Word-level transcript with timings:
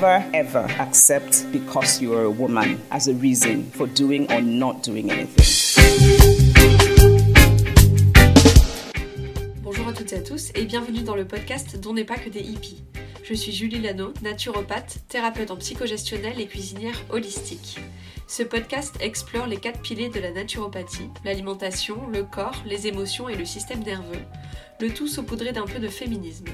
Never 0.00 0.24
ever 0.32 0.64
accept 0.78 1.50
because 1.50 2.00
a 2.04 2.30
woman 2.30 2.78
as 2.92 3.08
a 3.08 3.14
reason 3.14 3.68
for 3.72 3.88
doing 3.88 4.30
or 4.30 4.40
not 4.40 4.84
doing 4.84 5.10
anything. 5.10 5.44
Bonjour 9.64 9.88
à 9.88 9.92
toutes 9.92 10.12
et 10.12 10.16
à 10.16 10.20
tous 10.20 10.52
et 10.54 10.66
bienvenue 10.66 11.02
dans 11.02 11.16
le 11.16 11.26
podcast 11.26 11.80
dont 11.80 11.94
n'est 11.94 12.04
pas 12.04 12.14
que 12.14 12.30
des 12.30 12.42
hippies. 12.42 12.84
Je 13.24 13.34
suis 13.34 13.50
Julie 13.50 13.80
Lano, 13.80 14.12
naturopathe, 14.22 15.00
thérapeute 15.08 15.50
en 15.50 15.56
psychogestionnelle 15.56 16.40
et 16.40 16.46
cuisinière 16.46 17.02
holistique. 17.10 17.80
Ce 18.28 18.44
podcast 18.44 18.94
explore 19.00 19.48
les 19.48 19.56
quatre 19.56 19.80
piliers 19.80 20.10
de 20.10 20.20
la 20.20 20.30
naturopathie, 20.30 21.08
l'alimentation, 21.24 22.06
le 22.06 22.22
corps, 22.22 22.62
les 22.66 22.86
émotions 22.86 23.28
et 23.28 23.34
le 23.34 23.44
système 23.44 23.82
nerveux, 23.82 24.22
le 24.80 24.90
tout 24.90 25.08
saupoudré 25.08 25.50
d'un 25.50 25.66
peu 25.66 25.80
de 25.80 25.88
féminisme. 25.88 26.46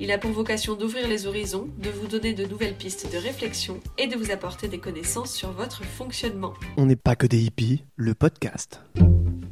Il 0.00 0.10
a 0.10 0.18
pour 0.18 0.32
vocation 0.32 0.74
d'ouvrir 0.74 1.06
les 1.06 1.28
horizons, 1.28 1.68
de 1.78 1.88
vous 1.88 2.08
donner 2.08 2.32
de 2.32 2.44
nouvelles 2.44 2.74
pistes 2.74 3.12
de 3.12 3.16
réflexion 3.16 3.80
et 3.96 4.08
de 4.08 4.16
vous 4.16 4.32
apporter 4.32 4.66
des 4.66 4.78
connaissances 4.78 5.32
sur 5.32 5.52
votre 5.52 5.84
fonctionnement. 5.84 6.52
On 6.76 6.86
n'est 6.86 6.96
pas 6.96 7.14
que 7.14 7.28
des 7.28 7.40
hippies. 7.40 7.84
Le 7.94 8.12
podcast. 8.12 8.80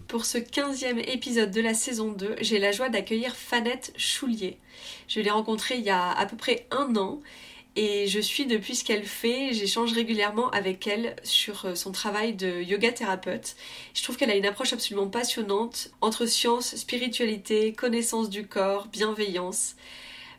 Pour 0.09 0.25
ce 0.25 0.39
15e 0.39 0.99
épisode 0.99 1.53
de 1.53 1.61
la 1.61 1.75
saison 1.75 2.11
2, 2.11 2.35
j'ai 2.41 2.59
la 2.59 2.73
joie 2.73 2.89
d'accueillir 2.89 3.37
Fanette 3.37 3.93
Choulier. 3.97 4.59
Je 5.07 5.21
l'ai 5.21 5.31
rencontrée 5.31 5.77
il 5.77 5.85
y 5.85 5.91
a 5.91 6.11
à 6.11 6.27
peu 6.27 6.37
près 6.37 6.67
un 6.73 6.97
an 6.97 7.21
et 7.77 8.09
je 8.09 8.19
suis 8.19 8.47
depuis 8.47 8.75
ce 8.75 8.85
qu'elle 8.85 9.05
fait. 9.05 9.53
J'échange 9.53 9.93
régulièrement 9.93 10.51
avec 10.51 10.89
elle 10.89 11.15
sur 11.23 11.67
euh, 11.67 11.75
son 11.77 11.93
travail 11.93 12.35
de 12.35 12.63
yoga 12.63 12.91
thérapeute. 12.91 13.55
Je 13.95 14.03
trouve 14.03 14.17
qu'elle 14.17 14.31
a 14.31 14.37
une 14.37 14.45
approche 14.45 14.73
absolument 14.73 15.09
passionnante 15.09 15.93
entre 16.01 16.27
science, 16.27 16.75
spiritualité, 16.75 17.73
connaissance 17.73 18.29
du 18.29 18.47
corps, 18.47 18.89
bienveillance. 18.89 19.77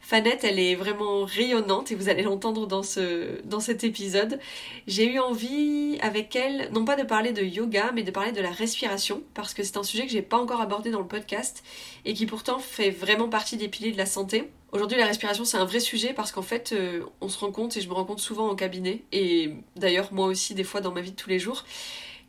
Fanette, 0.06 0.44
elle 0.44 0.60
est 0.60 0.76
vraiment 0.76 1.24
rayonnante 1.24 1.94
et 1.94 1.96
vous 1.96 2.10
allez 2.10 2.24
l'entendre 2.24 2.68
dans, 2.68 2.84
ce, 2.84 3.42
dans 3.46 3.62
cet 3.62 3.86
épisode. 3.86 4.38
J'ai 4.86 5.10
eu 5.10 5.18
envie 5.18 5.98
avec 6.02 6.36
elle, 6.36 6.70
non 6.74 6.84
pas 6.84 6.98
de 6.98 7.04
parler 7.04 7.32
de 7.32 7.42
yoga, 7.42 7.92
mais 7.94 8.04
de 8.04 8.12
parler 8.12 8.34
de 8.34 8.42
la 8.42 8.52
respiration, 8.52 9.24
parce 9.34 9.54
que 9.54 9.64
c'est 9.64 9.78
un 9.78 9.84
sujet 9.84 10.06
que 10.06 10.12
j'ai 10.12 10.22
pas 10.22 10.38
encore 10.38 10.60
abordé 10.60 10.92
dans 10.92 11.00
le 11.00 11.08
podcast 11.08 11.64
et 12.04 12.14
qui 12.14 12.26
pourtant 12.26 12.60
fait 12.60 12.90
vraiment 12.90 13.30
partie 13.30 13.56
des 13.56 13.70
piliers 13.70 13.94
de 13.94 13.98
la 13.98 14.06
santé. 14.06 14.52
Aujourd'hui, 14.74 14.98
la 14.98 15.06
respiration, 15.06 15.46
c'est 15.46 15.58
un 15.58 15.64
vrai 15.66 15.80
sujet 15.80 16.12
parce 16.12 16.34
qu'en 16.34 16.42
fait, 16.42 16.74
euh, 16.74 17.04
on 17.22 17.30
se 17.30 17.40
rend 17.40 17.52
compte, 17.52 17.78
et 17.78 17.82
je 17.82 17.88
me 17.88 17.94
rends 17.94 18.06
compte 18.06 18.20
souvent 18.20 18.50
en 18.50 18.56
cabinet, 18.56 19.04
et 19.14 19.54
d'ailleurs 19.78 20.12
moi 20.12 20.28
aussi 20.28 20.54
des 20.54 20.66
fois 20.66 20.82
dans 20.82 20.92
ma 20.92 21.00
vie 21.00 21.12
de 21.12 21.16
tous 21.16 21.30
les 21.30 21.40
jours, 21.40 21.64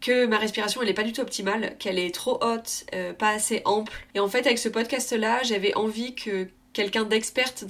que 0.00 0.26
ma 0.26 0.38
respiration 0.38 0.80
elle 0.80 0.88
est 0.90 0.94
pas 0.94 1.02
du 1.02 1.12
tout 1.12 1.22
optimale, 1.22 1.76
qu'elle 1.78 1.98
est 1.98 2.14
trop 2.14 2.38
haute, 2.40 2.84
euh, 2.94 3.12
pas 3.12 3.30
assez 3.30 3.62
ample. 3.64 4.06
Et 4.14 4.20
en 4.20 4.28
fait, 4.28 4.46
avec 4.46 4.58
ce 4.58 4.68
podcast-là, 4.68 5.42
j'avais 5.42 5.74
envie 5.74 6.14
que 6.14 6.46
quelqu'un 6.74 7.04
d'experte 7.04 7.64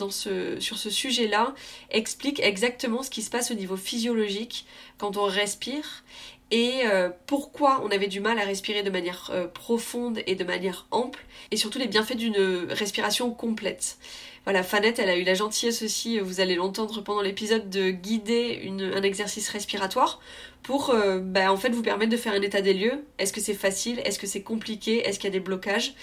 sur 0.59 0.79
ce 0.79 0.91
sujet-là 0.91 1.55
explique 1.91 2.41
exactement 2.41 3.05
ce 3.05 3.11
qui 3.11 3.23
se 3.23 3.31
passe 3.31 3.53
au 3.53 3.55
niveau 3.55 3.77
physiologique 3.77 4.67
quand 4.99 5.17
on 5.17 5.25
respire 5.25 6.03
et 6.51 6.83
euh, 6.87 7.09
pourquoi 7.27 7.83
on 7.85 7.91
avait 7.91 8.09
du 8.09 8.21
mal 8.21 8.39
à 8.39 8.45
respirer 8.45 8.83
de 8.83 8.91
manière 8.91 9.31
euh, 9.33 9.47
profonde 9.47 10.21
et 10.27 10.35
de 10.35 10.45
manière 10.45 10.87
ample 10.91 11.25
et 11.51 11.57
surtout 11.57 11.79
les 11.79 11.87
bienfaits 11.87 12.17
d'une 12.17 12.67
respiration 12.71 13.31
complète. 13.31 13.97
Voilà, 14.45 14.63
Fanette, 14.63 14.99
elle 14.99 15.09
a 15.09 15.17
eu 15.17 15.25
la 15.25 15.33
gentillesse 15.33 15.83
aussi, 15.83 16.19
vous 16.19 16.41
allez 16.41 16.55
l'entendre 16.55 17.01
pendant 17.03 17.23
l'épisode, 17.23 17.71
de 17.71 17.91
guider 17.91 18.61
une- 18.63 18.93
un 18.95 19.03
exercice 19.03 19.49
respiratoire 19.49 20.21
pour 20.63 20.91
euh, 20.91 21.19
bah, 21.19 21.51
en 21.51 21.57
fait 21.57 21.71
vous 21.71 21.83
permettre 21.83 22.13
de 22.13 22.17
faire 22.19 22.35
un 22.35 22.43
état 22.43 22.61
des 22.61 22.75
lieux. 22.75 23.05
Est-ce 23.19 23.33
que 23.33 23.41
c'est 23.41 23.55
facile? 23.55 24.01
Est-ce 24.05 24.19
que 24.19 24.27
c'est 24.27 24.43
compliqué? 24.43 25.01
Est-ce 25.07 25.19
qu'il 25.19 25.29
y 25.29 25.33
a 25.33 25.39
des 25.39 25.41
blocages? 25.41 25.95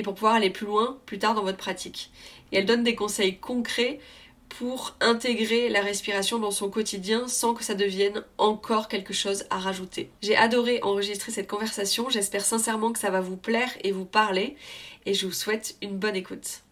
Et 0.00 0.02
pour 0.02 0.14
pouvoir 0.14 0.32
aller 0.32 0.48
plus 0.48 0.64
loin 0.64 0.98
plus 1.04 1.18
tard 1.18 1.34
dans 1.34 1.42
votre 1.42 1.58
pratique. 1.58 2.10
Et 2.52 2.56
elle 2.56 2.64
donne 2.64 2.82
des 2.82 2.94
conseils 2.94 3.36
concrets 3.36 4.00
pour 4.48 4.96
intégrer 5.02 5.68
la 5.68 5.82
respiration 5.82 6.38
dans 6.38 6.50
son 6.50 6.70
quotidien 6.70 7.28
sans 7.28 7.52
que 7.52 7.62
ça 7.62 7.74
devienne 7.74 8.24
encore 8.38 8.88
quelque 8.88 9.12
chose 9.12 9.44
à 9.50 9.58
rajouter. 9.58 10.08
J'ai 10.22 10.36
adoré 10.36 10.80
enregistrer 10.82 11.32
cette 11.32 11.48
conversation, 11.48 12.08
j'espère 12.08 12.46
sincèrement 12.46 12.92
que 12.92 12.98
ça 12.98 13.10
va 13.10 13.20
vous 13.20 13.36
plaire 13.36 13.68
et 13.84 13.92
vous 13.92 14.06
parler, 14.06 14.56
et 15.04 15.12
je 15.12 15.26
vous 15.26 15.34
souhaite 15.34 15.76
une 15.82 15.98
bonne 15.98 16.16
écoute. 16.16 16.62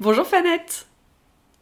Bonjour 0.00 0.26
Fanette 0.26 0.88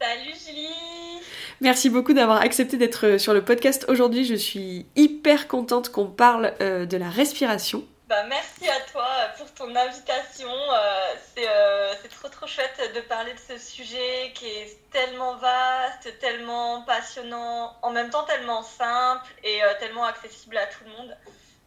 Salut 0.01 0.33
Julie 0.45 1.21
Merci 1.61 1.89
beaucoup 1.89 2.13
d'avoir 2.13 2.41
accepté 2.41 2.77
d'être 2.77 3.17
sur 3.17 3.33
le 3.33 3.43
podcast 3.43 3.85
aujourd'hui. 3.87 4.25
Je 4.25 4.35
suis 4.35 4.85
hyper 4.95 5.47
contente 5.47 5.89
qu'on 5.89 6.07
parle 6.07 6.53
euh, 6.61 6.85
de 6.85 6.97
la 6.97 7.09
respiration. 7.09 7.83
bah, 8.09 8.23
Merci 8.27 8.67
à 8.69 8.79
toi 8.91 9.07
pour 9.37 9.51
ton 9.53 9.73
invitation. 9.73 10.49
Euh, 10.49 11.13
c'est 11.33 11.47
euh, 11.47 11.93
trop 12.19 12.27
trop 12.27 12.45
chouette 12.45 12.91
de 12.93 13.01
parler 13.01 13.31
de 13.33 13.39
ce 13.39 13.57
sujet 13.57 14.31
qui 14.35 14.45
est 14.47 14.77
tellement 14.91 15.35
vaste, 15.37 16.19
tellement 16.19 16.81
passionnant, 16.81 17.73
en 17.81 17.91
même 17.91 18.09
temps 18.09 18.23
tellement 18.23 18.63
simple 18.63 19.31
et 19.43 19.63
euh, 19.63 19.67
tellement 19.79 20.03
accessible 20.03 20.57
à 20.57 20.65
tout 20.67 20.83
le 20.85 20.91
monde. 20.91 21.15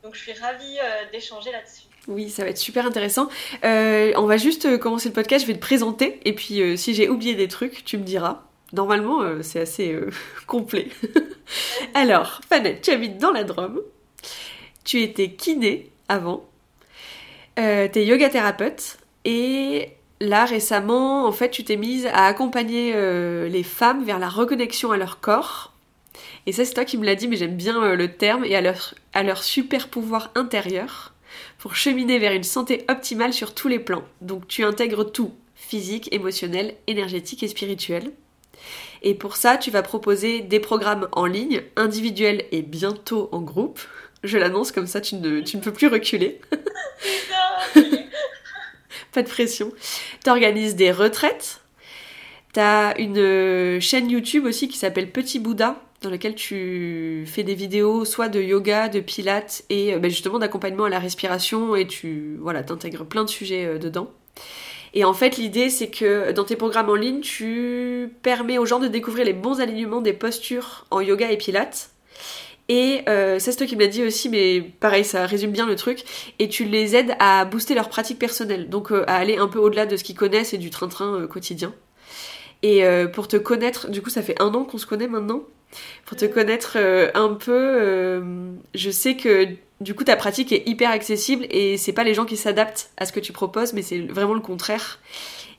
Donc 0.02 0.14
je 0.14 0.20
suis 0.20 0.34
ravie 0.34 0.78
euh, 0.80 1.10
d'échanger 1.12 1.50
là-dessus. 1.50 1.84
Oui, 2.08 2.30
ça 2.30 2.42
va 2.42 2.48
être 2.48 2.58
super 2.58 2.86
intéressant. 2.86 3.28
Euh, 3.64 4.12
on 4.16 4.24
va 4.24 4.38
juste 4.38 4.64
euh, 4.64 4.78
commencer 4.78 5.10
le 5.10 5.14
podcast, 5.14 5.44
je 5.44 5.46
vais 5.46 5.56
te 5.56 5.62
présenter 5.62 6.19
et 6.24 6.32
puis 6.32 6.62
euh, 6.62 6.74
si 6.74 6.94
j'ai 6.94 7.10
oublié 7.10 7.34
des 7.34 7.48
trucs, 7.48 7.84
tu 7.84 7.98
me 7.98 8.02
diras. 8.02 8.42
Normalement, 8.72 9.22
c'est 9.42 9.60
assez 9.60 9.98
complet. 10.46 10.88
Alors, 11.94 12.41
Fanette, 12.50 12.82
tu 12.82 12.91
habites 12.91 13.16
dans 13.16 13.30
la 13.30 13.44
Drôme. 13.44 13.80
Tu 14.84 15.02
étais 15.02 15.30
kiné 15.30 15.91
avant. 16.08 16.44
T'es 17.56 18.04
yoga 18.04 18.28
thérapeute. 18.28 18.98
Et 19.25 19.88
là, 20.20 20.44
récemment, 20.44 21.26
en 21.26 21.32
fait, 21.32 21.50
tu 21.50 21.64
t'es 21.64 21.76
mise 21.76 22.06
à 22.06 22.26
accompagner 22.26 22.92
les 23.48 23.62
femmes 23.62 24.04
vers 24.04 24.19
la 24.19 24.28
reconnexion 24.28 24.92
à 24.92 24.98
leur 24.98 25.20
corps. 25.20 25.72
Et 26.44 26.52
ça, 26.52 26.66
c'est 26.66 26.75
toi 26.75 26.84
qui 26.84 26.98
me 26.98 27.06
l'as 27.06 27.14
dit, 27.14 27.26
mais 27.26 27.36
j'aime 27.36 27.56
bien 27.56 27.94
le 27.94 28.12
terme, 28.12 28.44
et 28.44 28.54
à 28.54 29.22
leur 29.22 29.42
super 29.42 29.88
pouvoir 29.88 30.30
intérieur 30.34 31.14
pour 31.58 31.74
cheminer 31.74 32.19
vers 32.19 32.32
une 32.32 32.44
santé 32.44 32.84
optimale 32.88 33.32
sur 33.32 33.54
tous 33.54 33.69
les 33.69 33.78
plans. 33.80 34.04
Donc 34.20 34.48
tu 34.48 34.64
intègres 34.64 35.10
tout, 35.10 35.34
physique, 35.54 36.08
émotionnel, 36.12 36.76
énergétique 36.86 37.42
et 37.42 37.48
spirituel. 37.48 38.12
Et 39.02 39.14
pour 39.14 39.36
ça, 39.36 39.56
tu 39.56 39.70
vas 39.70 39.82
proposer 39.82 40.41
des 40.41 40.60
programmes 40.60 41.08
en 41.12 41.26
ligne, 41.26 41.62
individuels 41.76 42.44
et 42.52 42.62
bientôt 42.62 43.28
en 43.32 43.42
groupe. 43.42 43.80
Je 44.24 44.38
l'annonce 44.38 44.72
comme 44.72 44.86
ça, 44.86 45.00
tu 45.00 45.16
ne, 45.16 45.41
tu 45.41 45.56
ne 45.56 45.62
peux 45.62 45.72
plus 45.72 45.88
reculer. 45.88 46.41
Pas 49.12 49.22
de 49.22 49.28
pression. 49.28 49.72
Tu 50.25 50.30
organises 50.30 50.75
des 50.75 50.90
retraites. 50.90 51.60
Tu 52.52 52.60
as 52.60 52.98
une 52.98 53.19
euh, 53.19 53.80
chaîne 53.80 54.10
YouTube 54.10 54.44
aussi 54.44 54.69
qui 54.69 54.76
s'appelle 54.78 55.10
Petit 55.10 55.38
Bouddha, 55.38 55.80
dans 56.03 56.10
laquelle 56.10 56.34
tu 56.34 57.25
fais 57.26 57.42
des 57.42 57.54
vidéos 57.54 58.04
soit 58.04 58.28
de 58.28 58.41
yoga, 58.41 58.88
de 58.88 59.00
pilates 59.00 59.64
et 59.69 59.94
euh, 59.94 59.98
ben, 59.98 60.10
justement 60.10 60.38
d'accompagnement 60.38 60.84
à 60.84 60.88
la 60.88 60.98
respiration 60.98 61.75
et 61.75 61.86
tu 61.86 62.36
voilà, 62.41 62.62
t'intègres 62.62 63.04
plein 63.04 63.25
de 63.25 63.28
sujets 63.28 63.66
euh, 63.66 63.78
dedans. 63.78 64.11
Et 64.94 65.05
en 65.05 65.12
fait, 65.12 65.37
l'idée, 65.37 65.69
c'est 65.69 65.90
que 65.90 66.32
dans 66.32 66.44
tes 66.44 66.56
programmes 66.56 66.88
en 66.88 66.94
ligne, 66.94 67.20
tu 67.20 68.14
permets 68.22 68.58
aux 68.58 68.64
gens 68.64 68.78
de 68.78 68.88
découvrir 68.88 69.26
les 69.26 69.34
bons 69.34 69.61
alignements 69.61 70.00
des 70.00 70.14
postures 70.14 70.87
en 70.90 71.00
yoga 71.00 71.31
et 71.31 71.37
pilates. 71.37 71.90
Et 72.70 73.02
euh, 73.08 73.38
c'est 73.38 73.55
toi 73.56 73.67
qui 73.67 73.76
me 73.76 73.81
l'as 73.82 73.88
dit 73.88 74.02
aussi, 74.02 74.28
mais 74.28 74.61
pareil, 74.61 75.05
ça 75.05 75.26
résume 75.26 75.50
bien 75.50 75.67
le 75.67 75.76
truc. 75.76 76.05
Et 76.38 76.49
tu 76.49 76.64
les 76.64 76.96
aides 76.96 77.14
à 77.19 77.44
booster 77.44 77.75
leur 77.75 77.88
pratique 77.88 78.19
personnelle, 78.19 78.70
donc 78.70 78.90
à 78.93 79.17
aller 79.17 79.37
un 79.37 79.49
peu 79.49 79.58
au-delà 79.58 79.84
de 79.84 79.96
ce 79.96 80.05
qu'ils 80.05 80.17
connaissent 80.17 80.55
et 80.55 80.58
du 80.58 80.70
train-train 80.70 81.26
quotidien. 81.26 81.75
Et 82.62 82.84
euh, 82.84 83.06
pour 83.06 83.28
te 83.28 83.37
connaître, 83.37 83.88
du 83.90 84.02
coup, 84.02 84.10
ça 84.10 84.22
fait 84.22 84.40
un 84.40 84.52
an 84.55 84.64
qu'on 84.64 84.78
se 84.78 84.87
connaît 84.87 85.08
maintenant. 85.08 85.43
Pour 86.06 86.16
te 86.16 86.25
connaître 86.25 86.76
euh, 86.76 87.10
un 87.14 87.34
peu, 87.34 87.52
euh, 87.52 88.52
je 88.75 88.90
sais 88.90 89.16
que 89.16 89.49
du 89.82 89.94
coup 89.94 90.02
ta 90.02 90.16
pratique 90.16 90.50
est 90.50 90.66
hyper 90.66 90.90
accessible 90.90 91.46
et 91.50 91.76
c'est 91.76 91.93
pas 91.93 92.05
les 92.05 92.14
gens 92.14 92.25
qui 92.25 92.38
s'adaptent 92.38 92.90
à 92.96 93.05
ce 93.05 93.12
que 93.12 93.20
tu 93.20 93.32
proposes, 93.32 93.75
mais 93.75 93.82
c'est 93.82 94.00
vraiment 94.00 94.32
le 94.32 94.40
contraire. 94.40 94.99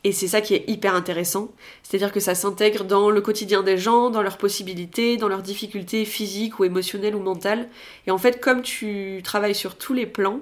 Et 0.04 0.12
c'est 0.12 0.28
ça 0.28 0.42
qui 0.42 0.56
est 0.56 0.64
hyper 0.68 0.96
intéressant. 0.96 1.52
C'est-à-dire 1.84 2.12
que 2.12 2.20
ça 2.20 2.34
s'intègre 2.34 2.86
dans 2.86 3.12
le 3.12 3.22
quotidien 3.22 3.64
des 3.64 3.78
gens, 3.78 4.10
dans 4.10 4.22
leurs 4.22 4.38
possibilités, 4.38 5.18
dans 5.18 5.28
leurs 5.28 5.42
difficultés 5.42 6.06
physiques 6.06 6.60
ou 6.60 6.64
émotionnelles 6.64 7.16
ou 7.16 7.20
mentales. 7.20 7.68
Et 8.08 8.12
en 8.12 8.18
fait, 8.18 8.40
comme 8.40 8.62
tu 8.62 9.22
travailles 9.24 9.56
sur 9.56 9.78
tous 9.78 9.94
les 9.94 10.06
plans, 10.06 10.40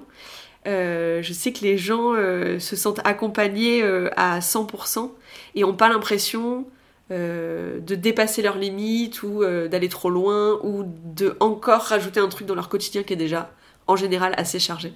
euh, 0.66 1.22
je 1.22 1.32
sais 1.32 1.52
que 1.52 1.64
les 1.64 1.78
gens 1.78 2.14
euh, 2.14 2.58
se 2.58 2.76
sentent 2.76 3.00
accompagnés 3.04 3.82
euh, 3.82 4.10
à 4.16 4.40
100% 4.40 5.10
et 5.54 5.62
n'ont 5.62 5.74
pas 5.74 5.88
l'impression 5.88 6.66
euh, 7.10 7.80
de 7.80 7.94
dépasser 7.94 8.42
leurs 8.42 8.58
limites 8.58 9.22
ou 9.22 9.42
euh, 9.42 9.68
d'aller 9.68 9.88
trop 9.88 10.10
loin 10.10 10.58
ou 10.62 10.84
de 10.86 11.36
encore 11.40 11.82
rajouter 11.82 12.20
un 12.20 12.28
truc 12.28 12.46
dans 12.46 12.54
leur 12.54 12.68
quotidien 12.68 13.02
qui 13.02 13.12
est 13.14 13.16
déjà 13.16 13.50
en 13.86 13.96
général 13.96 14.34
assez 14.36 14.58
chargé. 14.58 14.92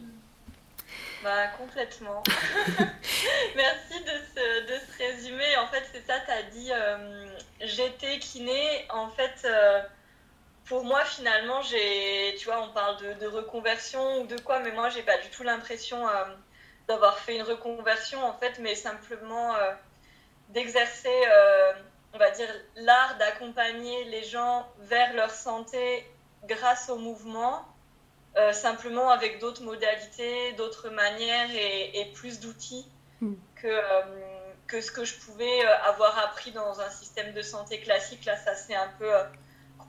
Bah, 1.23 1.47
complètement. 1.57 2.23
Merci 3.57 4.01
de 4.01 4.11
ce, 4.35 4.67
de 4.67 4.81
ce 4.81 4.99
résumé. 4.99 5.57
En 5.59 5.67
fait, 5.69 5.85
c'est 5.93 6.05
ça, 6.07 6.15
tu 6.25 6.31
as 6.31 6.43
dit 6.43 6.71
euh, 6.73 7.27
j'étais 7.61 8.19
kiné. 8.19 8.87
En 8.91 9.09
fait, 9.09 9.45
euh, 9.45 9.81
pour 10.65 10.85
moi, 10.85 11.05
finalement, 11.05 11.63
j'ai. 11.63 12.35
Tu 12.39 12.47
vois, 12.47 12.63
on 12.63 12.73
parle 12.73 12.97
de, 13.01 13.13
de 13.21 13.27
reconversion 13.27 14.23
ou 14.23 14.27
de 14.27 14.39
quoi, 14.41 14.59
mais 14.61 14.73
moi, 14.73 14.89
j'ai 14.89 15.03
pas 15.03 15.19
du 15.19 15.29
tout 15.29 15.45
l'impression 15.45 16.09
euh, 16.09 16.25
d'avoir 16.89 17.19
fait 17.19 17.37
une 17.37 17.43
reconversion, 17.43 18.25
en 18.25 18.37
fait, 18.39 18.59
mais 18.59 18.75
simplement 18.75 19.55
d'exercer, 20.53 21.09
euh, 21.09 21.73
on 22.15 22.19
va 22.19 22.31
dire, 22.31 22.49
l'art 22.77 23.17
d'accompagner 23.19 24.05
les 24.05 24.23
gens 24.23 24.67
vers 24.81 25.13
leur 25.15 25.31
santé 25.31 26.07
grâce 26.45 26.89
au 26.89 26.97
mouvement. 26.97 27.65
Euh, 28.37 28.53
simplement 28.55 29.11
avec 29.11 29.41
d'autres 29.41 29.63
modalités, 29.63 30.53
d'autres 30.53 30.89
manières 30.89 31.51
et, 31.55 32.01
et 32.01 32.13
plus 32.13 32.41
d'outils 32.41 32.87
Mm. 33.23 33.35
que, 33.55 33.69
euh, 33.69 34.03
que 34.67 34.81
ce 34.81 34.91
que 34.91 35.05
je 35.05 35.15
pouvais 35.21 35.65
avoir 35.85 36.19
appris 36.19 36.51
dans 36.51 36.81
un 36.81 36.91
système 36.91 37.33
de 37.33 37.41
santé 37.41 37.81
classique. 37.81 38.25
Là, 38.25 38.37
ça 38.37 38.57
s'est 38.57 38.75
un 38.75 38.91
peu 38.99 39.09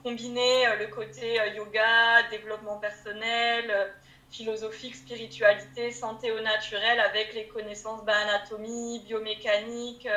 combiné 0.04 0.64
le 0.78 0.86
côté 0.86 1.34
yoga, 1.56 2.22
développement 2.30 2.78
personnel, 2.78 3.92
philosophique, 4.30 4.94
spiritualité, 4.94 5.90
santé 5.90 6.30
au 6.30 6.40
naturel 6.40 7.00
avec 7.00 7.34
les 7.34 7.48
connaissances 7.48 8.04
bah, 8.04 8.16
anatomie, 8.16 9.00
biomécanique, 9.00 10.08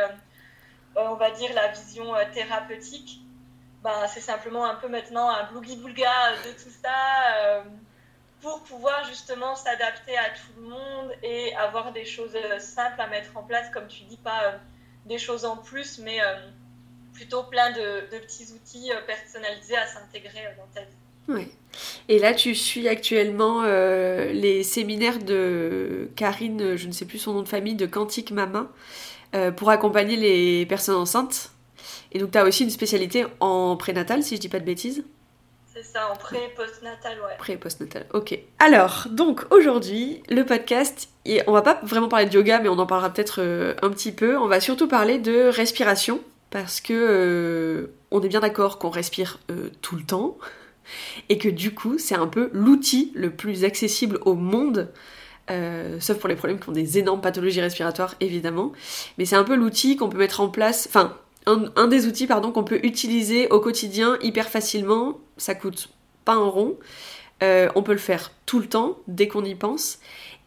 on 0.97 1.15
va 1.15 1.31
dire 1.31 1.53
la 1.53 1.67
vision 1.69 2.15
euh, 2.15 2.23
thérapeutique. 2.33 3.21
Bah, 3.83 4.07
c'est 4.07 4.21
simplement 4.21 4.65
un 4.65 4.75
peu 4.75 4.87
maintenant 4.87 5.29
un 5.29 5.43
blougi-boulga 5.45 6.33
de 6.45 6.51
tout 6.51 6.71
ça. 6.81 7.35
euh, 7.37 7.63
pour 8.41 8.63
pouvoir 8.63 9.03
justement 9.05 9.55
s'adapter 9.55 10.17
à 10.17 10.29
tout 10.29 10.61
le 10.61 10.67
monde 10.67 11.11
et 11.23 11.55
avoir 11.55 11.91
des 11.91 12.05
choses 12.05 12.35
euh, 12.35 12.59
simples 12.59 13.01
à 13.01 13.07
mettre 13.07 13.35
en 13.35 13.43
place, 13.43 13.69
comme 13.71 13.87
tu 13.87 14.03
dis, 14.03 14.17
pas 14.17 14.43
euh, 14.43 14.57
des 15.05 15.17
choses 15.17 15.45
en 15.45 15.57
plus, 15.57 15.99
mais 15.99 16.21
euh, 16.21 16.35
plutôt 17.13 17.43
plein 17.43 17.71
de, 17.71 18.01
petits 18.09 18.53
outils 18.53 18.91
euh, 18.91 19.01
personnalisés 19.05 19.77
à 19.77 19.87
s'intégrer 19.87 20.45
euh, 20.45 20.55
dans 20.57 20.67
ta 20.73 20.81
vie. 20.81 20.96
Ouais. 21.27 21.47
Et 22.09 22.19
là, 22.19 22.33
tu 22.33 22.55
suis 22.55 22.87
actuellement 22.87 23.61
euh, 23.63 24.31
les 24.31 24.63
séminaires 24.63 25.19
de 25.19 26.09
Karine, 26.15 26.75
je 26.75 26.87
ne 26.87 26.91
sais 26.91 27.05
plus 27.05 27.19
son 27.19 27.33
nom 27.33 27.41
de 27.43 27.47
famille, 27.47 27.75
de 27.75 27.85
Quantique 27.85 28.31
Mama, 28.31 28.67
euh, 29.35 29.51
pour 29.51 29.69
accompagner 29.69 30.15
les 30.15 30.65
personnes 30.65 30.95
enceintes. 30.95 31.51
Et 32.11 32.19
donc, 32.19 32.31
tu 32.31 32.37
as 32.37 32.45
aussi 32.45 32.63
une 32.63 32.69
spécialité 32.69 33.25
en 33.39 33.75
prénatal, 33.75 34.23
si 34.23 34.35
je 34.35 34.41
dis 34.41 34.49
pas 34.49 34.59
de 34.59 34.65
bêtises. 34.65 35.03
C'est 35.77 35.83
ça, 35.83 36.09
en 36.11 36.15
pré 36.15 36.39
post-natal, 36.55 37.19
ouais. 37.19 37.37
Pré 37.37 37.57
postnatal, 37.57 38.07
ok. 38.13 38.39
Alors, 38.57 39.05
donc 39.11 39.45
aujourd'hui, 39.51 40.23
le 40.27 40.43
podcast, 40.43 41.09
et 41.25 41.43
on 41.45 41.51
va 41.51 41.61
pas 41.61 41.79
vraiment 41.83 42.07
parler 42.07 42.25
de 42.25 42.33
yoga, 42.33 42.59
mais 42.59 42.69
on 42.69 42.79
en 42.79 42.87
parlera 42.87 43.13
peut-être 43.13 43.41
euh, 43.41 43.75
un 43.83 43.91
petit 43.91 44.11
peu. 44.11 44.37
On 44.37 44.47
va 44.47 44.59
surtout 44.59 44.87
parler 44.87 45.19
de 45.19 45.49
respiration, 45.49 46.19
parce 46.49 46.81
que 46.81 46.93
euh, 46.93 47.93
on 48.09 48.21
est 48.23 48.27
bien 48.27 48.39
d'accord 48.39 48.79
qu'on 48.79 48.89
respire 48.89 49.39
euh, 49.51 49.69
tout 49.81 49.95
le 49.95 50.03
temps, 50.03 50.37
et 51.29 51.37
que 51.37 51.49
du 51.49 51.73
coup, 51.73 51.97
c'est 51.97 52.15
un 52.15 52.27
peu 52.27 52.49
l'outil 52.53 53.11
le 53.15 53.31
plus 53.31 53.63
accessible 53.63 54.19
au 54.25 54.35
monde. 54.35 54.89
euh, 55.49 55.97
sauf 55.99 56.17
pour 56.17 56.29
les 56.29 56.35
problèmes 56.35 56.59
qui 56.59 56.69
ont 56.69 56.73
des 56.73 56.97
énormes 56.97 57.21
pathologies 57.21 57.61
respiratoires, 57.61 58.15
évidemment. 58.19 58.73
Mais 59.17 59.25
c'est 59.25 59.35
un 59.35 59.43
peu 59.43 59.55
l'outil 59.55 59.95
qu'on 59.95 60.09
peut 60.09 60.17
mettre 60.17 60.41
en 60.41 60.49
place, 60.49 60.87
enfin, 60.89 61.17
un, 61.45 61.87
des 61.87 62.07
outils, 62.07 62.27
pardon, 62.27 62.51
qu'on 62.51 62.65
peut 62.65 62.81
utiliser 62.83 63.47
au 63.49 63.61
quotidien 63.61 64.17
hyper 64.21 64.49
facilement. 64.49 65.19
Ça 65.37 65.55
coûte 65.55 65.89
pas 66.25 66.33
un 66.33 66.49
rond. 66.49 66.77
Euh, 67.41 67.69
on 67.75 67.83
peut 67.83 67.93
le 67.93 67.99
faire 67.99 68.33
tout 68.45 68.59
le 68.59 68.67
temps, 68.67 68.97
dès 69.07 69.29
qu'on 69.29 69.45
y 69.45 69.55
pense. 69.55 69.99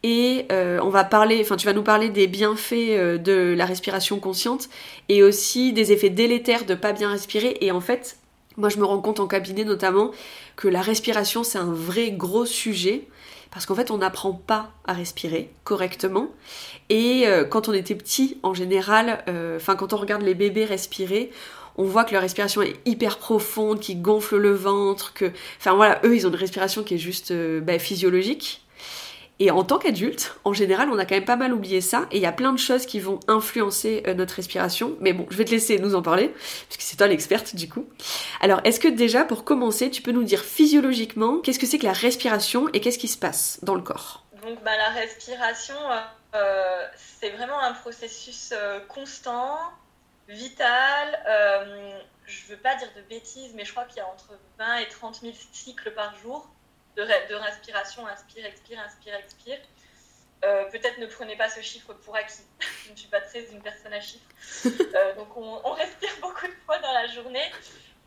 Et 0.03 0.47
euh, 0.53 0.79
on 0.83 0.91
va 0.91 1.05
parler, 1.05 1.41
enfin 1.43 1.57
tu 1.57 1.67
vas 1.67 1.75
nous 1.75 1.83
parler 1.83 2.09
des 2.09 2.27
bienfaits 2.27 3.21
de 3.23 3.55
la 3.57 3.67
respiration 3.67 4.19
consciente 4.19 4.69
et 5.11 5.23
aussi 5.23 5.75
des 5.75 5.93
effets 5.93 6.09
délétères 6.11 6.65
de 6.65 6.75
pas 6.75 6.93
bien 6.93 7.11
respirer. 7.11 7.57
Et 7.61 7.71
en 7.71 7.81
fait, 7.81 8.19
moi 8.61 8.69
je 8.69 8.79
me 8.79 8.85
rends 8.85 9.01
compte 9.01 9.21
en 9.21 9.27
cabinet 9.27 9.65
notamment 9.65 10.12
que 10.57 10.69
la 10.69 10.83
respiration 10.83 11.43
c'est 11.43 11.59
un 11.59 11.73
vrai 11.73 12.12
gros 12.12 12.47
sujet 12.47 13.09
parce 13.51 13.67
qu'en 13.67 13.75
fait 13.75 13.91
on 13.91 13.99
n'apprend 13.99 14.33
pas 14.33 14.71
à 14.87 14.93
respirer 14.93 15.51
correctement. 15.65 16.29
Et 16.89 17.27
euh, 17.27 17.45
quand 17.45 17.69
on 17.69 17.73
était 17.73 17.95
petit, 17.95 18.39
en 18.43 18.55
général, 18.55 19.25
euh, 19.29 19.57
enfin 19.57 19.75
quand 19.77 19.93
on 19.93 19.97
regarde 19.97 20.23
les 20.23 20.35
bébés 20.35 20.65
respirer, 20.65 21.31
on 21.77 21.85
voit 21.85 22.05
que 22.05 22.12
leur 22.12 22.23
respiration 22.23 22.62
est 22.62 22.77
hyper 22.87 23.19
profonde, 23.19 23.81
qui 23.81 23.97
gonfle 23.97 24.37
le 24.37 24.53
ventre, 24.53 25.15
que, 25.15 25.33
enfin 25.59 25.75
voilà, 25.75 26.01
eux 26.05 26.15
ils 26.15 26.27
ont 26.27 26.31
une 26.31 26.37
respiration 26.37 26.83
qui 26.83 26.95
est 26.95 26.99
juste 26.99 27.31
euh, 27.31 27.61
bah, 27.61 27.79
physiologique. 27.79 28.60
Et 29.41 29.51
en 29.51 29.65
tant 29.65 29.79
qu'adulte, 29.79 30.37
en 30.45 30.53
général, 30.53 30.91
on 30.91 30.99
a 30.99 31.05
quand 31.05 31.15
même 31.15 31.25
pas 31.25 31.37
mal 31.37 31.53
oublié 31.53 31.81
ça, 31.81 32.07
et 32.11 32.19
il 32.19 32.23
y 32.23 32.27
a 32.27 32.33
plein 32.33 32.53
de 32.53 32.59
choses 32.59 32.87
qui 32.87 33.01
vont 33.01 33.19
influencer 33.27 34.03
euh, 34.07 34.15
notre 34.15 34.35
respiration. 34.35 34.97
Mais 35.01 35.15
bon, 35.15 35.27
je 35.31 35.37
vais 35.37 35.47
te 35.47 35.51
laisser 35.51 35.79
nous 35.79 35.95
en 35.95 36.03
parler, 36.03 36.29
puisque 36.69 36.83
c'est 36.83 36.97
toi 36.97 37.07
l'experte 37.07 37.57
du 37.57 37.69
coup. 37.69 37.89
Alors, 38.41 38.61
est-ce 38.65 38.79
que 38.79 38.89
déjà, 38.89 39.25
pour 39.25 39.45
commencer, 39.45 39.91
tu 39.91 40.03
peux 40.03 40.13
nous 40.13 40.25
dire 40.25 40.45
physiologiquement 40.45 41.39
qu'est-ce 41.39 41.59
que 41.59 41.67
c'est 41.67 41.79
que 41.79 41.87
la 41.87 41.93
respiration 41.93 42.69
et 42.75 42.81
qu'est-ce 42.81 42.99
qui 42.99 43.09
se 43.09 43.19
passe 43.19 43.59
dans 43.63 43.75
le 43.75 43.83
corps? 43.83 44.25
Donc 44.43 44.63
bah, 44.63 44.77
la 44.77 44.91
respiration, 44.91 45.75
euh, 46.35 46.87
c'est 46.97 47.31
vraiment 47.31 47.61
un 47.61 47.73
processus 47.73 48.53
euh, 48.53 48.81
constant, 48.89 49.59
vital. 50.29 51.19
euh, 51.29 51.99
je 52.27 52.47
veux 52.47 52.59
pas 52.59 52.77
dire 52.77 52.89
de 52.97 53.03
bêtises, 53.03 53.53
mais 53.55 53.65
je 53.65 53.73
crois 53.73 53.85
qu'il 53.85 53.97
y 53.97 54.01
a 54.01 54.07
entre 54.07 54.39
20 54.59 54.77
et 54.77 54.89
30 54.89 55.21
000 55.23 55.33
cycles 55.53 55.93
par 55.93 56.17
jour 56.19 56.49
de, 56.97 57.03
re- 57.03 57.29
de 57.29 57.35
respiration, 57.35 58.07
inspire, 58.07 58.45
expire, 58.47 58.81
inspire, 58.81 59.15
expire. 59.15 59.59
Euh, 60.45 60.65
Peut-être 60.71 60.99
ne 60.99 61.07
prenez 61.07 61.37
pas 61.37 61.49
ce 61.51 61.61
chiffre 61.61 61.93
pour 61.93 62.17
acquis. 62.17 62.43
je 62.87 62.91
ne 62.93 62.97
suis 62.97 63.09
pas 63.09 63.21
très 63.21 63.45
une 63.51 63.63
personne 63.63 63.93
à 63.93 64.01
chiffres. 64.01 64.29
Euh, 64.95 65.15
donc 65.15 65.37
on, 65.37 65.61
on 65.65 65.73
respire 65.73 66.11
beaucoup 66.21 66.47
de 66.47 66.53
fois 66.67 66.79
dans 66.79 66.93
la 66.93 67.07
journée. 67.07 67.49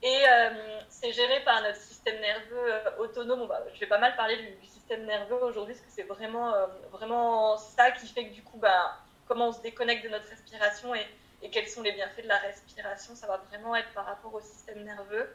Et 0.01 0.21
euh, 0.27 0.81
c'est 0.89 1.13
géré 1.13 1.41
par 1.45 1.61
notre 1.61 1.77
système 1.79 2.19
nerveux 2.19 2.73
autonome. 2.99 3.41
On 3.43 3.45
va- 3.47 3.63
je 3.73 3.79
vais 3.79 3.87
pas 3.87 3.99
mal 3.99 4.15
parler 4.17 4.35
du, 4.37 4.49
du 4.55 4.67
système 4.67 5.05
nerveux 5.05 5.41
aujourd'hui 5.43 5.73
parce 5.75 5.85
que 5.85 5.91
c'est 5.95 6.03
vraiment, 6.03 6.53
vraiment 6.91 7.57
ça 7.57 7.91
qui 7.91 8.07
fait 8.07 8.27
que 8.27 8.33
du 8.33 8.43
coup, 8.43 8.57
bah, 8.57 8.97
comment 9.27 9.47
on 9.47 9.53
se 9.53 9.61
déconnecte 9.61 10.03
de 10.03 10.09
notre 10.09 10.27
respiration 10.27 10.93
et, 10.93 11.05
et 11.41 11.49
quels 11.49 11.69
sont 11.69 11.81
les 11.81 11.93
bienfaits 11.93 12.23
de 12.23 12.27
la 12.27 12.37
respiration, 12.39 13.15
ça 13.15 13.27
va 13.27 13.37
vraiment 13.49 13.75
être 13.77 13.91
par 13.93 14.05
rapport 14.05 14.33
au 14.33 14.41
système 14.41 14.83
nerveux. 14.83 15.33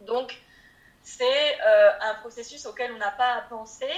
Donc, 0.00 0.34
c'est 1.02 1.60
euh, 1.60 1.90
un 2.00 2.14
processus 2.14 2.66
auquel 2.66 2.92
on 2.92 2.98
n'a 2.98 3.10
pas 3.10 3.34
à 3.34 3.40
penser, 3.42 3.90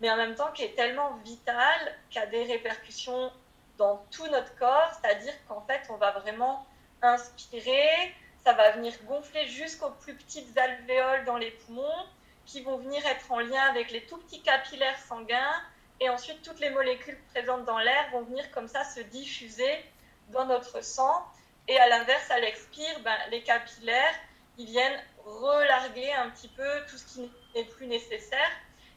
mais 0.00 0.10
en 0.10 0.16
même 0.16 0.34
temps 0.34 0.52
qui 0.52 0.62
est 0.62 0.74
tellement 0.74 1.16
vital, 1.24 1.96
qui 2.10 2.18
a 2.18 2.26
des 2.26 2.44
répercussions 2.44 3.32
dans 3.78 4.04
tout 4.10 4.26
notre 4.28 4.54
corps, 4.56 4.90
c'est-à-dire 5.00 5.32
qu'en 5.48 5.60
fait, 5.62 5.82
on 5.90 5.96
va 5.96 6.12
vraiment 6.12 6.66
inspirer, 7.02 8.14
ça 8.44 8.52
va 8.52 8.72
venir 8.72 8.92
gonfler 9.04 9.46
jusqu'aux 9.48 9.90
plus 9.90 10.14
petites 10.14 10.56
alvéoles 10.56 11.24
dans 11.24 11.36
les 11.36 11.50
poumons, 11.50 12.06
qui 12.46 12.60
vont 12.60 12.76
venir 12.76 13.04
être 13.06 13.32
en 13.32 13.40
lien 13.40 13.62
avec 13.70 13.90
les 13.90 14.04
tout 14.04 14.18
petits 14.18 14.42
capillaires 14.42 14.98
sanguins, 15.08 15.54
et 16.00 16.08
ensuite 16.10 16.42
toutes 16.42 16.60
les 16.60 16.70
molécules 16.70 17.18
présentes 17.32 17.64
dans 17.64 17.78
l'air 17.78 18.10
vont 18.12 18.22
venir 18.22 18.50
comme 18.50 18.68
ça 18.68 18.84
se 18.84 19.00
diffuser 19.00 19.82
dans 20.28 20.44
notre 20.44 20.82
sang, 20.84 21.26
et 21.68 21.78
à 21.78 21.88
l'inverse, 21.88 22.30
à 22.30 22.38
l'expire, 22.38 23.00
ben, 23.00 23.16
les 23.30 23.42
capillaires, 23.42 24.14
ils 24.58 24.66
viennent 24.66 25.00
relarguer 25.24 26.12
un 26.12 26.30
petit 26.30 26.48
peu 26.48 26.68
tout 26.88 26.96
ce 26.96 27.04
qui 27.06 27.30
n'est 27.54 27.64
plus 27.64 27.86
nécessaire, 27.86 28.50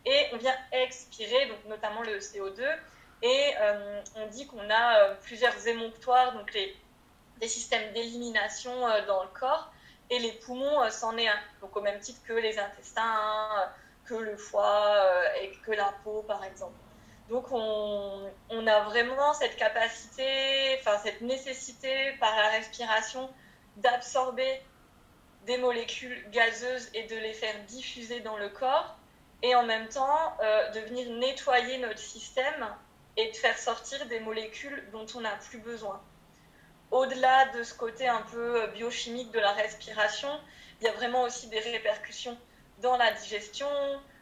et 0.05 0.27
on 0.34 0.38
vient 0.38 0.55
expirer, 0.72 1.48
donc 1.48 1.65
notamment 1.67 2.01
le 2.01 2.17
CO2, 2.19 2.63
et 3.22 3.53
euh, 3.60 4.01
on 4.15 4.27
dit 4.27 4.48
qu'on 4.48 4.69
a 4.69 5.00
euh, 5.00 5.15
plusieurs 5.24 5.67
émonctoires, 5.67 6.34
donc 6.34 6.53
les, 6.53 6.75
des 7.39 7.48
systèmes 7.48 7.93
d'élimination 7.93 8.88
euh, 8.88 9.05
dans 9.05 9.24
le 9.24 9.29
corps, 9.29 9.72
et 10.10 10.19
les 10.19 10.34
poumons, 10.34 10.89
c'en 10.89 11.17
est 11.17 11.27
un. 11.27 11.39
Donc 11.60 11.75
au 11.75 11.81
même 11.81 12.00
titre 12.00 12.22
que 12.25 12.34
les 12.34 12.57
intestins, 12.57 13.69
que 14.05 14.13
le 14.13 14.38
foie 14.38 15.03
et 15.41 15.51
que 15.65 15.72
la 15.72 15.93
peau, 16.01 16.24
par 16.25 16.46
exemple. 16.46 16.77
Donc 17.29 17.51
on, 17.51 18.31
on 18.50 18.67
a 18.67 18.84
vraiment 18.84 19.34
cette 19.34 19.57
capacité, 19.57 20.77
enfin 20.79 20.98
cette 21.03 21.19
nécessité 21.19 22.13
par 22.22 22.34
la 22.38 22.51
respiration 22.51 23.29
d'absorber 23.75 24.62
des 25.48 25.58
molécules 25.58 26.30
gazeuses 26.32 26.89
et 26.94 27.04
de 27.04 27.16
les 27.16 27.34
faire 27.34 27.56
diffuser 27.68 28.20
dans 28.20 28.38
le 28.38 28.50
corps, 28.50 28.98
et 29.42 29.56
en 29.56 29.63
même 29.63 29.88
temps 29.88 30.38
euh, 30.44 30.70
de 30.72 30.82
venir 30.82 31.10
nettoyer 31.10 31.77
notre 31.77 32.00
système 32.00 32.68
et 33.16 33.32
de 33.32 33.36
faire 33.36 33.58
sortir 33.58 34.06
des 34.08 34.20
molécules 34.20 34.84
dont 34.92 35.06
on 35.16 35.22
n'a 35.22 35.36
plus 35.50 35.60
besoin. 35.60 36.01
Au-delà 36.92 37.46
de 37.50 37.63
ce 37.63 37.74
côté 37.74 38.08
un 38.08 38.22
peu 38.24 38.63
euh, 38.63 38.68
biochimique 38.68 39.32
de 39.32 39.39
la 39.39 39.54
respiration, 39.54 40.30
il 40.80 40.86
y 40.86 40.89
a 40.89 40.94
vraiment 40.94 41.24
aussi 41.24 41.48
des 41.48 41.60
répercussions 41.60 42.38
dans 42.82 42.98
la 42.98 43.12
digestion, 43.12 43.70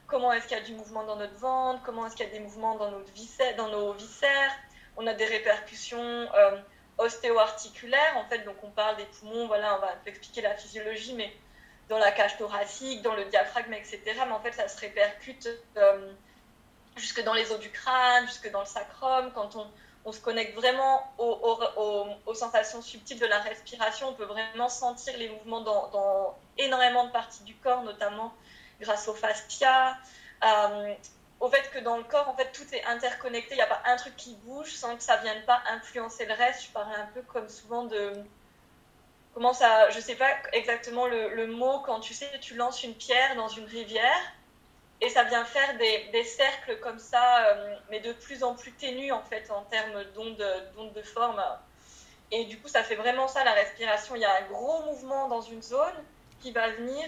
comment 0.08 0.32
est-ce 0.32 0.48
qu'il 0.48 0.58
y 0.58 0.60
a 0.60 0.64
du 0.64 0.74
mouvement 0.74 1.04
dans 1.06 1.16
notre 1.16 1.38
ventre, 1.38 1.82
comment 1.84 2.06
est-ce 2.06 2.16
qu'il 2.16 2.26
y 2.26 2.30
a 2.30 2.32
des 2.32 2.40
mouvements 2.40 2.76
dans, 2.76 2.92
nos 2.92 3.94
viscères? 3.94 4.52
On 4.98 5.08
a 5.08 5.14
des 5.14 5.26
répercussions 5.26 6.00
euh, 6.00 6.58
ostéo-articulaires, 6.98 8.18
en 8.18 8.26
fait, 8.26 8.40
donc 8.40 8.56
on 8.64 8.70
parle 8.70 8.98
des 8.98 9.06
poumons, 9.06 9.48
voilà, 9.48 9.78
on 9.78 9.80
va 9.80 9.94
expliquer 10.06 10.42
la 10.42 10.56
physiologie, 10.56 11.14
mais 11.14 11.36
dans 11.90 11.98
la 11.98 12.12
cage 12.12 12.38
thoracique, 12.38 13.02
dans 13.02 13.16
le 13.16 13.26
diaphragme, 13.26 13.74
etc. 13.74 14.02
Mais 14.26 14.32
en 14.32 14.40
fait, 14.40 14.54
ça 14.54 14.68
se 14.68 14.80
répercute 14.80 15.48
euh, 15.78 16.14
jusque 16.96 17.24
dans 17.24 17.34
les 17.34 17.52
os 17.52 17.60
du 17.60 17.70
crâne, 17.70 18.26
jusque 18.28 18.50
dans 18.52 18.62
le 18.62 18.66
sacrum. 18.66 19.32
Quand 19.34 19.56
on, 19.56 19.68
on 20.06 20.12
se 20.12 20.20
connecte 20.20 20.56
vraiment 20.56 21.04
aux, 21.18 21.60
aux, 21.78 22.08
aux, 22.26 22.34
sensations 22.34 22.82
subtiles 22.82 23.20
de 23.20 23.26
la 23.26 23.40
respiration, 23.40 24.10
on 24.10 24.14
peut 24.14 24.26
vraiment 24.26 24.70
sentir 24.70 25.18
les 25.18 25.30
mouvements 25.30 25.62
dans, 25.62 26.38
énormément 26.58 27.06
de 27.06 27.12
parties 27.12 27.44
du 27.44 27.56
corps, 27.56 27.84
notamment 27.84 28.34
grâce 28.80 29.08
au 29.08 29.14
fascia. 29.14 29.98
Euh, 30.44 30.94
au 31.40 31.50
fait 31.50 31.70
que 31.72 31.80
dans 31.80 31.98
le 31.98 32.04
corps, 32.04 32.30
en 32.30 32.36
fait, 32.36 32.52
tout 32.52 32.66
est 32.74 32.84
interconnecté. 32.86 33.56
Il 33.56 33.58
n'y 33.58 33.62
a 33.62 33.68
pas 33.68 33.82
un 33.86 33.96
truc 33.98 34.16
qui 34.16 34.36
bouge 34.44 34.72
sans 34.74 34.96
que 34.96 35.04
ça 35.04 35.18
vienne 35.18 35.44
pas 35.46 35.62
influencer 35.70 36.26
le 36.26 36.34
reste. 36.34 36.64
Je 36.66 36.70
parlais 36.70 36.96
un 36.96 37.08
peu 37.14 37.22
comme 37.22 37.50
souvent 37.50 37.84
de 37.86 38.14
comment 39.34 39.54
ça, 39.54 39.90
je 39.90 40.00
sais 40.00 40.16
pas 40.16 40.30
exactement 40.54 41.08
le, 41.08 41.48
mot 41.48 41.80
quand 41.80 42.00
tu 42.00 42.14
sais, 42.14 42.30
tu 42.40 42.56
lances 42.56 42.84
une 42.84 42.96
pierre 42.96 43.36
dans 43.36 43.50
une 43.50 43.66
rivière 43.66 44.32
et 45.02 45.10
ça 45.10 45.26
vient 45.26 45.44
faire 45.44 45.78
des, 45.78 46.10
des 46.14 46.24
cercles 46.24 46.80
comme 46.80 47.00
ça, 47.00 47.48
euh, 47.48 47.76
mais 47.92 48.00
de 48.00 48.14
plus 48.14 48.44
en 48.46 48.56
plus 48.56 48.72
ténus 48.72 49.12
en 49.12 49.22
fait 49.24 49.52
en 49.52 49.64
termes 49.64 50.06
d'ondes 50.16 50.94
de 50.96 51.02
forme. 51.02 51.44
Et 52.32 52.46
du 52.46 52.60
coup, 52.60 52.68
ça 52.68 52.84
fait 52.84 52.96
vraiment 52.96 53.28
ça 53.28 53.44
la 53.44 53.54
respiration. 53.54 54.16
Il 54.16 54.22
y 54.22 54.26
a 54.26 54.38
un 54.38 54.48
gros 54.48 54.84
mouvement 54.84 55.28
dans 55.28 55.42
une 55.42 55.62
zone 55.62 56.04
qui 56.42 56.52
va 56.52 56.70
venir 56.70 57.06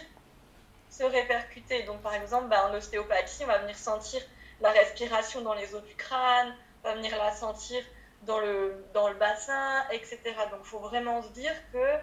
se 0.90 1.04
répercuter. 1.04 1.84
Donc, 1.84 2.02
par 2.02 2.14
exemple, 2.14 2.48
bah, 2.48 2.70
en 2.70 2.74
ostéopathie, 2.74 3.44
on 3.44 3.48
va 3.48 3.60
venir 3.60 3.78
sentir 3.78 4.22
la 4.62 4.72
respiration 4.72 5.42
dans 5.42 5.54
les 5.54 5.76
os 5.76 5.84
du 5.84 5.96
crâne, 5.96 6.56
on 6.84 6.90
va 6.90 6.96
venir 6.96 7.16
la 7.18 7.32
sentir 7.32 7.84
dans 8.24 8.40
le, 8.40 8.84
dans 8.94 9.10
le 9.10 9.16
bassin, 9.16 9.84
etc. 9.92 10.20
Donc, 10.52 10.62
il 10.64 10.70
faut 10.70 10.80
vraiment 10.80 11.22
se 11.22 11.30
dire 11.30 11.54
que 11.72 12.00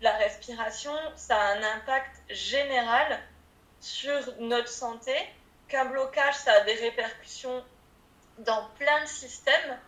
la 0.00 0.12
respiration, 0.12 0.92
ça 1.16 1.36
a 1.36 1.54
un 1.54 1.62
impact 1.76 2.22
général 2.30 3.18
sur 3.80 4.20
notre 4.40 4.68
santé, 4.68 5.14
qu'un 5.68 5.84
blocage, 5.84 6.34
ça 6.34 6.52
a 6.52 6.60
des 6.60 6.74
répercussions 6.74 7.64
dans 8.38 8.68
plein 8.78 9.02
de 9.02 9.08
systèmes, 9.08 9.78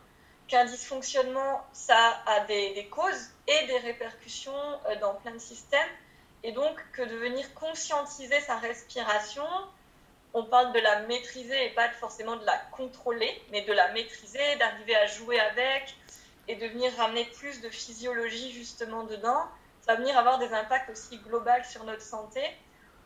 qu'un 0.49 0.65
dysfonctionnement, 0.65 1.65
ça 1.73 2.23
a 2.27 2.41
des, 2.41 2.89
causes 2.91 3.31
et 3.47 3.67
des 3.67 3.79
répercussions 3.79 4.53
euh, 4.89 4.97
dans 5.01 5.15
plein 5.15 5.33
de 5.33 5.39
systèmes. 5.39 5.89
Et 6.43 6.53
donc, 6.53 6.77
que 6.93 7.03
de 7.03 7.17
venir 7.17 7.53
conscientiser 7.55 8.41
sa 8.41 8.57
respiration, 8.57 9.47
on 10.33 10.45
parle 10.45 10.73
de 10.73 10.79
la 10.79 11.01
maîtriser 11.03 11.67
et 11.67 11.71
pas 11.71 11.91
forcément 11.91 12.37
de 12.37 12.45
la 12.45 12.57
contrôler, 12.73 13.43
mais 13.51 13.63
de 13.63 13.73
la 13.73 13.93
maîtriser, 13.93 14.57
d'arriver 14.57 14.97
à 14.97 15.07
jouer 15.07 15.39
avec 15.41 15.97
et 16.49 16.57
de 16.57 16.67
venir 16.67 16.93
ramener 16.97 17.25
plus 17.27 17.61
de 17.61 17.69
physiologie 17.69 18.53
justement 18.53 19.05
dedans, 19.05 19.45
ça 19.83 19.95
va 19.95 20.01
venir 20.01 20.17
avoir 20.17 20.39
des 20.39 20.53
impacts 20.53 20.91
aussi 20.91 21.19
globaux 21.19 21.51
sur 21.69 21.85
notre 21.85 22.03
santé. 22.03 22.43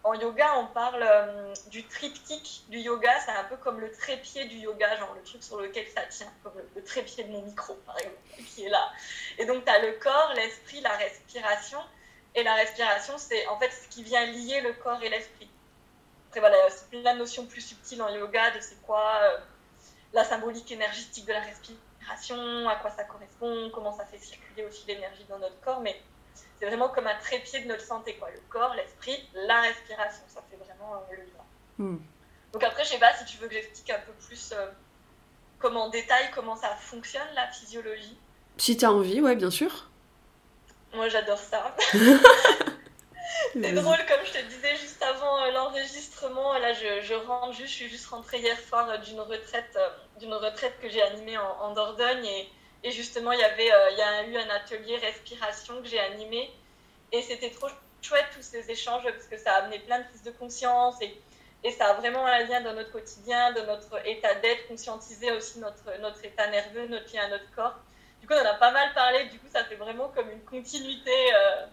En 0.03 0.13
yoga, 0.13 0.59
on 0.59 0.67
parle 0.67 1.03
euh, 1.03 1.55
du 1.69 1.87
triptyque 1.87 2.65
du 2.69 2.79
yoga, 2.79 3.11
c'est 3.25 3.31
un 3.31 3.45
peu 3.45 3.57
comme 3.57 3.81
le 3.81 3.91
trépied 3.91 4.45
du 4.45 4.57
yoga, 4.57 4.97
genre 4.97 5.15
le 5.15 5.23
truc 5.23 5.43
sur 5.43 5.59
lequel 5.59 5.87
ça 5.89 6.03
tient, 6.03 6.31
comme 6.43 6.53
le, 6.57 6.69
le 6.75 6.85
trépied 6.85 7.25
de 7.25 7.33
mon 7.33 7.41
micro 7.41 7.73
par 7.87 7.97
exemple, 7.99 8.17
qui 8.47 8.67
est 8.67 8.69
là. 8.69 8.93
Et 9.39 9.47
donc 9.47 9.65
tu 9.65 9.71
as 9.71 9.79
le 9.79 9.93
corps, 9.93 10.33
l'esprit, 10.37 10.83
la 10.83 10.95
respiration. 10.97 11.81
Et 12.35 12.43
la 12.43 12.55
respiration, 12.55 13.15
c'est 13.17 13.47
en 13.47 13.59
fait 13.59 13.71
ce 13.71 13.89
qui 13.89 14.03
vient 14.03 14.27
lier 14.27 14.61
le 14.61 14.73
corps 14.73 15.03
et 15.03 15.09
l'esprit. 15.09 15.49
Après, 16.29 16.41
voilà, 16.41 16.57
a 16.57 16.71
plein 16.91 17.15
de 17.15 17.19
notions 17.19 17.47
plus 17.47 17.61
subtiles 17.61 18.03
en 18.03 18.09
yoga 18.09 18.51
de 18.51 18.61
c'est 18.61 18.81
quoi 18.83 19.21
euh, 19.23 19.39
la 20.13 20.25
symbolique 20.25 20.71
énergétique 20.73 21.27
de 21.27 21.33
la 21.33 21.41
respiration, 21.41 22.69
à 22.69 22.77
quoi 22.77 22.91
ça 22.91 23.05
correspond, 23.05 23.71
comment 23.73 23.93
ça 23.93 24.05
fait 24.05 24.19
circuler 24.19 24.65
aussi 24.65 24.85
l'énergie 24.89 25.25
dans 25.29 25.39
notre 25.39 25.61
corps. 25.61 25.81
Mais 25.81 26.01
c'est 26.59 26.67
vraiment 26.67 26.89
comme 26.89 27.07
un 27.07 27.17
trépied 27.19 27.61
de 27.61 27.69
notre 27.69 27.85
santé, 27.85 28.17
quoi. 28.17 28.31
Le 28.31 28.41
corps, 28.49 28.75
l'esprit, 28.75 29.29
la 29.35 29.61
respiration. 29.61 30.25
Ça 30.27 30.43
fait 30.51 30.57
vraiment 30.57 30.95
euh, 30.95 31.17
le 31.17 31.23
lien. 31.23 31.45
Mm. 31.79 31.99
Donc 32.53 32.65
après, 32.65 32.85
je 32.85 32.91
sais 32.91 32.99
pas 32.99 33.15
si 33.15 33.25
tu 33.27 33.37
veux 33.39 33.47
que 33.47 33.55
j'explique 33.55 33.91
un 33.91 34.01
peu 34.01 34.13
plus 34.27 34.53
euh, 34.53 34.71
comment 35.61 35.85
en 35.85 35.89
détail 35.91 36.31
comment 36.35 36.57
ça 36.57 36.75
fonctionne, 36.77 37.29
la 37.35 37.47
physiologie. 37.53 38.19
Si 38.57 38.77
tu 38.77 38.85
as 38.85 38.93
envie, 38.93 39.21
ouais, 39.21 39.37
bien 39.37 39.51
sûr. 39.51 39.89
Moi, 40.95 41.09
j'adore 41.09 41.39
ça. 41.39 41.75
c'est 43.53 43.73
drôle, 43.73 43.99
comme 44.07 44.25
je 44.25 44.33
te 44.33 44.45
disais 44.47 44.77
juste 44.77 45.03
avant 45.03 45.43
euh, 45.43 45.51
l'enregistrement. 45.51 46.57
Là, 46.59 46.73
je, 46.73 47.03
je, 47.03 47.15
rentre 47.15 47.53
juste, 47.53 47.71
je 47.71 47.75
suis 47.75 47.89
juste 47.89 48.07
rentrée 48.07 48.39
hier 48.39 48.59
soir 48.69 48.89
euh, 48.89 48.99
d'une 48.99 49.21
retraite, 49.21 49.77
euh, 49.77 49.89
d'une 50.21 50.35
retraite 50.35 50.75
que 50.81 50.89
j'ai 50.89 51.03
animée 51.03 51.37
en, 51.37 51.51
en, 51.63 51.73
Dordogne. 51.73 52.25
Et, 52.25 52.49
et, 52.85 52.91
justement, 52.93 53.33
il 53.33 53.41
y 53.41 53.45
avait, 53.45 53.71
il 53.93 53.99
y 53.99 54.03
a 54.03 54.25
eu 54.25 54.37
un 54.37 54.51
atelier 54.51 54.97
respiration 54.99 55.83
que 55.83 55.89
j'ai 55.89 56.01
animé. 56.01 56.51
Et 57.11 57.23
c'était 57.23 57.51
trop 57.51 57.69
chouette 58.01 58.27
tous 58.35 58.43
ces 58.43 58.71
échanges 58.71 59.03
parce 59.05 59.27
que 59.27 59.37
ça 59.37 59.55
a 59.55 59.63
amené 59.63 59.79
plein 59.81 59.99
de 59.99 60.05
prises 60.05 60.23
de 60.23 60.31
conscience 60.31 61.01
et, 61.01 61.17
et 61.65 61.71
ça 61.71 61.87
a 61.87 61.95
vraiment 61.95 62.27
un 62.27 62.41
lien 62.41 62.61
dans 62.61 62.75
notre 62.75 62.93
quotidien, 62.93 63.53
dans 63.53 63.65
notre 63.65 64.07
état 64.07 64.35
d'être, 64.37 64.69
conscientiser 64.69 65.33
aussi 65.33 65.59
notre, 65.59 65.99
notre 66.01 66.23
état 66.25 66.47
nerveux, 66.49 66.87
notre 66.89 67.13
lien 67.15 67.25
à 67.25 67.29
notre 67.29 67.51
corps. 67.55 67.75
Du 68.25 68.29
coup, 68.29 68.41
on 68.41 68.43
en 68.43 68.53
a 68.53 68.55
pas 68.55 68.73
mal 68.73 68.91
parlé, 68.95 69.27
du 69.27 69.39
coup, 69.39 69.49
ça 69.53 69.65
fait 69.65 69.75
vraiment 69.75 70.09
comme 70.09 70.31
une 70.31 70.43
continuité. 70.45 71.35
Euh, 71.35 71.67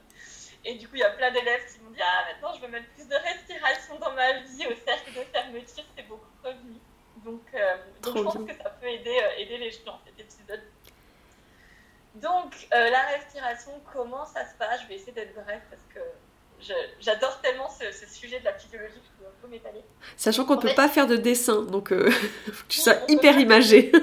et 0.65 0.75
du 0.75 0.85
coup, 0.85 0.95
il 0.95 0.99
y 0.99 1.03
a 1.03 1.11
plein 1.11 1.31
d'élèves 1.31 1.61
qui 1.71 1.79
m'ont 1.79 1.91
dit 1.91 2.01
Ah, 2.03 2.25
maintenant, 2.27 2.53
je 2.53 2.59
veux 2.59 2.67
mettre 2.67 2.89
plus 2.89 3.07
de 3.07 3.15
respiration 3.15 3.97
dans 3.99 4.11
ma 4.11 4.33
vie, 4.41 4.67
au 4.67 4.75
cercle 4.85 5.13
de 5.13 5.23
fermeture, 5.31 5.85
c'est 5.95 6.05
beaucoup 6.09 6.27
revenu. 6.43 6.75
Donc, 7.23 7.41
euh, 7.53 7.77
donc 8.01 8.17
je 8.17 8.23
pense 8.23 8.37
bien. 8.37 8.53
que 8.53 8.61
ça 8.61 8.69
peut 8.69 8.87
aider, 8.87 9.17
euh, 9.17 9.39
aider 9.39 9.59
les 9.59 9.71
gens, 9.71 9.97
cet 10.05 10.19
épisode. 10.19 10.61
Donc, 12.15 12.67
euh, 12.73 12.89
la 12.89 13.01
respiration, 13.03 13.71
comment 13.93 14.25
ça 14.25 14.45
se 14.45 14.53
passe? 14.55 14.81
Je 14.81 14.87
vais 14.89 14.95
essayer 14.95 15.13
d'être 15.13 15.33
bref 15.33 15.61
parce 15.69 15.83
que 15.95 16.01
j'adore 16.99 17.39
tellement 17.39 17.69
ce, 17.69 17.93
ce, 17.93 18.13
sujet 18.13 18.41
de 18.41 18.45
la 18.45 18.53
physiologie 18.55 18.95
que 18.95 19.05
je 19.05 19.23
peux 19.23 19.25
un 19.25 19.41
peu 19.41 19.47
m'étaler. 19.47 19.85
Sachant 20.17 20.43
qu'on 20.43 20.57
ne 20.57 20.61
peut 20.61 20.67
fait, 20.67 20.75
pas 20.75 20.89
faire 20.89 21.07
de 21.07 21.15
dessin, 21.15 21.61
donc 21.61 21.93
euh, 21.93 22.11
faut 22.51 22.65
que 22.65 22.67
tu 22.67 22.81
sois 22.81 22.97
hyper 23.07 23.39
imagé. 23.39 23.93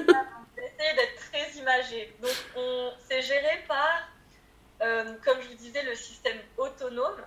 d'être 0.79 1.18
Donc, 2.21 2.93
c'est 3.07 3.21
géré 3.21 3.63
par, 3.67 4.09
euh, 4.81 5.15
comme 5.23 5.41
je 5.41 5.49
vous 5.49 5.55
disais, 5.55 5.83
le 5.83 5.95
système 5.95 6.37
autonome, 6.57 7.21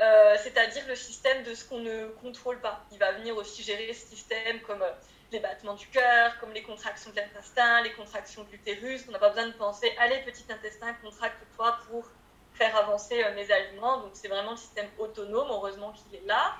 euh, 0.00 0.36
c'est-à-dire 0.42 0.86
le 0.86 0.94
système 0.94 1.42
de 1.42 1.54
ce 1.54 1.64
qu'on 1.64 1.80
ne 1.80 2.06
contrôle 2.22 2.60
pas. 2.60 2.84
Il 2.92 2.98
va 2.98 3.12
venir 3.12 3.36
aussi 3.36 3.62
gérer 3.62 3.92
ce 3.92 4.06
système 4.06 4.60
comme 4.60 4.80
euh, 4.82 4.90
les 5.32 5.40
battements 5.40 5.74
du 5.74 5.86
cœur, 5.88 6.38
comme 6.38 6.52
les 6.52 6.62
contractions 6.62 7.10
de 7.10 7.16
l'intestin, 7.16 7.82
les 7.82 7.92
contractions 7.92 8.44
de 8.44 8.50
l'utérus. 8.52 9.04
On 9.08 9.12
n'a 9.12 9.18
pas 9.18 9.30
besoin 9.30 9.48
de 9.48 9.52
penser, 9.52 9.92
allez, 9.98 10.22
petit 10.22 10.44
intestin, 10.50 10.94
contracte-toi 11.02 11.78
pour 11.90 12.08
faire 12.54 12.76
avancer 12.76 13.22
euh, 13.22 13.34
mes 13.34 13.50
aliments. 13.50 14.00
Donc, 14.00 14.10
c'est 14.14 14.28
vraiment 14.28 14.52
le 14.52 14.56
système 14.56 14.88
autonome. 14.98 15.48
Heureusement 15.50 15.92
qu'il 15.92 16.20
est 16.20 16.26
là. 16.26 16.56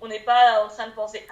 On 0.00 0.08
n'est 0.08 0.24
pas 0.24 0.64
en 0.64 0.68
train 0.68 0.88
de 0.88 0.92
penser 0.92 1.26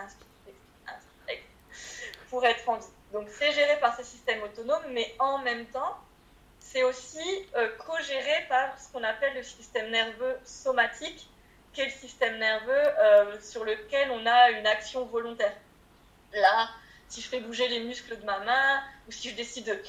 pour 2.30 2.44
être 2.44 2.68
en 2.68 2.76
vie. 2.76 2.86
Donc 3.12 3.28
c'est 3.30 3.52
géré 3.52 3.78
par 3.80 3.96
ce 3.96 4.02
système 4.02 4.42
autonome, 4.42 4.82
mais 4.90 5.14
en 5.18 5.38
même 5.38 5.66
temps, 5.66 5.98
c'est 6.60 6.82
aussi 6.82 7.46
euh, 7.56 7.68
co-géré 7.78 8.46
par 8.48 8.78
ce 8.78 8.92
qu'on 8.92 9.02
appelle 9.02 9.34
le 9.34 9.42
système 9.42 9.90
nerveux 9.90 10.38
somatique, 10.44 11.28
qui 11.72 11.80
est 11.80 11.86
le 11.86 11.90
système 11.90 12.38
nerveux 12.38 12.72
euh, 12.72 13.40
sur 13.40 13.64
lequel 13.64 14.10
on 14.10 14.26
a 14.26 14.50
une 14.50 14.66
action 14.66 15.04
volontaire. 15.06 15.54
Là, 16.34 16.68
si 17.08 17.22
je 17.22 17.28
fais 17.28 17.40
bouger 17.40 17.68
les 17.68 17.80
muscles 17.80 18.18
de 18.18 18.24
ma 18.24 18.38
main, 18.40 18.82
ou 19.06 19.12
si 19.12 19.30
je 19.30 19.36
décide 19.36 19.66
de 19.66 19.82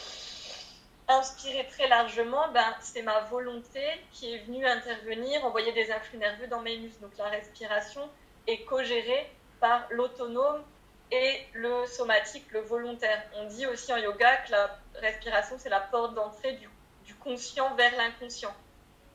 inspirer 1.09 1.67
très 1.67 1.87
largement, 1.87 2.49
ben, 2.53 2.73
c'est 2.81 3.01
ma 3.01 3.21
volonté 3.21 3.81
qui 4.13 4.33
est 4.33 4.37
venue 4.39 4.65
intervenir, 4.65 5.43
envoyer 5.43 5.73
des 5.73 5.91
influx 5.91 6.19
nerveux 6.19 6.47
dans 6.47 6.61
mes 6.61 6.77
muscles. 6.77 7.01
Donc 7.01 7.11
la 7.17 7.29
respiration 7.29 8.07
est 8.47 8.63
co-gérée 8.65 9.29
par 9.59 9.87
l'autonome 9.89 10.63
et 11.11 11.47
le 11.53 11.85
somatique, 11.87 12.51
le 12.51 12.59
volontaire. 12.61 13.23
On 13.35 13.45
dit 13.45 13.65
aussi 13.65 13.91
en 13.91 13.97
yoga 13.97 14.37
que 14.37 14.51
la 14.51 14.79
respiration, 14.95 15.55
c'est 15.57 15.69
la 15.69 15.79
porte 15.79 16.13
d'entrée 16.13 16.53
du, 16.53 16.69
conscient 17.15 17.75
vers 17.75 17.95
l'inconscient. 17.97 18.53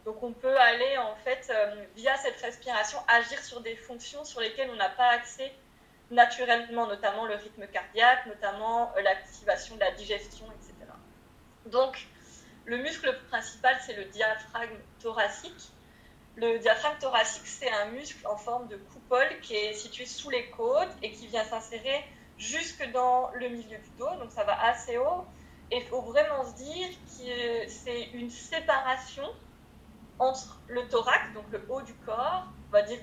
Donc 0.04 0.22
on 0.22 0.32
peut 0.32 0.58
aller, 0.58 0.98
en 0.98 1.14
fait, 1.24 1.48
euh, 1.48 1.84
via 1.96 2.14
cette 2.16 2.38
respiration, 2.40 2.98
agir 3.08 3.38
sur 3.42 3.60
des 3.60 3.76
fonctions 3.76 4.24
sur 4.24 4.40
lesquelles 4.40 4.68
on 4.70 4.76
n'a 4.76 4.90
pas 4.90 5.08
accès 5.08 5.52
naturellement, 6.10 6.86
notamment 6.86 7.24
le 7.24 7.36
rythme 7.36 7.66
cardiaque, 7.68 8.26
notamment 8.26 8.92
euh, 8.96 9.02
l'activation 9.02 9.76
de 9.76 9.80
la 9.80 9.92
digestion, 9.92 10.44
etc. 10.52 10.74
Donc, 11.66 12.06
le 12.66 12.78
muscle 12.78 13.16
principal, 13.30 13.76
c'est 13.86 13.94
le 13.94 14.04
diaphragme 14.06 14.78
thoracique. 15.00 15.70
Le 16.36 16.58
diaphragme 16.58 16.98
thoracique, 16.98 17.46
c'est 17.46 17.70
un 17.70 17.92
muscle 17.92 18.26
en 18.26 18.36
forme 18.36 18.66
de 18.66 18.76
coupole 18.76 19.38
qui 19.40 19.54
est 19.54 19.72
situé 19.72 20.04
sous 20.04 20.30
les 20.30 20.50
côtes 20.50 20.90
et 21.00 21.12
qui 21.12 21.28
vient 21.28 21.44
s'insérer 21.44 22.04
jusque 22.38 22.84
dans 22.90 23.30
le 23.34 23.48
milieu 23.50 23.78
du 23.78 23.90
dos, 23.98 24.10
donc 24.18 24.32
ça 24.32 24.42
va 24.42 24.60
assez 24.64 24.98
haut. 24.98 25.24
Et 25.70 25.76
il 25.76 25.84
faut 25.84 26.02
vraiment 26.02 26.44
se 26.44 26.56
dire 26.56 26.88
que 26.90 27.68
c'est 27.68 28.10
une 28.14 28.30
séparation 28.30 29.28
entre 30.18 30.60
le 30.66 30.88
thorax, 30.88 31.32
donc 31.34 31.44
le 31.50 31.64
haut 31.68 31.82
du 31.82 31.94
corps, 31.94 32.48
on 32.68 32.72
va 32.72 32.82
dire 32.82 32.98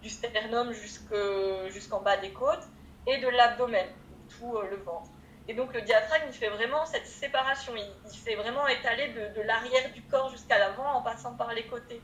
du 0.00 0.10
sternum 0.10 0.72
jusqu'en 0.72 2.00
bas 2.00 2.16
des 2.16 2.32
côtes, 2.32 2.66
et 3.06 3.18
de 3.18 3.28
l'abdomen, 3.28 3.86
tout 4.28 4.60
le 4.68 4.76
ventre. 4.78 5.10
Et 5.46 5.54
donc 5.54 5.72
le 5.72 5.82
diaphragme, 5.82 6.24
il 6.26 6.34
fait 6.34 6.50
vraiment 6.50 6.86
cette 6.86 7.06
séparation, 7.06 7.74
il, 7.76 7.88
il 8.04 8.18
s'est 8.18 8.34
vraiment 8.34 8.66
étalé 8.66 9.12
de 9.12 9.42
l'arrière 9.42 9.92
du 9.92 10.02
corps 10.02 10.28
jusqu'à 10.30 10.58
l'avant 10.58 10.94
en 10.94 11.02
passant 11.02 11.36
par 11.36 11.52
les 11.52 11.66
côtés. 11.68 12.02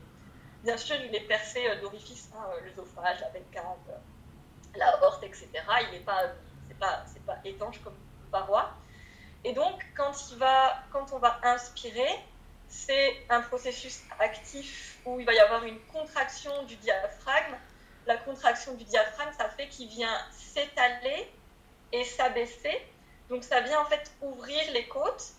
Bien 0.63 0.77
sûr, 0.77 0.97
il 0.97 1.15
est 1.15 1.27
percé 1.27 1.63
d'orifices, 1.77 2.29
hein, 2.35 2.45
l'œsophage, 2.65 3.21
la 3.21 3.29
veine 3.29 3.45
cave, 3.51 3.77
la 4.75 5.03
horte, 5.03 5.23
etc. 5.23 5.47
Il 5.87 5.91
n'est 5.91 6.03
pas, 6.03 6.23
c'est 6.67 6.77
pas, 6.77 7.03
c'est 7.11 7.25
pas 7.25 7.37
étanche 7.45 7.79
comme 7.81 7.95
paroi. 8.31 8.71
Et 9.43 9.53
donc, 9.53 9.85
quand, 9.95 10.11
il 10.31 10.37
va, 10.37 10.83
quand 10.91 11.13
on 11.13 11.19
va 11.19 11.39
inspirer, 11.43 12.19
c'est 12.67 13.25
un 13.29 13.41
processus 13.41 14.01
actif 14.19 14.99
où 15.05 15.19
il 15.19 15.25
va 15.25 15.33
y 15.33 15.39
avoir 15.39 15.63
une 15.63 15.79
contraction 15.93 16.63
du 16.63 16.75
diaphragme. 16.75 17.55
La 18.05 18.17
contraction 18.17 18.73
du 18.75 18.83
diaphragme, 18.83 19.31
ça 19.37 19.49
fait 19.49 19.67
qu'il 19.69 19.87
vient 19.87 20.17
s'étaler 20.31 21.31
et 21.93 22.03
s'abaisser. 22.03 22.85
Donc, 23.29 23.43
ça 23.43 23.61
vient 23.61 23.79
en 23.81 23.85
fait 23.85 24.11
ouvrir 24.21 24.61
les 24.73 24.87
côtes 24.87 25.33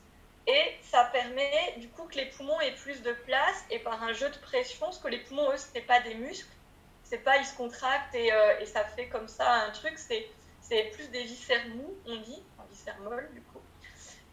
et 0.51 0.79
ça 0.83 1.05
permet 1.05 1.75
du 1.77 1.89
coup 1.89 2.05
que 2.05 2.17
les 2.17 2.27
poumons 2.27 2.61
aient 2.61 2.75
plus 2.75 3.03
de 3.03 3.13
place. 3.13 3.65
Et 3.71 3.79
par 3.79 4.03
un 4.03 4.13
jeu 4.13 4.29
de 4.29 4.39
pression, 4.39 4.87
parce 4.87 4.99
que 4.99 5.09
les 5.09 5.19
poumons, 5.19 5.51
eux, 5.53 5.57
ce 5.57 5.73
n'est 5.75 5.85
pas 5.85 6.01
des 6.01 6.15
muscles, 6.15 6.49
c'est 7.05 7.19
pas 7.19 7.37
ils 7.39 7.47
se 7.47 7.57
contractent 7.57 8.15
et, 8.15 8.33
euh, 8.33 8.65
ça 8.67 8.85
fait 8.85 9.09
comme 9.09 9.29
ça 9.29 9.53
un 9.53 9.71
truc, 9.71 9.99
c'est, 9.99 10.29
plus 10.93 11.09
des 11.09 11.25
viscères 11.25 11.67
mous, 11.69 11.97
on 12.07 12.17
dit, 12.21 12.43
un 12.59 12.65
viscère 12.71 12.99
molle 13.01 13.29
du 13.33 13.41
coup. 13.43 13.61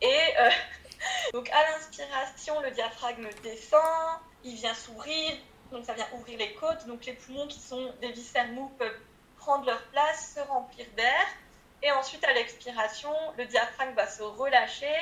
Et 0.02 0.22
euh, 0.40 0.50
donc 1.34 1.50
à 1.50 1.72
l'inspiration, 1.72 2.62
le 2.62 2.72
diaphragme 2.72 3.28
descend, 3.44 4.20
il 4.44 4.56
vient 4.56 4.76
s'ouvrir, 4.76 5.34
donc 5.72 5.86
ça 5.86 5.94
vient 5.94 6.08
ouvrir 6.14 6.38
les 6.38 6.54
côtes, 6.54 6.86
donc 6.86 7.06
les 7.06 7.14
poumons 7.14 7.48
qui 7.48 7.60
sont 7.60 7.92
des 8.02 8.12
viscères 8.12 8.48
mous 8.50 8.70
peuvent 8.78 9.00
prendre 9.38 9.66
leur 9.66 9.82
place, 9.88 10.34
se 10.36 10.40
remplir 10.42 10.86
d'air. 10.96 11.26
Et 11.84 11.92
ensuite, 11.92 12.24
à 12.24 12.34
l'expiration, 12.34 13.14
le 13.38 13.46
diaphragme 13.46 13.94
va 13.96 14.08
se 14.08 14.24
relâcher, 14.24 14.96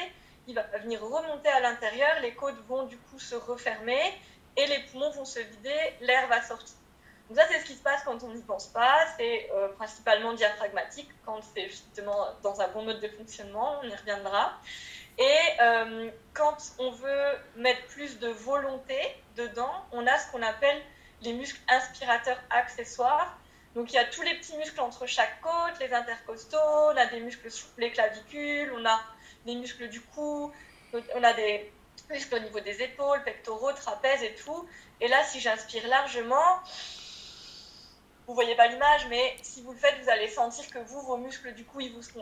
il 0.48 0.56
va 0.56 0.64
venir 0.80 1.02
remonter 1.02 1.50
à 1.50 1.60
l'intérieur, 1.60 2.20
les 2.22 2.34
côtes 2.34 2.60
vont 2.68 2.84
du 2.84 2.98
coup 2.98 3.20
se 3.20 3.36
refermer 3.36 4.14
et 4.58 4.66
les 4.68 4.80
poumons 4.92 5.12
vont 5.12 5.26
se 5.26 5.40
vider, 5.40 5.94
l'air 6.02 6.28
va 6.28 6.42
sortir. 6.42 6.76
Donc 7.30 7.40
ça, 7.40 7.46
c'est 7.50 7.60
ce 7.60 7.66
qui 7.66 7.74
se 7.74 7.82
passe 7.82 8.04
quand 8.04 8.24
on 8.24 8.30
n'y 8.34 8.42
pense 8.44 8.68
pas. 8.68 9.06
C'est 9.18 9.50
euh, 9.52 9.70
principalement 9.70 10.34
diaphragmatique, 10.34 11.10
quand 11.26 11.40
c'est 11.56 11.70
justement 11.70 12.28
dans 12.44 12.62
un 12.62 12.68
bon 12.68 12.84
mode 12.84 13.00
de 13.00 13.08
fonctionnement, 13.08 13.80
on 13.82 13.88
y 13.88 13.96
reviendra. 13.96 14.54
Et 15.18 15.40
euh, 15.62 16.12
quand 16.34 16.58
on 16.78 16.92
veut 16.92 17.32
mettre 17.56 17.84
plus 17.88 18.20
de 18.20 18.28
volonté 18.28 19.00
dedans, 19.36 19.74
on 19.92 20.06
a 20.06 20.18
ce 20.20 20.32
qu'on 20.32 20.42
appelle 20.42 20.82
les 21.22 21.34
muscles 21.34 21.62
inspirateurs 21.68 22.40
accessoires. 22.50 23.38
Donc 23.76 23.92
il 23.92 23.96
y 23.96 24.00
a 24.00 24.06
tous 24.06 24.22
les 24.22 24.36
petits 24.36 24.56
muscles 24.58 24.80
entre 24.82 25.06
chaque 25.06 25.42
côte, 25.42 25.80
les 25.80 25.94
intercostaux, 25.94 26.58
on 26.58 26.98
a 26.98 27.06
des 27.08 27.22
muscles 27.22 27.50
sous 27.50 27.68
les 27.78 27.92
clavicules, 27.92 28.72
on 28.76 28.86
a 28.86 29.02
des 29.46 29.56
muscles 29.56 29.90
du 29.90 30.02
cou, 30.02 30.52
on 30.94 31.24
a 31.24 31.34
des 31.34 31.72
muscles 32.10 32.36
au 32.36 32.40
niveau 32.40 32.60
des 32.60 32.82
épaules, 32.82 33.24
pectoraux, 33.24 33.72
trapèzes 33.74 34.24
et 34.24 34.36
tout. 34.36 34.68
Et 35.02 35.08
là, 35.08 35.24
si 35.24 35.40
j'inspire 35.40 35.88
largement, 35.88 36.62
vous 38.28 38.34
voyez 38.34 38.56
pas 38.56 38.68
l'image, 38.68 39.06
mais 39.10 39.36
si 39.44 39.62
vous 39.62 39.72
le 39.72 39.78
faites, 39.78 40.02
vous 40.02 40.10
allez 40.10 40.28
sentir 40.28 40.68
que 40.72 40.80
vous, 40.80 41.02
vos 41.02 41.18
muscles, 41.18 41.54
du 41.54 41.64
vous, 41.64 41.80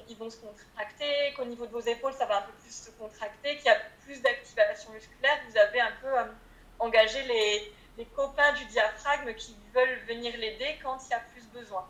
ils 0.09 0.17
vont 0.17 0.29
se 0.29 0.37
contracter, 0.37 1.33
qu'au 1.35 1.45
niveau 1.45 1.65
de 1.65 1.71
vos 1.71 1.79
épaules, 1.79 2.13
ça 2.13 2.25
va 2.25 2.39
un 2.39 2.41
peu 2.41 2.51
plus 2.61 2.71
se 2.71 2.91
contracter, 2.91 3.55
qu'il 3.57 3.65
y 3.65 3.69
a 3.69 3.77
plus 4.03 4.21
d'activation 4.21 4.91
musculaire. 4.91 5.39
Vous 5.49 5.57
avez 5.57 5.79
un 5.79 5.93
peu 6.01 6.07
euh, 6.07 6.25
engagé 6.79 7.23
les, 7.23 7.73
les, 7.97 8.05
copains 8.05 8.51
du 8.53 8.65
diaphragme 8.65 9.33
qui 9.35 9.55
veulent 9.73 9.99
venir 10.07 10.35
l'aider 10.37 10.77
quand 10.83 10.97
il 11.05 11.11
y 11.11 11.13
a 11.13 11.19
plus 11.19 11.43
besoin. 11.53 11.87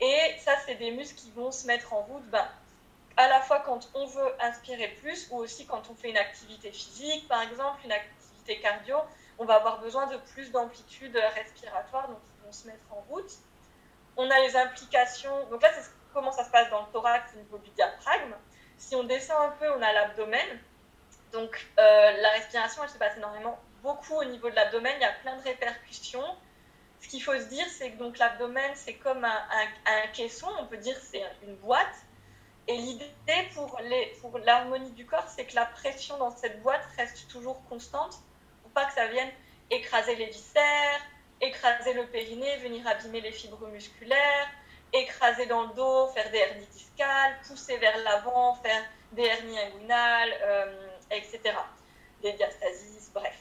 Et 0.00 0.34
ça, 0.44 0.52
c'est 0.66 0.74
des 0.74 0.90
muscles 0.90 1.18
qui 1.18 1.30
vont 1.30 1.50
se 1.50 1.66
mettre 1.66 1.94
en 1.94 2.02
route 2.02 2.24
ben, 2.30 2.46
à 3.20 3.28
la 3.28 3.40
fois 3.40 3.60
quand 3.60 3.88
on 3.94 4.06
veut 4.06 4.34
inspirer 4.40 4.88
plus 5.00 5.28
ou 5.30 5.38
aussi 5.38 5.66
quand 5.66 5.82
on 5.90 5.94
fait 5.94 6.10
une 6.10 6.16
activité 6.16 6.70
physique, 6.72 7.28
par 7.28 7.42
exemple, 7.42 7.80
une 7.84 7.92
activité 7.92 8.60
cardio, 8.60 8.96
on 9.38 9.44
va 9.44 9.56
avoir 9.56 9.80
besoin 9.80 10.06
de 10.06 10.16
plus 10.32 10.50
d'amplitude 10.50 11.16
respiratoire. 11.34 12.08
Donc, 12.08 12.18
se 12.52 12.66
mettre 12.66 12.84
en 12.90 13.00
route. 13.08 13.30
On 14.16 14.30
a 14.30 14.38
les 14.40 14.56
implications. 14.56 15.46
Donc 15.50 15.62
là, 15.62 15.70
c'est 15.72 15.90
comment 16.12 16.32
ça 16.32 16.44
se 16.44 16.50
passe 16.50 16.70
dans 16.70 16.80
le 16.80 16.92
thorax 16.92 17.32
au 17.34 17.38
niveau 17.38 17.58
du 17.58 17.70
diaphragme. 17.70 18.34
Si 18.76 18.94
on 18.96 19.04
descend 19.04 19.40
un 19.40 19.50
peu, 19.50 19.70
on 19.70 19.82
a 19.82 19.92
l'abdomen. 19.92 20.60
Donc 21.32 21.68
euh, 21.78 22.12
la 22.20 22.30
respiration, 22.30 22.82
elle 22.82 22.90
se 22.90 22.98
passe 22.98 23.16
énormément, 23.16 23.58
beaucoup 23.82 24.14
au 24.14 24.24
niveau 24.24 24.50
de 24.50 24.54
l'abdomen. 24.54 24.92
Il 24.96 25.02
y 25.02 25.04
a 25.04 25.12
plein 25.12 25.36
de 25.36 25.42
répercussions. 25.42 26.24
Ce 27.00 27.08
qu'il 27.08 27.22
faut 27.22 27.34
se 27.34 27.44
dire, 27.44 27.66
c'est 27.68 27.92
que 27.92 28.18
l'abdomen, 28.18 28.72
c'est 28.74 28.94
comme 28.94 29.24
un, 29.24 29.46
un, 29.86 30.06
caisson. 30.12 30.48
On 30.58 30.66
peut 30.66 30.76
dire 30.76 30.96
c'est 31.02 31.22
une 31.42 31.56
boîte. 31.56 31.94
Et 32.68 32.76
l'idée 32.76 33.08
pour, 33.54 33.80
l'harmonie 34.44 34.92
du 34.92 35.06
corps, 35.06 35.28
c'est 35.28 35.44
que 35.44 35.54
la 35.54 35.66
pression 35.66 36.18
dans 36.18 36.30
cette 36.30 36.62
boîte 36.62 36.84
reste 36.96 37.28
toujours 37.28 37.60
constante 37.68 38.18
pour 38.62 38.70
pas 38.72 38.86
que 38.86 38.92
ça 38.92 39.06
vienne 39.06 39.30
écraser 39.70 40.16
les 40.16 40.26
viscères, 40.26 41.00
écraser 41.40 41.94
le 41.94 42.06
périnée, 42.06 42.56
venir 42.58 42.86
abîmer 42.86 43.20
les 43.20 43.32
fibres 43.32 43.66
musculaires, 43.68 44.48
écraser 44.92 45.46
dans 45.46 45.62
le 45.62 45.74
dos, 45.74 46.08
faire 46.08 46.30
des 46.30 46.38
hernies 46.38 46.66
discales, 46.66 47.38
pousser 47.46 47.76
vers 47.78 47.96
l'avant, 47.98 48.54
faire 48.56 48.82
des 49.12 49.24
hernies 49.24 49.58
inguinales, 49.58 50.32
euh, 50.42 50.88
etc. 51.10 51.40
Des 52.22 52.32
diastasis, 52.32 53.10
bref. 53.14 53.36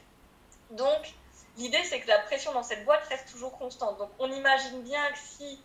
Donc, 0.71 1.13
l'idée, 1.57 1.83
c'est 1.83 1.99
que 1.99 2.07
la 2.07 2.19
pression 2.19 2.53
dans 2.53 2.63
cette 2.63 2.85
boîte 2.85 3.03
reste 3.09 3.31
toujours 3.31 3.57
constante. 3.57 3.97
Donc, 3.97 4.11
on 4.19 4.31
imagine 4.31 4.81
bien 4.83 5.11
que 5.11 5.17
si 5.17 5.61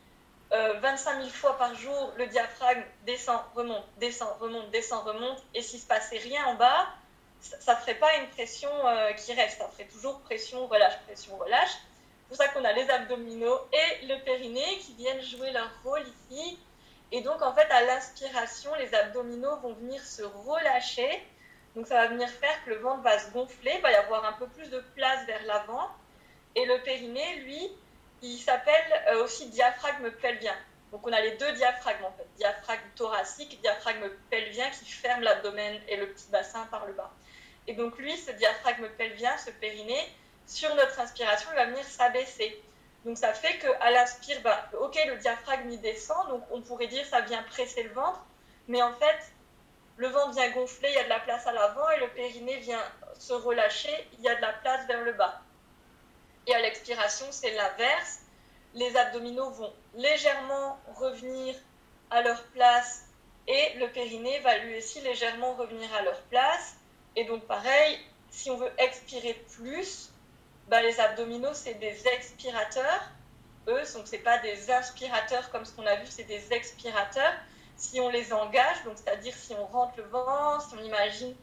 25 0.50 1.10
euh, 1.10 1.20
000 1.22 1.28
fois 1.30 1.56
par 1.58 1.74
jour, 1.74 2.12
le 2.16 2.26
diaphragme 2.26 2.82
descend, 3.06 3.40
remonte, 3.54 3.84
descend, 3.98 4.28
remonte, 4.40 4.70
descend, 4.70 5.04
remonte, 5.04 5.42
et 5.54 5.62
s'il 5.62 5.80
se 5.80 5.86
passait 5.86 6.18
rien 6.18 6.44
en 6.46 6.54
bas, 6.54 6.86
ça 7.40 7.74
ne 7.74 7.80
ferait 7.80 7.96
pas 7.96 8.14
une 8.16 8.28
pression 8.28 8.70
euh, 8.86 9.12
qui 9.12 9.32
reste. 9.34 9.58
Ça 9.58 9.68
ferait 9.68 9.88
toujours 9.88 10.20
pression, 10.20 10.66
relâche, 10.66 10.98
pression, 11.06 11.36
relâche. 11.36 11.70
C'est 11.70 12.28
pour 12.28 12.36
ça 12.36 12.48
qu'on 12.48 12.64
a 12.64 12.72
les 12.72 12.88
abdominaux 12.88 13.58
et 13.72 14.06
le 14.06 14.22
périnée 14.24 14.78
qui 14.78 14.94
viennent 14.94 15.22
jouer 15.22 15.50
leur 15.50 15.70
rôle 15.84 16.02
ici. 16.30 16.58
Et 17.12 17.20
donc, 17.20 17.42
en 17.42 17.54
fait, 17.54 17.70
à 17.70 17.82
l'inspiration, 17.82 18.74
les 18.76 18.94
abdominaux 18.94 19.56
vont 19.56 19.74
venir 19.74 20.02
se 20.02 20.22
relâcher. 20.22 21.22
Donc, 21.76 21.86
ça 21.86 21.96
va 21.96 22.06
venir 22.06 22.28
faire 22.28 22.64
que 22.64 22.70
le 22.70 22.76
ventre 22.76 23.02
va 23.02 23.18
se 23.18 23.30
gonfler, 23.30 23.74
il 23.76 23.82
va 23.82 23.92
y 23.92 23.96
avoir 23.96 24.24
un 24.24 24.32
peu 24.32 24.46
plus 24.46 24.70
de 24.70 24.80
place 24.94 25.26
vers 25.26 25.42
l'avant. 25.44 25.88
Et 26.56 26.64
le 26.64 26.82
périnée, 26.82 27.36
lui, 27.40 27.70
il 28.26 28.38
s'appelle 28.38 29.02
euh, 29.08 29.24
aussi 29.24 29.48
diaphragme 29.48 30.10
pelvien. 30.10 30.54
Donc, 30.92 31.06
on 31.06 31.12
a 31.12 31.20
les 31.20 31.36
deux 31.36 31.52
diaphragmes, 31.52 32.04
en 32.04 32.12
fait. 32.12 32.26
Diaphragme 32.36 32.88
thoracique, 32.94 33.60
diaphragme 33.60 34.08
pelvien 34.30 34.68
qui 34.70 34.84
ferme 34.84 35.22
l'abdomen 35.22 35.80
et 35.88 35.96
le 35.96 36.08
petit 36.08 36.28
bassin 36.30 36.66
par 36.70 36.86
le 36.86 36.92
bas. 36.92 37.12
Et 37.66 37.74
donc, 37.74 37.98
lui, 37.98 38.16
ce 38.16 38.30
diaphragme 38.32 38.88
pelvien, 38.96 39.36
ce 39.38 39.50
périnée, 39.50 40.08
sur 40.46 40.74
notre 40.74 41.00
inspiration, 41.00 41.48
il 41.52 41.56
va 41.56 41.66
venir 41.66 41.84
s'abaisser. 41.84 42.62
Donc 43.04 43.18
ça 43.18 43.34
fait 43.34 43.58
qu'à 43.58 43.90
l'inspire, 43.90 44.40
bah, 44.42 44.68
ok, 44.80 44.98
le 45.06 45.16
diaphragme 45.16 45.70
il 45.70 45.80
descend, 45.80 46.28
donc 46.28 46.42
on 46.50 46.62
pourrait 46.62 46.86
dire 46.86 47.04
ça 47.06 47.20
vient 47.20 47.42
presser 47.42 47.82
le 47.82 47.90
ventre, 47.90 48.24
mais 48.66 48.82
en 48.82 48.94
fait, 48.94 49.32
le 49.96 50.08
ventre 50.08 50.32
vient 50.32 50.50
gonfler, 50.50 50.88
il 50.88 50.94
y 50.94 50.98
a 50.98 51.04
de 51.04 51.08
la 51.10 51.20
place 51.20 51.46
à 51.46 51.52
l'avant, 51.52 51.88
et 51.90 52.00
le 52.00 52.08
périnée 52.08 52.56
vient 52.58 52.82
se 53.18 53.34
relâcher, 53.34 54.08
il 54.14 54.20
y 54.20 54.28
a 54.28 54.34
de 54.34 54.40
la 54.40 54.52
place 54.54 54.86
vers 54.86 55.02
le 55.02 55.12
bas. 55.12 55.42
Et 56.46 56.54
à 56.54 56.60
l'expiration, 56.60 57.26
c'est 57.30 57.52
l'inverse. 57.52 58.20
Les 58.74 58.96
abdominaux 58.96 59.50
vont 59.50 59.72
légèrement 59.94 60.78
revenir 60.96 61.54
à 62.10 62.22
leur 62.22 62.42
place 62.48 63.04
et 63.46 63.74
le 63.78 63.88
périnée 63.88 64.40
va 64.40 64.58
lui 64.58 64.78
aussi 64.78 65.00
légèrement 65.00 65.54
revenir 65.54 65.92
à 65.94 66.02
leur 66.02 66.20
place. 66.22 66.76
Et 67.16 67.24
donc 67.24 67.44
pareil, 67.44 67.98
si 68.30 68.50
on 68.50 68.56
veut 68.56 68.70
expirer 68.78 69.34
plus, 69.56 70.10
bah, 70.68 70.82
les 70.82 70.98
abdominaux, 70.98 71.54
c'est 71.54 71.74
des 71.74 72.06
expirateurs. 72.08 73.10
Eux, 73.68 73.82
donc 73.94 74.06
c'est 74.06 74.18
pas 74.18 74.38
des 74.38 74.70
inspirateurs 74.70 75.50
comme 75.50 75.64
ce 75.64 75.72
qu'on 75.72 75.86
a 75.86 75.96
vu, 75.96 76.06
c'est 76.08 76.24
des 76.24 76.52
expirateurs. 76.52 77.32
Si 77.76 78.00
on 78.00 78.08
les 78.08 78.32
engage, 78.32 78.82
donc 78.84 78.94
c'est-à-dire 78.96 79.34
si 79.34 79.54
on 79.54 79.66
rentre 79.66 79.94
le 79.96 80.04
ventre, 80.04 80.68
si 80.68 80.74
on 80.76 80.84
imagine 80.84 81.34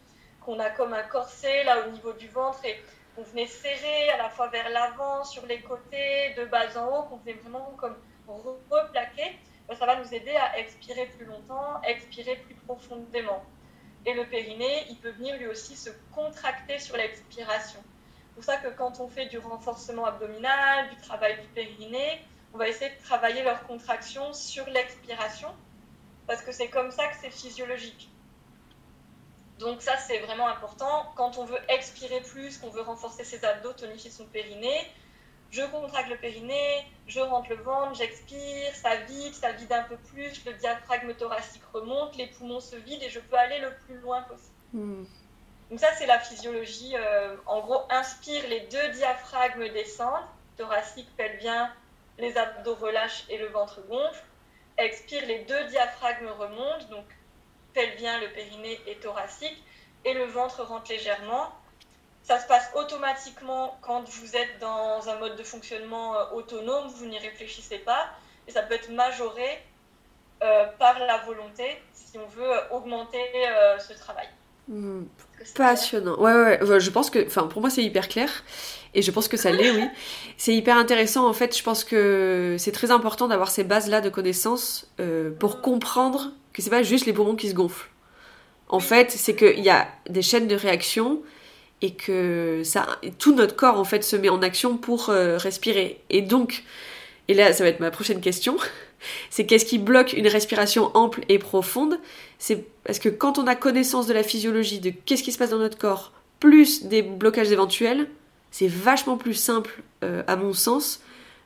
qu'on 0.42 0.60
a 0.60 0.70
comme 0.70 0.94
un 0.94 1.04
corset 1.04 1.64
là 1.64 1.86
au 1.86 1.92
niveau 1.92 2.14
du 2.14 2.28
ventre 2.28 2.64
et 2.66 2.80
qu'on 3.16 3.24
venait 3.24 3.48
serrer 3.48 4.10
à 4.10 4.18
la 4.18 4.30
fois 4.30 4.48
vers 4.48 4.70
l'avant, 4.70 5.24
sur 5.24 5.46
les 5.46 5.62
côtés, 5.62 6.34
de 6.38 6.46
bas 6.46 6.78
en 6.78 6.88
haut, 6.88 7.04
qu'on 7.04 7.18
venait 7.18 7.34
vraiment 7.34 7.74
comme 7.78 7.96
replaquer, 8.28 9.38
bah, 9.68 9.76
ça 9.76 9.86
va 9.86 9.96
nous 9.98 10.14
aider 10.14 10.36
à 10.36 10.60
expirer 10.60 11.08
plus 11.18 11.26
longtemps, 11.26 11.82
expirer 11.84 12.38
plus 12.38 12.56
profondément. 12.56 13.44
Et 14.06 14.14
le 14.14 14.26
périnée, 14.26 14.86
il 14.90 14.98
peut 14.98 15.12
venir 15.12 15.38
lui 15.38 15.48
aussi 15.48 15.76
se 15.76 15.90
contracter 16.14 16.80
sur 16.80 16.98
l'expiration. 16.98 17.80
C'est 17.84 18.36
pour 18.36 18.44
ça 18.44 18.58
que 18.58 18.70
quand 18.70 19.00
on 19.00 19.08
fait 19.08 19.28
du 19.28 19.38
renforcement 19.38 20.06
abdominal, 20.06 20.90
du 20.90 20.96
travail 20.98 21.40
du 21.40 21.48
périnée, 21.50 22.22
on 22.54 22.58
va 22.58 22.68
essayer 22.68 22.90
de 22.90 23.02
travailler 23.04 23.44
leur 23.44 23.66
contraction 23.68 24.34
sur 24.34 24.68
l'expiration, 24.70 25.50
parce 26.28 26.42
que 26.42 26.52
c'est 26.52 26.70
comme 26.70 26.92
ça 26.92 27.08
que 27.08 27.16
c'est 27.22 27.30
physiologique. 27.30 28.10
Donc 29.62 29.84
ça, 29.84 29.96
c'est 29.98 30.18
vraiment 30.20 30.48
important. 30.48 31.06
Quand 31.16 31.38
on 31.38 31.46
veut 31.46 31.60
expirer 31.70 32.22
plus, 32.22 32.58
qu'on 32.58 32.70
veut 32.70 32.82
renforcer 32.82 33.24
ses 33.24 33.46
abdos, 33.46 33.74
tonifier 33.74 34.10
son 34.10 34.26
périnée, 34.26 34.88
je 35.52 35.62
contracte 35.64 36.10
le 36.10 36.18
périnée, 36.18 36.86
je 37.08 37.20
rentre 37.20 37.50
le 37.52 37.58
ventre, 37.58 37.94
j'expire, 37.94 38.74
ça 38.74 38.96
vide, 39.08 39.34
ça 39.36 39.52
vide 39.52 39.72
un 39.72 39.84
peu 39.84 39.98
plus, 39.98 40.44
le 40.46 40.54
diaphragme 40.54 41.14
thoracique 41.14 41.62
remonte, 41.74 42.16
les 42.18 42.28
poumons 42.28 42.60
se 42.60 42.76
vident 42.76 43.04
et 43.04 43.10
je 43.10 43.20
peux 43.20 43.36
aller 43.36 43.60
le 43.60 43.72
plus 43.86 44.00
loin 44.00 44.24
possible. 44.24 44.56
Hmm. 44.74 45.04
Donc 45.70 45.80
ça, 45.80 45.94
c'est 45.94 46.08
la 46.08 46.20
physiologie. 46.20 46.96
Euh, 46.96 47.36
en 47.46 47.62
gros, 47.62 47.84
inspire, 47.92 48.48
les 48.48 48.62
deux 48.62 48.90
diaphragmes 48.94 49.70
descendent, 49.70 50.26
thoracique, 50.58 51.08
pelvien, 51.18 51.72
les 52.18 52.36
abdos 52.36 52.76
relâchent 52.76 53.26
et 53.30 53.38
le 53.38 53.48
ventre 53.48 53.80
gonfle. 53.88 54.24
Expire, 54.78 55.24
les 55.28 55.44
deux 55.44 55.66
diaphragmes 55.66 56.30
remontent, 56.30 56.86
donc 56.90 57.06
pelvien, 57.74 58.20
le 58.20 58.30
périnée 58.30 58.80
et 58.88 58.96
thoracique, 58.96 59.64
et 60.06 60.14
le 60.14 60.26
ventre 60.26 60.64
rentre 60.64 60.92
légèrement. 60.92 61.52
Ça 62.24 62.40
se 62.40 62.48
passe 62.48 62.70
automatiquement 62.76 63.78
quand 63.82 64.08
vous 64.08 64.36
êtes 64.36 64.60
dans 64.60 65.10
un 65.10 65.16
mode 65.20 65.36
de 65.36 65.44
fonctionnement 65.44 66.16
euh, 66.16 66.26
autonome, 66.34 66.88
vous 66.90 67.06
n'y 67.06 67.18
réfléchissez 67.18 67.80
pas, 67.80 68.10
et 68.48 68.52
ça 68.52 68.62
peut 68.62 68.76
être 68.76 68.90
majoré 68.90 69.64
euh, 70.44 70.66
par 70.80 71.00
la 71.00 71.20
volonté 71.20 71.82
si 71.94 72.18
on 72.18 72.28
veut 72.28 72.52
euh, 72.52 72.70
augmenter 72.72 73.20
euh, 73.48 73.78
ce 73.80 73.94
travail. 73.94 74.28
Hmm. 74.68 75.04
Clair? 75.38 75.54
Passionnant. 75.56 76.20
Ouais, 76.20 76.34
ouais, 76.34 76.64
ouais, 76.64 76.80
je 76.80 76.90
pense 76.90 77.10
que, 77.10 77.26
enfin, 77.26 77.44
pour 77.48 77.62
moi, 77.62 77.70
c'est 77.70 77.84
hyper 77.84 78.08
clair. 78.08 78.30
Et 78.94 79.02
je 79.02 79.12
pense 79.12 79.28
que 79.28 79.38
ça 79.38 79.52
l'est, 79.52 79.72
oui. 79.72 79.88
C'est 80.38 80.54
hyper 80.54 80.78
intéressant. 80.78 81.28
En 81.28 81.34
fait, 81.34 81.58
je 81.58 81.64
pense 81.64 81.84
que 81.84 82.56
c'est 82.60 82.72
très 82.72 82.92
important 82.92 83.28
d'avoir 83.28 83.50
ces 83.50 83.64
bases-là 83.64 84.02
de 84.02 84.10
connaissances 84.10 84.92
euh, 85.00 85.32
pour 85.32 85.62
comprendre 85.62 86.32
que 86.54 86.62
c'est 86.62 86.70
pas 86.70 86.84
juste 86.84 87.06
les 87.06 87.14
poumons 87.14 87.36
qui 87.36 87.50
se 87.50 87.54
gonflent. 87.54 87.90
En 88.70 88.80
fait, 88.80 89.12
c'est 89.12 89.36
qu'il 89.36 89.60
y 89.60 89.70
a 89.70 89.88
des 90.10 90.22
chaînes 90.22 90.48
de 90.48 90.56
réaction 90.56 91.22
et 91.82 91.94
que 91.94 92.62
ça, 92.64 93.00
tout 93.18 93.36
notre 93.36 93.56
corps, 93.56 93.80
en 93.80 93.84
fait, 93.84 94.04
se 94.04 94.16
met 94.16 94.30
en 94.30 94.42
action 94.42 94.78
pour 94.78 95.10
euh, 95.10 95.38
respirer. 95.38 96.00
Et 96.10 96.22
donc, 96.22 96.64
et 97.28 97.34
là, 97.34 97.54
ça 97.54 97.64
va 97.64 97.70
être 97.70 97.80
ma 97.80 97.92
prochaine 97.92 98.22
question, 98.22 98.58
c'est 99.30 99.46
qu'est-ce 99.46 99.66
qui 99.66 99.78
bloque 99.78 100.14
une 100.14 100.28
respiration 100.28 100.92
ample 100.94 101.22
et 101.28 101.40
profonde? 101.40 101.98
C'est 102.40 102.66
parce 102.84 103.00
que 103.00 103.10
quand 103.10 103.38
on 103.40 103.48
a 103.48 103.56
connaissance 103.56 104.08
de 104.08 104.14
la 104.14 104.24
physiologie, 104.24 104.80
de 104.80 104.92
qu'est-ce 104.92 105.24
qui 105.24 105.32
se 105.32 105.38
passe 105.38 105.52
dans 105.52 105.58
notre 105.58 105.78
corps, 105.78 106.12
plus 106.40 106.86
des 106.86 107.02
blocages 107.02 107.52
éventuels, 107.52 108.08
c'est 108.52 108.68
vachement 108.68 109.18
plus 109.18 109.34
simple, 109.34 109.82
euh, 110.04 110.24
à 110.28 110.36
mon 110.36 110.54
sens, 110.54 111.02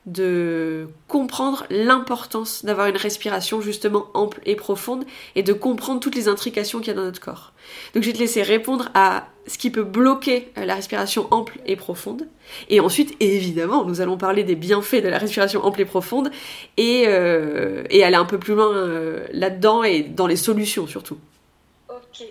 de 0.06 0.88
comprendre 1.08 1.66
l'importance 1.70 2.64
d'avoir 2.64 2.88
une 2.88 2.98
respiration 2.98 3.62
justement 3.62 4.08
ample 4.14 4.40
et 4.46 4.56
profonde 4.56 5.04
et 5.36 5.42
de 5.42 5.52
comprendre 5.52 6.00
toutes 6.00 6.16
les 6.16 6.28
intrications 6.28 6.80
qu'il 6.80 6.90
y 6.90 6.92
a 6.92 6.94
dans 6.94 7.04
notre 7.04 7.20
corps. 7.20 7.54
Donc 7.94 8.04
je 8.04 8.10
vais 8.10 8.14
te 8.14 8.20
laisser 8.20 8.44
répondre 8.44 8.90
à 8.94 9.28
ce 9.48 9.58
qui 9.58 9.72
peut 9.72 9.84
bloquer 9.84 10.52
euh, 10.58 10.66
la 10.66 10.76
respiration 10.76 11.28
ample 11.32 11.60
et 11.66 11.76
profonde. 11.76 12.28
Et 12.70 12.80
ensuite, 12.80 13.16
évidemment, 13.20 13.84
nous 13.86 14.02
allons 14.02 14.18
parler 14.18 14.44
des 14.44 14.56
bienfaits 14.56 15.04
de 15.04 15.08
la 15.08 15.18
respiration 15.18 15.64
ample 15.66 15.82
et 15.82 15.86
profonde 15.86 16.30
et, 16.78 17.06
euh, 17.08 17.84
aller 17.92 18.16
un 18.16 18.26
peu 18.26 18.38
plus 18.38 18.54
loin 18.54 18.76
euh, 18.76 19.26
là-dedans 19.32 19.84
et 19.84 20.04
dans 20.04 20.28
les 20.28 20.36
solutions 20.36 20.86
surtout. 20.86 21.18
Ok. 21.90 22.24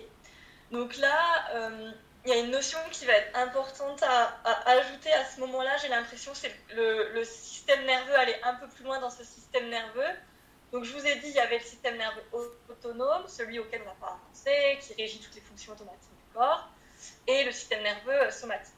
Donc 0.71 0.97
là, 0.97 1.09
il 2.25 2.29
y 2.29 2.33
a 2.33 2.39
une 2.39 2.49
notion 2.51 2.79
qui 2.91 3.05
va 3.05 3.13
être 3.13 3.37
importante 3.37 4.01
à, 4.01 4.39
ajouter 4.65 5.13
à 5.13 5.23
ce 5.25 5.39
moment-là. 5.41 5.77
J'ai 5.77 5.89
l'impression 5.89 6.33
c'est 6.33 6.51
le, 6.73 7.23
système 7.23 7.85
nerveux 7.85 8.15
aller 8.15 8.35
un 8.43 8.55
peu 8.55 8.67
plus 8.67 8.83
loin 8.83 8.99
dans 8.99 9.11
ce 9.11 9.23
système 9.23 9.69
nerveux. 9.69 10.13
Donc 10.71 10.83
je 10.83 10.93
vous 10.93 11.05
ai 11.05 11.15
dit, 11.15 11.27
il 11.27 11.35
y 11.35 11.39
avait 11.39 11.59
le 11.59 11.63
système 11.63 11.97
nerveux 11.97 12.23
au- 12.33 12.71
autonome, 12.71 13.27
celui 13.27 13.59
auquel 13.59 13.81
on 13.83 13.85
n'a 13.85 13.95
pas 13.99 14.19
pensé, 14.27 14.79
qui 14.81 14.93
régit 14.95 15.19
toutes 15.19 15.35
les 15.35 15.41
fonctions 15.41 15.73
automatiques 15.73 16.09
du 16.09 16.33
corps, 16.33 16.67
et 17.27 17.43
le 17.43 17.51
système 17.51 17.83
nerveux 17.83 18.23
euh, 18.23 18.31
somatique. 18.31 18.73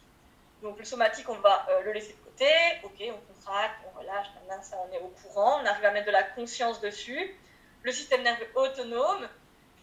Donc 0.61 0.77
le 0.77 0.85
somatique, 0.85 1.29
on 1.29 1.39
va 1.39 1.65
euh, 1.69 1.81
le 1.83 1.93
laisser 1.93 2.13
de 2.13 2.23
côté. 2.23 2.51
Ok, 2.83 3.01
on 3.01 3.33
contracte, 3.33 3.79
on 3.85 3.99
relâche, 3.99 4.27
ça 4.63 4.77
on 4.87 4.93
est 4.93 4.99
au 4.99 5.07
courant, 5.07 5.61
on 5.61 5.65
arrive 5.65 5.85
à 5.85 5.91
mettre 5.91 6.07
de 6.07 6.11
la 6.11 6.23
conscience 6.23 6.81
dessus. 6.81 7.35
Le 7.83 7.91
système 7.91 8.23
nerveux 8.23 8.49
autonome, 8.55 9.27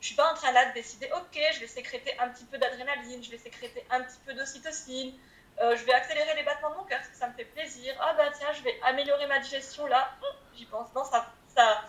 je 0.05 0.09
suis 0.09 0.17
pas 0.17 0.31
en 0.31 0.35
train 0.35 0.53
là 0.53 0.67
de 0.67 0.75
décider, 0.75 1.09
ok, 1.17 1.41
je 1.55 1.61
vais 1.61 1.67
sécréter 1.67 2.15
un 2.19 2.29
petit 2.29 2.45
peu 2.45 2.59
d'adrénaline, 2.59 3.25
je 3.25 3.31
vais 3.31 3.39
sécréter 3.39 3.87
un 3.89 4.03
petit 4.03 4.19
peu 4.27 4.35
d'ocytocine, 4.35 5.15
euh, 5.63 5.75
je 5.77 5.85
vais 5.87 5.95
accélérer 5.95 6.35
les 6.37 6.43
battements 6.43 6.73
de 6.73 6.75
mon 6.75 6.85
cœur 6.85 6.99
parce 6.99 7.09
que 7.09 7.17
ça 7.17 7.27
me 7.27 7.33
fait 7.33 7.47
plaisir. 7.47 7.95
Ah 7.99 8.13
bah 8.13 8.31
tiens, 8.37 8.53
je 8.53 8.63
vais 8.63 8.79
améliorer 8.83 9.27
ma 9.29 9.39
digestion 9.39 9.87
là, 9.87 10.11
Hum, 10.21 10.37
j'y 10.55 10.67
pense. 10.67 10.93
Non, 10.95 11.05
ça, 11.05 11.33
ça, 11.57 11.85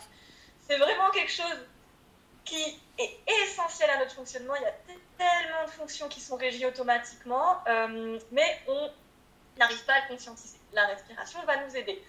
c'est 0.66 0.78
vraiment 0.78 1.12
quelque 1.12 1.34
chose 1.34 1.68
qui 2.46 2.82
est 2.98 3.20
essentiel 3.44 3.90
à 3.90 3.98
notre 4.00 4.14
fonctionnement. 4.16 4.56
Il 4.56 4.62
y 4.62 4.66
a 4.66 4.76
tellement 5.18 5.66
de 5.66 5.72
fonctions 5.72 6.08
qui 6.08 6.22
sont 6.22 6.38
régies 6.38 6.66
automatiquement, 6.66 7.62
euh, 7.68 8.18
mais 8.32 8.62
on 8.70 8.92
n'arrive 9.58 9.84
pas 9.84 9.96
à 9.96 10.02
le 10.04 10.16
conscientiser. 10.16 10.58
La 10.72 10.86
respiration 10.86 11.44
va 11.44 11.58
nous 11.66 11.76
aider. 11.76 12.02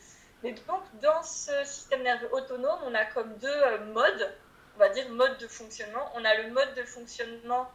Mais 0.44 0.52
donc, 0.52 0.84
dans 1.02 1.24
ce 1.24 1.64
système 1.64 2.04
nerveux 2.04 2.32
autonome, 2.32 2.78
on 2.84 2.94
a 2.94 3.06
comme 3.06 3.36
deux 3.38 3.48
euh, 3.48 3.86
modes, 3.86 4.32
on 4.76 4.78
va 4.78 4.88
dire 4.90 5.08
mode 5.10 5.38
de 5.38 5.48
fonctionnement. 5.48 6.10
On 6.14 6.24
a 6.24 6.34
le 6.42 6.50
mode 6.50 6.74
de 6.74 6.82
fonctionnement 6.82 7.68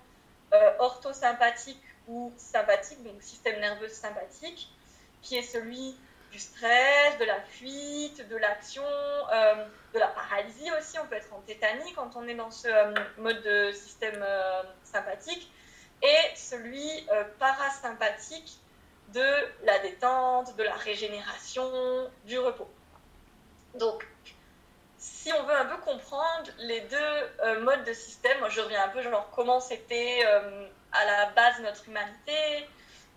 euh, 0.53 0.71
orthosympathique 0.79 1.83
ou 2.07 2.31
sympathique, 2.37 3.03
donc 3.03 3.21
système 3.21 3.59
nerveux 3.59 3.89
sympathique, 3.89 4.69
qui 5.21 5.37
est 5.37 5.43
celui 5.43 5.97
du 6.31 6.39
stress, 6.39 7.17
de 7.19 7.25
la 7.25 7.41
fuite, 7.41 8.27
de 8.29 8.37
l'action, 8.37 8.83
euh, 8.83 9.65
de 9.93 9.99
la 9.99 10.07
paralysie 10.07 10.71
aussi. 10.79 10.99
On 10.99 11.07
peut 11.07 11.15
être 11.15 11.33
en 11.33 11.41
tétanie 11.41 11.91
quand 11.93 12.15
on 12.15 12.27
est 12.27 12.35
dans 12.35 12.51
ce 12.51 12.67
euh, 12.67 12.93
mode 13.17 13.41
de 13.41 13.71
système 13.71 14.23
sympathique. 14.83 15.51
Et 16.03 16.35
celui 16.35 17.05
parasympathique 17.37 18.57
de 19.13 19.65
la 19.65 19.77
détente, 19.79 20.55
de 20.55 20.63
la 20.63 20.73
régénération, 20.73 22.09
du 22.25 22.39
repos. 22.39 22.69
Donc, 23.75 24.07
si 25.01 25.33
on 25.33 25.43
veut 25.43 25.55
un 25.55 25.65
peu 25.65 25.77
comprendre 25.77 26.51
les 26.59 26.81
deux 26.81 26.97
euh, 27.43 27.59
modes 27.61 27.83
de 27.85 27.93
système, 27.93 28.37
je 28.49 28.61
reviens 28.61 28.83
un 28.83 28.89
peu 28.89 29.01
genre 29.01 29.27
comment 29.35 29.59
c'était 29.59 30.23
euh, 30.25 30.67
à 30.91 31.05
la 31.05 31.25
base 31.31 31.59
notre 31.61 31.87
humanité. 31.87 32.69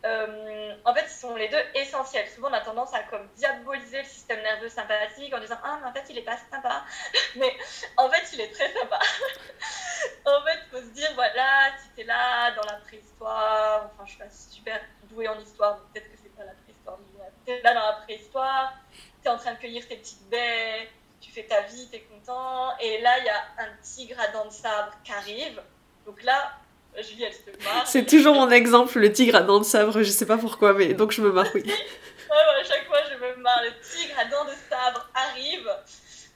Euh, 0.06 0.74
en 0.84 0.94
fait, 0.94 1.04
ils 1.04 1.18
sont 1.18 1.36
les 1.36 1.48
deux 1.48 1.62
essentiels. 1.74 2.26
Souvent, 2.30 2.48
on 2.48 2.54
a 2.54 2.60
tendance 2.62 2.92
à 2.94 3.02
comme 3.04 3.26
diaboliser 3.36 3.98
le 3.98 4.08
système 4.08 4.40
nerveux 4.42 4.70
sympathique 4.70 5.32
en 5.34 5.40
disant 5.40 5.58
ah 5.62 5.78
mais 5.82 5.88
en 5.88 5.92
fait 5.92 6.04
il 6.08 6.18
est 6.18 6.22
pas 6.22 6.38
sympa, 6.50 6.84
mais 7.36 7.54
en 7.98 8.08
fait 8.08 8.32
il 8.32 8.40
est 8.40 8.50
très 8.50 8.72
sympa. 8.72 8.98
en 10.26 10.42
fait, 10.42 10.60
faut 10.70 10.80
se 10.80 10.92
dire 10.92 11.10
voilà, 11.14 11.70
tu 11.82 12.00
étais 12.00 12.08
là 12.08 12.50
dans 12.52 12.64
la 12.66 12.78
préhistoire. 12.78 13.90
Enfin, 13.92 14.04
je 14.06 14.10
suis 14.10 14.18
pas 14.18 14.30
super 14.30 14.80
douée 15.04 15.28
en 15.28 15.38
histoire, 15.38 15.80
peut-être 15.92 16.10
que 16.10 16.16
c'est 16.22 16.34
pas 16.34 16.44
la 16.44 16.52
préhistoire. 16.52 16.98
Tu 17.46 17.52
es 17.52 17.60
là 17.60 17.74
dans 17.74 17.86
la 17.86 17.96
préhistoire, 18.04 18.74
tu 19.22 19.28
es 19.28 19.30
en 19.30 19.36
train 19.36 19.52
de 19.52 19.58
cueillir 19.58 19.86
tes 19.86 19.96
petites 19.96 20.26
baies 20.30 20.90
tu 21.24 21.30
fais 21.30 21.44
ta 21.44 21.62
vie, 21.62 21.88
tu 21.90 21.96
es 21.96 22.00
content. 22.00 22.76
Et 22.80 23.00
là, 23.00 23.18
il 23.18 23.24
y 23.24 23.28
a 23.28 23.64
un 23.64 23.68
tigre 23.82 24.18
à 24.20 24.28
dents 24.28 24.46
de 24.46 24.52
sabre 24.52 24.92
qui 25.02 25.12
arrive. 25.12 25.62
Donc 26.06 26.22
là, 26.22 26.52
Julie, 26.96 27.24
elle 27.24 27.32
se 27.32 27.64
marre. 27.64 27.86
C'est 27.86 28.04
toujours 28.04 28.34
mon 28.34 28.50
exemple, 28.50 28.98
le 28.98 29.12
tigre 29.12 29.36
à 29.36 29.42
dents 29.42 29.58
de 29.58 29.64
sabre, 29.64 30.02
je 30.02 30.10
sais 30.10 30.26
pas 30.26 30.36
pourquoi, 30.36 30.74
mais 30.74 30.94
donc 30.94 31.12
je 31.12 31.22
me 31.22 31.32
marre, 31.32 31.48
oui. 31.54 31.64
Ouais, 32.30 32.40
ouais, 32.40 32.60
à 32.62 32.64
chaque 32.64 32.86
fois, 32.86 32.98
je 33.08 33.16
me 33.16 33.36
marre. 33.36 33.62
Le 33.62 33.70
tigre 33.80 34.18
à 34.18 34.24
dents 34.24 34.44
de 34.44 34.54
sabre 34.68 35.08
arrive. 35.14 35.70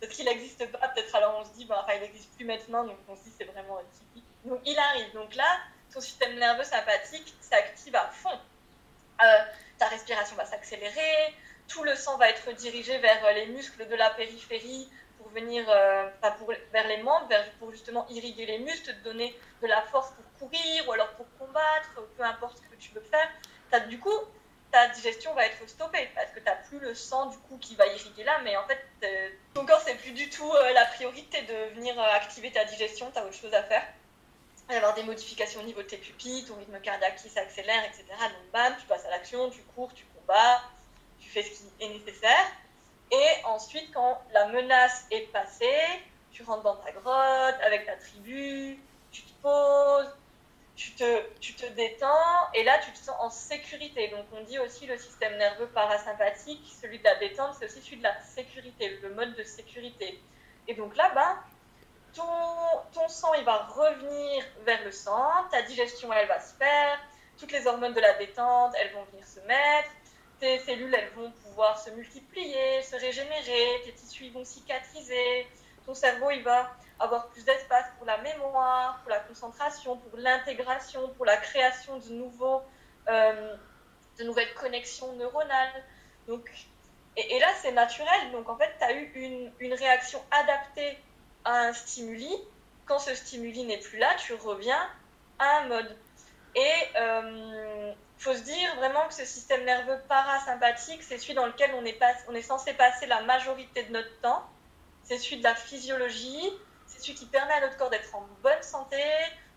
Parce 0.00 0.12
qu'il 0.12 0.26
n'existe 0.26 0.70
pas, 0.70 0.86
peut-être 0.88 1.12
alors 1.16 1.40
on 1.40 1.44
se 1.44 1.56
dit, 1.58 1.64
bah, 1.64 1.80
enfin, 1.82 1.94
il 1.96 2.02
n'existe 2.02 2.30
plus 2.36 2.44
maintenant, 2.44 2.84
donc 2.84 2.98
on 3.08 3.16
se 3.16 3.24
dit 3.24 3.32
c'est 3.36 3.46
vraiment 3.46 3.80
typique. 3.92 4.24
Donc 4.44 4.60
il 4.64 4.78
arrive. 4.78 5.12
Donc 5.12 5.34
là, 5.34 5.58
ton 5.92 6.00
système 6.00 6.38
nerveux 6.38 6.62
sympathique 6.62 7.34
s'active 7.40 7.96
à 7.96 8.08
fond. 8.12 8.38
Euh, 9.20 9.38
ta 9.76 9.88
respiration 9.88 10.36
va 10.36 10.44
s'accélérer, 10.44 11.34
tout 11.68 11.84
le 11.84 11.94
sang 11.94 12.16
va 12.16 12.28
être 12.30 12.50
dirigé 12.52 12.98
vers 12.98 13.24
euh, 13.24 13.32
les 13.32 13.46
muscles 13.46 13.86
de 13.86 13.94
la 13.94 14.10
périphérie 14.10 14.88
pour 15.18 15.28
venir 15.28 15.64
euh, 15.68 16.08
pour, 16.38 16.52
vers 16.72 16.88
les 16.88 17.02
membres, 17.02 17.28
pour 17.58 17.70
justement 17.70 18.06
irriguer 18.08 18.46
les 18.46 18.58
muscles, 18.58 18.94
te 18.94 19.04
donner 19.04 19.38
de 19.62 19.66
la 19.66 19.82
force 19.82 20.10
pour 20.12 20.48
courir 20.48 20.88
ou 20.88 20.92
alors 20.92 21.10
pour 21.10 21.26
combattre, 21.38 21.90
peu 22.16 22.22
importe 22.22 22.58
ce 22.58 22.62
que 22.62 22.76
tu 22.80 22.90
veux 22.92 23.00
faire. 23.02 23.28
T'as- 23.70 23.80
du 23.80 23.98
coup, 23.98 24.14
ta 24.70 24.88
digestion 24.88 25.34
va 25.34 25.46
être 25.46 25.68
stoppée 25.68 26.08
parce 26.14 26.30
que 26.30 26.38
tu 26.38 26.44
n'as 26.44 26.56
plus 26.56 26.78
le 26.78 26.94
sang 26.94 27.26
du 27.26 27.38
coup 27.38 27.58
qui 27.58 27.74
va 27.74 27.86
irriguer 27.86 28.24
là, 28.24 28.38
mais 28.44 28.56
en 28.56 28.66
fait, 28.66 28.84
euh, 29.04 29.28
ton 29.54 29.66
corps, 29.66 29.80
c'est 29.80 29.94
plus 29.96 30.12
du 30.12 30.30
tout 30.30 30.50
la 30.74 30.84
priorité 30.86 31.42
de 31.42 31.74
venir 31.74 31.98
activer 32.00 32.50
ta 32.52 32.64
digestion, 32.64 33.10
tu 33.10 33.18
as 33.18 33.24
autre 33.24 33.34
chose 33.34 33.54
à 33.54 33.62
faire. 33.62 33.82
Il 34.64 34.68
va 34.68 34.74
y 34.74 34.76
avoir 34.76 34.94
des 34.94 35.02
modifications 35.02 35.60
au 35.60 35.64
niveau 35.64 35.80
de 35.82 35.86
tes 35.88 35.96
pupilles, 35.96 36.44
ton 36.44 36.54
rythme 36.56 36.78
cardiaque 36.80 37.16
qui 37.16 37.30
s'accélère, 37.30 37.82
etc. 37.84 38.04
Donc, 38.08 38.50
bam, 38.52 38.74
tu 38.78 38.86
passes 38.86 39.06
à 39.06 39.10
l'action, 39.10 39.48
tu 39.48 39.62
cours, 39.74 39.92
tu 39.94 40.04
combats, 40.14 40.62
tu 41.28 41.42
fais 41.42 41.42
ce 41.42 41.62
qui 41.62 41.84
est 41.84 41.88
nécessaire. 41.88 42.46
Et 43.10 43.44
ensuite, 43.44 43.92
quand 43.92 44.20
la 44.32 44.48
menace 44.48 45.06
est 45.10 45.30
passée, 45.32 46.02
tu 46.32 46.42
rentres 46.42 46.62
dans 46.62 46.76
ta 46.76 46.92
grotte 46.92 47.60
avec 47.64 47.86
ta 47.86 47.96
tribu, 47.96 48.78
tu 49.10 49.22
te 49.22 49.32
poses, 49.42 50.14
tu 50.76 50.92
te, 50.92 51.22
tu 51.40 51.54
te 51.54 51.66
détends, 51.66 52.52
et 52.54 52.64
là, 52.64 52.78
tu 52.78 52.92
te 52.92 52.98
sens 52.98 53.16
en 53.18 53.30
sécurité. 53.30 54.08
Donc, 54.08 54.26
on 54.32 54.42
dit 54.44 54.58
aussi 54.58 54.86
le 54.86 54.96
système 54.98 55.36
nerveux 55.36 55.68
parasympathique, 55.68 56.62
celui 56.80 56.98
de 56.98 57.04
la 57.04 57.16
détente, 57.16 57.54
c'est 57.58 57.66
aussi 57.66 57.80
celui 57.80 57.96
de 57.96 58.04
la 58.04 58.20
sécurité, 58.22 58.98
le 59.02 59.14
mode 59.14 59.34
de 59.34 59.42
sécurité. 59.42 60.20
Et 60.68 60.74
donc 60.74 60.94
là, 60.96 61.10
ben, 61.14 61.42
ton, 62.14 62.22
ton 62.92 63.08
sang, 63.08 63.32
il 63.34 63.44
va 63.44 63.66
revenir 63.66 64.44
vers 64.64 64.84
le 64.84 64.92
sang, 64.92 65.30
ta 65.50 65.62
digestion, 65.62 66.12
elle 66.12 66.28
va 66.28 66.40
se 66.40 66.54
faire, 66.54 67.00
toutes 67.38 67.52
les 67.52 67.66
hormones 67.66 67.94
de 67.94 68.00
la 68.00 68.14
détente, 68.14 68.74
elles 68.78 68.92
vont 68.92 69.04
venir 69.04 69.26
se 69.26 69.40
mettre, 69.40 69.88
tes 70.40 70.58
cellules, 70.60 70.94
elles 70.94 71.10
vont 71.10 71.30
pouvoir 71.44 71.78
se 71.78 71.90
multiplier, 71.90 72.82
se 72.82 72.96
régénérer, 72.96 73.82
tes 73.84 73.92
tissus 73.92 74.30
vont 74.30 74.44
cicatriser, 74.44 75.46
ton 75.86 75.94
cerveau, 75.94 76.30
il 76.30 76.42
va 76.42 76.70
avoir 76.98 77.28
plus 77.28 77.44
d'espace 77.44 77.86
pour 77.96 78.06
la 78.06 78.18
mémoire, 78.18 79.00
pour 79.02 79.10
la 79.10 79.20
concentration, 79.20 79.96
pour 79.96 80.18
l'intégration, 80.18 81.08
pour 81.16 81.24
la 81.24 81.36
création 81.36 81.98
de, 81.98 82.10
nouveaux, 82.12 82.62
euh, 83.08 83.56
de 84.18 84.24
nouvelles 84.24 84.52
connexions 84.54 85.12
neuronales. 85.14 85.84
Donc, 86.26 86.50
et, 87.16 87.38
là, 87.40 87.48
c'est 87.60 87.72
naturel. 87.72 88.32
Donc, 88.32 88.48
en 88.48 88.56
fait, 88.56 88.72
tu 88.78 88.84
as 88.84 88.92
eu 88.92 89.10
une, 89.14 89.52
une 89.58 89.74
réaction 89.74 90.22
adaptée 90.30 90.98
à 91.44 91.68
un 91.68 91.72
stimuli. 91.72 92.30
Quand 92.86 92.98
ce 92.98 93.14
stimuli 93.14 93.64
n'est 93.64 93.78
plus 93.78 93.98
là, 93.98 94.14
tu 94.18 94.34
reviens 94.34 94.88
à 95.38 95.58
un 95.58 95.68
mode. 95.68 95.96
Et 96.54 96.72
euh, 96.96 97.92
faut 98.18 98.34
se 98.34 98.42
dire 98.42 98.74
vraiment 98.76 99.06
que 99.06 99.14
ce 99.14 99.24
système 99.24 99.64
nerveux 99.64 99.98
parasympathique, 100.08 101.02
c'est 101.02 101.18
celui 101.18 101.34
dans 101.34 101.46
lequel 101.46 101.70
on 101.74 101.84
est, 101.84 102.42
censé 102.42 102.72
passer 102.74 103.06
la 103.06 103.22
majorité 103.22 103.84
de 103.84 103.92
notre 103.92 104.20
temps. 104.20 104.44
C'est 105.04 105.18
celui 105.18 105.38
de 105.38 105.44
la 105.44 105.54
physiologie. 105.54 106.52
C'est 106.86 107.00
celui 107.00 107.14
qui 107.14 107.26
permet 107.26 107.52
à 107.52 107.60
notre 107.60 107.76
corps 107.76 107.90
d'être 107.90 108.14
en 108.14 108.26
bonne 108.42 108.62
santé, 108.62 109.02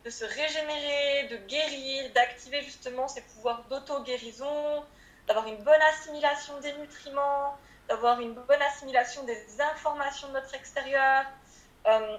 de 0.06 0.10
se 0.10 0.26
régénérer, 0.26 1.28
de 1.30 1.38
guérir, 1.48 2.12
d'activer 2.14 2.62
justement 2.62 3.08
ses 3.08 3.22
pouvoirs 3.22 3.64
d'auto-guérison, 3.70 4.84
d'avoir 5.28 5.48
une 5.48 5.64
bonne 5.64 5.82
assimilation 5.94 6.60
des 6.60 6.74
nutriments, 6.74 7.58
d'avoir 7.88 8.20
une 8.20 8.34
bonne 8.34 8.62
assimilation 8.62 9.24
des 9.24 9.62
informations 9.62 10.28
de 10.28 10.34
notre 10.34 10.54
extérieur. 10.54 11.26
Euh, 11.88 12.18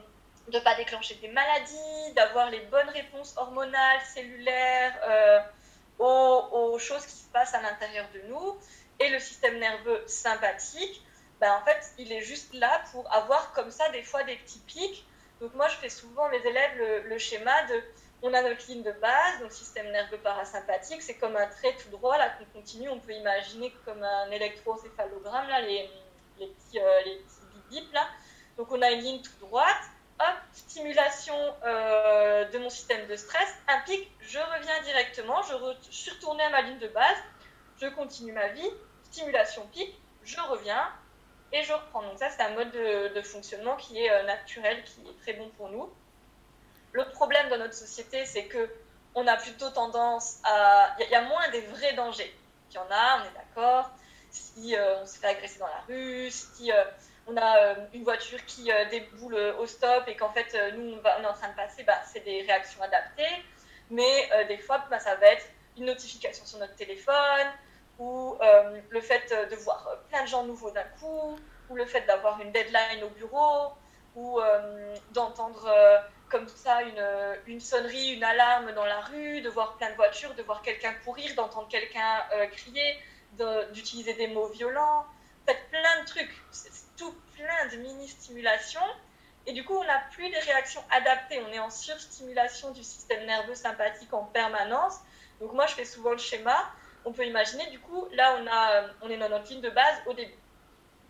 de 0.49 0.59
ne 0.59 0.65
pas 0.65 0.75
déclencher 0.75 1.15
des 1.17 1.29
maladies, 1.29 2.15
d'avoir 2.17 2.51
les 2.51 2.61
bonnes 2.63 2.89
réponses 2.89 3.35
hormonales, 3.37 4.01
cellulaires 4.13 4.99
euh, 5.05 5.41
aux, 5.99 6.79
choses 6.79 7.05
qui 7.07 7.13
se 7.13 7.29
passent 7.33 7.55
à 7.55 7.63
l'intérieur 7.63 8.07
de 8.15 8.21
nous. 8.29 8.57
Et 9.01 9.11
le 9.11 9.19
système 9.19 9.59
nerveux 9.59 10.03
sympathique, 10.07 11.03
ben, 11.41 11.53
en 11.55 11.65
fait, 11.65 11.93
il 11.99 12.13
est 12.13 12.21
juste 12.21 12.55
là 12.55 12.83
pour 12.93 13.13
avoir 13.13 13.53
comme 13.53 13.71
ça 13.71 13.89
des 13.91 14.03
fois 14.03 14.23
des 14.25 14.37
petits 14.37 14.61
pics. 14.61 15.05
Donc 15.41 15.55
moi, 15.55 15.69
je 15.69 15.77
fais 15.77 15.89
souvent 15.89 16.29
mes 16.29 16.39
élèves 16.39 17.05
le, 17.09 17.19
schéma 17.19 17.65
de, 17.65 17.83
on 18.23 18.33
a 18.33 18.43
notre 18.43 18.65
ligne 18.69 18.83
de 18.83 18.93
base, 18.93 19.41
donc 19.41 19.51
système 19.51 19.91
nerveux 19.91 20.19
parasympathique, 20.19 21.03
c'est 21.03 21.17
comme 21.17 21.35
un 21.37 21.49
trait 21.49 21.75
tout 21.83 21.89
droit 21.89 22.17
là 22.17 22.31
qu'on 22.31 22.61
continue, 22.61 22.89
on 22.89 23.01
peut 23.01 23.13
imaginer 23.13 23.75
comme 23.85 24.05
un 24.05 24.31
électrocéphalogramme 24.31 25.49
là, 25.49 25.61
les, 25.63 25.91
les 26.39 26.47
petits, 26.47 26.79
euh, 26.79 27.01
les 27.05 27.17
petits 27.17 27.43
bip 27.71 27.93
là. 27.93 28.07
Donc 28.57 28.71
on 28.71 28.81
a 28.83 28.91
une 28.91 29.01
ligne 29.01 29.23
toute 29.23 29.41
droite 29.41 29.83
stimulation 30.53 31.35
euh, 31.65 32.49
de 32.51 32.59
mon 32.59 32.71
système 32.71 33.07
de 33.07 33.17
stress, 33.17 33.49
un 33.69 33.81
pic, 33.81 34.11
je 34.21 34.39
reviens 34.39 34.83
directement, 34.83 35.43
je, 35.43 35.55
suis 35.91 36.11
retournée 36.11 36.43
à 36.45 36.51
ma 36.51 36.63
ligne 36.63 36.79
de 36.79 36.89
base, 36.89 37.17
je 37.81 37.87
continue 37.89 38.33
ma 38.33 38.49
vie, 38.49 38.69
stimulation 39.05 39.67
pic, 39.73 39.95
je 40.25 40.41
reviens 40.41 40.89
et 41.53 41.63
je 41.63 41.73
reprends. 41.73 42.03
Donc 42.03 42.19
ça, 42.19 42.31
c'est 42.31 42.43
un 42.43 42.55
mode 42.55 42.71
de, 42.73 43.23
fonctionnement 43.23 43.77
qui 43.77 43.99
est 43.99 44.11
euh, 44.11 44.23
naturel, 44.25 44.83
qui 44.85 45.01
est 45.01 45.21
très 45.23 45.33
bon 45.35 45.49
pour 45.57 45.69
nous. 45.69 45.93
Le 46.93 47.05
problème 47.11 47.49
dans 47.49 47.59
notre 47.59 47.75
société, 47.75 48.25
c'est 48.27 48.47
que 48.47 48.71
on 49.15 49.27
a 49.27 49.37
plutôt 49.37 49.69
tendance 49.71 50.39
à... 50.43 50.97
Il 51.01 51.11
y, 51.11 51.15
a 51.15 51.21
moins 51.23 51.51
des 51.51 51.61
vrais 51.61 51.93
dangers. 51.93 52.35
Il 52.71 52.75
y 52.75 52.79
en 52.79 52.87
a, 52.91 53.21
on 53.21 53.25
est 53.25 53.35
d'accord. 53.35 53.91
Si 54.31 54.75
euh, 54.75 55.03
on 55.03 55.07
se 55.07 55.19
fait 55.19 55.27
agresser 55.27 55.59
dans 55.59 55.67
la 55.67 55.83
rue, 55.87 56.31
si 56.31 56.73
on 57.27 57.37
a 57.37 57.59
euh, 57.59 57.75
une 57.95 58.05
voiture 58.05 58.45
qui 58.47 58.71
euh, 58.71 58.85
déboule 58.91 59.37
au 59.59 59.67
stop 59.67 60.05
et 60.07 60.17
qu'en 60.17 60.31
fait, 60.31 60.55
euh, 60.55 60.73
nous, 60.73 60.95
on, 60.95 61.23
est 61.23 61.27
en 61.27 61.33
train 61.35 61.49
de 61.49 61.57
passer, 61.57 61.85
bah, 61.85 62.01
c'est 62.05 62.25
des 62.25 62.43
réactions 62.43 62.83
adaptées. 62.83 63.43
Mais 63.91 64.31
des 64.49 64.57
fois, 64.57 64.83
bah, 64.91 64.99
ça 64.99 65.17
va 65.17 65.27
être 65.27 65.45
une 65.77 65.85
notification 65.85 66.47
sur 66.47 66.59
notre 66.59 66.75
téléphone 66.77 67.47
ou 67.99 68.39
le 68.89 69.01
fait 69.03 69.31
de 69.51 69.55
voir 69.57 69.87
plein 70.09 70.23
de 70.23 70.29
gens 70.29 70.45
nouveaux 70.45 70.71
d'un 70.71 70.85
coup 70.99 71.39
ou 71.69 71.75
le 71.75 71.85
fait 71.85 72.01
d'avoir 72.07 72.41
une 72.41 72.53
deadline 72.53 73.05
au 73.05 73.11
bureau 73.11 73.73
ou 74.17 74.41
d'entendre 75.11 75.71
comme 76.31 76.49
ça 76.49 76.81
une, 76.85 77.05
une, 77.47 77.61
sonnerie, 77.61 78.15
une 78.15 78.25
alarme 78.25 78.73
dans 78.73 78.87
la 78.87 79.01
rue, 79.01 79.43
de 79.43 79.51
voir 79.51 79.77
plein 79.77 79.91
de 79.91 79.97
voitures, 79.97 80.35
de 80.37 80.43
voir 80.43 80.63
quelqu'un 80.63 80.95
courir, 81.05 81.35
d'entendre 81.35 81.69
quelqu'un 81.69 82.25
crier, 82.53 82.99
d'utiliser 83.75 84.15
de, 84.15 84.19
des 84.19 84.29
mots 84.29 84.49
violents. 84.49 85.05
Faites 85.45 85.69
plein 85.69 86.01
de 86.01 86.07
trucs 86.07 86.35
tout 87.03 87.15
plein 87.35 87.67
de 87.73 87.77
mini-stimulations. 87.77 88.81
Et 89.47 89.53
du 89.53 89.65
coup, 89.65 89.75
on 89.75 89.85
n'a 89.85 89.99
plus 90.13 90.29
des 90.31 90.39
réactions 90.39 90.83
adaptées. 90.91 91.43
On 91.43 91.53
est 91.53 91.59
en 91.59 91.71
surstimulation 91.71 92.71
du 92.71 92.83
système 92.85 93.27
nerveux 93.27 93.57
sympathique 93.57 94.13
en 94.13 94.25
permanence. 94.25 95.01
Donc 95.41 95.53
moi, 95.53 95.67
je 95.67 95.75
fais 95.75 95.85
souvent 95.85 96.13
le 96.13 96.19
schéma. 96.19 96.71
On 97.05 97.13
peut 97.13 97.27
imaginer, 97.27 97.69
du 97.71 97.81
coup, 97.81 98.07
là, 98.13 98.37
on, 98.39 98.47
a, 98.47 98.85
on 99.03 99.11
est 99.11 99.17
dans 99.17 99.29
notre 99.29 99.51
ligne 99.51 99.61
de 99.61 99.71
base 99.71 99.97
au 100.07 100.13
début. 100.13 100.39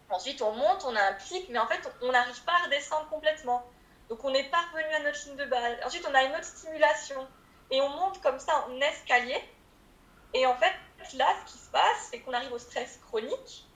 Ensuite, 0.09 0.41
on 0.41 0.53
monte, 0.53 0.85
on 0.87 0.97
a 0.97 1.03
un 1.03 1.13
pic, 1.15 1.49
mais 1.51 1.59
en 1.59 1.67
fait, 1.67 1.81
on 2.01 2.13
n'arrive 2.13 2.43
pas 2.45 2.53
à 2.53 2.65
redescendre 2.65 3.09
complètement. 3.11 3.63
Donc, 4.09 4.25
on 4.25 4.31
n'est 4.31 4.49
pas 4.49 4.63
revenu 4.73 4.95
à 4.95 5.01
notre 5.01 5.27
ligne 5.27 5.37
de 5.37 5.45
base. 5.45 5.77
Ensuite, 5.85 6.07
on 6.11 6.15
a 6.15 6.23
une 6.23 6.33
autre 6.33 6.45
stimulation. 6.45 7.27
Et 7.71 7.81
on 7.83 7.89
monte 7.91 8.21
comme 8.23 8.39
ça 8.39 8.67
en 8.67 8.81
escalier. 8.81 9.43
Et 10.33 10.47
en 10.47 10.57
fait, 10.57 10.73
là, 11.15 11.27
ce 11.45 11.53
qui 11.53 11.59
se 11.59 11.71
passe, 11.71 12.09
c'est 12.11 12.21
qu'on 12.21 12.33
arrive 12.33 12.53
au 12.53 12.59
stress 12.59 12.99
chronique 13.09 13.67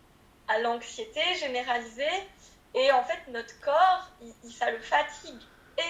à 0.49 0.59
l'anxiété 0.59 1.21
généralisée. 1.41 2.29
Et 2.75 2.91
en 2.93 3.03
fait, 3.05 3.19
notre 3.29 3.59
corps, 3.61 4.11
il, 4.21 4.53
ça 4.53 4.71
le 4.71 4.81
fatigue 4.81 5.41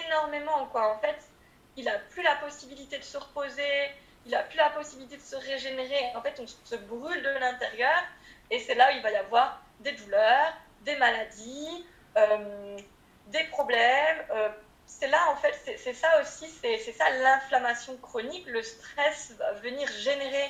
énormément. 0.07 0.67
Quoi. 0.67 0.95
En 0.95 0.99
fait, 0.99 1.19
il 1.77 1.85
n'a 1.85 1.99
plus 1.99 2.23
la 2.23 2.37
possibilité 2.37 2.99
de 2.99 3.05
se 3.05 3.19
reposer, 3.19 3.91
il 4.25 4.33
n'a 4.33 4.43
plus 4.43 4.57
la 4.57 4.71
possibilité 4.71 5.17
de 5.17 5.23
se 5.23 5.37
régénérer. 5.37 6.13
En 6.15 6.23
fait, 6.23 6.41
on 6.41 6.47
se 6.47 6.77
brûle 6.77 7.23
de 7.23 7.39
l'intérieur. 7.39 8.03
Et 8.51 8.61
c'est 8.61 8.75
là 8.75 8.89
où 8.93 8.97
il 8.97 9.03
va 9.03 9.11
y 9.11 9.17
avoir 9.17 9.61
des 9.81 9.93
douleurs, 9.93 10.53
des 10.83 10.97
maladies, 10.97 11.87
euh, 12.17 12.77
des 13.27 13.45
problèmes. 13.45 14.25
Euh, 14.31 14.49
c'est 14.87 15.09
là, 15.09 15.31
en 15.31 15.37
fait, 15.37 15.53
c'est 15.77 15.93
ça 15.93 16.21
aussi, 16.21 16.47
c'est 16.49 16.79
ça 16.79 17.11
l'inflammation 17.11 17.97
chronique. 17.99 18.47
Le 18.47 18.63
stress 18.63 19.33
va 19.39 19.53
venir 19.55 19.89
générer 19.89 20.49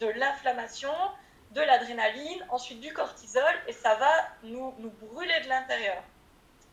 de 0.00 0.08
l'inflammation 0.08 0.94
de 1.54 1.60
l'adrénaline, 1.60 2.44
ensuite 2.50 2.80
du 2.80 2.92
cortisol, 2.92 3.54
et 3.68 3.72
ça 3.72 3.94
va 3.94 4.12
nous, 4.42 4.72
brûler 5.00 5.40
de 5.40 5.48
l'intérieur. 5.48 6.02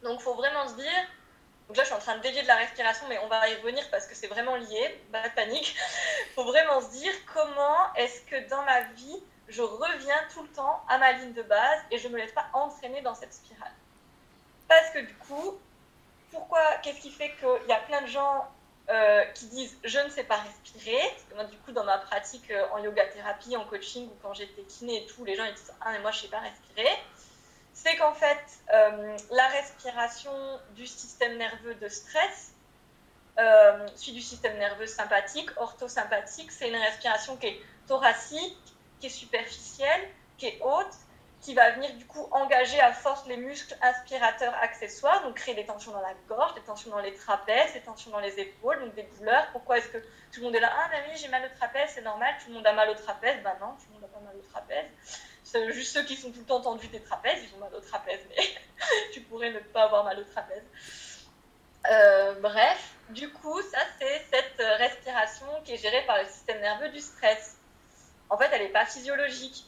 Donc 0.04 0.20
il 0.20 0.24
faut 0.24 0.34
vraiment 0.34 0.68
se 0.68 0.76
dire, 0.76 1.08
donc 1.68 1.78
là 1.78 1.84
je 1.84 1.88
suis 1.88 1.96
en 1.96 2.00
train 2.00 2.18
de 2.18 2.22
dévier 2.22 2.42
de 2.42 2.48
la 2.48 2.56
respiration, 2.56 3.06
mais 3.08 3.20
on 3.20 3.28
va 3.28 3.48
y 3.48 3.56
revenir 3.56 3.88
parce 3.92 4.08
que 4.08 4.16
c'est 4.16 4.28
vraiment 4.28 4.56
lié, 4.56 5.02
pas 5.12 5.30
de 5.30 5.34
panique. 5.36 5.76
Il 6.30 6.32
faut 6.36 6.46
vraiment 6.46 6.82
se 6.82 6.90
dire 6.92 7.14
comment 7.32 7.94
est-ce 7.96 8.22
que 8.22 8.50
dans 8.50 8.64
ma 8.64 8.82
vie, 8.82 9.24
je 9.48 9.62
reviens 9.62 10.20
tout 10.34 10.42
le 10.42 10.50
temps 10.50 10.84
à 10.90 10.98
ma 10.98 11.12
ligne 11.14 11.34
de 11.34 11.44
base 11.44 11.80
et 11.92 12.00
je 12.00 12.08
ne 12.08 12.14
me 12.14 12.18
laisse 12.18 12.32
pas 12.32 12.48
entraîner 12.54 13.02
dans 13.02 13.14
cette 13.14 13.34
spirale? 13.34 13.74
Parce 14.68 14.90
que 14.90 15.00
du 15.00 15.14
coup, 15.16 15.60
pourquoi, 16.32 16.62
qu'est-ce 16.82 17.02
qui 17.02 17.12
fait 17.12 17.36
qu'il 17.36 17.68
y 17.68 17.74
a 17.74 17.80
plein 17.82 18.02
de 18.02 18.08
gens 18.08 18.48
euh, 18.90 19.24
qui 19.36 19.46
disent 19.48 19.78
je 19.84 20.00
ne 20.00 20.10
sais 20.10 20.24
pas 20.24 20.38
respirer. 20.38 21.00
Moi, 21.36 21.46
du 21.46 21.58
coup, 21.58 21.72
dans 21.72 21.84
ma 21.84 21.98
pratique 21.98 22.50
euh, 22.52 22.66
en 22.74 22.80
yoga 22.80 23.06
thérapie, 23.08 23.56
en 23.56 23.66
coaching 23.66 24.08
ou 24.08 24.14
quand 24.22 24.34
j'étais 24.34 24.64
kiné 24.64 25.04
et 25.04 25.06
tout, 25.06 25.24
les 25.24 25.36
gens 25.36 25.46
ils 25.46 25.54
disent 25.54 25.74
ah 25.82 25.92
mais 25.92 26.00
moi 26.00 26.12
je 26.12 26.22
sais 26.22 26.28
pas 26.28 26.40
respirer. 26.40 26.90
C'est 27.74 27.96
qu'en 27.96 28.14
fait, 28.14 28.44
euh, 28.74 29.18
la 29.32 29.48
respiration 29.48 30.32
du 30.76 30.86
système 30.86 31.38
nerveux 31.38 31.76
de 31.76 31.88
stress, 31.88 32.54
celui 33.96 34.14
du 34.14 34.22
système 34.22 34.58
nerveux 34.58 34.86
sympathique, 34.86 35.50
orthosympathique, 35.58 36.52
c'est 36.52 36.70
une 36.70 36.76
respiration 36.76 37.38
qui 37.38 37.48
est 37.48 37.62
thoracique, 37.88 38.58
qui 39.00 39.08
est 39.08 39.10
superficielle, 39.10 40.08
qui 40.38 40.48
est 40.48 40.60
haute, 40.62 40.94
qui 41.42 41.56
va 41.56 41.72
venir 41.72 41.92
du 41.96 42.06
coup 42.06 42.28
engager 42.32 42.80
à 42.80 42.94
force 42.94 43.26
les 43.26 43.38
muscles 43.38 43.76
inspirateurs 43.82 44.54
accessoires, 44.62 45.24
donc 45.24 45.36
créer 45.36 45.56
des 45.56 45.66
tensions 45.66 45.92
dans 45.92 46.02
la 46.02 46.14
gorge, 46.28 46.54
des 46.54 46.62
tensions 46.62 46.92
dans 46.92 47.00
les 47.00 47.14
trapèzes, 47.16 47.74
des 47.74 47.82
tensions 47.82 48.12
dans 48.12 48.20
les 48.20 48.40
épaules, 48.40 48.80
donc 48.80 48.94
des 48.94 49.04
douleurs. 49.18 49.48
Pourquoi 49.52 49.80
est-ce 49.80 49.88
que 49.88 49.98
tout 49.98 50.40
le 50.40 50.44
monde 50.44 50.56
est 50.56 50.60
là? 50.60 50.72
Ah, 50.72 50.90
mamie, 50.90 51.18
j'ai 51.18 51.30
mal 51.30 51.44
au 51.44 51.58
trapèze, 51.58 51.90
c'est 51.96 52.04
normal, 52.04 52.36
tout 52.40 52.50
le 52.50 52.56
monde 52.56 52.68
a 52.68 52.74
mal 52.74 52.90
au 52.90 52.94
trapèze. 52.94 53.42
Ben 53.44 53.58
non, 53.60 53.72
tout 53.74 53.88
le 53.88 53.94
monde 53.94 54.02
n'a 54.04 54.08
pas 54.08 54.20
mal 54.20 54.36
au 54.36 54.52
trapèze. 54.52 54.86
C'est 55.44 55.74
juste 55.74 55.94
ceux 55.94 56.04
qui 56.04 56.16
sont 56.16 56.32
tout 56.32 56.40
le 56.40 56.46
temps 56.46 56.62
tendus 56.62 56.88
des 56.88 57.02
trapèzes, 57.02 57.44
ils 57.44 57.56
ont 57.56 57.60
mal 57.60 57.74
au 57.74 57.82
trapèze, 57.82 58.22
mais 58.30 58.44
tu 59.14 59.22
pourrais 59.22 59.50
ne 59.50 59.60
pas 59.60 59.84
avoir 59.84 60.04
mal 60.04 60.20
au 60.20 60.24
trapèze. 60.24 60.64
Euh, 61.90 62.36
bref, 62.40 62.94
du 63.10 63.32
coup, 63.34 63.60
ça 63.64 63.80
c'est 64.00 64.26
cette 64.32 64.62
respiration 64.78 65.48
qui 65.66 65.74
est 65.74 65.78
gérée 65.78 66.06
par 66.06 66.20
le 66.20 66.26
système 66.26 66.62
nerveux 66.62 66.90
du 66.90 67.00
stress. 67.00 67.58
En 68.30 68.38
fait, 68.38 68.50
elle 68.54 68.62
n'est 68.62 68.70
pas 68.70 68.86
physiologique 68.86 69.66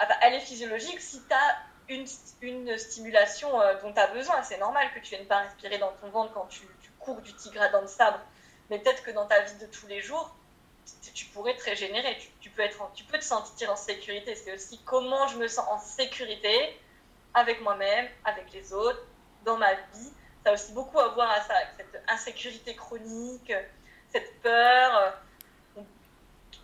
enfin, 0.00 0.14
elle 0.22 0.34
est 0.34 0.40
physiologique 0.40 1.00
si 1.00 1.20
tu 1.22 1.34
as 1.34 1.56
une, 1.88 2.06
une, 2.42 2.78
stimulation 2.78 3.60
euh, 3.60 3.80
dont 3.82 3.92
tu 3.92 4.00
as 4.00 4.08
besoin. 4.08 4.42
C'est 4.42 4.58
normal 4.58 4.88
que 4.94 5.00
tu 5.00 5.10
viennes 5.10 5.26
pas 5.26 5.42
respirer 5.42 5.78
dans 5.78 5.92
ton 5.92 6.08
ventre 6.10 6.32
quand 6.32 6.46
tu, 6.46 6.62
cours 6.98 7.20
du 7.20 7.32
tigre 7.34 7.62
à 7.62 7.68
dents 7.68 7.82
de 7.82 7.86
sabre. 7.86 8.18
Mais 8.68 8.80
peut-être 8.80 9.04
que 9.04 9.12
dans 9.12 9.26
ta 9.26 9.40
vie 9.42 9.54
de 9.58 9.66
tous 9.66 9.86
les 9.86 10.00
jours, 10.00 10.34
tu 11.14 11.26
pourrais 11.26 11.56
te 11.56 11.62
régénérer. 11.62 12.18
Tu, 12.40 12.50
peux, 12.50 12.62
être 12.62 12.90
tu 12.94 13.04
peux 13.04 13.18
te 13.18 13.24
sentir 13.24 13.70
en 13.70 13.76
sécurité. 13.76 14.34
C'est 14.34 14.52
aussi 14.52 14.80
comment 14.84 15.28
je 15.28 15.38
me 15.38 15.46
sens 15.46 15.66
en 15.68 15.78
sécurité 15.78 16.76
avec 17.34 17.60
moi-même, 17.60 18.08
avec 18.24 18.52
les 18.52 18.72
autres, 18.72 19.00
dans 19.44 19.56
ma 19.56 19.72
vie. 19.74 20.12
Ça 20.42 20.50
a 20.50 20.52
aussi 20.54 20.72
beaucoup 20.72 20.98
à 20.98 21.08
voir 21.08 21.30
avec 21.30 21.68
cette 21.76 22.02
insécurité 22.08 22.74
chronique, 22.74 23.52
cette 24.12 24.40
peur, 24.42 24.96
euh, 25.76 25.82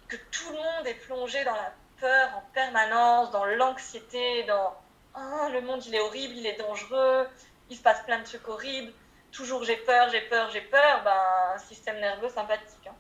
que 0.09 0.17
tout 0.31 0.51
le 0.51 0.57
monde 0.57 0.87
est 0.87 0.95
plongé 0.95 1.43
dans 1.45 1.55
la 1.55 1.73
peur 2.03 2.31
en 2.37 2.43
permanence, 2.53 3.31
dans 3.31 3.45
l'anxiété, 3.45 4.43
dans 4.43 4.75
oh, 5.17 5.49
le 5.53 5.61
monde 5.61 5.87
il 5.87 5.95
est 5.95 6.01
horrible, 6.01 6.35
il 6.37 6.47
est 6.47 6.59
dangereux, 6.59 7.29
il 7.71 7.77
se 7.77 7.83
passe 7.83 8.03
plein 8.03 8.19
de 8.19 8.25
trucs 8.25 8.47
horribles, 8.49 8.93
toujours 9.31 9.63
j'ai 9.63 9.77
peur, 9.77 10.09
j'ai 10.11 10.23
peur, 10.23 10.51
j'ai 10.51 10.63
peur, 10.63 11.05
ben, 11.05 11.23
un 11.55 11.59
système 11.59 12.01
nerveux 12.01 12.29
sympathique. 12.29 12.87
Hein. 12.89 12.97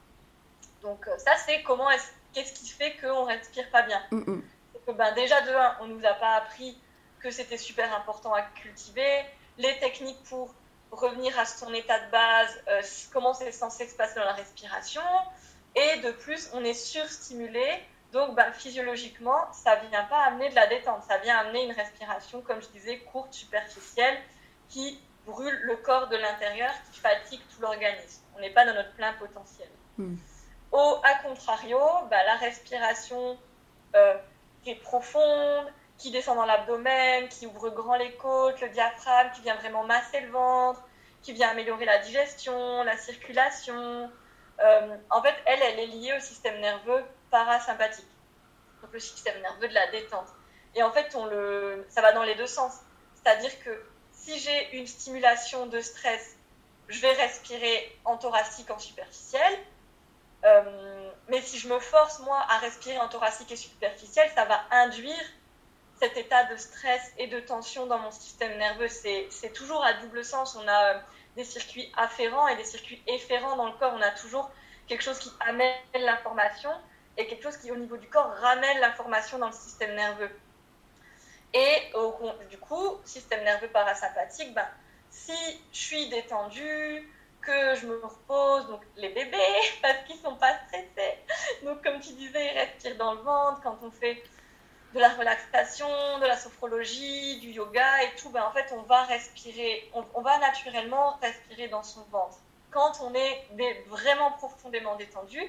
Donc 0.83 1.09
euh, 1.09 1.19
ça 1.19 1.37
c'est 1.37 1.62
comment 1.65 1.91
est-ce, 1.91 2.11
qu'est-ce 2.33 2.55
qui 2.55 2.69
fait 2.69 2.97
qu'on 2.99 3.25
respire 3.25 3.69
pas 3.71 3.83
bien. 3.83 4.01
Mm, 4.12 4.19
mm. 4.19 4.43
Que, 4.87 4.93
ben, 4.93 5.12
déjà 5.15 5.41
de 5.41 5.53
un, 5.53 5.77
on 5.81 5.87
nous 5.88 6.05
a 6.07 6.15
pas 6.15 6.35
appris 6.37 6.79
que 7.19 7.33
c'était 7.33 7.59
super 7.59 7.93
important 7.97 8.33
à 8.33 8.43
cultiver, 8.43 9.25
les 9.59 9.79
techniques 9.81 10.23
pour 10.29 10.55
revenir 10.93 11.37
à 11.41 11.45
son 11.45 11.75
état 11.75 11.99
de 11.99 12.11
base, 12.12 12.62
euh, 12.69 12.83
comment 13.12 13.35
c'est 13.35 13.51
censé 13.51 13.88
se 13.88 13.97
passer 13.97 14.15
dans 14.15 14.27
la 14.27 14.35
respiration, 14.35 15.03
et 15.75 15.97
de 15.99 16.12
plus 16.12 16.51
on 16.53 16.62
est 16.62 16.75
surstimulé 16.75 17.83
donc, 18.12 18.35
bah, 18.35 18.53
physiologiquement, 18.53 19.51
ça 19.53 19.83
ne 19.83 19.88
vient 19.88 20.05
pas 20.05 20.25
amener 20.25 20.51
de 20.51 20.55
la 20.55 20.66
détente, 20.66 21.03
ça 21.03 21.16
vient 21.18 21.38
amener 21.38 21.64
une 21.64 21.72
respiration, 21.72 22.42
comme 22.42 22.61
je 22.61 22.68
disais, 22.68 22.98
courte, 22.98 23.33
superficielle, 23.33 24.18
qui 24.68 25.01
brûle 25.27 25.59
le 25.62 25.77
corps 25.77 26.09
de 26.09 26.16
l'intérieur, 26.16 26.70
qui 26.92 27.01
fatigue 27.01 27.40
tout 27.55 27.62
l'organisme. 27.62 28.22
On 28.37 28.40
n'est 28.40 28.51
pas 28.51 28.66
dans 28.66 28.75
notre 28.75 28.92
plein 28.92 29.14
potentiel. 29.14 29.68
Mm. 29.96 30.16
Au 30.72 31.01
a 31.03 31.14
contrario, 31.27 31.79
bah, 32.11 32.22
la 32.27 32.37
respiration 32.37 33.38
euh, 33.94 34.14
qui 34.62 34.70
est 34.70 34.83
profonde, 34.83 35.72
qui 35.96 36.11
descend 36.11 36.37
dans 36.37 36.46
l'abdomen, 36.46 37.29
qui 37.29 37.46
ouvre 37.46 37.70
grand 37.70 37.96
les 37.96 38.12
côtes, 38.16 38.61
le 38.61 38.68
diaphragme, 38.68 39.31
qui 39.35 39.40
vient 39.40 39.57
vraiment 39.57 39.85
masser 39.85 40.20
le 40.20 40.31
ventre, 40.31 40.83
qui 41.22 41.33
vient 41.33 41.48
améliorer 41.51 41.87
la 41.87 41.98
digestion, 41.98 42.83
la 42.85 42.96
circulation. 42.98 44.11
Euh, 44.61 44.96
en 45.11 45.22
fait, 45.22 45.35
elle, 45.46 45.62
elle 45.62 45.79
est 45.79 45.87
liée 45.87 46.14
au 46.16 46.20
système 46.20 46.61
nerveux 46.61 47.05
parasympathique, 47.33 48.07
donc 48.83 48.92
le 48.92 49.01
système 49.01 49.40
nerveux 49.40 49.66
de 49.66 49.75
la 49.75 49.90
détente. 49.90 50.29
Et 50.77 50.83
en 50.83 50.92
fait, 50.92 51.14
on 51.16 51.27
le, 51.27 51.85
ça 51.88 52.01
va 52.03 52.12
dans 52.12 52.23
les 52.23 52.37
deux 52.37 52.47
sens. 52.47 52.75
C'est-à-dire 53.16 53.59
que 53.64 53.83
si 54.12 54.38
j'ai 54.38 54.77
une 54.77 54.87
stimulation 54.87 55.66
de 55.66 55.81
stress, 55.81 56.37
je 56.88 57.01
vais 57.01 57.12
respirer 57.12 57.99
en 58.05 58.16
thoracique, 58.16 58.71
en 58.71 58.79
superficiel. 58.79 59.59
Euh, 60.45 61.11
mais 61.29 61.40
si 61.40 61.59
je 61.59 61.68
me 61.68 61.79
force, 61.79 62.21
moi, 62.21 62.38
à 62.49 62.59
respirer 62.59 62.99
en 62.99 63.09
thoracique 63.09 63.51
et 63.51 63.57
superficiel, 63.57 64.31
ça 64.35 64.45
va 64.45 64.61
induire 64.71 65.25
cet 66.01 66.16
état 66.16 66.45
de 66.45 66.57
stress 66.57 67.12
et 67.16 67.29
de 67.29 67.40
tension 67.40 67.87
dans 67.87 67.99
mon 67.99 68.11
système 68.11 68.59
nerveux. 68.59 68.88
C'est 68.88 69.53
toujours 69.55 69.85
à 69.85 69.95
double 69.95 70.25
sens. 70.25 70.57
On 70.57 70.66
a 70.68 70.95
euh, 70.95 70.99
des 71.37 71.45
circuits 71.45 71.90
afférents 71.97 72.49
et 72.49 72.57
des 72.57 72.64
circuits 72.64 73.03
efférents 73.07 73.57
dans 73.57 73.66
le 73.66 73.73
corps. 73.79 73.95
On 73.97 74.03
a 74.03 74.11
toujours 74.11 74.51
quelque 74.87 75.03
chose 75.03 75.18
qui 75.18 75.33
amène 75.40 75.75
l'information 75.95 76.71
et 77.16 77.27
quelque 77.27 77.42
chose 77.42 77.57
qui, 77.57 77.70
au 77.70 77.77
niveau 77.77 77.96
du 77.96 78.09
corps, 78.09 78.33
ramène 78.40 78.79
l'information 78.81 79.38
dans 79.38 79.48
le 79.48 79.53
système 79.53 79.94
nerveux. 79.94 80.31
Et 81.55 81.92
au, 81.94 82.14
du 82.48 82.59
coup, 82.59 82.98
système 83.05 83.44
nerveux 83.44 83.68
parasympathique, 83.68 84.55
ben, 84.55 84.66
si 85.11 85.33
je 85.72 85.79
suis 85.79 86.09
détendue, 86.09 87.09
que 87.42 87.75
je 87.75 87.87
me 87.87 88.01
repose, 88.01 88.68
donc 88.68 88.83
les 88.96 89.09
bébés, 89.11 89.37
parce 89.83 89.98
qu'ils 90.07 90.16
ne 90.16 90.22
sont 90.22 90.37
pas 90.37 90.55
stressés. 90.66 91.18
Donc, 91.64 91.83
comme 91.83 92.01
tu 92.01 92.12
disais, 92.12 92.53
ils 92.53 92.59
respirent 92.59 92.96
dans 92.96 93.14
le 93.14 93.20
ventre 93.20 93.61
quand 93.62 93.79
on 93.83 93.90
fait 93.90 94.22
de 94.94 95.01
la 95.01 95.09
relaxation, 95.11 95.88
de 96.20 96.27
la 96.27 96.37
sophrologie, 96.37 97.40
du 97.40 97.51
yoga 97.51 98.03
et 98.05 98.14
tout. 98.16 98.31
Ben, 98.31 98.44
en 98.44 98.53
fait, 98.53 98.72
on 98.72 98.83
va 98.83 99.03
respirer, 99.05 99.90
on, 99.92 100.05
on 100.14 100.22
va 100.22 100.38
naturellement 100.38 101.18
respirer 101.20 101.68
dans 101.68 101.83
son 101.83 102.03
ventre. 102.05 102.38
Quand 102.70 103.01
on 103.03 103.12
est 103.14 103.48
vraiment 103.88 104.33
profondément 104.33 104.96
détendu, 104.96 105.42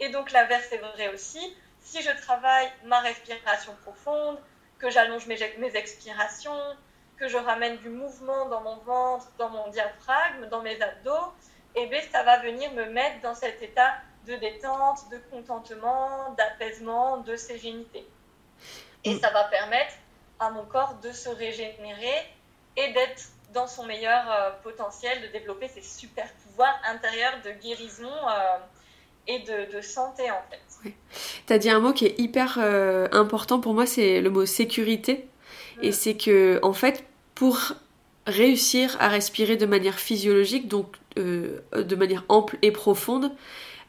et 0.00 0.08
donc 0.10 0.32
l'inverse 0.32 0.70
est 0.72 0.78
vrai 0.78 1.08
aussi. 1.12 1.56
Si 1.80 2.02
je 2.02 2.10
travaille 2.22 2.70
ma 2.84 3.00
respiration 3.00 3.74
profonde, 3.82 4.38
que 4.78 4.90
j'allonge 4.90 5.26
mes, 5.26 5.38
mes, 5.58 5.76
expirations, 5.76 6.76
que 7.16 7.28
je 7.28 7.36
ramène 7.36 7.76
du 7.78 7.88
mouvement 7.88 8.48
dans 8.48 8.60
mon 8.60 8.76
ventre, 8.78 9.30
dans 9.38 9.50
mon 9.50 9.68
diaphragme, 9.68 10.46
dans 10.50 10.62
mes 10.62 10.80
abdos, 10.80 11.32
et 11.76 11.82
eh 11.82 11.86
bien 11.86 12.00
ça 12.12 12.22
va 12.22 12.38
venir 12.38 12.72
me 12.72 12.86
mettre 12.86 13.20
dans 13.20 13.34
cet 13.34 13.62
état 13.62 13.94
de 14.26 14.34
détente, 14.36 15.10
de 15.10 15.18
contentement, 15.30 16.30
d'apaisement, 16.32 17.18
de 17.18 17.36
sérénité. 17.36 18.06
Et 19.04 19.18
ça 19.18 19.30
va 19.30 19.44
permettre 19.44 19.94
à 20.40 20.50
mon 20.50 20.64
corps 20.64 20.94
de 21.02 21.12
se 21.12 21.28
régénérer 21.28 22.34
et 22.76 22.92
d'être 22.92 23.22
dans 23.52 23.66
son 23.66 23.84
meilleur 23.84 24.30
euh, 24.30 24.50
potentiel, 24.62 25.22
de 25.22 25.28
développer 25.28 25.68
ses 25.68 25.82
super 25.82 26.26
pouvoirs 26.44 26.78
intérieurs 26.86 27.40
de 27.44 27.50
guérison. 27.50 28.10
Euh, 28.10 28.58
et 29.26 29.40
de, 29.40 29.80
santé 29.80 30.24
en 30.30 30.42
fait. 30.50 30.92
Tu 31.46 31.52
as 31.52 31.58
dit 31.58 31.70
un 31.70 31.80
mot 31.80 31.92
qui 31.92 32.06
est 32.06 32.18
hyper 32.18 32.58
euh, 32.60 33.08
important 33.12 33.58
pour 33.58 33.74
moi, 33.74 33.86
c'est 33.86 34.20
le 34.20 34.30
mot 34.30 34.46
sécurité. 34.46 35.26
Et 35.82 35.92
c'est 35.92 36.14
que 36.14 36.60
en 36.62 36.72
fait, 36.72 37.04
pour 37.34 37.72
réussir 38.26 38.96
à 39.00 39.08
respirer 39.08 39.56
de 39.56 39.66
manière 39.66 39.98
physiologique, 39.98 40.68
donc 40.68 40.96
euh, 41.18 41.60
de 41.74 41.96
manière 41.96 42.24
ample 42.28 42.58
et 42.62 42.70
profonde, 42.70 43.32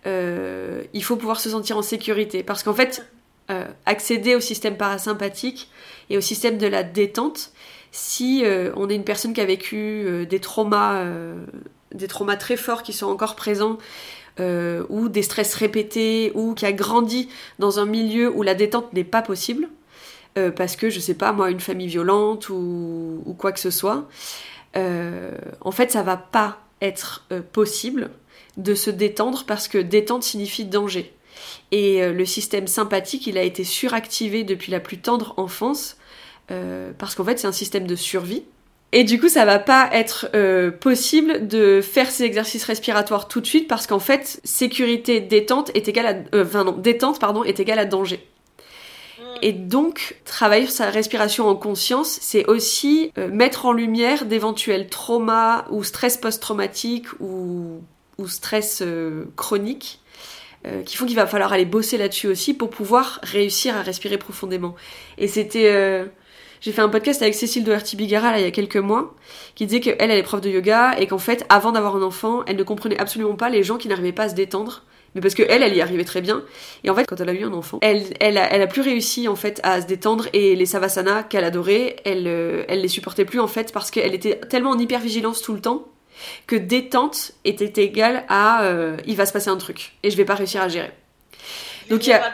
euh, 0.07 0.83
il 0.93 1.03
faut 1.03 1.15
pouvoir 1.15 1.39
se 1.39 1.49
sentir 1.49 1.77
en 1.77 1.81
sécurité. 1.81 2.43
Parce 2.43 2.63
qu'en 2.63 2.73
fait, 2.73 3.05
accéder 3.85 4.33
au 4.33 4.39
système 4.39 4.75
parasympathique 4.75 5.69
et 6.09 6.17
au 6.17 6.21
système 6.21 6.57
de 6.57 6.65
la 6.65 6.81
détente, 6.81 7.51
si 7.91 8.43
on 8.75 8.89
est 8.89 8.95
une 8.95 9.03
personne 9.03 9.33
qui 9.33 9.41
a 9.41 9.45
vécu 9.45 10.25
des 10.27 10.39
traumas, 10.39 11.05
des 11.93 12.07
traumas 12.07 12.37
très 12.37 12.57
forts 12.57 12.81
qui 12.81 12.91
sont 12.91 13.05
encore 13.05 13.35
présents, 13.35 13.77
euh, 14.39 14.83
ou 14.89 15.07
des 15.07 15.21
stress 15.21 15.55
répétés, 15.55 16.31
ou 16.35 16.53
qui 16.53 16.65
a 16.65 16.73
grandi 16.73 17.29
dans 17.57 17.79
un 17.79 17.85
milieu 17.85 18.29
où 18.29 18.41
la 18.41 18.53
détente 18.53 18.91
n'est 18.91 19.05
pas 19.05 19.21
possible, 19.21 19.69
euh, 20.37 20.51
parce 20.51 20.75
que, 20.75 20.89
je 20.89 20.99
sais 20.99 21.13
pas, 21.13 21.31
moi, 21.31 21.51
une 21.51 21.61
famille 21.61 21.87
violente 21.87 22.49
ou, 22.49 23.23
ou 23.25 23.33
quoi 23.33 23.53
que 23.53 23.59
ce 23.61 23.71
soit, 23.71 24.09
euh, 24.75 25.31
en 25.61 25.71
fait, 25.71 25.91
ça 25.91 26.03
va 26.03 26.17
pas 26.17 26.59
être 26.81 27.25
possible 27.53 28.09
de 28.57 28.75
se 28.75 28.89
détendre 28.89 29.45
parce 29.47 29.69
que 29.69 29.77
détente 29.77 30.23
signifie 30.23 30.65
danger. 30.65 31.13
Et 31.71 32.05
le 32.05 32.25
système 32.25 32.67
sympathique, 32.67 33.27
il 33.27 33.37
a 33.37 33.43
été 33.43 33.63
suractivé 33.63 34.43
depuis 34.43 34.71
la 34.71 34.81
plus 34.81 34.97
tendre 34.99 35.33
enfance, 35.37 35.97
parce 36.47 37.15
qu'en 37.15 37.23
fait, 37.23 37.39
c'est 37.39 37.47
un 37.47 37.53
système 37.53 37.87
de 37.87 37.95
survie. 37.95 38.43
Et 38.97 39.03
du 39.03 39.19
coup, 39.19 39.27
ça 39.27 39.43
va 39.43 39.60
pas 39.60 39.89
être 39.91 40.29
euh, 40.36 40.71
possible 40.71 41.49
de 41.49 41.81
faire 41.81 42.10
ces 42.10 42.23
exercices 42.23 42.63
respiratoires 42.63 43.27
tout 43.27 43.41
de 43.41 43.45
suite 43.45 43.67
parce 43.67 43.88
qu'en 43.88 43.99
fait, 43.99 44.39
sécurité, 44.45 45.19
détente 45.19 45.69
est 45.75 45.89
égale 45.89 46.05
à, 46.05 46.38
euh, 46.38 46.45
enfin 46.45 46.63
non, 46.63 46.71
détente 46.71 47.19
pardon 47.19 47.43
est 47.43 47.60
égale 47.60 47.77
à 47.77 47.84
danger. 47.84 48.25
Et 49.41 49.51
donc, 49.51 50.15
travailler 50.23 50.63
sur 50.63 50.75
sa 50.75 50.89
respiration 50.89 51.45
en 51.49 51.58
conscience, 51.58 52.19
c'est 52.21 52.45
aussi 52.45 53.12
euh, 53.17 53.27
mettre 53.27 53.65
en 53.65 53.73
lumière 53.73 54.23
d'éventuels 54.23 54.88
traumas 54.88 55.65
ou 55.71 55.84
stress 55.84 56.15
post-traumatique 56.15 57.08
ou, 57.19 57.81
ou 58.17 58.27
stress 58.29 58.81
chronique 59.36 59.99
qui 60.86 60.97
font 60.97 61.05
qu'il 61.05 61.15
va 61.15 61.27
falloir 61.27 61.53
aller 61.53 61.65
bosser 61.65 61.95
là-dessus 61.95 62.27
aussi 62.27 62.55
pour 62.55 62.71
pouvoir 62.71 63.19
réussir 63.21 63.77
à 63.77 63.84
respirer 63.84 64.17
profondément. 64.17 64.73
Et 65.19 65.27
c'était 65.27 66.08
j'ai 66.65 66.71
fait 66.71 66.82
un 66.82 66.89
podcast 66.89 67.21
avec 67.21 67.36
Cécile 67.36 67.63
Doherty-Bigara 67.63 68.39
il 68.39 68.43
y 68.43 68.47
a 68.47 68.49
quelques 68.49 68.78
mois, 68.78 69.13
qui 69.54 69.67
disait 69.67 69.82
qu'elle, 69.82 69.97
elle 69.99 70.10
est 70.10 70.23
prof 70.23 70.41
de 70.41 70.49
yoga 70.49 70.95
et 70.97 71.06
qu'en 71.06 71.19
fait, 71.19 71.45
avant 71.47 71.71
d'avoir 71.71 71.95
un 71.95 72.01
enfant, 72.01 72.43
elle 72.47 72.56
ne 72.56 72.63
comprenait 72.63 72.97
absolument 72.97 73.36
pas 73.36 73.49
les 73.49 73.62
gens 73.62 73.78
qui 73.78 73.88
n'arrivaient 73.88 74.12
pas 74.12 74.23
à 74.23 74.30
se 74.30 74.34
détendre. 74.34 74.82
Mais 75.13 75.21
parce 75.21 75.36
que 75.36 75.43
elle, 75.47 75.62
elle 75.62 75.75
y 75.75 75.82
arrivait 75.82 76.06
très 76.06 76.21
bien. 76.21 76.43
Et 76.84 76.89
en 76.89 76.95
fait, 76.95 77.06
quand 77.06 77.21
elle 77.21 77.30
a 77.30 77.34
eu 77.34 77.43
un 77.43 77.54
enfant, 77.54 77.78
elle, 77.84 78.06
elle, 78.19 78.39
a, 78.39 78.51
elle 78.51 78.63
a 78.63 78.67
plus 78.67 78.82
réussi 78.82 79.28
en 79.28 79.36
fait 79.36 79.60
à 79.62 79.80
se 79.80 79.86
détendre 79.86 80.25
et 80.34 80.56
les 80.56 80.65
savasana 80.65 81.21
qu'elle 81.21 81.43
adorait, 81.43 81.97
elle, 82.04 82.25
euh, 82.25 82.63
elle 82.67 82.82
les 82.82 82.88
supportait 82.88 83.25
plus 83.25 83.39
en 83.39 83.47
fait 83.47 83.71
parce 83.71 83.91
qu'elle 83.91 84.15
était 84.15 84.39
tellement 84.49 84.71
en 84.71 84.80
hypervigilance 84.80 85.43
tout 85.43 85.54
le 85.54 85.62
temps 85.62 85.86
que 86.47 86.56
détente 86.56 87.34
était 87.43 87.84
égale 87.84 88.25
à 88.28 88.63
euh, 88.63 88.97
il 89.06 89.15
va 89.15 89.28
se 89.28 89.34
passer 89.34 89.49
un 89.49 89.58
truc 89.58 89.93
et 90.01 90.10
je 90.10 90.17
vais 90.17 90.25
pas 90.25 90.34
réussir 90.34 90.63
à 90.63 90.67
gérer. 90.67 90.89
Donc 91.91 92.08
il 92.08 92.10
y 92.10 92.13
a 92.13 92.34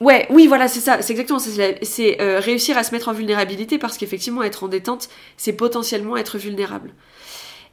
Ouais, 0.00 0.26
oui, 0.30 0.46
voilà, 0.46 0.68
c'est 0.68 0.80
ça, 0.80 1.02
c'est 1.02 1.12
exactement 1.12 1.38
ça. 1.38 1.50
C'est 1.82 2.20
euh, 2.20 2.38
réussir 2.38 2.78
à 2.78 2.84
se 2.84 2.92
mettre 2.92 3.08
en 3.08 3.12
vulnérabilité 3.12 3.78
parce 3.78 3.98
qu'effectivement, 3.98 4.42
être 4.42 4.64
en 4.64 4.68
détente, 4.68 5.08
c'est 5.36 5.52
potentiellement 5.52 6.16
être 6.16 6.38
vulnérable. 6.38 6.92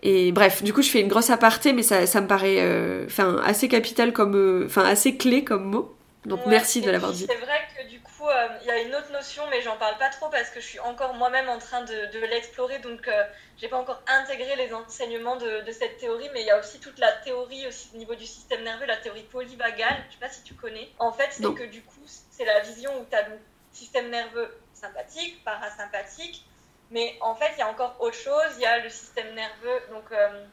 Et 0.01 0.31
bref, 0.31 0.63
du 0.63 0.73
coup, 0.73 0.81
je 0.81 0.89
fais 0.89 1.01
une 1.01 1.07
grosse 1.07 1.29
aparté, 1.29 1.73
mais 1.73 1.83
ça, 1.83 2.05
ça 2.05 2.21
me 2.21 2.27
paraît 2.27 2.57
euh, 2.59 3.07
assez 3.43 3.67
capital 3.67 4.13
comme. 4.13 4.35
Euh, 4.35 4.65
enfin, 4.65 4.83
assez 4.83 5.17
clé 5.17 5.43
comme 5.43 5.65
mot. 5.65 5.95
Donc 6.25 6.39
merci 6.47 6.81
de 6.81 6.89
l'avoir 6.89 7.11
dit. 7.11 7.27
C'est 7.29 7.37
vrai 7.37 7.59
que 7.77 7.89
du 7.89 7.99
coup, 8.25 8.31
euh, 8.31 8.47
il 8.61 8.67
y 8.67 8.71
a 8.71 8.81
une 8.81 8.95
autre 8.95 9.11
notion, 9.11 9.43
mais 9.49 9.61
j'en 9.61 9.77
parle 9.77 9.97
pas 9.97 10.09
trop 10.09 10.29
parce 10.29 10.49
que 10.49 10.59
je 10.59 10.65
suis 10.65 10.79
encore 10.79 11.13
moi-même 11.13 11.49
en 11.49 11.59
train 11.59 11.83
de, 11.83 12.19
l'explorer, 12.25 12.79
donc 12.79 13.07
euh, 13.07 13.23
j'ai 13.57 13.67
pas 13.67 13.77
encore 13.77 14.01
intégré 14.07 14.55
les 14.55 14.73
enseignements 14.73 15.37
de, 15.37 15.71
cette 15.71 15.97
théorie, 15.97 16.29
mais 16.33 16.41
il 16.41 16.47
y 16.47 16.51
a 16.51 16.59
aussi 16.59 16.79
toute 16.79 16.99
la 16.99 17.11
théorie 17.11 17.67
aussi 17.67 17.89
au 17.93 17.97
niveau 17.97 18.15
du 18.15 18.25
système 18.25 18.63
nerveux, 18.63 18.85
la 18.85 18.97
théorie 18.97 19.23
polyvagale, 19.23 20.03
je 20.09 20.13
sais 20.13 20.19
pas 20.19 20.29
si 20.29 20.43
tu 20.43 20.53
connais. 20.55 20.89
En 20.99 21.11
fait, 21.11 21.29
c'est 21.31 21.43
que 21.43 21.65
du 21.65 21.81
coup, 21.83 22.03
c'est 22.05 22.45
la 22.45 22.61
vision 22.61 22.91
où 22.99 23.05
tu 23.05 23.15
as 23.15 23.27
le 23.27 23.37
système 23.71 24.09
nerveux 24.09 24.57
sympathique, 24.73 25.43
parasympathique, 25.43 26.45
mais 26.91 27.17
en 27.21 27.35
fait, 27.35 27.51
il 27.55 27.59
y 27.59 27.63
a 27.63 27.69
encore 27.69 27.95
autre 27.99 28.15
chose, 28.15 28.53
il 28.57 28.61
y 28.61 28.65
a 28.65 28.79
le 28.79 28.89
système 28.89 29.33
nerveux, 29.33 29.81
donc 29.91 30.11
euh, 30.11 30.45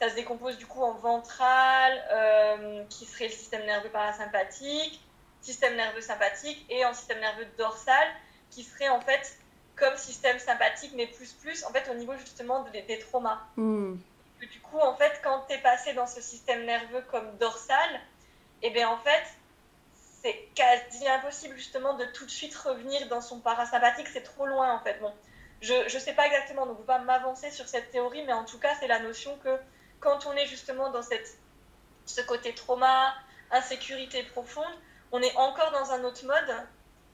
ça 0.00 0.10
se 0.10 0.14
décompose 0.14 0.58
du 0.58 0.66
coup 0.66 0.82
en 0.82 0.94
ventral, 0.94 2.86
qui 2.90 3.06
serait 3.06 3.26
le 3.26 3.32
système 3.32 3.64
nerveux 3.64 3.90
parasympathique, 3.90 5.03
système 5.44 5.76
nerveux 5.76 6.00
sympathique 6.00 6.64
et 6.68 6.84
en 6.84 6.94
système 6.94 7.20
nerveux 7.20 7.46
dorsal, 7.58 8.08
qui 8.50 8.64
serait 8.64 8.88
en 8.88 9.00
fait 9.00 9.38
comme 9.76 9.96
système 9.96 10.38
sympathique, 10.38 10.92
mais 10.94 11.06
plus 11.06 11.32
plus, 11.32 11.64
en 11.64 11.70
fait, 11.70 11.88
au 11.90 11.94
niveau 11.94 12.16
justement 12.16 12.62
des, 12.70 12.82
des 12.82 12.98
traumas. 12.98 13.40
Que 14.40 14.46
Du 14.46 14.60
coup, 14.60 14.78
en 14.78 14.96
fait, 14.96 15.20
quand 15.22 15.44
tu 15.48 15.54
es 15.54 15.58
passé 15.58 15.92
dans 15.94 16.06
ce 16.06 16.20
système 16.20 16.64
nerveux 16.64 17.02
comme 17.10 17.36
dorsal, 17.38 18.00
et 18.62 18.70
bien 18.70 18.88
en 18.88 18.98
fait, 18.98 19.24
c'est 20.22 20.48
quasi 20.54 21.06
impossible 21.06 21.56
justement 21.56 21.94
de 21.94 22.04
tout 22.06 22.24
de 22.24 22.30
suite 22.30 22.54
revenir 22.56 23.08
dans 23.08 23.20
son 23.20 23.40
parasympathique, 23.40 24.08
c'est 24.08 24.22
trop 24.22 24.46
loin 24.46 24.72
en 24.72 24.80
fait. 24.80 24.98
Bon, 25.00 25.12
je 25.60 25.74
ne 25.82 26.00
sais 26.00 26.14
pas 26.14 26.26
exactement, 26.26 26.66
donc 26.66 26.76
je 26.76 26.82
ne 26.82 26.86
pas 26.86 26.98
m'avancer 26.98 27.50
sur 27.50 27.68
cette 27.68 27.90
théorie, 27.90 28.24
mais 28.24 28.32
en 28.32 28.44
tout 28.44 28.58
cas, 28.58 28.74
c'est 28.80 28.86
la 28.86 29.00
notion 29.00 29.36
que 29.44 29.58
quand 30.00 30.26
on 30.26 30.32
est 30.32 30.46
justement 30.46 30.90
dans 30.90 31.02
cette, 31.02 31.38
ce 32.06 32.20
côté 32.22 32.54
trauma, 32.54 33.14
insécurité 33.50 34.22
profonde, 34.22 34.74
on 35.14 35.22
est 35.22 35.36
encore 35.36 35.70
dans 35.70 35.92
un 35.92 36.02
autre 36.02 36.24
mode 36.26 36.52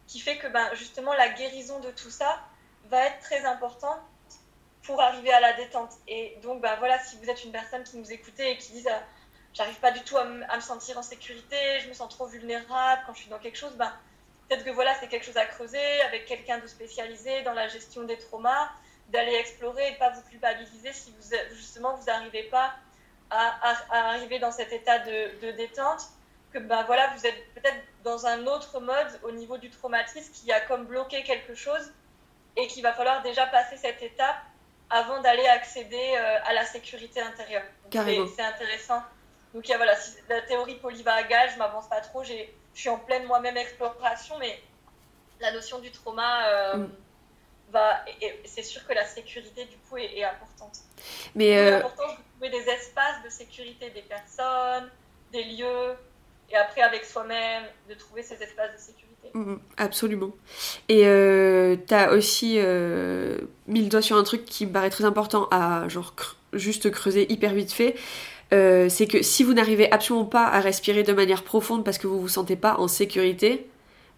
qui 0.06 0.20
fait 0.20 0.38
que 0.38 0.46
ben, 0.46 0.66
justement 0.74 1.12
la 1.12 1.28
guérison 1.28 1.80
de 1.80 1.90
tout 1.90 2.08
ça 2.10 2.40
va 2.86 3.04
être 3.08 3.20
très 3.20 3.44
importante 3.44 4.00
pour 4.84 5.02
arriver 5.02 5.30
à 5.30 5.40
la 5.40 5.52
détente. 5.52 5.92
Et 6.08 6.38
donc, 6.42 6.62
ben, 6.62 6.74
voilà, 6.78 6.98
si 7.04 7.18
vous 7.18 7.28
êtes 7.28 7.44
une 7.44 7.52
personne 7.52 7.84
qui 7.84 7.98
nous 7.98 8.10
écoutez 8.10 8.52
et 8.52 8.56
qui 8.56 8.72
dit 8.72 8.86
ah, 8.88 9.02
j'arrive 9.52 9.78
pas 9.80 9.90
du 9.90 10.00
tout 10.00 10.16
à, 10.16 10.24
me- 10.24 10.60
sentir 10.60 10.96
en 10.96 11.02
sécurité, 11.02 11.56
je 11.80 11.88
me 11.90 11.92
sens 11.92 12.08
trop 12.08 12.26
vulnérable 12.26 13.02
quand 13.06 13.12
je 13.12 13.20
suis 13.20 13.28
dans 13.30 13.38
quelque 13.38 13.58
chose, 13.58 13.74
ben, 13.76 13.92
peut-être 14.48 14.64
que 14.64 14.70
voilà, 14.70 14.94
c'est 14.98 15.08
quelque 15.08 15.26
chose 15.26 15.36
à 15.36 15.44
creuser 15.44 16.00
avec 16.08 16.24
quelqu'un 16.24 16.58
de 16.58 16.66
spécialisé 16.66 17.42
dans 17.42 17.52
la 17.52 17.68
gestion 17.68 18.04
des 18.04 18.16
traumas, 18.16 18.70
d'aller 19.10 19.34
explorer 19.34 19.88
et 19.88 19.92
de 19.92 19.98
pas 19.98 20.08
vous 20.10 20.22
culpabiliser 20.22 20.92
si 20.94 21.12
vous 21.12 21.36
justement 21.54 21.94
vous 21.96 22.06
n'arrivez 22.06 22.44
pas 22.44 22.72
à, 23.28 23.44
à- 23.90 24.08
arriver 24.14 24.38
dans 24.38 24.52
cet 24.52 24.72
état 24.72 24.98
de 25.00 25.50
détente, 25.52 26.00
que 26.52 26.58
ben 26.58 26.82
voilà, 26.84 27.08
vous 27.16 27.26
êtes 27.26 27.54
peut-être 27.54 27.76
dans 28.04 28.26
un 28.26 28.46
autre 28.46 28.80
mode 28.80 29.20
au 29.22 29.30
niveau 29.30 29.56
du 29.58 29.70
traumatisme 29.70 30.32
qui 30.32 30.50
a 30.52 30.60
comme 30.60 30.84
bloqué 30.86 31.22
quelque 31.22 31.54
chose 31.54 31.92
et 32.56 32.66
qu'il 32.66 32.82
va 32.82 32.92
falloir 32.92 33.22
déjà 33.22 33.46
passer 33.46 33.76
cette 33.76 34.02
étape 34.02 34.36
avant 34.90 35.20
d'aller 35.20 35.46
accéder 35.46 36.14
euh, 36.16 36.38
à 36.44 36.52
la 36.52 36.64
sécurité 36.64 37.20
intérieure. 37.20 37.62
C'est- 38.36 38.42
intéressant. 38.42 39.02
Donc 39.54 39.66
il 39.68 39.70
y 39.70 39.74
a, 39.74 39.76
voilà, 39.76 39.94
si- 39.96 40.16
la 40.28 40.40
théorie 40.42 40.76
polyvagale, 40.76 41.50
je 41.52 41.58
m'avance 41.58 41.88
pas 41.88 42.00
trop, 42.00 42.24
je 42.24 42.32
suis 42.74 42.88
en 42.88 42.98
pleine 42.98 43.24
moi-même 43.26 43.56
exploration, 43.56 44.36
mais 44.38 44.60
la 45.40 45.52
notion 45.52 45.78
du 45.78 45.90
trauma 45.92 46.46
euh, 46.48 46.76
Mm. 46.76 46.90
c'est 48.44 48.62
sûr 48.64 48.84
que 48.86 48.92
la 48.92 49.04
sécurité 49.04 49.64
du 49.66 49.76
coup 49.76 49.96
est, 49.96 50.18
est 50.18 50.24
importante. 50.24 50.78
Mais 51.36 51.50
C'est 51.50 51.72
euh, 51.72 51.76
important 51.78 52.08
de 52.08 52.16
trouver 52.32 52.50
des 52.50 52.68
espaces 52.68 53.22
de 53.24 53.28
sécurité 53.30 53.90
des 53.90 54.02
personnes, 54.02 54.90
des 55.32 55.44
lieux, 55.44 55.96
et 56.50 56.56
après 56.56 56.82
avec 56.82 57.04
soi-même, 57.04 57.64
de 57.88 57.94
trouver 57.94 58.22
ces 58.22 58.34
espaces 58.34 58.72
de 58.72 58.78
sécurité. 58.78 59.30
Mm, 59.34 59.56
Absolument. 59.76 60.32
Et 60.88 61.06
euh, 61.06 61.76
t'as 61.86 62.12
aussi 62.12 62.56
euh, 62.58 63.38
mis 63.66 63.82
le 63.82 63.88
doigt 63.88 64.02
sur 64.02 64.16
un 64.16 64.24
truc 64.24 64.44
qui 64.44 64.66
me 64.66 64.72
paraît 64.72 64.90
très 64.90 65.04
important 65.04 65.48
à 65.50 65.88
genre 65.88 66.14
juste 66.52 66.90
creuser 66.90 67.30
hyper 67.32 67.54
vite 67.54 67.72
fait. 67.72 67.94
Euh, 68.52 68.88
c'est 68.88 69.06
que 69.06 69.22
si 69.22 69.44
vous 69.44 69.54
n'arrivez 69.54 69.90
absolument 69.92 70.26
pas 70.26 70.46
à 70.46 70.60
respirer 70.60 71.02
de 71.02 71.12
manière 71.12 71.44
profonde 71.44 71.84
parce 71.84 71.98
que 71.98 72.06
vous 72.06 72.20
vous 72.20 72.28
sentez 72.28 72.56
pas 72.56 72.76
en 72.78 72.88
sécurité, 72.88 73.68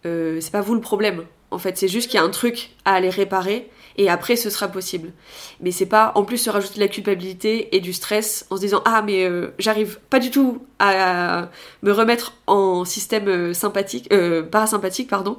euh, 0.06 0.40
c'est 0.40 0.52
pas 0.52 0.62
vous 0.62 0.74
le 0.74 0.80
problème. 0.80 1.24
En 1.50 1.58
fait, 1.58 1.76
c'est 1.76 1.88
juste 1.88 2.10
qu'il 2.10 2.18
y 2.18 2.22
a 2.22 2.24
un 2.24 2.30
truc 2.30 2.70
à 2.84 2.94
aller 2.94 3.10
réparer 3.10 3.68
et 3.96 4.08
après 4.08 4.36
ce 4.36 4.50
sera 4.50 4.68
possible. 4.68 5.12
Mais 5.60 5.70
c'est 5.70 5.86
pas 5.86 6.12
en 6.14 6.24
plus 6.24 6.38
se 6.38 6.50
rajouter 6.50 6.76
de 6.76 6.80
la 6.80 6.88
culpabilité 6.88 7.74
et 7.74 7.80
du 7.80 7.92
stress 7.92 8.46
en 8.50 8.56
se 8.56 8.60
disant 8.62 8.82
ah 8.84 9.02
mais 9.02 9.24
euh, 9.24 9.48
j'arrive 9.58 9.98
pas 10.10 10.18
du 10.18 10.30
tout 10.30 10.64
à 10.78 11.48
me 11.82 11.92
remettre 11.92 12.34
en 12.46 12.84
système 12.84 13.28
euh, 13.28 13.54
sympathique, 13.54 14.12
euh, 14.12 14.42
parasympathique 14.42 15.08
pardon. 15.08 15.38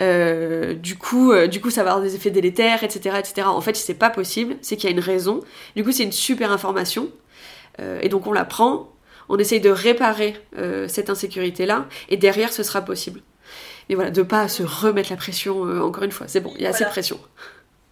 Euh, 0.00 0.74
du 0.74 0.96
coup, 0.96 1.32
du 1.46 1.60
coup 1.60 1.70
ça 1.70 1.82
va 1.82 1.90
avoir 1.90 2.04
des 2.04 2.14
effets 2.14 2.30
délétères, 2.30 2.84
etc., 2.84 3.16
etc. 3.18 3.48
En 3.48 3.60
fait, 3.60 3.76
c'est 3.76 3.94
pas 3.94 4.10
possible, 4.10 4.56
c'est 4.62 4.76
qu'il 4.76 4.88
y 4.88 4.92
a 4.92 4.96
une 4.96 5.02
raison. 5.02 5.40
Du 5.76 5.84
coup, 5.84 5.92
c'est 5.92 6.04
une 6.04 6.12
super 6.12 6.52
information 6.52 7.08
et 8.00 8.08
donc 8.08 8.26
on 8.26 8.32
la 8.32 8.44
prend, 8.44 8.92
on 9.28 9.38
essaye 9.38 9.60
de 9.60 9.70
réparer 9.70 10.34
cette 10.88 11.10
insécurité 11.10 11.64
là 11.64 11.86
et 12.08 12.16
derrière 12.16 12.52
ce 12.52 12.62
sera 12.64 12.80
possible. 12.80 13.20
Mais 13.88 13.94
voilà, 13.94 14.10
de 14.10 14.22
pas 14.22 14.48
se 14.48 14.62
remettre 14.62 15.10
la 15.10 15.16
pression 15.16 15.66
euh, 15.66 15.80
encore 15.80 16.02
une 16.02 16.12
fois. 16.12 16.28
C'est 16.28 16.40
bon, 16.40 16.52
il 16.56 16.62
y 16.62 16.66
a 16.66 16.70
assez 16.70 16.84
de 16.84 16.90
pression. 16.90 17.18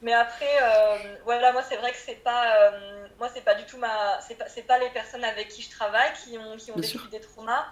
Mais 0.02 0.12
après, 0.12 0.62
euh, 0.62 1.16
voilà, 1.24 1.52
moi 1.52 1.62
c'est 1.62 1.76
vrai 1.76 1.90
que 1.90 1.96
c'est 1.96 2.22
pas, 2.22 2.54
euh, 2.56 3.08
moi 3.18 3.30
c'est 3.32 3.40
pas 3.40 3.54
du 3.54 3.64
tout 3.64 3.78
ma, 3.78 4.20
c'est 4.20 4.34
pas, 4.34 4.48
c'est 4.48 4.62
pas 4.62 4.78
les 4.78 4.90
personnes 4.90 5.24
avec 5.24 5.48
qui 5.48 5.62
je 5.62 5.70
travaille 5.70 6.12
qui 6.12 6.36
ont, 6.36 6.56
qui 6.56 6.70
ont 6.70 6.76
vécu 6.76 6.98
sûr. 6.98 7.08
des 7.08 7.20
traumas. 7.20 7.66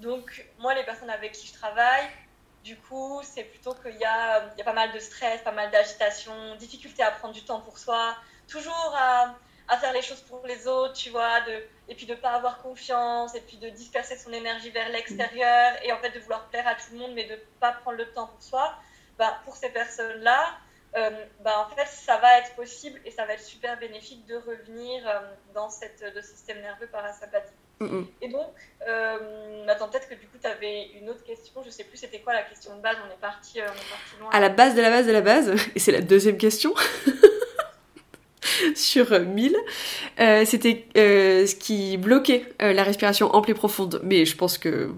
Donc 0.00 0.46
moi 0.58 0.74
les 0.74 0.84
personnes 0.84 1.10
avec 1.10 1.32
qui 1.32 1.46
je 1.46 1.54
travaille, 1.54 2.08
du 2.64 2.76
coup 2.76 3.20
c'est 3.22 3.44
plutôt 3.44 3.74
qu'il 3.74 3.96
y 3.96 4.04
a, 4.04 4.50
il 4.54 4.58
y 4.58 4.62
a 4.62 4.64
pas 4.64 4.72
mal 4.72 4.90
de 4.92 4.98
stress, 4.98 5.40
pas 5.42 5.52
mal 5.52 5.70
d'agitation, 5.70 6.56
difficulté 6.56 7.02
à 7.02 7.12
prendre 7.12 7.34
du 7.34 7.44
temps 7.44 7.60
pour 7.60 7.78
soi, 7.78 8.16
toujours 8.48 8.94
à, 8.96 9.36
à 9.68 9.76
faire 9.76 9.92
les 9.92 10.02
choses 10.02 10.20
pour 10.22 10.44
les 10.46 10.66
autres, 10.66 10.94
tu 10.94 11.10
vois, 11.10 11.40
de, 11.42 11.62
et 11.88 11.94
puis 11.94 12.06
de 12.06 12.14
pas 12.14 12.30
avoir 12.30 12.60
confiance, 12.60 13.34
et 13.34 13.40
puis 13.40 13.56
de 13.56 13.68
disperser 13.68 14.16
son 14.16 14.32
énergie 14.32 14.70
vers 14.70 14.88
l'extérieur, 14.88 15.74
et 15.84 15.92
en 15.92 15.98
fait 15.98 16.10
de 16.10 16.18
vouloir 16.18 16.46
plaire 16.48 16.66
à 16.66 16.74
tout 16.74 16.92
le 16.92 16.98
monde, 16.98 17.12
mais 17.14 17.24
de 17.24 17.36
pas 17.60 17.72
prendre 17.72 17.98
le 17.98 18.10
temps 18.12 18.26
pour 18.26 18.42
soi. 18.42 18.74
Ben, 19.18 19.36
pour 19.44 19.56
ces 19.56 19.70
personnes-là, 19.70 20.56
euh, 20.96 21.10
bah, 21.44 21.66
en 21.66 21.74
fait, 21.74 21.86
ça 21.86 22.16
va 22.18 22.38
être 22.38 22.54
possible 22.54 23.00
et 23.04 23.10
ça 23.10 23.26
va 23.26 23.34
être 23.34 23.42
super 23.42 23.78
bénéfique 23.78 24.26
de 24.26 24.36
revenir 24.36 25.06
euh, 25.06 25.20
dans 25.54 25.68
cette, 25.68 26.04
le 26.14 26.22
système 26.22 26.60
nerveux 26.60 26.86
parasympathique. 26.86 27.54
Mm, 27.80 27.84
mm. 27.84 28.06
Et 28.22 28.28
donc, 28.28 28.54
euh, 28.86 29.66
attends, 29.68 29.88
peut-être 29.88 30.08
que 30.08 30.14
du 30.14 30.26
coup, 30.26 30.38
tu 30.40 30.46
avais 30.46 30.88
une 31.00 31.08
autre 31.10 31.24
question. 31.24 31.62
Je 31.64 31.70
sais 31.70 31.84
plus 31.84 31.98
c'était 31.98 32.20
quoi 32.20 32.32
la 32.32 32.42
question 32.42 32.76
de 32.76 32.80
base. 32.80 32.96
On 33.06 33.12
est 33.12 33.20
parti, 33.20 33.60
euh, 33.60 33.64
on 33.64 33.72
est 33.72 33.90
parti 33.90 34.20
loin. 34.20 34.30
À 34.32 34.40
la 34.40 34.48
base 34.48 34.74
de 34.74 34.82
la 34.82 34.90
base 34.90 35.06
de 35.06 35.12
la 35.12 35.20
base, 35.20 35.54
et 35.74 35.78
c'est 35.78 35.92
la 35.92 36.00
deuxième 36.00 36.38
question 36.38 36.74
sur 38.74 39.12
euh, 39.12 39.20
1000, 39.20 39.56
euh, 40.20 40.44
c'était 40.44 40.86
euh, 40.96 41.46
ce 41.46 41.54
qui 41.54 41.96
bloquait 41.96 42.44
euh, 42.62 42.72
la 42.72 42.82
respiration 42.82 43.34
ample 43.34 43.50
et 43.50 43.54
profonde. 43.54 44.00
Mais 44.02 44.24
je 44.24 44.36
pense 44.36 44.58
que 44.58 44.90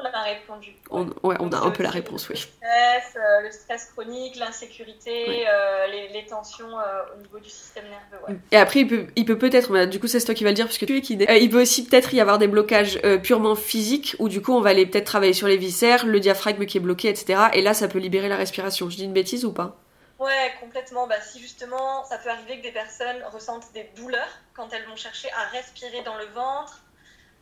On 0.00 0.04
a 0.18 0.22
répondu. 0.22 0.74
on, 0.90 1.06
ouais, 1.22 1.36
on 1.40 1.46
a 1.48 1.50
Donc, 1.50 1.66
un 1.66 1.70
peu 1.70 1.82
la 1.82 1.88
euh, 1.88 1.92
réponse, 1.92 2.28
Le 2.28 2.34
oui. 2.34 2.40
stress, 2.40 3.16
euh, 3.16 3.40
le 3.42 3.50
stress 3.50 3.86
chronique, 3.92 4.36
l'insécurité, 4.36 5.46
euh, 5.48 5.86
les, 5.88 6.08
les 6.08 6.24
tensions 6.26 6.78
euh, 6.78 7.02
au 7.16 7.22
niveau 7.22 7.38
du 7.38 7.48
système 7.50 7.84
nerveux. 7.84 8.24
Ouais. 8.28 8.36
Et 8.52 8.56
après, 8.56 8.80
il 8.80 8.86
peut, 8.88 9.06
il 9.16 9.24
peut 9.24 9.38
peut-être, 9.38 9.72
mais 9.72 9.86
du 9.86 9.98
coup, 10.00 10.06
c'est 10.06 10.22
toi 10.24 10.34
qui 10.34 10.44
vas 10.44 10.50
le 10.50 10.54
dire 10.54 10.66
puisque 10.66 10.86
tu 10.86 10.96
es 10.96 11.00
kiné. 11.00 11.28
Euh, 11.30 11.36
il 11.36 11.50
peut 11.50 11.62
aussi 11.62 11.84
peut-être 11.84 12.14
y 12.14 12.20
avoir 12.20 12.38
des 12.38 12.48
blocages 12.48 13.00
euh, 13.04 13.18
purement 13.18 13.54
physiques 13.56 14.14
où 14.18 14.28
du 14.28 14.40
coup, 14.42 14.52
on 14.52 14.60
va 14.60 14.70
aller 14.70 14.86
peut-être 14.86 15.06
travailler 15.06 15.32
sur 15.32 15.48
les 15.48 15.56
viscères, 15.56 16.06
le 16.06 16.20
diaphragme 16.20 16.64
qui 16.66 16.78
est 16.78 16.80
bloqué, 16.80 17.08
etc. 17.08 17.48
Et 17.54 17.62
là, 17.62 17.74
ça 17.74 17.88
peut 17.88 17.98
libérer 17.98 18.28
la 18.28 18.36
respiration. 18.36 18.88
Je 18.90 18.96
dis 18.96 19.04
une 19.04 19.12
bêtise 19.12 19.44
ou 19.44 19.52
pas? 19.52 19.76
Ouais, 20.18 20.52
complètement. 20.60 21.06
Bah, 21.06 21.20
si 21.20 21.40
justement, 21.40 22.04
ça 22.04 22.18
peut 22.18 22.28
arriver 22.30 22.58
que 22.58 22.62
des 22.62 22.72
personnes 22.72 23.22
ressentent 23.32 23.72
des 23.72 23.88
douleurs 23.96 24.28
quand 24.54 24.68
elles 24.72 24.84
vont 24.88 24.96
chercher 24.96 25.28
à 25.30 25.48
respirer 25.56 26.02
dans 26.04 26.16
le 26.16 26.24
ventre, 26.34 26.80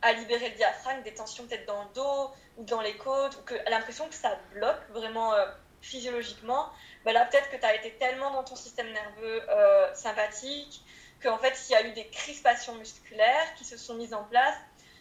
à 0.03 0.13
libérer 0.13 0.51
le 0.51 0.57
diaphragme, 0.57 1.03
des 1.03 1.15
tensions 1.15 1.47
peut-être 1.47 1.67
dans 1.67 1.83
le 1.83 1.89
dos 1.95 2.31
ou 2.59 2.65
dans 2.65 2.81
les 2.81 2.97
côtes, 2.97 3.37
ou 3.37 3.55
a 3.55 3.71
l'impression 3.71 4.09
que 4.09 4.15
ça 4.15 4.39
bloque 4.53 4.89
vraiment 4.91 5.35
euh, 5.35 5.47
physiologiquement, 5.81 6.71
bah 7.05 7.13
là 7.13 7.25
peut-être 7.27 7.51
que 7.51 7.57
tu 7.57 7.65
as 7.65 7.75
été 7.75 7.93
tellement 7.93 8.31
dans 8.33 8.45
ton 8.45 8.57
système 8.57 8.91
nerveux 8.93 9.43
euh, 9.49 9.95
sympathique 9.95 10.83
qu'en 11.23 11.39
fait 11.39 11.55
il 11.69 11.73
y 11.73 11.75
a 11.75 11.87
eu 11.87 11.93
des 11.93 12.09
crispations 12.09 12.75
musculaires 12.75 13.55
qui 13.57 13.65
se 13.65 13.77
sont 13.77 13.95
mises 13.95 14.15
en 14.15 14.25
place. 14.25 14.57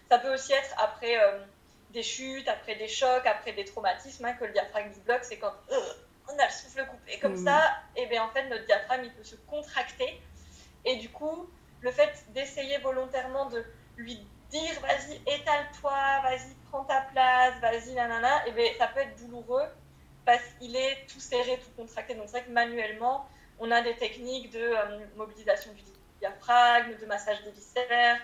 Ça 0.10 0.20
peut 0.20 0.34
aussi 0.34 0.54
être 0.54 0.76
après 0.78 1.18
euh, 1.18 1.40
des 1.92 2.04
chutes, 2.04 2.48
après 2.48 2.76
des 2.76 2.88
chocs, 2.88 3.26
après 3.26 3.54
des 3.54 3.66
traumatismes, 3.66 4.26
hein, 4.26 4.34
que 4.34 4.46
le 4.46 4.54
diaphragme 4.54 4.94
se 4.94 5.00
bloque, 5.00 5.24
c'est 5.24 5.38
quand 5.38 5.54
euh, 5.72 5.80
on 6.28 6.38
a 6.38 6.46
le 6.46 6.52
souffle 6.52 6.86
coupé 6.88 7.20
comme 7.20 7.34
Mm. 7.34 7.46
ça, 7.46 7.62
et 7.96 8.06
bien 8.08 8.24
en 8.24 8.30
fait 8.30 8.48
notre 8.50 8.66
diaphragme 8.66 9.06
il 9.06 9.14
peut 9.14 9.24
se 9.24 9.36
contracter. 9.48 10.22
Et 10.86 10.98
du 10.98 11.10
coup, 11.10 11.50
le 11.82 11.92
fait 11.92 12.26
d'essayer 12.30 12.78
volontairement 12.80 13.50
de 13.50 13.64
lui 13.98 14.20
dire 14.50 14.80
vas-y, 14.82 15.16
étale-toi, 15.28 16.22
vas-y, 16.24 16.54
prends 16.70 16.84
ta 16.84 17.02
place, 17.12 17.54
vas-y, 17.62 17.94
nanana, 17.94 18.46
et 18.48 18.52
bien 18.52 18.66
ça 18.78 18.88
peut 18.88 19.00
être 19.02 19.18
douloureux 19.20 19.68
parce 20.26 20.44
qu'il 20.60 20.76
est 20.76 21.06
tout 21.12 21.20
serré, 21.20 21.60
tout 21.60 21.82
contracté. 21.82 22.16
Donc 22.16 22.26
c'est 22.26 22.40
vrai 22.40 22.44
que 22.46 22.52
manuellement, 22.52 23.28
on 23.60 23.72
a 23.72 23.82
des 23.82 23.96
techniques 23.96 24.52
de 24.52 24.60
euh, 24.60 25.06
mobilisation 25.16 25.72
du 25.74 25.84
diaphragme, 26.20 26.98
de 27.00 27.06
massage 27.06 27.44
des 27.44 27.52
viscères, 27.52 28.20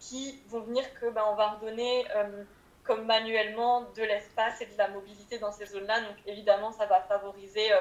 qui 0.00 0.40
vont 0.48 0.60
venir 0.60 0.84
que 1.00 1.08
ben, 1.10 1.22
on 1.28 1.34
va 1.34 1.52
redonner 1.52 2.04
euh, 2.16 2.44
comme 2.82 3.06
manuellement 3.06 3.82
de 3.96 4.02
l'espace 4.02 4.60
et 4.60 4.66
de 4.66 4.76
la 4.76 4.88
mobilité 4.88 5.38
dans 5.38 5.52
ces 5.52 5.66
zones-là. 5.66 6.00
Donc 6.00 6.16
évidemment, 6.26 6.72
ça 6.72 6.86
va 6.86 7.00
favoriser 7.02 7.72
euh, 7.72 7.80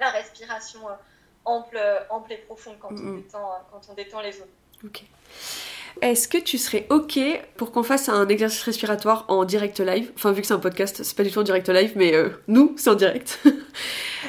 la 0.00 0.10
respiration 0.10 0.80
ample, 1.44 1.78
ample 2.08 2.32
et 2.32 2.38
profonde 2.38 2.76
quand, 2.78 2.92
on 2.92 3.16
détend, 3.16 3.50
quand 3.70 3.80
on 3.90 3.94
détend 3.94 4.20
les 4.20 4.32
zones. 4.32 4.48
Ok. 4.84 5.04
Est-ce 6.02 6.28
que 6.28 6.38
tu 6.38 6.58
serais 6.58 6.86
ok 6.90 7.18
pour 7.56 7.70
qu'on 7.70 7.82
fasse 7.82 8.08
un 8.08 8.28
exercice 8.28 8.62
respiratoire 8.62 9.24
en 9.28 9.44
direct 9.44 9.78
live? 9.80 10.12
Enfin, 10.16 10.32
vu 10.32 10.40
que 10.40 10.46
c'est 10.46 10.54
un 10.54 10.58
podcast, 10.58 11.02
c'est 11.02 11.16
pas 11.16 11.22
du 11.22 11.30
tout 11.30 11.38
en 11.38 11.44
direct 11.44 11.68
live, 11.68 11.92
mais 11.94 12.14
euh, 12.14 12.30
nous, 12.48 12.74
c'est 12.76 12.90
en 12.90 12.94
direct. 12.94 13.40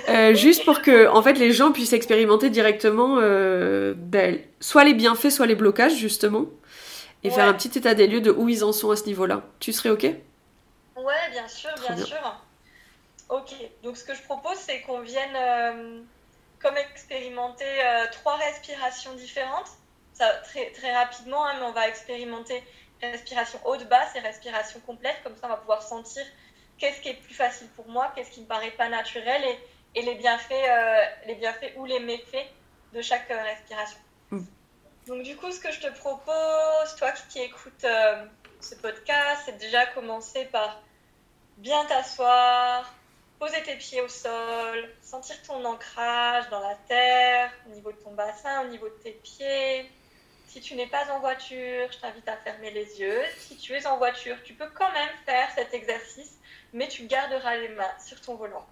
Euh, 0.09 0.35
juste 0.35 0.65
pour 0.65 0.81
que, 0.81 1.07
en 1.07 1.23
fait, 1.23 1.33
les 1.33 1.51
gens 1.53 1.71
puissent 1.71 1.93
expérimenter 1.93 2.49
directement 2.49 3.17
euh, 3.21 3.93
ben, 3.95 4.39
soit 4.59 4.83
les 4.83 4.93
bienfaits, 4.93 5.29
soit 5.29 5.47
les 5.47 5.55
blocages, 5.55 5.95
justement, 5.95 6.45
et 7.23 7.31
faire 7.31 7.47
un 7.47 7.53
petit 7.53 7.75
état 7.77 7.95
des 7.95 8.05
lieux 8.05 8.19
de 8.19 8.29
où 8.29 8.49
ils 8.49 8.63
en 8.63 8.73
sont 8.73 8.91
à 8.91 8.97
ce 8.97 9.05
niveau-là. 9.05 9.43
Tu 9.61 9.71
serais 9.71 9.89
ok? 9.89 10.03
Ouais, 10.03 11.13
bien 11.31 11.47
sûr, 11.47 11.71
bien, 11.79 11.95
bien. 11.95 12.05
sûr. 12.05 12.41
Ok, 13.29 13.55
donc 13.83 13.95
ce 13.95 14.03
que 14.03 14.13
je 14.13 14.21
propose, 14.23 14.57
c'est 14.57 14.81
qu'on 14.81 14.99
vienne 14.99 16.05
comme 16.59 16.75
expérimenter 16.77 17.65
trois 18.11 18.35
respirations 18.35 19.13
différentes. 19.13 19.71
Ça, 20.15 20.29
très, 20.45 20.71
très 20.71 20.95
rapidement, 20.95 21.45
hein, 21.45 21.53
mais 21.59 21.65
on 21.65 21.71
va 21.71 21.87
expérimenter 21.87 22.63
respiration 23.01 23.59
haute-basse 23.65 24.15
et 24.15 24.19
respiration 24.19 24.79
complète. 24.79 25.17
Comme 25.23 25.35
ça, 25.35 25.47
on 25.47 25.49
va 25.49 25.57
pouvoir 25.57 25.83
sentir 25.83 26.23
qu'est-ce 26.77 27.01
qui 27.01 27.09
est 27.09 27.21
plus 27.21 27.33
facile 27.33 27.67
pour 27.75 27.87
moi, 27.87 28.11
qu'est-ce 28.15 28.31
qui 28.31 28.41
me 28.41 28.47
paraît 28.47 28.71
pas 28.71 28.89
naturel 28.89 29.43
et, 29.43 29.99
et 29.99 30.01
les, 30.03 30.15
bienfaits, 30.15 30.51
euh, 30.51 31.05
les 31.27 31.35
bienfaits 31.35 31.73
ou 31.77 31.85
les 31.85 31.99
méfaits 31.99 32.47
de 32.93 33.01
chaque 33.01 33.29
euh, 33.29 33.41
respiration. 33.41 33.99
Mm. 34.31 34.43
Donc 35.07 35.23
du 35.23 35.35
coup, 35.35 35.51
ce 35.51 35.59
que 35.59 35.71
je 35.71 35.81
te 35.81 35.91
propose, 35.99 36.95
toi 36.97 37.11
qui 37.29 37.41
écoutes 37.41 37.83
euh, 37.83 38.25
ce 38.59 38.75
podcast, 38.75 39.43
c'est 39.45 39.57
déjà 39.57 39.85
commencer 39.87 40.45
par 40.45 40.81
bien 41.57 41.85
t'asseoir, 41.85 42.91
poser 43.39 43.61
tes 43.63 43.75
pieds 43.75 44.01
au 44.01 44.07
sol, 44.07 44.89
sentir 45.01 45.35
ton 45.43 45.63
ancrage 45.63 46.49
dans 46.49 46.59
la 46.59 46.75
terre, 46.87 47.51
au 47.67 47.69
niveau 47.69 47.91
de 47.91 47.97
ton 47.97 48.13
bassin, 48.13 48.65
au 48.65 48.69
niveau 48.69 48.87
de 48.87 48.95
tes 49.03 49.11
pieds. 49.11 49.89
Si 50.55 50.61
tu 50.61 50.75
n'es 50.75 50.87
pas 50.87 51.11
en 51.11 51.19
voiture, 51.19 51.91
je 51.91 51.97
t'invite 51.97 52.29
à 52.29 52.37
fermer 52.37 52.71
les 52.71 53.01
yeux. 53.01 53.21
Si 53.39 53.57
tu 53.57 53.73
es 53.73 53.85
en 53.85 53.97
voiture, 53.97 54.37
tu 54.45 54.53
peux 54.53 54.69
quand 54.73 54.89
même 54.93 55.09
faire 55.25 55.49
cet 55.53 55.73
exercice, 55.73 56.39
mais 56.71 56.87
tu 56.87 57.07
garderas 57.07 57.57
les 57.57 57.67
mains 57.67 57.91
sur 57.99 58.21
ton 58.21 58.35
volant. 58.35 58.65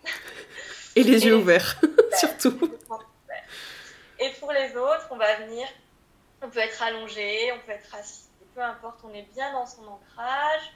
Et 0.95 1.03
les 1.03 1.25
yeux 1.25 1.35
ouverts, 1.35 1.81
surtout. 2.17 2.57
Et 4.17 4.29
pour 4.39 4.53
les 4.53 4.73
autres, 4.77 5.09
on 5.11 5.17
va 5.17 5.35
venir, 5.41 5.67
on 6.41 6.49
peut 6.49 6.59
être 6.59 6.81
allongé, 6.81 7.51
on 7.51 7.59
peut 7.65 7.73
être 7.73 7.93
assis, 7.95 8.29
peu 8.55 8.61
importe, 8.61 9.01
on 9.03 9.13
est 9.13 9.27
bien 9.33 9.51
dans 9.51 9.65
son 9.65 9.85
ancrage. 9.85 10.71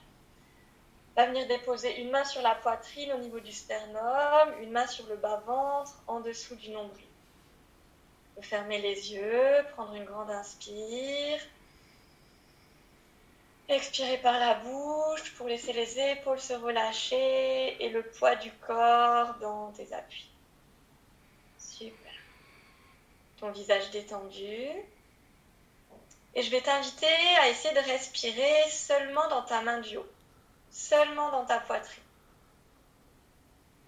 On 1.16 1.22
va 1.22 1.28
venir 1.28 1.47
déposer 1.47 2.01
une 2.01 2.12
main 2.12 2.26
sur 2.26 2.41
la 2.41 2.55
poitrine 2.55 3.14
au 3.14 3.20
niveau 3.20 3.39
du 3.39 3.53
sternum, 3.53 4.55
une 4.62 4.72
main 4.72 4.88
sur 4.88 5.08
le 5.08 5.16
bas-ventre, 5.16 6.03
en 6.05 6.20
dessous 6.20 6.55
du 6.55 6.70
nombril. 6.72 7.07
Fermer 8.41 8.79
les 8.79 9.13
yeux, 9.13 9.65
prendre 9.73 9.95
une 9.95 10.05
grande 10.05 10.29
inspire. 10.29 11.39
Expirer 13.67 14.17
par 14.19 14.39
la 14.39 14.53
bouche 14.55 15.33
pour 15.35 15.47
laisser 15.47 15.73
les 15.73 15.99
épaules 15.99 16.39
se 16.39 16.53
relâcher 16.53 17.83
et 17.83 17.89
le 17.89 18.03
poids 18.03 18.35
du 18.35 18.51
corps 18.51 19.33
dans 19.41 19.71
tes 19.71 19.91
appuis. 19.93 20.29
Super. 21.57 22.13
Ton 23.39 23.51
visage 23.51 23.91
détendu. 23.91 24.67
Et 26.35 26.43
je 26.43 26.51
vais 26.51 26.61
t'inviter 26.61 27.07
à 27.41 27.49
essayer 27.49 27.73
de 27.73 27.91
respirer 27.91 28.69
seulement 28.69 29.27
dans 29.29 29.41
ta 29.41 29.61
main 29.61 29.79
du 29.79 29.97
haut, 29.97 30.07
seulement 30.71 31.31
dans 31.31 31.45
ta 31.45 31.59
poitrine. 31.59 32.03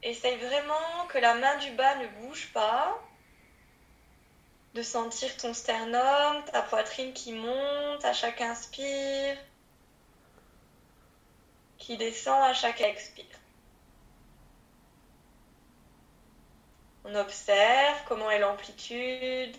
Essaye 0.01 0.37
vraiment 0.37 1.07
que 1.09 1.19
la 1.19 1.35
main 1.35 1.57
du 1.57 1.71
bas 1.71 1.95
ne 1.95 2.07
bouge 2.07 2.51
pas, 2.53 2.99
de 4.79 4.83
sentir 4.83 5.35
ton 5.35 5.53
sternum, 5.53 6.41
ta 6.53 6.61
poitrine 6.61 7.11
qui 7.11 7.33
monte 7.33 8.05
à 8.05 8.13
chaque 8.13 8.39
inspire, 8.39 9.37
qui 11.77 11.97
descend 11.97 12.41
à 12.43 12.53
chaque 12.53 12.79
expire. 12.79 13.25
On 17.03 17.13
observe 17.13 17.97
comment 18.07 18.31
est 18.31 18.39
l'amplitude, 18.39 19.53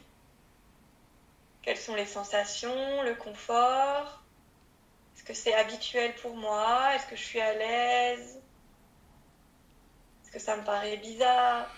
quelles 1.60 1.76
sont 1.76 1.94
les 1.94 2.06
sensations, 2.06 3.02
le 3.02 3.14
confort. 3.14 4.22
Est-ce 5.14 5.24
que 5.24 5.34
c'est 5.34 5.52
habituel 5.52 6.14
pour 6.22 6.34
moi? 6.34 6.94
Est-ce 6.94 7.06
que 7.06 7.16
je 7.16 7.24
suis 7.24 7.42
à 7.42 7.52
l'aise? 7.52 8.40
Est-ce 10.22 10.30
que 10.32 10.38
ça 10.38 10.56
me 10.56 10.64
paraît 10.64 10.96
bizarre? 10.96 11.68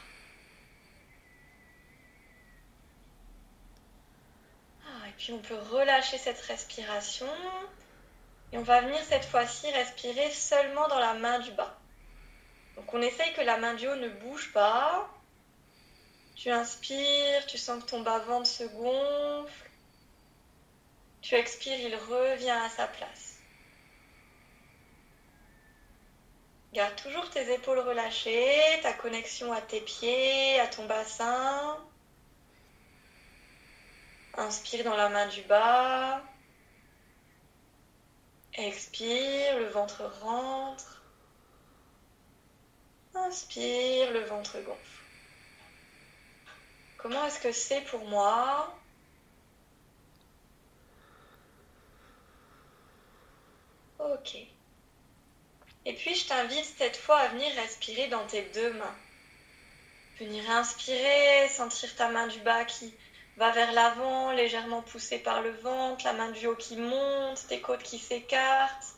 Et 5.09 5.12
puis 5.18 5.32
on 5.32 5.38
peut 5.38 5.59
relâcher 5.70 6.18
cette 6.18 6.40
respiration 6.40 7.28
et 8.53 8.59
on 8.59 8.62
va 8.62 8.80
venir 8.82 9.01
cette 9.05 9.24
fois-ci 9.24 9.70
respirer 9.70 10.30
seulement 10.30 10.88
dans 10.88 10.99
la 10.99 11.14
main 11.14 11.38
du 11.38 11.51
bas. 11.53 11.78
Donc 12.76 12.93
on 12.93 13.01
essaye 13.01 13.32
que 13.34 13.40
la 13.40 13.59
main 13.59 13.74
du 13.74 13.88
haut 13.88 13.97
ne 13.97 14.09
bouge 14.09 14.53
pas. 14.53 15.09
Tu 16.36 16.51
inspires, 16.51 17.47
tu 17.47 17.59
sens 17.59 17.82
que 17.82 17.90
ton 17.90 18.01
bas-ventre 18.01 18.49
se 18.49 18.64
gonfle. 18.64 19.70
Tu 21.20 21.34
expires, 21.34 21.78
il 21.78 21.95
revient 21.95 22.51
à 22.51 22.68
sa 22.68 22.86
place. 22.86 23.38
Garde 26.72 26.97
toujours 26.97 27.28
tes 27.30 27.53
épaules 27.53 27.80
relâchées, 27.80 28.80
ta 28.82 28.95
connexion 28.95 29.53
à 29.53 29.61
tes 29.61 29.82
pieds, 29.82 30.59
à 30.59 30.66
ton 30.66 30.86
bassin. 30.86 31.78
Inspire 34.35 34.85
dans 34.85 34.97
la 34.97 35.09
main 35.09 35.26
du 35.28 35.43
bas. 35.43 36.22
Expire, 38.55 39.59
le 39.59 39.68
ventre 39.68 40.05
rentre. 40.20 41.03
Inspire, 43.14 44.11
le 44.12 44.20
ventre 44.20 44.59
gonfle. 44.61 45.03
Comment 46.97 47.26
est-ce 47.26 47.41
que 47.41 47.53
c'est 47.53 47.83
pour 47.83 48.05
moi? 48.07 48.74
Ok. 53.99 54.37
Et 55.85 55.95
puis 55.95 56.14
je 56.14 56.26
t'invite 56.26 56.74
cette 56.78 56.97
fois 56.97 57.18
à 57.18 57.28
venir 57.28 57.53
respirer 57.55 58.09
dans 58.09 58.26
tes 58.26 58.43
deux 58.55 58.72
mains. 58.74 58.97
Venir 60.18 60.49
inspirer, 60.51 61.49
sentir 61.49 61.95
ta 61.97 62.09
main 62.09 62.28
du 62.28 62.39
bas 62.41 62.64
qui 62.64 62.95
va 63.37 63.51
vers 63.51 63.72
l'avant, 63.72 64.33
légèrement 64.33 64.83
poussée 64.83 65.18
par 65.18 65.43
le 65.43 65.51
ventre, 65.51 66.05
la 66.05 66.12
main 66.12 66.30
du 66.30 66.47
haut 66.47 66.57
qui 66.57 66.76
monte, 66.76 67.47
tes 67.49 67.61
côtes 67.61 67.83
qui 67.83 67.99
s'écartent. 67.99 68.97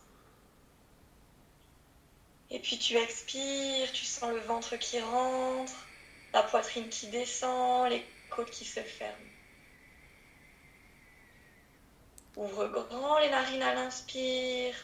Et 2.51 2.59
puis 2.59 2.79
tu 2.79 2.97
expires, 2.97 3.91
tu 3.93 4.05
sens 4.05 4.33
le 4.33 4.41
ventre 4.41 4.77
qui 4.77 5.01
rentre, 5.01 5.73
la 6.33 6.43
poitrine 6.43 6.89
qui 6.89 7.09
descend, 7.09 7.91
les 7.91 8.05
côtes 8.31 8.51
qui 8.51 8.65
se 8.65 8.81
ferment. 8.81 9.15
Ouvre 12.37 12.67
grand 12.67 13.19
les 13.21 13.31
narines 13.31 13.63
à 13.63 13.75
l'inspire. 13.75 14.75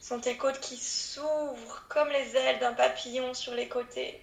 Sont 0.00 0.20
tes 0.20 0.36
côtes 0.36 0.60
qui 0.60 0.76
s'ouvrent 0.76 1.86
comme 1.88 2.08
les 2.08 2.36
ailes 2.36 2.58
d'un 2.58 2.74
papillon 2.74 3.34
sur 3.34 3.54
les 3.54 3.68
côtés. 3.68 4.20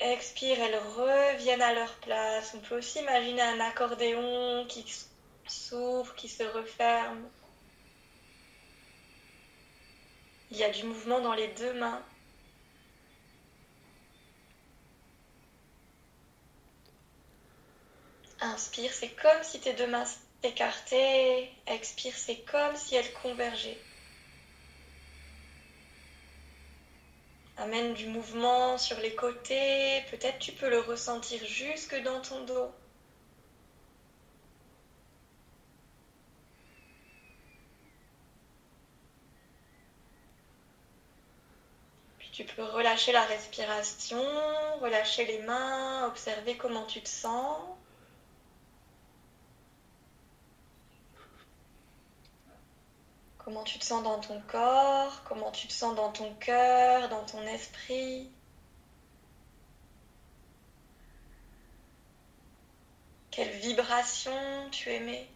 Expire, 0.00 0.58
elles 0.62 0.78
reviennent 0.78 1.60
à 1.60 1.74
leur 1.74 1.94
place. 1.96 2.54
On 2.54 2.60
peut 2.60 2.78
aussi 2.78 3.00
imaginer 3.00 3.42
un 3.42 3.60
accordéon 3.60 4.64
qui 4.66 4.84
s'ouvre, 5.46 6.14
qui 6.14 6.28
se 6.28 6.42
referme. 6.42 7.28
Il 10.50 10.56
y 10.56 10.64
a 10.64 10.70
du 10.70 10.84
mouvement 10.84 11.20
dans 11.20 11.34
les 11.34 11.48
deux 11.48 11.74
mains. 11.74 12.02
Inspire, 18.40 18.92
c'est 18.92 19.10
comme 19.10 19.42
si 19.42 19.60
tes 19.60 19.74
deux 19.74 19.86
mains 19.86 20.06
s'écartaient. 20.42 21.50
Expire, 21.66 22.14
c'est 22.16 22.40
comme 22.50 22.74
si 22.74 22.94
elles 22.94 23.12
convergeaient. 23.22 23.78
Amène 27.60 27.92
du 27.92 28.06
mouvement 28.06 28.78
sur 28.78 28.98
les 29.00 29.14
côtés. 29.14 30.02
Peut-être 30.10 30.38
tu 30.38 30.50
peux 30.52 30.70
le 30.70 30.80
ressentir 30.80 31.44
jusque 31.44 31.94
dans 32.02 32.22
ton 32.22 32.44
dos. 32.44 32.72
Puis 42.18 42.30
tu 42.32 42.44
peux 42.44 42.62
relâcher 42.62 43.12
la 43.12 43.24
respiration, 43.24 44.24
relâcher 44.80 45.26
les 45.26 45.42
mains, 45.42 46.06
observer 46.06 46.56
comment 46.56 46.86
tu 46.86 47.02
te 47.02 47.08
sens. 47.10 47.60
Comment 53.50 53.64
tu 53.64 53.80
te 53.80 53.84
sens 53.84 54.04
dans 54.04 54.20
ton 54.20 54.40
corps, 54.42 55.24
comment 55.24 55.50
tu 55.50 55.66
te 55.66 55.72
sens 55.72 55.96
dans 55.96 56.12
ton 56.12 56.32
cœur, 56.34 57.08
dans 57.08 57.24
ton 57.24 57.42
esprit? 57.42 58.30
Quelle 63.32 63.50
vibration 63.50 64.30
tu 64.70 64.90
émets? 64.90 65.28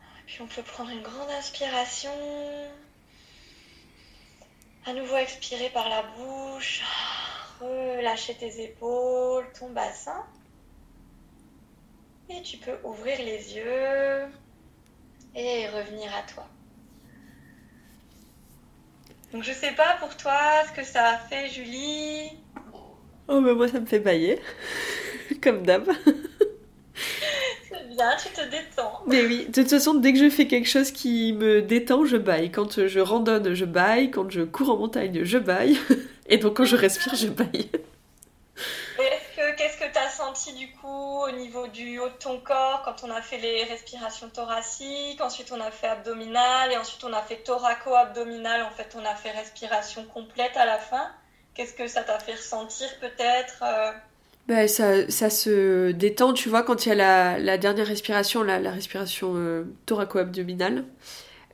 Et 0.00 0.22
puis 0.26 0.42
on 0.42 0.48
peut 0.48 0.64
prendre 0.64 0.90
une 0.90 1.02
grande 1.02 1.30
inspiration. 1.30 2.10
À 4.86 4.92
nouveau 4.92 5.18
expirer 5.18 5.70
par 5.70 5.88
la 5.88 6.02
bouche. 6.02 6.82
Relâcher 7.60 8.34
tes 8.34 8.64
épaules, 8.64 9.48
ton 9.56 9.70
bassin. 9.70 10.26
Et 12.30 12.42
tu 12.42 12.58
peux 12.58 12.76
ouvrir 12.84 13.18
les 13.18 13.56
yeux, 13.56 14.28
et 15.34 15.66
revenir 15.68 16.08
à 16.14 16.22
toi. 16.32 16.46
Donc 19.32 19.42
je 19.42 19.52
sais 19.52 19.72
pas 19.72 19.96
pour 20.00 20.16
toi 20.16 20.38
ce 20.68 20.72
que 20.80 20.84
ça 20.84 21.10
a 21.10 21.18
fait 21.18 21.48
Julie. 21.48 22.30
Oh, 23.28 23.40
mais 23.40 23.54
moi, 23.54 23.68
ça 23.68 23.78
me 23.78 23.86
fait 23.86 24.00
bailler. 24.00 24.40
Comme 25.42 25.62
d'hab. 25.62 25.88
C'est 27.68 27.88
bien, 27.88 28.10
tu 28.20 28.28
te 28.30 28.42
détends. 28.50 29.02
Mais 29.06 29.24
oui, 29.24 29.46
de 29.46 29.52
toute 29.52 29.70
façon, 29.70 29.94
dès 29.94 30.12
que 30.12 30.18
je 30.18 30.28
fais 30.28 30.48
quelque 30.48 30.68
chose 30.68 30.90
qui 30.90 31.32
me 31.32 31.62
détend, 31.62 32.04
je 32.04 32.16
baille. 32.16 32.50
Quand 32.50 32.86
je 32.86 32.98
randonne, 32.98 33.54
je 33.54 33.64
baille. 33.64 34.10
Quand 34.10 34.28
je 34.30 34.42
cours 34.42 34.70
en 34.70 34.78
montagne, 34.78 35.22
je 35.22 35.38
baille. 35.38 35.78
Et 36.26 36.38
donc, 36.38 36.56
quand 36.56 36.64
je 36.64 36.74
respire, 36.74 37.14
je 37.14 37.28
baille. 37.28 37.70
Et 38.98 39.19
du 40.48 40.70
coup 40.72 41.22
au 41.26 41.30
niveau 41.30 41.66
du 41.68 41.98
haut 41.98 42.08
de 42.08 42.14
ton 42.14 42.40
corps 42.40 42.82
quand 42.84 43.06
on 43.06 43.10
a 43.10 43.22
fait 43.22 43.38
les 43.38 43.64
respirations 43.64 44.28
thoraciques, 44.28 45.20
ensuite 45.20 45.52
on 45.52 45.60
a 45.60 45.70
fait 45.70 45.88
abdominal 45.88 46.72
et 46.72 46.76
ensuite 46.76 47.04
on 47.04 47.12
a 47.12 47.22
fait 47.22 47.36
thoraco-abdominal, 47.36 48.62
en 48.62 48.70
fait 48.70 48.96
on 49.00 49.04
a 49.04 49.14
fait 49.14 49.30
respiration 49.30 50.04
complète 50.04 50.56
à 50.56 50.66
la 50.66 50.78
fin. 50.78 51.10
Qu'est-ce 51.54 51.74
que 51.74 51.86
ça 51.86 52.02
t'a 52.02 52.18
fait 52.18 52.34
ressentir 52.34 52.88
peut-être 53.00 53.62
euh? 53.62 53.92
Bah, 54.48 54.66
ça, 54.66 55.08
ça 55.10 55.30
se 55.30 55.92
détend, 55.92 56.32
tu 56.32 56.48
vois, 56.48 56.62
quand 56.62 56.84
il 56.84 56.88
y 56.88 56.92
a 56.92 56.94
la, 56.96 57.38
la 57.38 57.58
dernière 57.58 57.86
respiration, 57.86 58.42
la, 58.42 58.58
la 58.58 58.72
respiration 58.72 59.34
euh, 59.36 59.64
thoraco-abdominale. 59.86 60.86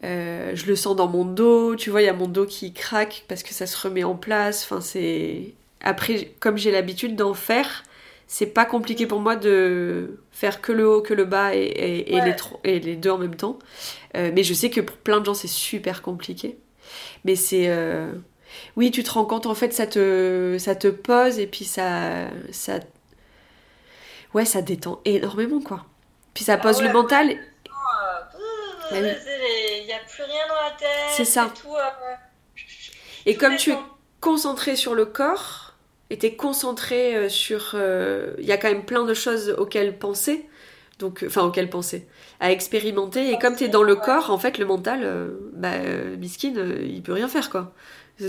Euh, 0.04 0.52
je 0.54 0.66
le 0.66 0.76
sens 0.76 0.94
dans 0.96 1.08
mon 1.08 1.24
dos, 1.24 1.74
tu 1.76 1.90
vois, 1.90 2.02
il 2.02 2.06
y 2.06 2.08
a 2.08 2.14
mon 2.14 2.28
dos 2.28 2.46
qui 2.46 2.72
craque 2.72 3.24
parce 3.28 3.42
que 3.42 3.52
ça 3.52 3.66
se 3.66 3.76
remet 3.86 4.04
en 4.04 4.14
place. 4.14 4.64
Enfin, 4.64 4.80
c'est. 4.80 5.54
Après, 5.82 6.32
comme 6.40 6.56
j'ai 6.56 6.70
l'habitude 6.70 7.16
d'en 7.16 7.34
faire, 7.34 7.82
c'est 8.26 8.46
pas 8.46 8.64
compliqué 8.64 9.06
pour 9.06 9.20
moi 9.20 9.36
de 9.36 10.18
faire 10.32 10.60
que 10.60 10.72
le 10.72 10.88
haut, 10.88 11.00
que 11.02 11.14
le 11.14 11.24
bas 11.24 11.54
et, 11.54 11.58
et, 11.60 12.12
et 12.12 12.20
Ouais. 12.20 12.24
les, 12.24 12.36
tro- 12.36 12.60
et 12.64 12.80
les 12.80 12.96
deux 12.96 13.10
en 13.10 13.18
même 13.18 13.36
temps. 13.36 13.58
Euh, 14.16 14.30
mais 14.34 14.42
je 14.42 14.52
sais 14.54 14.68
que 14.70 14.80
pour 14.80 14.96
plein 14.96 15.20
de 15.20 15.24
gens, 15.26 15.34
c'est 15.34 15.46
super 15.48 16.02
compliqué. 16.02 16.58
Mais 17.24 17.36
c'est. 17.36 17.68
euh, 17.68 18.10
Oui, 18.76 18.90
tu 18.90 19.02
te 19.04 19.10
rends 19.10 19.24
compte, 19.26 19.46
en 19.46 19.54
fait, 19.54 19.72
ça 19.72 19.86
te, 19.86 20.56
ça 20.58 20.74
te 20.74 20.88
pose 20.88 21.38
et 21.38 21.46
puis 21.46 21.64
ça, 21.64 22.28
ça. 22.50 22.80
Ouais, 24.34 24.44
ça 24.44 24.60
détend 24.62 25.00
énormément, 25.04 25.60
quoi. 25.60 25.84
Puis 26.34 26.44
ça 26.44 26.56
pose 26.58 26.76
Ah 26.78 26.82
ouais, 26.82 26.88
le 26.88 26.92
mental. 26.92 27.30
Euh, 27.30 27.34
oui. 28.92 28.98
Il 29.80 29.86
n'y 29.86 29.92
a 29.92 29.98
plus 29.98 30.22
rien 30.22 30.46
dans 30.48 30.54
la 30.54 30.70
tête. 30.78 30.88
C'est 31.16 31.24
ça. 31.24 31.50
Tout, 31.60 31.74
euh, 31.74 31.80
Et 33.24 33.34
tout 33.34 33.40
comme 33.40 33.56
tu 33.56 33.70
es 33.72 33.76
concentré 34.20 34.76
sur 34.76 34.94
le 34.94 35.06
corps, 35.06 35.65
t'es 36.14 36.34
concentré 36.36 37.16
euh, 37.16 37.28
sur... 37.28 37.72
euh, 37.74 38.34
Il 38.38 38.44
y 38.46 38.52
a 38.52 38.56
quand 38.58 38.68
même 38.68 38.84
plein 38.84 39.04
de 39.04 39.14
choses 39.14 39.54
auxquelles 39.58 39.98
penser, 39.98 40.46
donc, 40.98 41.22
euh, 41.22 41.26
enfin 41.26 41.42
auxquelles 41.42 41.70
penser, 41.70 42.06
à 42.40 42.52
expérimenter, 42.52 43.30
et 43.32 43.38
comme 43.38 43.56
t'es 43.56 43.68
dans 43.68 43.82
le 43.82 43.96
corps, 43.96 44.30
en 44.30 44.38
fait, 44.38 44.58
le 44.58 44.64
mental, 44.66 45.00
euh, 45.02 45.28
bah, 45.52 45.78
miskin, 46.18 46.54
euh, 46.56 46.78
il 46.86 47.02
peut 47.02 47.12
rien 47.12 47.28
faire, 47.28 47.50
quoi. 47.50 47.74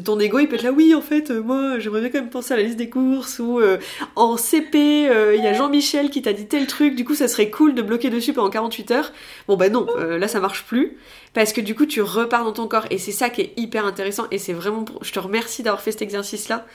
Ton 0.04 0.20
ego, 0.20 0.40
il 0.40 0.50
peut 0.50 0.56
être 0.56 0.64
là, 0.64 0.74
oui, 0.74 0.94
en 0.94 1.02
fait, 1.02 1.30
moi, 1.32 1.80
j'aimerais 1.80 2.02
bien 2.02 2.10
quand 2.10 2.20
même 2.20 2.30
penser 2.30 2.54
à 2.54 2.58
la 2.58 2.64
liste 2.64 2.76
des 2.76 2.90
courses, 2.90 3.40
ou 3.40 3.62
euh, 3.62 3.78
en 4.18 4.36
CP, 4.36 5.04
il 5.36 5.42
y 5.42 5.48
a 5.48 5.54
Jean-Michel 5.54 6.10
qui 6.10 6.22
t'a 6.22 6.34
dit 6.34 6.46
tel 6.46 6.68
truc, 6.68 6.94
du 6.94 7.06
coup, 7.06 7.16
ça 7.16 7.30
serait 7.30 7.50
cool 7.50 7.74
de 7.74 7.82
bloquer 7.82 8.10
dessus 8.10 8.34
pendant 8.34 8.50
48 8.50 8.92
heures. 8.92 9.14
Bon, 9.48 9.56
bah 9.56 9.70
non, 9.70 9.88
là, 9.98 10.28
ça 10.28 10.42
marche 10.42 10.66
plus. 10.66 10.98
Parce 11.34 11.54
que 11.54 11.62
du 11.62 11.74
coup, 11.74 11.86
tu 11.86 12.02
repars 12.02 12.44
dans 12.44 12.52
ton 12.52 12.68
corps. 12.68 12.86
Et 12.92 12.98
c'est 12.98 13.14
ça 13.14 13.30
qui 13.30 13.42
est 13.42 13.54
hyper 13.56 13.86
intéressant. 13.86 14.26
Et 14.32 14.40
c'est 14.40 14.52
vraiment. 14.54 14.84
Je 15.02 15.12
te 15.14 15.20
remercie 15.20 15.64
d'avoir 15.64 15.82
fait 15.82 15.92
cet 15.92 16.02
exercice-là. 16.02 16.66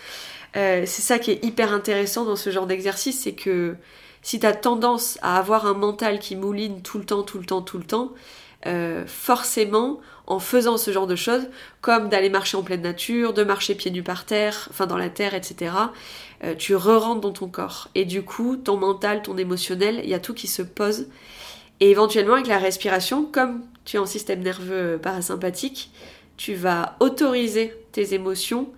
Euh, 0.57 0.82
c'est 0.86 1.03
ça 1.03 1.18
qui 1.18 1.30
est 1.30 1.44
hyper 1.44 1.72
intéressant 1.72 2.24
dans 2.24 2.36
ce 2.36 2.50
genre 2.50 2.66
d'exercice. 2.66 3.20
C'est 3.22 3.32
que 3.32 3.76
si 4.22 4.38
tu 4.40 4.46
as 4.46 4.53
tendance 4.53 5.18
à 5.22 5.38
avoir 5.38 5.66
un 5.66 5.74
mental 5.74 6.18
qui 6.18 6.36
mouline 6.36 6.82
tout 6.82 6.98
le 6.98 7.05
temps, 7.05 7.22
tout 7.22 7.38
le 7.38 7.44
temps, 7.44 7.62
tout 7.62 7.78
le 7.78 7.84
temps, 7.84 8.12
euh, 8.66 9.05
forcément, 9.07 10.00
en 10.28 10.38
faisant 10.38 10.76
ce 10.76 10.92
genre 10.92 11.09
de 11.09 11.16
choses, 11.16 11.48
comme 11.80 12.09
d'aller 12.09 12.30
marcher 12.30 12.57
en 12.57 12.62
pleine 12.62 12.82
nature, 12.82 13.32
de 13.32 13.42
marcher 13.42 13.74
pieds 13.74 13.90
nus 13.90 14.05
par 14.05 14.24
terre, 14.24 14.68
enfin 14.70 14.86
dans 14.86 14.96
la 14.96 15.11
terre, 15.11 15.34
etc., 15.34 15.74
euh, 16.44 16.55
tu 16.55 16.76
re-rentres 16.76 17.20
dans 17.20 17.32
ton 17.32 17.48
corps. 17.48 17.88
Et 17.96 18.05
du 18.05 18.22
coup, 18.22 18.57
ton 18.57 18.76
mental, 18.76 19.22
ton 19.22 19.36
émotionnel, 19.36 20.00
il 20.05 20.11
y 20.11 20.14
a 20.14 20.20
tout 20.20 20.34
qui 20.34 20.46
se 20.46 20.62
pose. 20.62 21.09
Et 21.80 21.90
éventuellement, 21.90 22.34
avec 22.34 22.46
la 22.46 22.59
respiration, 22.59 23.24
comme 23.24 23.62
tu 23.84 23.96
es 23.96 23.98
en 23.98 24.07
système 24.07 24.40
nerveux 24.40 25.00
parasympathique, 25.03 25.90
tu 26.36 26.55
vas 26.55 26.96
autoriser 27.00 27.74
tes 27.90 28.14
émotions 28.14 28.68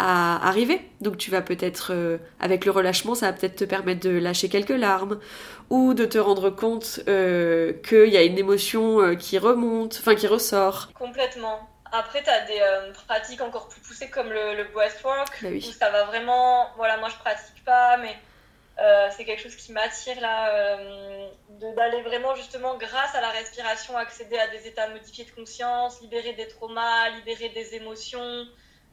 à 0.00 0.48
arriver. 0.48 0.80
Donc 1.00 1.16
tu 1.18 1.30
vas 1.30 1.42
peut-être, 1.42 1.92
euh, 1.92 2.18
avec 2.40 2.64
le 2.64 2.70
relâchement, 2.70 3.14
ça 3.14 3.26
va 3.26 3.32
peut-être 3.32 3.56
te 3.56 3.64
permettre 3.64 4.00
de 4.00 4.10
lâcher 4.18 4.48
quelques 4.48 4.70
larmes 4.70 5.20
ou 5.68 5.94
de 5.94 6.04
te 6.04 6.18
rendre 6.18 6.50
compte 6.50 7.00
euh, 7.08 7.72
qu'il 7.86 8.08
y 8.08 8.16
a 8.16 8.22
une 8.22 8.38
émotion 8.38 9.00
euh, 9.00 9.14
qui 9.14 9.38
remonte, 9.38 9.96
enfin 10.00 10.14
qui 10.14 10.26
ressort. 10.26 10.88
Complètement. 10.94 11.68
Après, 11.92 12.22
tu 12.22 12.30
as 12.30 12.40
des 12.46 12.60
euh, 12.60 12.92
pratiques 13.08 13.40
encore 13.40 13.68
plus 13.68 13.80
poussées 13.80 14.10
comme 14.10 14.28
le, 14.30 14.54
le 14.56 14.64
breathwork, 14.72 15.28
Bah 15.42 15.48
oui. 15.50 15.66
où 15.68 15.72
ça 15.72 15.90
va 15.90 16.04
vraiment. 16.04 16.68
Voilà, 16.76 16.96
moi 16.98 17.08
je 17.08 17.16
pratique 17.16 17.64
pas, 17.64 17.96
mais 17.98 18.14
euh, 18.80 19.08
c'est 19.16 19.24
quelque 19.24 19.42
chose 19.42 19.56
qui 19.56 19.72
m'attire 19.72 20.20
là, 20.20 20.54
euh, 20.54 21.26
d'aller 21.76 22.00
vraiment 22.02 22.34
justement, 22.36 22.78
grâce 22.78 23.14
à 23.14 23.20
la 23.20 23.30
respiration, 23.30 23.96
accéder 23.96 24.38
à 24.38 24.46
des 24.48 24.68
états 24.68 24.88
modifiés 24.88 25.24
de 25.24 25.32
conscience, 25.32 26.00
libérer 26.00 26.32
des 26.34 26.46
traumas, 26.48 27.10
libérer 27.16 27.48
des 27.50 27.74
émotions, 27.74 28.46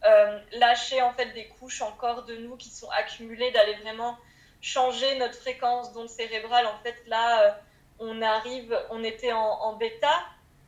euh, 0.05 0.39
lâcher 0.53 1.01
en 1.01 1.13
fait 1.13 1.33
des 1.33 1.47
couches 1.47 1.81
encore 1.81 2.23
de 2.23 2.35
nous 2.37 2.55
qui 2.55 2.69
sont 2.69 2.89
accumulées, 2.91 3.51
d'aller 3.51 3.75
vraiment 3.75 4.17
changer 4.61 5.17
notre 5.17 5.35
fréquence 5.35 5.91
d'onde 5.93 6.09
cérébrale. 6.09 6.67
En 6.67 6.77
fait, 6.83 6.95
là, 7.07 7.41
euh, 7.41 7.51
on 7.99 8.21
arrive, 8.21 8.77
on 8.91 9.03
était 9.03 9.31
en, 9.33 9.73
bêta, 9.73 10.13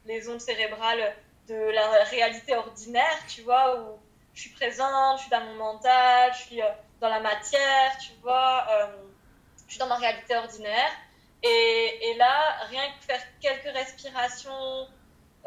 les 0.05 0.27
ondes 0.29 0.41
cérébrales 0.41 1.15
de 1.47 1.55
la 1.55 2.03
réalité 2.05 2.55
ordinaire, 2.55 3.17
tu 3.27 3.41
vois, 3.41 3.79
où 3.81 3.99
je 4.33 4.41
suis 4.41 4.51
présente, 4.51 5.17
je 5.17 5.21
suis 5.23 5.31
dans 5.31 5.41
mon 5.41 5.55
mental, 5.55 6.31
je 6.33 6.39
suis 6.39 6.61
euh, 6.61 6.69
dans 6.99 7.09
la 7.09 7.19
matière, 7.19 7.97
tu 7.99 8.11
vois, 8.21 8.67
je 9.65 9.71
suis 9.71 9.79
dans 9.79 9.87
ma 9.87 9.95
réalité 9.95 10.35
ordinaire. 10.35 10.91
Et, 11.43 12.09
et 12.09 12.13
là, 12.15 12.65
rien 12.69 12.83
que 12.99 13.05
faire 13.05 13.21
quelques 13.39 13.73
respirations, 13.73 14.87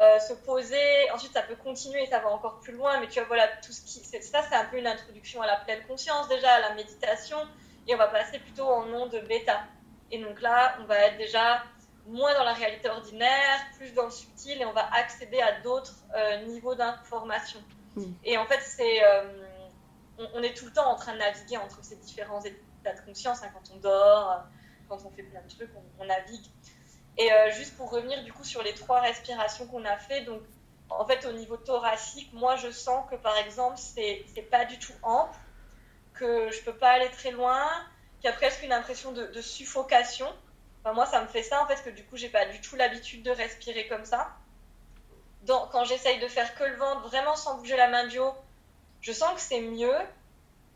euh, 0.03 0.19
se 0.19 0.33
poser, 0.33 1.11
ensuite 1.11 1.33
ça 1.33 1.41
peut 1.41 1.55
continuer, 1.55 2.05
ça 2.07 2.19
va 2.19 2.29
encore 2.29 2.59
plus 2.59 2.73
loin, 2.73 2.99
mais 2.99 3.07
tu 3.07 3.19
vois, 3.19 3.27
voilà, 3.27 3.47
tout 3.65 3.71
ce 3.71 3.81
qui. 3.81 4.03
Ça, 4.21 4.41
c'est 4.47 4.55
un 4.55 4.65
peu 4.65 4.77
une 4.77 4.87
introduction 4.87 5.41
à 5.41 5.47
la 5.47 5.57
pleine 5.57 5.83
conscience 5.87 6.27
déjà, 6.27 6.51
à 6.53 6.59
la 6.59 6.73
méditation, 6.75 7.37
et 7.87 7.95
on 7.95 7.97
va 7.97 8.07
passer 8.07 8.39
plutôt 8.39 8.67
en 8.67 8.87
onde 8.93 9.15
bêta. 9.27 9.63
Et 10.11 10.19
donc 10.23 10.41
là, 10.41 10.75
on 10.81 10.85
va 10.85 10.97
être 11.07 11.17
déjà 11.17 11.63
moins 12.05 12.33
dans 12.33 12.43
la 12.43 12.53
réalité 12.53 12.89
ordinaire, 12.89 13.59
plus 13.77 13.93
dans 13.93 14.05
le 14.05 14.11
subtil, 14.11 14.61
et 14.61 14.65
on 14.65 14.73
va 14.73 14.87
accéder 14.93 15.41
à 15.41 15.61
d'autres 15.61 15.95
euh, 16.15 16.45
niveaux 16.45 16.75
d'information. 16.75 17.61
Et 18.23 18.37
en 18.37 18.45
fait, 18.45 18.59
c'est, 18.61 19.03
euh, 19.03 19.23
on, 20.17 20.27
on 20.35 20.43
est 20.43 20.55
tout 20.55 20.65
le 20.65 20.73
temps 20.73 20.89
en 20.91 20.95
train 20.95 21.13
de 21.13 21.19
naviguer 21.19 21.57
entre 21.57 21.83
ces 21.83 21.95
différents 21.95 22.41
états 22.41 22.93
de 22.93 23.01
conscience, 23.05 23.43
hein, 23.43 23.49
quand 23.53 23.73
on 23.73 23.77
dort, 23.77 24.43
quand 24.89 24.97
on 25.05 25.11
fait 25.11 25.23
plein 25.23 25.41
de 25.41 25.49
trucs, 25.49 25.69
on, 25.75 26.03
on 26.03 26.05
navigue. 26.05 26.45
Et 27.17 27.31
euh, 27.31 27.51
juste 27.51 27.77
pour 27.77 27.91
revenir 27.91 28.23
du 28.23 28.33
coup 28.33 28.43
sur 28.43 28.63
les 28.63 28.73
trois 28.73 29.01
respirations 29.01 29.67
qu'on 29.67 29.85
a 29.85 29.97
fait, 29.97 30.21
donc 30.21 30.41
en 30.89 31.05
fait 31.05 31.25
au 31.25 31.31
niveau 31.31 31.57
thoracique, 31.57 32.31
moi 32.33 32.55
je 32.55 32.71
sens 32.71 33.07
que 33.09 33.15
par 33.15 33.37
exemple 33.37 33.77
c'est 33.77 34.47
pas 34.49 34.65
du 34.65 34.79
tout 34.79 34.93
ample, 35.03 35.37
que 36.13 36.51
je 36.51 36.61
peux 36.63 36.75
pas 36.75 36.91
aller 36.91 37.09
très 37.11 37.31
loin, 37.31 37.67
qu'il 38.19 38.29
y 38.29 38.33
a 38.33 38.35
presque 38.35 38.63
une 38.63 38.73
impression 38.73 39.11
de, 39.11 39.41
suffocation. 39.41 40.27
Enfin, 40.83 40.93
moi 40.93 41.05
ça 41.05 41.21
me 41.21 41.27
fait 41.27 41.43
ça 41.43 41.63
en 41.63 41.67
fait 41.67 41.81
que 41.83 41.89
du 41.89 42.03
coup 42.05 42.17
j'ai 42.17 42.29
pas 42.29 42.45
du 42.45 42.59
tout 42.61 42.75
l'habitude 42.75 43.23
de 43.23 43.31
respirer 43.31 43.87
comme 43.87 44.05
ça. 44.05 44.31
Dans- 45.43 45.67
quand 45.67 45.83
j'essaye 45.83 46.19
de 46.19 46.27
faire 46.27 46.55
que 46.55 46.63
le 46.63 46.75
ventre, 46.77 47.07
vraiment 47.07 47.35
sans 47.35 47.57
bouger 47.57 47.77
la 47.77 47.89
main 47.89 48.07
du 48.07 48.19
haut, 48.19 48.35
je 49.01 49.11
sens 49.11 49.33
que 49.35 49.41
c'est 49.41 49.61
mieux, 49.61 49.97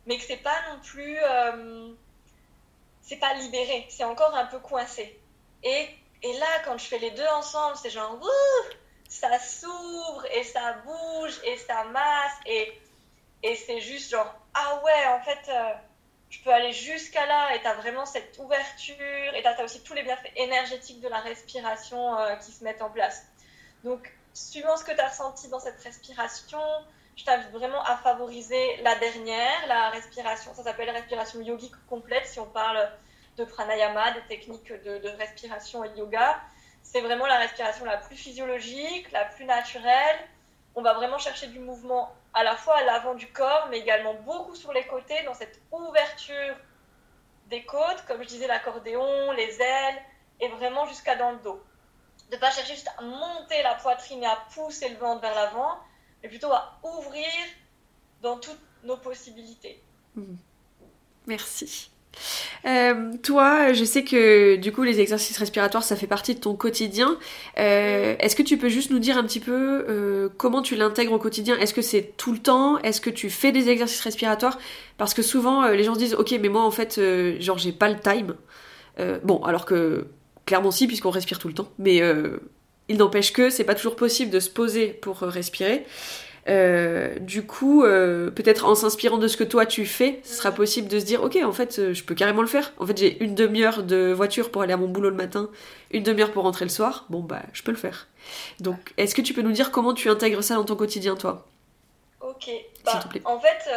mais 0.05 0.17
que 0.17 0.23
c'est 0.23 0.37
pas 0.37 0.55
non 0.69 0.79
plus, 0.81 1.17
euh, 1.17 1.93
c'est 3.01 3.17
pas 3.17 3.33
libéré, 3.35 3.87
c'est 3.89 4.03
encore 4.03 4.35
un 4.35 4.45
peu 4.45 4.59
coincé. 4.59 5.19
Et 6.27 6.37
là, 6.39 6.47
quand 6.65 6.77
je 6.77 6.85
fais 6.85 6.97
les 6.99 7.11
deux 7.11 7.27
ensemble, 7.27 7.77
c'est 7.77 7.89
genre, 7.89 8.19
ouh, 8.21 8.73
ça 9.07 9.39
s'ouvre 9.39 10.25
et 10.33 10.43
ça 10.43 10.73
bouge 10.85 11.39
et 11.45 11.57
ça 11.57 11.85
masse 11.85 12.33
et, 12.45 12.73
c'est 13.55 13.79
juste 13.79 14.11
genre, 14.11 14.35
ah 14.53 14.81
ouais, 14.83 15.07
en 15.07 15.21
fait, 15.21 15.49
euh, 15.49 15.73
je 16.29 16.41
peux 16.43 16.49
aller 16.49 16.73
jusqu'à 16.73 17.25
là 17.25 17.55
et 17.55 17.61
t'as 17.61 17.75
vraiment 17.75 18.05
cette 18.05 18.37
ouverture 18.39 19.35
et 19.35 19.41
t'as 19.41 19.53
t'as 19.53 19.63
aussi 19.63 19.81
tous 19.83 19.93
les 19.93 20.03
bienfaits 20.03 20.31
énergétiques 20.35 20.99
de 20.99 21.07
la 21.07 21.21
respiration 21.21 22.19
euh, 22.19 22.35
qui 22.35 22.51
se 22.51 22.63
mettent 22.65 22.81
en 22.81 22.89
place. 22.89 23.25
Donc, 23.85 24.11
suivant 24.33 24.75
ce 24.75 24.83
que 24.83 24.91
tu 24.91 24.99
as 24.99 25.07
ressenti 25.07 25.47
dans 25.47 25.59
cette 25.59 25.79
respiration, 25.81 26.59
je 27.15 27.23
t'invite 27.23 27.51
vraiment 27.51 27.81
à 27.83 27.95
favoriser 27.95 28.77
la 28.81 28.95
dernière, 28.95 29.67
la 29.67 29.91
respiration. 29.91 30.53
Ça 30.53 30.63
s'appelle 30.63 30.89
respiration 30.89 31.39
yogique 31.39 31.73
complète 31.89 32.25
si 32.25 32.39
on 32.41 32.47
parle 32.47 32.91
de 33.37 33.45
pranayama, 33.45 34.11
des 34.11 34.21
techniques 34.27 34.71
de, 34.71 34.97
de 34.97 35.09
respiration 35.17 35.83
et 35.83 35.89
yoga. 35.97 36.39
C'est 36.83 37.01
vraiment 37.01 37.25
la 37.25 37.37
respiration 37.37 37.85
la 37.85 37.97
plus 37.97 38.15
physiologique, 38.15 39.11
la 39.11 39.25
plus 39.25 39.45
naturelle. 39.45 40.19
On 40.75 40.81
va 40.81 40.93
vraiment 40.93 41.17
chercher 41.17 41.47
du 41.47 41.59
mouvement 41.59 42.13
à 42.33 42.43
la 42.43 42.55
fois 42.55 42.77
à 42.77 42.83
l'avant 42.83 43.15
du 43.15 43.27
corps, 43.31 43.67
mais 43.69 43.79
également 43.79 44.13
beaucoup 44.13 44.55
sur 44.55 44.71
les 44.73 44.85
côtés, 44.85 45.21
dans 45.23 45.33
cette 45.33 45.59
ouverture 45.71 46.55
des 47.47 47.63
côtes, 47.65 48.03
comme 48.07 48.21
je 48.21 48.27
disais, 48.27 48.47
l'accordéon, 48.47 49.31
les 49.31 49.61
ailes, 49.61 50.01
et 50.39 50.47
vraiment 50.49 50.85
jusqu'à 50.85 51.15
dans 51.15 51.31
le 51.31 51.37
dos. 51.39 51.63
de 52.31 52.37
pas 52.37 52.51
chercher 52.51 52.73
juste 52.75 52.89
à 52.97 53.01
monter 53.01 53.61
la 53.63 53.75
poitrine 53.75 54.23
et 54.23 54.27
à 54.27 54.37
pousser 54.53 54.89
le 54.89 54.97
ventre 54.97 55.21
vers 55.21 55.33
l'avant, 55.35 55.79
mais 56.21 56.29
plutôt 56.29 56.51
à 56.51 56.77
ouvrir 56.83 57.27
dans 58.21 58.37
toutes 58.37 58.61
nos 58.83 58.97
possibilités. 58.97 59.81
Merci. 61.25 61.91
Euh, 62.65 63.11
toi, 63.23 63.73
je 63.73 63.83
sais 63.83 64.03
que 64.03 64.55
du 64.55 64.71
coup 64.71 64.83
les 64.83 64.99
exercices 64.99 65.37
respiratoires 65.37 65.83
ça 65.83 65.95
fait 65.95 66.07
partie 66.07 66.35
de 66.35 66.39
ton 66.39 66.55
quotidien. 66.55 67.17
Euh, 67.57 68.15
Est-ce 68.19 68.35
que 68.35 68.43
tu 68.43 68.57
peux 68.57 68.69
juste 68.69 68.91
nous 68.91 68.99
dire 68.99 69.17
un 69.17 69.23
petit 69.23 69.39
peu 69.39 69.85
euh, 69.87 70.29
comment 70.37 70.61
tu 70.61 70.75
l'intègres 70.75 71.13
au 71.13 71.19
quotidien? 71.19 71.57
Est-ce 71.57 71.73
que 71.73 71.81
c'est 71.81 72.13
tout 72.17 72.31
le 72.31 72.39
temps? 72.39 72.77
Est-ce 72.79 73.01
que 73.01 73.09
tu 73.09 73.29
fais 73.29 73.51
des 73.51 73.69
exercices 73.69 74.01
respiratoires? 74.01 74.57
Parce 74.97 75.13
que 75.13 75.21
souvent 75.21 75.67
les 75.67 75.83
gens 75.83 75.93
se 75.93 75.99
disent 75.99 76.15
ok 76.15 76.35
mais 76.41 76.49
moi 76.49 76.63
en 76.63 76.71
fait 76.71 76.99
genre 77.39 77.57
j'ai 77.57 77.71
pas 77.71 77.89
le 77.89 77.99
time. 77.99 78.35
Bon 79.23 79.43
alors 79.43 79.65
que 79.65 80.07
clairement 80.45 80.71
si 80.71 80.87
puisqu'on 80.87 81.11
respire 81.11 81.39
tout 81.39 81.47
le 81.47 81.53
temps. 81.53 81.69
Mais 81.77 82.01
il 82.89 82.97
n'empêche 82.97 83.31
que 83.31 83.49
c'est 83.49 83.63
pas 83.63 83.75
toujours 83.75 83.95
possible 83.95 84.31
de 84.31 84.39
se 84.39 84.49
poser 84.49 84.87
pour 84.87 85.19
respirer. 85.19 85.85
Euh, 86.49 87.19
du 87.19 87.45
coup, 87.45 87.83
euh, 87.83 88.31
peut-être 88.31 88.65
en 88.65 88.75
s'inspirant 88.75 89.17
de 89.17 89.27
ce 89.27 89.35
que 89.35 89.43
toi 89.43 89.65
tu 89.65 89.85
fais, 89.85 90.21
ce 90.23 90.35
sera 90.35 90.51
possible 90.51 90.87
de 90.87 90.99
se 90.99 91.05
dire, 91.05 91.21
ok, 91.21 91.37
en 91.43 91.51
fait, 91.51 91.79
euh, 91.79 91.93
je 91.93 92.03
peux 92.03 92.15
carrément 92.15 92.41
le 92.41 92.47
faire. 92.47 92.73
En 92.77 92.85
fait, 92.85 92.97
j'ai 92.97 93.21
une 93.23 93.35
demi-heure 93.35 93.83
de 93.83 94.13
voiture 94.13 94.49
pour 94.49 94.61
aller 94.61 94.73
à 94.73 94.77
mon 94.77 94.87
boulot 94.87 95.09
le 95.09 95.15
matin, 95.15 95.49
une 95.91 96.03
demi-heure 96.03 96.31
pour 96.31 96.43
rentrer 96.43 96.65
le 96.65 96.69
soir. 96.69 97.05
Bon, 97.09 97.19
bah, 97.19 97.41
je 97.51 97.63
peux 97.63 97.71
le 97.71 97.77
faire. 97.77 98.07
Donc, 98.61 98.93
est-ce 98.97 99.13
que 99.13 99.21
tu 99.21 99.33
peux 99.33 99.41
nous 99.41 99.51
dire 99.51 99.71
comment 99.71 99.93
tu 99.93 100.09
intègres 100.09 100.43
ça 100.43 100.55
dans 100.55 100.63
ton 100.63 100.75
quotidien, 100.75 101.15
toi? 101.15 101.45
Ok, 102.21 102.49
bah, 102.83 102.99
te 103.01 103.07
plaît. 103.07 103.21
en 103.25 103.39
fait, 103.39 103.69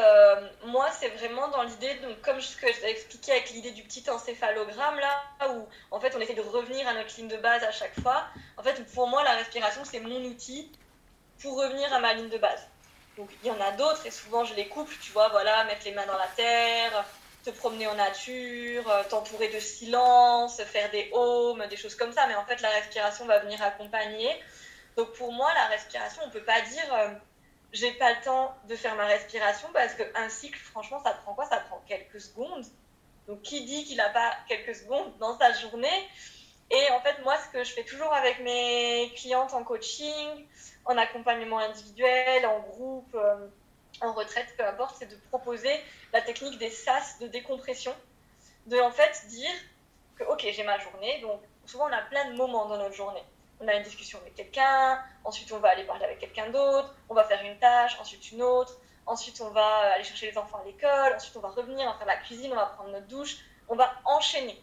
moi, 0.67 0.87
c'est 0.99 1.09
vraiment 1.11 1.49
dans 1.49 1.63
l'idée, 1.63 1.95
donc 2.03 2.21
comme 2.23 2.41
ce 2.41 2.57
que 2.57 2.67
je 2.73 2.81
t'ai 2.81 2.91
expliqué 2.91 3.33
avec 3.33 3.51
l'idée 3.51 3.71
du 3.71 3.83
petit 3.83 4.09
encéphalogramme, 4.09 4.99
là, 4.99 5.53
où 5.53 5.67
en 5.91 6.01
fait 6.01 6.15
on 6.17 6.21
essaie 6.21 6.35
de 6.35 6.41
revenir 6.41 6.87
à 6.89 6.95
notre 6.95 7.15
ligne 7.17 7.29
de 7.29 7.37
base 7.37 7.63
à 7.63 7.71
chaque 7.71 7.99
fois. 8.01 8.25
En 8.57 8.63
fait, 8.63 8.83
pour 8.95 9.09
moi, 9.09 9.23
la 9.25 9.33
respiration, 9.33 9.83
c'est 9.85 10.01
mon 10.01 10.25
outil 10.25 10.71
pour 11.41 11.57
revenir 11.57 11.93
à 11.93 12.01
ma 12.01 12.15
ligne 12.15 12.29
de 12.29 12.39
base. 12.39 12.67
Donc, 13.17 13.31
il 13.43 13.49
y 13.49 13.51
en 13.51 13.61
a 13.61 13.73
d'autres, 13.73 14.07
et 14.07 14.11
souvent 14.11 14.45
je 14.45 14.55
les 14.55 14.69
couple, 14.69 14.95
tu 15.03 15.13
vois, 15.13 15.29
voilà, 15.29 15.65
mettre 15.65 15.85
les 15.85 15.93
mains 15.93 16.07
dans 16.07 16.17
la 16.19 16.29
terre, 16.37 17.05
te 17.45 17.51
promener 17.51 17.87
en 17.87 17.95
nature, 17.95 18.89
euh, 18.91 19.03
t'entourer 19.09 19.49
de 19.49 19.59
silence, 19.61 20.63
faire 20.63 20.91
des 20.91 21.11
ohms, 21.13 21.67
des 21.69 21.77
choses 21.77 21.95
comme 21.95 22.13
ça, 22.13 22.27
mais 22.27 22.35
en 22.35 22.45
fait, 22.45 22.61
la 22.61 22.71
respiration 22.71 23.27
va 23.27 23.39
venir 23.41 23.63
accompagner. 23.63 24.31
Donc, 24.97 25.13
pour 25.15 25.33
moi, 25.33 25.53
la 25.55 25.67
respiration, 25.67 26.23
on 26.25 26.31
peut 26.31 26.45
pas 26.45 26.61
dire. 26.61 26.95
euh, 26.95 27.09
j'ai 27.73 27.93
pas 27.93 28.13
le 28.13 28.21
temps 28.23 28.53
de 28.69 28.75
faire 28.75 28.97
ma 28.97 29.07
respiration 29.07 29.69
parce 29.73 29.95
qu'un 29.95 30.29
cycle, 30.29 30.59
franchement, 30.59 31.01
ça 31.05 31.13
prend 31.13 31.35
quoi? 31.35 31.47
Ça 31.47 31.59
prend 31.59 31.81
quelques 31.87 32.21
secondes. 32.21 32.65
Donc, 33.29 33.43
qui 33.43 33.65
dit 33.65 33.85
qu'il 33.85 33.97
n'a 33.97 34.09
pas 34.11 34.33
quelques 34.49 34.75
secondes 34.75 35.17
dans 35.19 35.39
sa 35.39 35.53
journée? 35.53 36.09
Et 36.71 36.91
en 36.91 37.01
fait, 37.01 37.23
moi, 37.23 37.37
ce 37.39 37.49
que 37.53 37.63
je 37.63 37.73
fais 37.73 37.85
toujours 37.85 38.13
avec 38.13 38.41
mes 38.41 39.13
clientes 39.17 39.55
en 39.55 39.63
coaching, 39.63 40.47
en 40.91 40.99
accompagnement 40.99 41.59
individuel, 41.59 42.47
en 42.47 42.61
groupe, 42.61 43.15
euh, 43.15 43.47
en 44.01 44.13
retraite, 44.13 44.55
peu 44.57 44.65
importe, 44.65 44.97
c'est 44.99 45.11
de 45.11 45.17
proposer 45.29 45.73
la 46.13 46.21
technique 46.21 46.59
des 46.59 46.71
sas 46.71 47.19
de 47.21 47.27
décompression. 47.27 47.95
De 48.67 48.79
en 48.79 48.91
fait 48.91 49.27
dire 49.29 49.51
que, 50.17 50.25
ok, 50.25 50.47
j'ai 50.53 50.65
ma 50.65 50.79
journée, 50.79 51.21
donc 51.21 51.41
souvent 51.67 51.89
on 51.89 51.93
a 51.93 52.03
plein 52.03 52.31
de 52.31 52.37
moments 52.37 52.67
dans 52.67 52.77
notre 52.77 52.95
journée 52.95 53.25
on 53.61 53.69
a 53.69 53.75
une 53.75 53.83
discussion 53.83 54.19
avec 54.21 54.35
quelqu'un, 54.35 54.99
ensuite 55.25 55.53
on 55.53 55.59
va 55.59 55.69
aller 55.69 55.85
parler 55.85 56.05
avec 56.05 56.19
quelqu'un 56.19 56.49
d'autre, 56.51 56.95
on 57.09 57.15
va 57.15 57.25
faire 57.25 57.45
une 57.45 57.59
tâche, 57.59 57.97
ensuite 58.01 58.33
une 58.33 58.43
autre, 58.43 58.77
ensuite 59.07 59.41
on 59.41 59.51
va 59.51 59.93
aller 59.93 60.05
chercher 60.05 60.31
les 60.31 60.39
enfants 60.39 60.61
à 60.63 60.65
l'école, 60.65 61.15
ensuite 61.15 61.37
on 61.37 61.41
va 61.41 61.51
revenir, 61.51 61.87
on 61.87 61.93
va 61.93 61.99
faire 61.99 62.07
la 62.07 62.17
cuisine, 62.17 62.53
on 62.53 62.57
va 62.57 62.67
prendre 62.67 62.91
notre 62.91 63.07
douche, 63.07 63.37
on 63.69 63.77
va 63.77 63.93
enchaîner. 64.05 64.59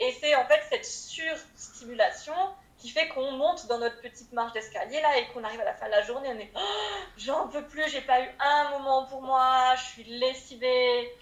Et 0.00 0.12
c'est 0.20 0.34
en 0.34 0.44
fait 0.46 0.62
cette 0.68 0.84
surstimulation 0.84 2.34
qui 2.80 2.88
fait 2.88 3.08
qu'on 3.08 3.32
monte 3.32 3.66
dans 3.66 3.78
notre 3.78 4.00
petite 4.00 4.32
marche 4.32 4.52
d'escalier 4.52 5.00
là 5.02 5.18
et 5.18 5.28
qu'on 5.28 5.44
arrive 5.44 5.60
à 5.60 5.64
la 5.64 5.74
fin 5.74 5.86
de 5.86 5.90
la 5.90 6.02
journée, 6.02 6.28
on 6.30 6.38
est 6.38 6.50
oh, 6.56 6.60
j'en 7.18 7.46
peux 7.48 7.64
plus, 7.66 7.86
j'ai 7.88 8.00
pas 8.00 8.22
eu 8.22 8.28
un 8.40 8.70
moment 8.70 9.04
pour 9.04 9.22
moi, 9.22 9.74
je 9.76 9.82
suis 9.82 10.04
lessivée, 10.04 11.14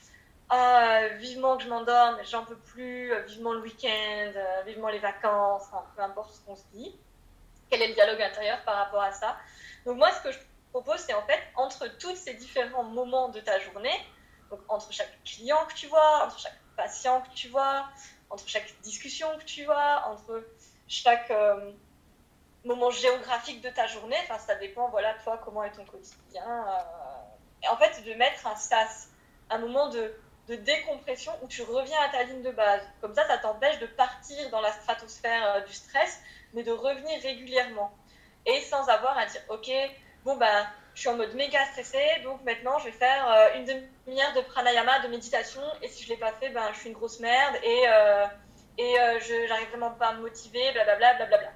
ah, 0.51 1.09
vivement 1.19 1.57
que 1.57 1.65
je 1.65 1.69
m'endorme, 1.69 2.17
j'en 2.25 2.45
peux 2.45 2.57
plus, 2.57 3.13
vivement 3.27 3.53
le 3.53 3.61
week-end, 3.61 4.33
euh, 4.35 4.63
vivement 4.67 4.89
les 4.89 5.01
vacances, 5.01 5.65
peu 5.97 6.03
importe 6.03 6.33
ce 6.33 6.41
qu'on 6.41 6.57
se 6.57 6.63
dit. 6.73 6.95
Quel 7.69 7.83
est 7.83 7.89
le 7.89 7.95
dialogue 7.95 8.23
intérieur 8.23 8.63
par 8.65 8.77
rapport 8.77 9.03
à 9.03 9.13
ça? 9.13 9.37
Donc 9.85 9.99
moi, 9.99 10.11
ce 10.13 10.23
que 10.23 10.33
je 10.33 10.39
propose, 10.71 11.01
c'est 11.01 11.13
en 11.13 11.23
fait, 11.23 11.41
entre 11.57 11.87
tous 11.99 12.17
ces 12.17 12.35
différents 12.35 12.85
moments 12.85 13.29
de 13.29 13.41
ta 13.41 13.59
journée, 13.59 14.01
donc 14.51 14.61
entre 14.69 14.93
chaque 14.93 15.23
client 15.25 15.67
que 15.69 15.75
tu 15.75 15.89
vois, 15.89 16.25
entre 16.25 16.39
chaque 16.39 16.59
patient 16.77 17.21
que 17.21 17.35
tu 17.35 17.49
vois, 17.49 17.87
entre 18.31 18.49
chaque 18.49 18.73
discussion 18.83 19.29
que 19.39 19.45
tu 19.45 19.65
vois, 19.65 20.05
entre 20.07 20.43
chaque 20.89 21.31
euh, 21.31 21.71
moment 22.65 22.91
géographique 22.91 23.61
de 23.61 23.69
ta 23.69 23.87
journée, 23.87 24.17
enfin 24.25 24.39
ça 24.39 24.55
dépend, 24.57 24.89
voilà, 24.89 25.15
toi, 25.23 25.41
comment 25.45 25.63
est 25.63 25.71
ton 25.71 25.85
quotidien. 25.85 26.43
Euh, 26.45 27.63
et 27.63 27.69
en 27.69 27.77
fait, 27.77 28.03
de 28.05 28.15
mettre 28.15 28.47
un 28.47 28.57
sas, 28.57 29.11
un 29.51 29.59
moment 29.59 29.89
de, 29.91 30.15
de 30.49 30.57
décompression 30.57 31.33
où 31.43 31.49
tu 31.49 31.63
reviens 31.63 32.01
à 32.01 32.09
ta 32.09 32.23
ligne 32.25 32.43
de 32.43 32.51
base. 32.51 32.83
Comme 33.01 33.15
ça, 33.15 33.27
ça 33.27 33.39
t'empêche 33.39 33.79
de 33.79 33.87
partir 33.87 34.51
dans 34.51 34.61
la 34.61 34.73
stratosphère 34.73 35.57
euh, 35.57 35.61
du 35.61 35.73
stress 35.73 36.21
mais 36.55 36.63
de 36.63 36.73
revenir 36.73 37.21
régulièrement. 37.23 37.93
Et 38.47 38.63
sans 38.63 38.89
avoir 38.89 39.19
à 39.19 39.27
dire, 39.27 39.43
ok, 39.51 39.71
bon 40.25 40.37
ben, 40.37 40.67
je 40.95 41.01
suis 41.01 41.11
en 41.11 41.17
mode 41.17 41.35
méga 41.35 41.63
stressé, 41.73 42.01
donc 42.25 42.43
maintenant 42.43 42.79
je 42.79 42.87
vais 42.87 42.93
faire 42.93 43.53
une 43.55 43.67
demi-heure 43.67 44.33
de 44.33 44.41
pranayama, 44.41 45.01
de 45.01 45.09
méditation, 45.09 45.61
et 45.83 45.89
si 45.89 46.05
je 46.05 46.09
ne 46.09 46.15
l'ai 46.15 46.21
pas 46.21 46.33
fait, 46.33 46.49
ben, 46.49 46.63
je 46.73 46.79
suis 46.79 46.89
une 46.89 46.95
grosse 46.95 47.21
merde, 47.21 47.57
et, 47.63 47.85
et 48.79 49.01
euh, 49.01 49.21
je 49.21 49.49
n'arrive 49.49 49.69
vraiment 49.69 49.91
pas 49.91 50.09
à 50.09 50.15
me 50.15 50.23
motiver, 50.23 50.73
blablabla. 50.73 51.15
blablabla. 51.15 51.53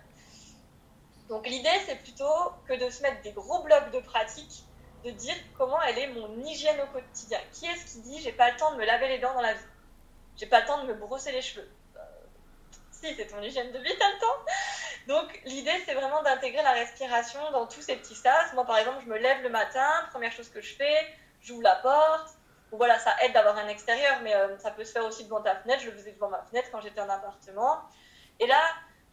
Donc 1.28 1.46
l'idée, 1.46 1.80
c'est 1.86 1.96
plutôt 1.96 2.52
que 2.68 2.74
de 2.74 2.90
se 2.90 3.00
mettre 3.02 3.22
des 3.22 3.32
gros 3.32 3.62
blocs 3.62 3.90
de 3.92 4.00
pratique, 4.00 4.64
de 5.04 5.10
dire 5.10 5.34
comment 5.56 5.80
elle 5.82 5.98
est 5.98 6.08
mon 6.08 6.36
hygiène 6.44 6.80
au 6.80 6.92
quotidien. 6.92 7.38
Qui 7.52 7.66
est-ce 7.66 7.94
qui 7.94 8.00
dit, 8.02 8.20
j'ai 8.20 8.32
pas 8.32 8.50
le 8.50 8.56
temps 8.56 8.72
de 8.72 8.76
me 8.76 8.84
laver 8.84 9.08
les 9.08 9.18
dents 9.18 9.32
dans 9.32 9.40
la 9.40 9.54
vie? 9.54 9.64
J'ai 10.36 10.46
pas 10.46 10.60
le 10.60 10.66
temps 10.66 10.82
de 10.82 10.88
me 10.88 10.94
brosser 10.94 11.32
les 11.32 11.42
cheveux 11.42 11.70
si, 13.02 13.14
c'est 13.16 13.26
ton 13.26 13.42
hygiène 13.42 13.72
de 13.72 13.78
vie, 13.78 13.92
t'as 13.98 14.12
le 14.12 14.18
temps. 14.18 14.44
Donc, 15.08 15.40
l'idée, 15.44 15.82
c'est 15.84 15.94
vraiment 15.94 16.22
d'intégrer 16.22 16.62
la 16.62 16.72
respiration 16.72 17.40
dans 17.50 17.66
tous 17.66 17.82
ces 17.82 17.96
petits 17.96 18.14
sas. 18.14 18.52
Moi, 18.54 18.64
par 18.64 18.78
exemple, 18.78 19.02
je 19.04 19.10
me 19.10 19.18
lève 19.18 19.42
le 19.42 19.48
matin, 19.48 19.88
première 20.10 20.32
chose 20.32 20.48
que 20.48 20.60
je 20.60 20.74
fais, 20.74 21.14
j'ouvre 21.40 21.62
la 21.62 21.76
porte. 21.76 22.34
Voilà, 22.72 22.98
ça 22.98 23.14
aide 23.22 23.32
d'avoir 23.32 23.56
un 23.58 23.68
extérieur, 23.68 24.20
mais 24.22 24.34
euh, 24.34 24.58
ça 24.58 24.70
peut 24.70 24.84
se 24.84 24.92
faire 24.92 25.04
aussi 25.04 25.24
devant 25.24 25.42
ta 25.42 25.56
fenêtre. 25.56 25.82
Je 25.82 25.90
le 25.90 25.96
faisais 25.96 26.12
devant 26.12 26.28
ma 26.28 26.42
fenêtre 26.42 26.68
quand 26.72 26.80
j'étais 26.80 27.00
en 27.00 27.08
appartement. 27.08 27.80
Et 28.40 28.46
là, 28.46 28.60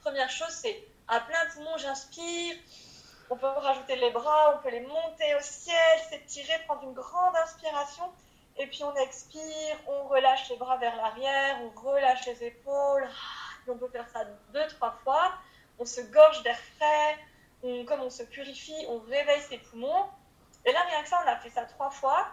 première 0.01 0.29
chose, 0.29 0.49
c'est 0.49 0.83
à 1.07 1.19
plein 1.19 1.45
poumon, 1.53 1.77
j'inspire. 1.77 2.55
On 3.29 3.35
peut 3.35 3.47
rajouter 3.47 3.95
les 3.97 4.11
bras, 4.11 4.55
on 4.55 4.63
peut 4.63 4.71
les 4.71 4.81
monter 4.81 5.35
au 5.35 5.41
ciel, 5.41 5.99
s'étirer, 6.09 6.53
prendre 6.65 6.83
une 6.83 6.93
grande 6.93 7.35
inspiration. 7.35 8.05
Et 8.57 8.65
puis 8.67 8.83
on 8.83 8.95
expire, 8.95 9.77
on 9.87 10.07
relâche 10.07 10.49
les 10.49 10.57
bras 10.57 10.77
vers 10.77 10.95
l'arrière, 10.95 11.59
on 11.61 11.79
relâche 11.79 12.25
les 12.25 12.45
épaules 12.45 13.07
on 13.69 13.77
peut 13.77 13.89
faire 13.89 14.07
ça 14.09 14.25
deux, 14.53 14.67
trois 14.67 14.91
fois. 15.03 15.33
On 15.79 15.85
se 15.85 16.01
gorge 16.01 16.43
d'air 16.43 16.57
frais, 16.77 17.85
comme 17.85 18.01
on 18.01 18.09
se 18.09 18.23
purifie, 18.23 18.85
on 18.89 18.99
réveille 18.99 19.41
ses 19.41 19.57
poumons. 19.57 20.05
Et 20.65 20.71
là, 20.71 20.79
rien 20.89 21.01
que 21.03 21.09
ça, 21.09 21.21
on 21.23 21.27
a 21.27 21.37
fait 21.37 21.49
ça 21.49 21.63
trois 21.63 21.89
fois. 21.89 22.27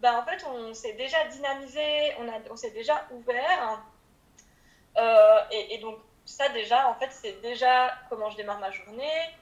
Ben, 0.00 0.14
en 0.14 0.24
fait, 0.24 0.44
on 0.46 0.74
s'est 0.74 0.92
déjà 0.92 1.24
dynamisé, 1.26 2.14
on, 2.18 2.52
on 2.52 2.56
s'est 2.56 2.70
déjà 2.70 3.04
ouvert. 3.10 3.82
Euh, 4.96 5.38
et, 5.50 5.78
donc, 5.78 5.98
ça, 6.24 6.48
déjà, 6.50 6.88
en 6.88 6.94
fait, 6.94 7.10
c'est 7.10 7.40
déjà 7.40 7.94
comment 8.08 8.30
je 8.30 8.36
démarre 8.36 8.60
ma 8.60 8.70
journée. 8.70 9.34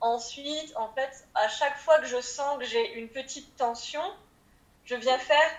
Ensuite, 0.00 0.76
en 0.76 0.92
fait, 0.92 1.26
à 1.34 1.48
chaque 1.48 1.78
fois 1.78 1.98
que 1.98 2.06
je 2.06 2.20
sens 2.20 2.58
que 2.58 2.64
j'ai 2.64 2.94
une 2.94 3.08
petite 3.08 3.56
tension, 3.56 4.02
je 4.84 4.94
viens 4.96 5.18
faire 5.18 5.50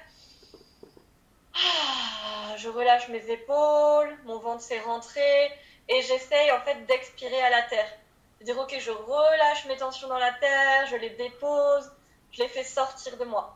ah, 1.55 2.55
je 2.57 2.67
relâche 2.67 3.07
mes 3.07 3.29
épaules, 3.29 4.17
mon 4.25 4.39
ventre 4.39 4.61
s'est 4.61 4.81
rentré 4.81 5.51
et 5.87 6.01
j'essaye 6.01 6.51
en 6.51 6.59
fait 6.61 6.85
d'expirer 6.85 7.41
à 7.41 7.49
la 7.49 7.61
terre. 7.63 7.89
Dire 8.41 8.57
ok, 8.57 8.75
je 8.77 8.91
relâche 8.91 9.65
mes 9.65 9.77
tensions 9.77 10.09
dans 10.09 10.17
la 10.17 10.33
terre, 10.33 10.85
je 10.87 10.97
les 10.97 11.11
dépose, 11.11 11.91
je 12.31 12.43
les 12.43 12.49
fais 12.49 12.63
sortir 12.63 13.17
de 13.17 13.23
moi. 13.23 13.54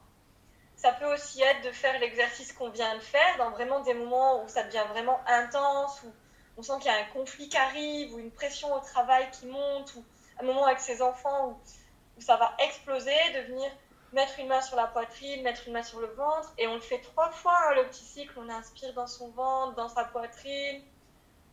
Ça 0.79 0.93
peut 0.93 1.13
aussi 1.13 1.41
être 1.41 1.61
de 1.65 1.73
faire 1.73 1.99
l'exercice 1.99 2.53
qu'on 2.53 2.69
vient 2.69 2.95
de 2.95 3.01
faire 3.01 3.37
dans 3.37 3.49
vraiment 3.49 3.81
des 3.81 3.93
moments 3.93 4.41
où 4.41 4.47
ça 4.47 4.63
devient 4.63 4.85
vraiment 4.91 5.19
intense, 5.27 6.01
où 6.03 6.13
on 6.55 6.61
sent 6.61 6.71
qu'il 6.79 6.89
y 6.89 6.95
a 6.95 6.99
un 6.99 7.11
conflit 7.11 7.49
qui 7.49 7.57
arrive, 7.57 8.13
ou 8.13 8.19
une 8.19 8.31
pression 8.31 8.73
au 8.73 8.79
travail 8.79 9.29
qui 9.29 9.47
monte, 9.47 9.93
ou 9.95 10.05
un 10.39 10.45
moment 10.45 10.65
avec 10.65 10.79
ses 10.79 11.01
enfants 11.01 11.49
où, 11.49 12.21
ça 12.21 12.37
va 12.37 12.55
exploser, 12.59 13.11
de 13.35 13.51
venir 13.51 13.69
mettre 14.13 14.39
une 14.39 14.47
main 14.47 14.61
sur 14.61 14.77
la 14.77 14.87
poitrine, 14.87 15.43
mettre 15.43 15.67
une 15.67 15.73
main 15.73 15.83
sur 15.83 15.99
le 15.99 16.07
ventre, 16.13 16.53
et 16.57 16.65
on 16.67 16.75
le 16.75 16.79
fait 16.79 17.01
trois 17.01 17.29
fois 17.29 17.57
hein, 17.67 17.75
le 17.75 17.85
petit 17.89 18.05
cycle. 18.05 18.31
On 18.37 18.47
inspire 18.47 18.93
dans 18.93 19.07
son 19.07 19.27
ventre, 19.31 19.75
dans 19.75 19.89
sa 19.89 20.05
poitrine, 20.05 20.81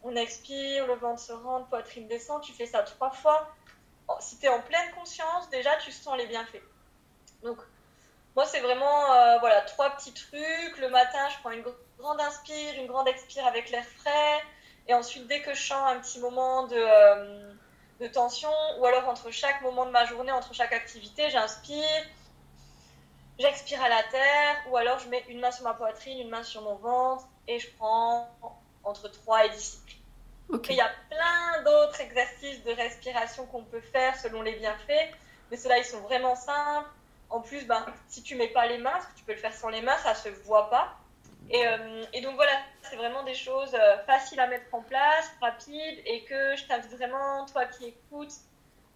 on 0.05 0.15
expire, 0.15 0.87
le 0.87 0.95
ventre 0.95 1.21
se 1.21 1.33
rentre, 1.33 1.67
poitrine 1.67 2.07
descend. 2.07 2.43
Tu 2.43 2.53
fais 2.53 2.67
ça 2.67 2.85
trois 2.85 3.11
fois. 3.11 3.53
Si 4.21 4.39
tu 4.39 4.47
es 4.47 4.49
en 4.49 4.63
pleine 4.63 4.95
conscience, 4.95 5.51
déjà 5.51 5.75
tu 5.79 5.91
sens 5.91 6.17
les 6.17 6.29
bienfaits. 6.29 6.63
Donc, 7.43 7.59
moi, 8.37 8.45
c'est 8.45 8.61
vraiment 8.61 9.13
euh, 9.13 9.39
voilà 9.41 9.63
trois 9.63 9.91
petits 9.97 10.13
trucs. 10.13 10.79
Le 10.79 10.91
matin, 10.91 11.27
je 11.31 11.39
prends 11.41 11.51
une 11.51 11.65
grande 11.99 12.21
inspire, 12.21 12.75
une 12.79 12.87
grande 12.87 13.09
expire 13.09 13.47
avec 13.47 13.71
l'air 13.71 13.85
frais, 13.85 14.43
et 14.87 14.95
ensuite, 14.95 15.27
dès 15.27 15.41
que 15.41 15.55
je 15.55 15.63
sens 15.63 15.91
un 15.91 15.99
petit 15.99 16.21
moment 16.21 16.67
de, 16.67 16.77
euh, 16.77 17.55
de 17.99 18.07
tension, 18.07 18.53
ou 18.79 18.85
alors 18.85 19.09
entre 19.09 19.31
chaque 19.31 19.63
moment 19.63 19.87
de 19.87 19.91
ma 19.91 20.05
journée, 20.05 20.33
entre 20.33 20.55
chaque 20.55 20.75
activité, 20.75 21.31
j'inspire, 21.31 22.05
j'expire 23.39 23.83
à 23.83 23.89
la 23.89 24.03
terre, 24.03 24.57
ou 24.71 24.77
alors 24.77 24.99
je 24.99 25.09
mets 25.09 25.25
une 25.29 25.41
main 25.41 25.51
sur 25.51 25.65
ma 25.65 25.73
poitrine, 25.73 26.21
une 26.21 26.29
main 26.29 26.45
sur 26.45 26.61
mon 26.61 26.77
ventre, 26.77 27.25
et 27.49 27.59
je 27.59 27.71
prends 27.79 28.29
entre 28.85 29.09
3 29.09 29.47
et 29.47 29.51
10 29.51 29.59
cycles. 29.59 29.97
Il 30.69 30.77
y 30.77 30.81
a 30.81 30.91
plein 31.11 31.63
d'autres 31.65 32.01
exercices 32.03 32.63
de 32.63 32.71
respiration 32.73 33.47
qu'on 33.47 33.65
peut 33.65 33.81
faire 33.81 34.15
selon 34.17 34.43
les 34.43 34.53
bienfaits, 34.53 35.11
mais 35.51 35.57
ceux-là, 35.57 35.79
ils 35.79 35.85
sont 35.85 36.01
vraiment 36.01 36.37
simples. 36.37 36.91
En 37.29 37.41
plus, 37.41 37.67
ben, 37.67 37.85
si 38.09 38.23
tu 38.23 38.37
mets 38.37 38.49
pas 38.49 38.67
les 38.67 38.79
mains, 38.79 38.93
parce 38.93 39.07
que 39.07 39.19
tu 39.19 39.25
peux 39.25 39.33
le 39.33 39.39
faire 39.39 39.53
sans 39.53 39.69
les 39.69 39.83
mains, 39.83 39.97
ça 39.99 40.15
se 40.15 40.29
voit 40.29 40.71
pas. 40.71 40.97
Et, 41.51 41.67
euh, 41.67 42.05
et 42.13 42.21
donc 42.21 42.35
voilà, 42.35 42.53
c'est 42.83 42.97
vraiment 42.97 43.23
des 43.23 43.35
choses 43.35 43.75
euh, 43.75 43.99
faciles 44.05 44.41
à 44.41 44.47
mettre 44.47 44.73
en 44.73 44.83
place, 44.83 45.31
rapides, 45.41 46.01
et 46.05 46.25
que 46.25 46.57
je 46.57 46.67
t'invite 46.67 46.93
vraiment, 46.93 47.47
toi 47.47 47.67
qui 47.67 47.87
écoutes, 47.87 48.35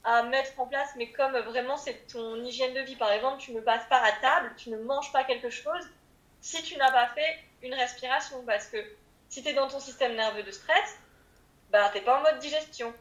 à 0.05 0.23
mettre 0.25 0.59
en 0.59 0.67
place, 0.67 0.91
mais 0.97 1.11
comme 1.13 1.37
vraiment 1.39 1.77
c'est 1.77 2.07
ton 2.07 2.37
hygiène 2.37 2.75
de 2.75 2.81
vie. 2.81 2.97
Par 2.97 3.13
exemple, 3.13 3.39
tu 3.39 3.53
ne 3.53 3.61
passes 3.61 3.87
pas 3.89 4.03
à 4.03 4.13
table, 4.13 4.53
tu 4.57 4.71
ne 4.71 4.79
manges 4.79 5.13
pas 5.13 5.25
quelque 5.25 5.51
chose 5.51 5.89
si 6.41 6.63
tu 6.63 6.77
n'as 6.77 6.91
pas 6.91 7.09
fait 7.09 7.39
une 7.63 7.75
respiration, 7.75 8.43
parce 8.47 8.67
que 8.67 8.79
si 9.29 9.43
tu 9.43 9.51
es 9.51 9.53
dans 9.53 9.69
ton 9.69 9.79
système 9.79 10.15
nerveux 10.15 10.43
de 10.43 10.51
stress, 10.51 10.99
ben, 11.71 11.89
tu 11.91 11.99
n'es 11.99 12.05
pas 12.05 12.19
en 12.19 12.23
mode 12.23 12.39
digestion. 12.39 12.93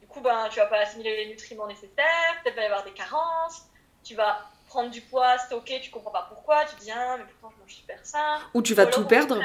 Du 0.00 0.08
coup, 0.08 0.20
ben, 0.20 0.48
tu 0.50 0.58
vas 0.58 0.66
pas 0.66 0.78
assimiler 0.78 1.24
les 1.24 1.26
nutriments 1.30 1.68
nécessaires, 1.68 2.42
peut-être 2.42 2.56
va 2.56 2.62
y 2.62 2.66
avoir 2.66 2.84
des 2.84 2.92
carences, 2.92 3.68
tu 4.02 4.14
vas 4.14 4.50
prendre 4.70 4.90
du 4.90 5.00
poids, 5.00 5.36
stocker, 5.38 5.80
tu 5.80 5.90
comprends 5.90 6.12
pas 6.12 6.26
pourquoi, 6.28 6.64
tu 6.64 6.76
te 6.76 6.80
dis, 6.82 6.92
ah, 6.92 7.16
mais 7.18 7.24
pourtant 7.24 7.52
je 7.56 7.60
mange 7.60 7.74
super 7.74 7.98
sain. 8.06 8.38
Ou 8.54 8.62
tu 8.62 8.72
vas 8.74 8.84
Ou 8.86 8.90
tout 8.90 9.04
perdre. 9.04 9.36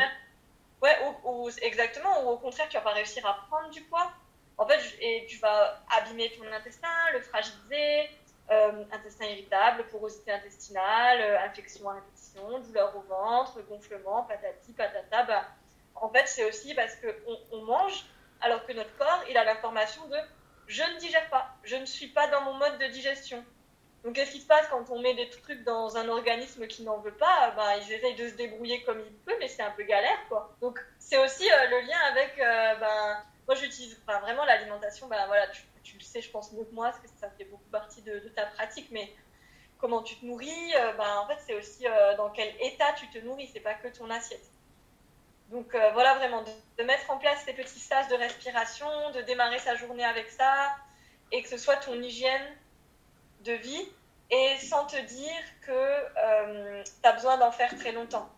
Ouais, 0.84 0.95
ou, 1.23 1.45
ou- 1.45 1.49
exactement, 1.61 2.23
ou 2.23 2.30
au 2.30 2.38
contraire, 2.38 2.69
tu 2.69 2.78
vas 2.78 2.84
pas 2.84 2.91
réussir 2.91 3.26
à 3.26 3.34
prendre 3.49 3.69
du 3.71 3.82
poids. 3.82 4.11
En 4.57 4.67
fait, 4.67 4.80
et 5.01 5.26
tu 5.28 5.38
vas 5.39 5.82
abîmer 5.97 6.32
ton 6.38 6.45
intestin, 6.53 6.88
le 7.13 7.21
fragiliser, 7.21 8.09
euh, 8.51 8.84
intestin 8.91 9.26
irritable, 9.26 9.88
porosité 9.88 10.32
intestinale, 10.32 11.19
euh, 11.21 11.39
infection 11.49 11.89
à 11.89 11.95
répétition, 11.95 12.59
douleur 12.59 12.95
au 12.95 13.01
ventre, 13.01 13.59
gonflement, 13.67 14.23
patati, 14.23 14.73
patata. 14.73 15.23
Bah, 15.23 15.43
en 15.95 16.09
fait, 16.09 16.28
c'est 16.28 16.45
aussi 16.45 16.76
parce 16.76 16.95
qu'on 16.97 17.38
on 17.51 17.61
mange 17.65 18.05
alors 18.41 18.63
que 18.65 18.73
notre 18.73 18.95
corps, 18.97 19.23
il 19.30 19.36
a 19.38 19.43
l'information 19.43 20.05
de 20.07 20.17
je 20.67 20.84
ne 20.84 20.97
digère 20.99 21.28
pas, 21.30 21.47
je 21.63 21.76
ne 21.78 21.86
suis 21.86 22.07
pas 22.07 22.28
dans 22.28 22.41
mon 22.41 22.53
mode 22.53 22.78
de 22.80 22.88
digestion. 22.88 23.43
Donc, 24.06 24.14
qu'est-ce 24.14 24.32
qui 24.32 24.39
se 24.39 24.45
passe 24.45 24.68
quand 24.70 24.86
on 24.91 24.99
met 24.99 25.16
des 25.16 25.28
trucs 25.32 25.64
dans 25.64 25.97
un 25.97 26.08
organisme 26.10 26.68
qui 26.68 26.84
n'en 26.84 26.99
veut 26.99 27.16
pas? 27.16 27.51
Bah, 27.56 27.76
Ils 27.78 27.91
essayent 27.91 28.16
de 28.16 28.30
se 28.30 28.36
débrouiller 28.36 28.84
comme 28.84 28.99
ils 28.99 29.12
peuvent, 29.26 29.38
mais 29.39 29.47
c'est 29.47 29.64
un 29.64 29.72
peu 29.72 29.82
galère, 29.82 30.20
quoi. 30.30 30.56
Donc, 30.62 30.80
c'est 30.99 31.18
aussi 31.18 31.51
euh, 31.51 31.70
le 31.72 31.80
lien 31.88 31.97
avec. 32.12 32.38
euh, 32.38 32.76
ben, 32.76 33.24
moi, 33.47 33.56
j'utilise 33.56 33.99
enfin, 34.06 34.20
vraiment 34.20 34.45
l'alimentation. 34.45 35.08
Ben, 35.08 35.26
voilà, 35.26 35.47
tu, 35.84 35.97
le 35.97 36.03
sais, 36.03 36.22
je 36.22 36.30
pense, 36.30 36.51
mieux 36.51 36.66
que 36.66 36.74
moi, 36.76 36.91
parce 36.91 36.99
que 36.99 37.08
ça 37.20 37.32
fait 37.32 37.45
beaucoup 37.45 37.68
partie 37.72 38.03
de, 38.03 38.20
ta 38.36 38.45
pratique, 38.45 38.89
mais 38.91 39.12
comment 39.80 40.03
tu 40.03 40.18
te 40.18 40.26
nourris, 40.26 40.76
euh, 40.76 40.93
ben, 40.93 41.18
en 41.18 41.28
fait, 41.28 41.39
c'est 41.43 41.56
aussi 41.56 41.88
euh, 41.88 42.16
dans 42.16 42.30
quel 42.30 42.53
état 42.62 42.93
tu 42.93 43.10
te 43.10 43.18
nourris, 43.26 43.49
c'est 43.51 43.60
pas 43.60 43.74
que 43.74 43.88
ton 43.88 44.08
assiette. 44.12 44.45
Donc 45.49 45.76
voilà, 45.93 46.16
vraiment, 46.16 46.41
de, 46.41 46.49
de 46.80 46.84
mettre 46.84 47.10
en 47.12 47.18
place 47.20 47.43
ces 47.45 47.53
petits 47.53 47.80
sas 47.80 48.08
de 48.08 48.16
respiration, 48.16 48.88
de 49.12 49.22
démarrer 49.22 49.60
sa 49.60 49.76
journée 49.76 50.03
avec 50.03 50.28
ça, 50.30 50.76
et 51.32 51.43
que 51.43 51.47
ce 51.47 51.58
soit 51.58 51.78
ton 51.78 51.93
hygiène 52.01 52.56
de 53.46 53.54
vie, 53.54 53.88
et 54.32 54.58
sans 54.58 54.86
te 54.86 55.00
dire 55.00 55.41
que 55.66 56.84
tu 56.84 57.08
as 57.08 57.12
besoin 57.14 57.38
d'en 57.38 57.52
faire 57.52 57.76
très 57.78 57.91
longtemps. 57.91 58.30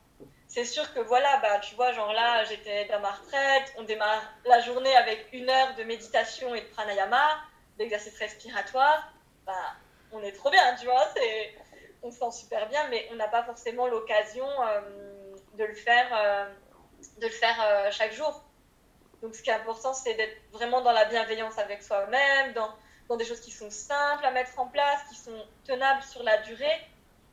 C'est 0.48 0.66
sûr 0.66 0.94
que 0.94 1.00
voilà, 1.00 1.38
bah, 1.38 1.60
tu 1.60 1.76
vois, 1.76 1.92
genre 1.92 2.14
là, 2.14 2.44
j'étais 2.46 2.86
dans 2.86 3.00
ma 3.00 3.12
retraite, 3.12 3.74
on 3.78 3.84
démarre 3.84 4.24
la 4.46 4.60
journée 4.62 4.96
avec 4.96 5.28
une 5.34 5.50
heure 5.50 5.76
de 5.76 5.84
méditation 5.84 6.56
et 6.56 6.62
de 6.62 6.66
pranayama, 6.68 7.38
d'exercice 7.78 8.18
respiratoire, 8.18 9.12
bah, 9.46 9.54
on 10.12 10.22
est 10.24 10.32
trop 10.32 10.50
bien, 10.50 10.76
tu 10.76 10.86
vois, 10.86 11.08
on 12.04 12.12
se 12.12 12.20
sent 12.20 12.32
super 12.32 12.68
bien, 12.70 12.88
mais 12.90 13.08
on 13.12 13.16
n'a 13.16 13.28
pas 13.28 13.44
forcément 13.44 13.88
l'occasion 13.88 14.48
euh, 14.62 14.82
de 15.58 15.66
le 15.66 15.74
faire, 15.74 16.08
euh, 16.14 16.46
de 17.20 17.26
le 17.26 17.34
faire 17.34 17.58
euh, 17.62 17.92
chaque 17.92 18.14
jour. 18.14 18.44
Donc 19.22 19.36
ce 19.36 19.42
qui 19.42 19.50
est 19.50 19.54
important, 19.54 19.94
c'est 19.94 20.14
d'être 20.14 20.38
vraiment 20.52 20.82
dans 20.82 20.92
la 20.92 21.06
bienveillance 21.06 21.58
avec 21.58 21.82
soi-même, 21.82 22.54
dans, 22.54 22.70
dans 23.10 23.16
des 23.16 23.26
choses 23.26 23.40
qui 23.40 23.52
sont 23.52 23.70
simples 23.70 24.26
à 24.26 24.32
mettre 24.32 24.60
en 24.60 24.68
place, 24.68 25.02
qui 25.10 25.16
sont 25.16 25.46
tenables 25.66 26.04
sur 26.04 26.24
la 26.24 26.38
durée. 26.40 26.88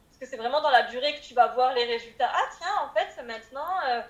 Parce 0.08 0.18
que 0.20 0.26
c'est 0.26 0.36
vraiment 0.36 0.60
dans 0.60 0.70
la 0.70 0.82
durée 0.82 1.14
que 1.16 1.22
tu 1.22 1.34
vas 1.34 1.48
voir 1.48 1.74
les 1.74 1.84
résultats. 1.84 2.30
Ah 2.32 2.48
tiens, 2.58 2.74
en 2.84 2.94
fait, 2.94 3.22
maintenant, 3.24 3.80
euh, 3.88 4.00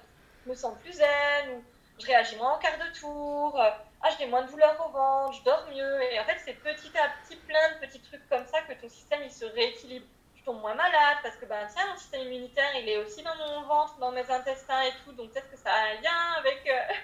je 0.45 0.51
me 0.51 0.55
sens 0.55 0.77
plus 0.83 0.93
zen, 0.93 1.51
ou 1.55 1.65
je 1.99 2.07
réagis 2.07 2.37
moins 2.37 2.55
en 2.55 2.59
quart 2.59 2.79
de 2.79 2.99
tour, 2.99 3.61
euh, 3.61 3.71
ah, 4.03 4.11
j'ai 4.19 4.27
moins 4.27 4.43
de 4.43 4.51
douleur 4.51 4.77
au 4.87 4.91
ventre, 4.91 5.39
je 5.39 5.45
dors 5.45 5.67
mieux. 5.71 6.03
Et 6.13 6.21
en 6.21 6.25
fait, 6.25 6.37
c'est 6.45 6.55
petit 6.55 6.93
à 6.99 7.09
petit 7.23 7.37
plein 7.37 7.75
de 7.75 7.87
petits 7.87 8.01
trucs 8.01 8.29
comme 8.29 8.45
ça 8.47 8.61
que 8.63 8.75
ton 8.75 8.89
système, 8.89 9.21
il 9.25 9.33
se 9.33 9.47
rééquilibre. 9.47 10.07
Je 10.37 10.43
tombe 10.45 10.61
moins 10.61 10.75
malade 10.75 11.17
parce 11.23 11.37
que, 11.37 11.47
ben 11.47 11.67
tiens, 11.75 11.87
mon 11.91 11.97
système 11.97 12.21
immunitaire, 12.27 12.77
il 12.77 12.87
est 12.87 12.99
aussi 12.99 13.23
dans 13.23 13.35
mon 13.37 13.63
ventre, 13.63 13.97
dans 13.97 14.13
mes 14.13 14.31
intestins 14.31 14.83
et 14.83 14.93
tout. 15.03 15.13
Donc 15.13 15.31
peut-être 15.31 15.51
que 15.51 15.57
ça 15.57 15.73
a 15.73 15.87
un 15.89 15.95
lien 16.03 16.33
avec, 16.37 16.69
euh, 16.69 16.95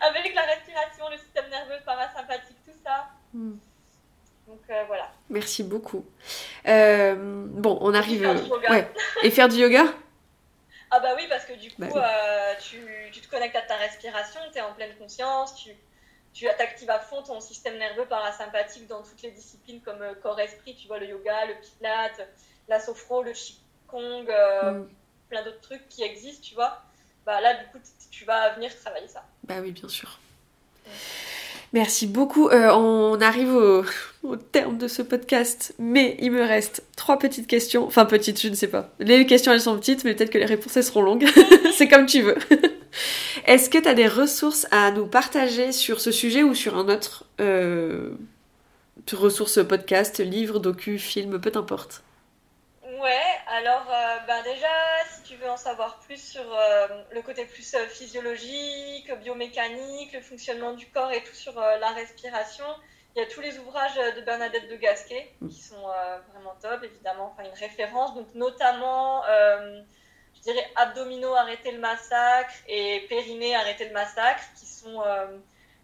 avec 0.02 0.32
la 0.32 0.42
respiration, 0.42 1.08
le 1.08 1.16
système 1.16 1.48
nerveux 1.48 1.80
parasympathique, 1.84 2.62
tout 2.64 2.78
ça. 2.84 3.08
Hmm. 3.32 3.56
Donc 4.48 4.60
euh, 4.70 4.82
voilà. 4.86 5.12
Merci 5.30 5.62
beaucoup. 5.62 6.04
Euh, 6.66 7.14
bon, 7.48 7.78
on 7.80 7.92
arrive. 7.94 8.22
faire 8.22 8.34
du 8.34 8.48
yoga. 8.48 8.70
Ouais. 8.70 8.90
Et 9.22 9.30
faire 9.30 9.48
du 9.48 9.56
yoga? 9.56 9.84
Ah 10.90 11.00
bah 11.00 11.12
oui, 11.16 11.26
parce 11.28 11.44
que 11.44 11.52
du 11.52 11.68
coup, 11.70 11.76
Bah 11.82 11.88
euh, 11.96 12.54
tu, 12.60 12.78
tu 13.12 13.20
te 13.20 13.28
connectes 13.28 13.56
à 13.56 13.60
ta 13.62 13.76
respiration, 13.76 14.40
tu 14.50 14.58
es 14.58 14.62
en 14.62 14.72
pleine 14.72 14.96
conscience, 14.96 15.54
tu, 15.54 15.70
tu 16.32 16.48
actives 16.48 16.88
à 16.88 16.98
fond 16.98 17.22
ton 17.22 17.40
système 17.40 17.76
nerveux 17.76 18.06
parasympathique 18.06 18.86
dans 18.86 19.02
toutes 19.02 19.20
les 19.22 19.30
disciplines 19.32 19.82
comme 19.82 20.02
corps-esprit, 20.22 20.74
tu 20.74 20.88
vois, 20.88 20.98
le 20.98 21.06
yoga, 21.08 21.44
le 21.44 21.54
pilate, 21.60 22.26
la 22.68 22.80
sophro, 22.80 23.22
le 23.22 23.32
qigong, 23.32 23.58
Hmm. 23.92 24.86
plein 25.28 25.42
d'autres 25.44 25.60
trucs 25.60 25.86
qui 25.90 26.02
existent, 26.02 26.46
tu 26.48 26.54
vois. 26.54 26.80
Bah 27.26 27.40
là, 27.42 27.52
du 27.54 27.66
coup, 27.66 27.78
tu 28.10 28.24
vas 28.24 28.54
venir 28.54 28.74
travailler 28.80 29.08
ça. 29.08 29.22
Bah 29.44 29.56
oui, 29.60 29.72
bien 29.72 29.88
sûr. 29.90 30.18
Merci 31.72 32.06
beaucoup. 32.06 32.48
Euh, 32.48 32.72
on 32.72 33.20
arrive 33.20 33.54
au, 33.54 34.36
terme 34.36 34.78
de 34.78 34.88
ce 34.88 35.02
podcast, 35.02 35.74
mais 35.78 36.16
il 36.20 36.32
me 36.32 36.42
reste 36.42 36.82
trois 36.96 37.18
petites 37.18 37.46
questions. 37.46 37.86
Enfin, 37.86 38.04
petites, 38.04 38.40
je 38.40 38.48
ne 38.48 38.54
sais 38.54 38.68
pas. 38.68 38.90
Les 39.00 39.26
questions, 39.26 39.52
elles 39.52 39.60
sont 39.60 39.76
petites, 39.78 40.04
mais 40.04 40.14
peut-être 40.14 40.30
que 40.30 40.38
les 40.38 40.46
réponses, 40.46 40.76
elles 40.76 40.84
seront 40.84 41.02
longues. 41.02 41.26
C'est 41.74 41.88
comme 41.88 42.06
tu 42.06 42.22
veux. 42.22 42.36
Est-ce 43.46 43.68
que 43.70 43.78
tu 43.78 43.88
as 43.88 43.94
des 43.94 44.08
ressources 44.08 44.66
à 44.70 44.90
nous 44.90 45.06
partager 45.06 45.72
sur 45.72 46.00
ce 46.00 46.10
sujet 46.10 46.42
ou 46.42 46.54
sur 46.54 46.76
un 46.76 46.88
autre 46.88 47.24
euh, 47.40 48.10
ressources 49.12 49.64
podcast, 49.66 50.20
livre, 50.20 50.58
docu, 50.58 50.98
film, 50.98 51.38
peu 51.38 51.52
importe? 51.54 52.02
Ouais, 53.00 53.20
alors 53.46 53.86
euh, 53.88 54.16
ben 54.26 54.42
déjà, 54.42 54.66
si 55.14 55.22
tu 55.22 55.36
veux 55.36 55.48
en 55.48 55.56
savoir 55.56 56.00
plus 56.00 56.20
sur 56.20 56.42
euh, 56.42 56.88
le 57.12 57.22
côté 57.22 57.44
plus 57.44 57.74
euh, 57.74 57.86
physiologique, 57.86 59.12
biomécanique, 59.20 60.12
le 60.12 60.20
fonctionnement 60.20 60.72
du 60.72 60.86
corps 60.86 61.12
et 61.12 61.22
tout 61.22 61.34
sur 61.34 61.56
euh, 61.58 61.76
la 61.78 61.90
respiration, 61.90 62.64
il 63.14 63.20
y 63.20 63.22
a 63.24 63.26
tous 63.26 63.40
les 63.40 63.56
ouvrages 63.58 63.94
de 64.16 64.20
Bernadette 64.22 64.68
de 64.68 64.74
Gasquet 64.74 65.30
qui 65.48 65.60
sont 65.60 65.80
vraiment 66.32 66.54
top, 66.60 66.82
évidemment, 66.82 67.32
enfin 67.32 67.48
une 67.48 67.58
référence, 67.58 68.14
donc 68.14 68.26
notamment, 68.34 69.22
je 69.24 70.40
dirais, 70.42 70.70
abdominaux, 70.76 71.34
arrêter 71.34 71.72
le 71.72 71.80
massacre 71.80 72.54
et 72.68 73.06
périnée, 73.08 73.56
arrêter 73.56 73.86
le 73.86 73.94
massacre, 73.94 74.44
qui 74.56 74.66
sont, 74.66 75.02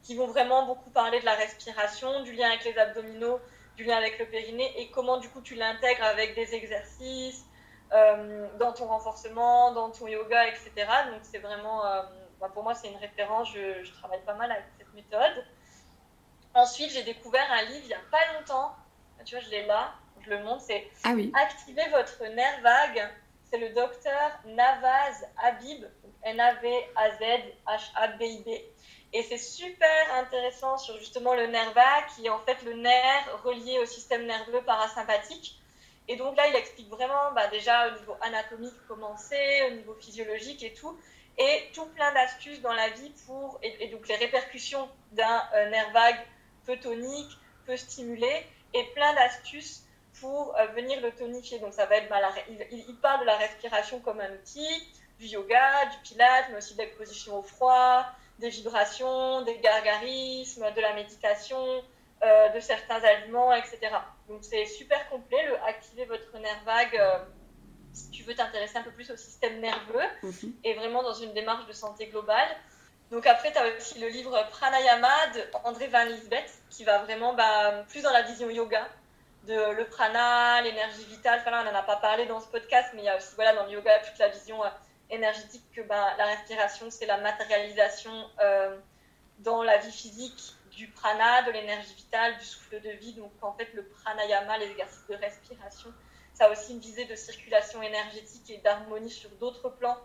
qui 0.04 0.14
vont 0.14 0.28
vraiment 0.28 0.66
beaucoup 0.66 0.90
parler 0.90 1.18
de 1.18 1.24
la 1.24 1.34
respiration, 1.34 2.22
du 2.22 2.34
lien 2.34 2.50
avec 2.50 2.64
les 2.64 2.78
abdominaux, 2.78 3.40
du 3.76 3.84
lien 3.84 3.96
avec 3.96 4.18
le 4.18 4.26
périnée 4.26 4.72
et 4.80 4.90
comment 4.90 5.18
du 5.18 5.28
coup 5.28 5.40
tu 5.40 5.54
l'intègres 5.54 6.04
avec 6.04 6.34
des 6.34 6.54
exercices 6.54 7.44
euh, 7.92 8.48
dans 8.58 8.72
ton 8.72 8.86
renforcement, 8.86 9.72
dans 9.72 9.90
ton 9.90 10.06
yoga, 10.06 10.48
etc. 10.48 10.72
Donc 11.10 11.20
c'est 11.22 11.38
vraiment, 11.38 11.84
euh, 11.84 12.02
bah, 12.40 12.48
pour 12.52 12.62
moi 12.62 12.74
c'est 12.74 12.88
une 12.88 12.96
référence, 12.96 13.52
je, 13.52 13.82
je, 13.84 13.92
travaille 13.92 14.22
pas 14.24 14.34
mal 14.34 14.50
avec 14.50 14.64
cette 14.78 14.92
méthode. 14.94 15.44
Ensuite 16.54 16.90
j'ai 16.90 17.02
découvert 17.04 17.50
un 17.52 17.62
livre 17.62 17.82
il 17.84 17.88
n'y 17.88 17.94
a 17.94 18.00
pas 18.10 18.32
longtemps, 18.38 18.74
tu 19.24 19.34
vois 19.34 19.44
je 19.44 19.50
l'ai 19.50 19.66
là, 19.66 19.92
je 20.22 20.30
le 20.30 20.42
montre, 20.42 20.62
c'est 20.62 20.88
ah 21.04 21.12
oui. 21.14 21.32
Activer 21.34 21.88
votre 21.90 22.24
nerf 22.34 22.60
vague, 22.62 23.08
c'est 23.50 23.58
le 23.58 23.68
docteur 23.70 24.30
Navaz 24.46 25.26
Habib, 25.42 25.84
N-A-V-A-Z-H-A-B-I-B. 26.22 26.74
Et 29.16 29.22
c'est 29.22 29.38
super 29.38 30.14
intéressant 30.16 30.76
sur 30.76 30.98
justement 30.98 31.34
le 31.34 31.46
nerf 31.46 31.72
vague, 31.72 32.06
qui 32.16 32.26
est 32.26 32.30
en 32.30 32.40
fait 32.40 32.60
le 32.64 32.74
nerf 32.74 33.40
relié 33.44 33.78
au 33.78 33.86
système 33.86 34.26
nerveux 34.26 34.60
parasympathique. 34.62 35.60
Et 36.08 36.16
donc 36.16 36.36
là, 36.36 36.48
il 36.48 36.56
explique 36.56 36.88
vraiment 36.88 37.30
bah, 37.32 37.46
déjà 37.46 37.88
au 37.88 38.00
niveau 38.00 38.16
anatomique 38.20 38.74
comment 38.88 39.14
au 39.14 39.70
niveau 39.70 39.94
physiologique 39.94 40.64
et 40.64 40.74
tout, 40.74 40.98
et 41.38 41.70
tout 41.72 41.86
plein 41.86 42.12
d'astuces 42.12 42.60
dans 42.60 42.72
la 42.72 42.88
vie 42.90 43.12
pour, 43.24 43.60
et, 43.62 43.86
donc 43.88 44.08
les 44.08 44.16
répercussions 44.16 44.88
d'un 45.12 45.42
euh, 45.54 45.70
nerf 45.70 45.92
vague 45.92 46.20
peu 46.66 46.76
tonique, 46.76 47.38
peu 47.66 47.76
stimulé, 47.76 48.44
et 48.74 48.82
plein 48.94 49.14
d'astuces 49.14 49.84
pour 50.20 50.56
euh, 50.56 50.66
venir 50.74 51.00
le 51.00 51.12
tonifier. 51.12 51.60
Donc 51.60 51.72
ça 51.72 51.86
va 51.86 51.98
être, 51.98 52.08
bah, 52.08 52.20
il, 52.72 52.96
parle 53.00 53.20
de 53.20 53.26
la 53.26 53.36
respiration 53.36 54.00
comme 54.00 54.18
un 54.18 54.32
outil, 54.32 54.68
du 55.20 55.26
yoga, 55.26 55.86
du 55.86 55.98
pilate, 56.02 56.46
mais 56.50 56.58
aussi 56.58 56.74
de 56.74 56.78
l'exposition 56.80 57.38
au 57.38 57.42
froid, 57.42 58.04
des 58.38 58.48
vibrations, 58.50 59.42
des 59.42 59.58
gargarismes, 59.58 60.66
de 60.74 60.80
la 60.80 60.92
méditation, 60.94 61.82
euh, 62.22 62.48
de 62.50 62.60
certains 62.60 63.02
aliments, 63.02 63.52
etc. 63.52 63.78
Donc 64.28 64.38
c'est 64.42 64.66
super 64.66 65.08
complet, 65.08 65.46
le 65.46 65.56
activer 65.62 66.04
votre 66.06 66.36
nerf 66.38 66.62
vague 66.64 66.96
euh, 66.96 67.18
si 67.92 68.10
tu 68.10 68.22
veux 68.24 68.34
t'intéresser 68.34 68.76
un 68.78 68.82
peu 68.82 68.90
plus 68.90 69.10
au 69.10 69.16
système 69.16 69.60
nerveux 69.60 70.08
Mhm. 70.22 70.52
et 70.64 70.74
vraiment 70.74 71.02
dans 71.02 71.14
une 71.14 71.32
démarche 71.32 71.66
de 71.66 71.72
santé 71.72 72.06
globale. 72.06 72.48
Donc 73.10 73.26
après, 73.26 73.52
tu 73.52 73.58
as 73.58 73.66
aussi 73.76 73.98
le 74.00 74.08
livre 74.08 74.36
Pranayama 74.50 75.26
de 75.34 75.42
André 75.64 75.86
Van 75.88 76.04
Lisbeth 76.04 76.50
qui 76.70 76.82
va 76.84 76.98
vraiment 77.04 77.34
bah, 77.34 77.84
plus 77.88 78.02
dans 78.02 78.10
la 78.10 78.22
vision 78.22 78.50
yoga 78.50 78.88
de 79.46 79.72
le 79.72 79.84
prana, 79.84 80.62
l'énergie 80.62 81.04
vitale. 81.04 81.38
Enfin 81.40 81.50
là, 81.50 81.62
on 81.62 81.70
n'en 81.70 81.78
a 81.78 81.82
pas 81.82 81.96
parlé 81.96 82.24
dans 82.26 82.40
ce 82.40 82.48
podcast, 82.48 82.88
mais 82.94 83.02
il 83.02 83.04
y 83.04 83.08
a 83.08 83.16
aussi 83.16 83.34
voilà, 83.36 83.54
dans 83.54 83.66
le 83.66 83.72
yoga 83.72 83.98
toute 84.00 84.18
la 84.18 84.28
vision 84.28 84.64
euh, 84.64 84.68
énergétique 85.10 85.64
que 85.74 85.82
bah, 85.82 86.14
la 86.18 86.26
respiration, 86.26 86.90
c'est 86.90 87.06
la 87.06 87.18
matérialisation 87.18 88.12
euh, 88.40 88.76
dans 89.40 89.62
la 89.62 89.78
vie 89.78 89.92
physique 89.92 90.54
du 90.70 90.88
prana, 90.88 91.42
de 91.42 91.52
l'énergie 91.52 91.94
vitale, 91.94 92.36
du 92.38 92.44
souffle 92.44 92.80
de 92.80 92.90
vie. 92.90 93.12
Donc 93.14 93.32
en 93.42 93.52
fait, 93.52 93.72
le 93.74 93.84
pranayama, 93.86 94.58
les 94.58 94.70
exercices 94.70 95.06
de 95.08 95.14
respiration, 95.14 95.92
ça 96.34 96.46
a 96.46 96.50
aussi 96.50 96.72
une 96.72 96.80
visée 96.80 97.04
de 97.04 97.14
circulation 97.14 97.80
énergétique 97.82 98.50
et 98.50 98.58
d'harmonie 98.58 99.10
sur 99.10 99.30
d'autres 99.40 99.68
plans 99.68 99.98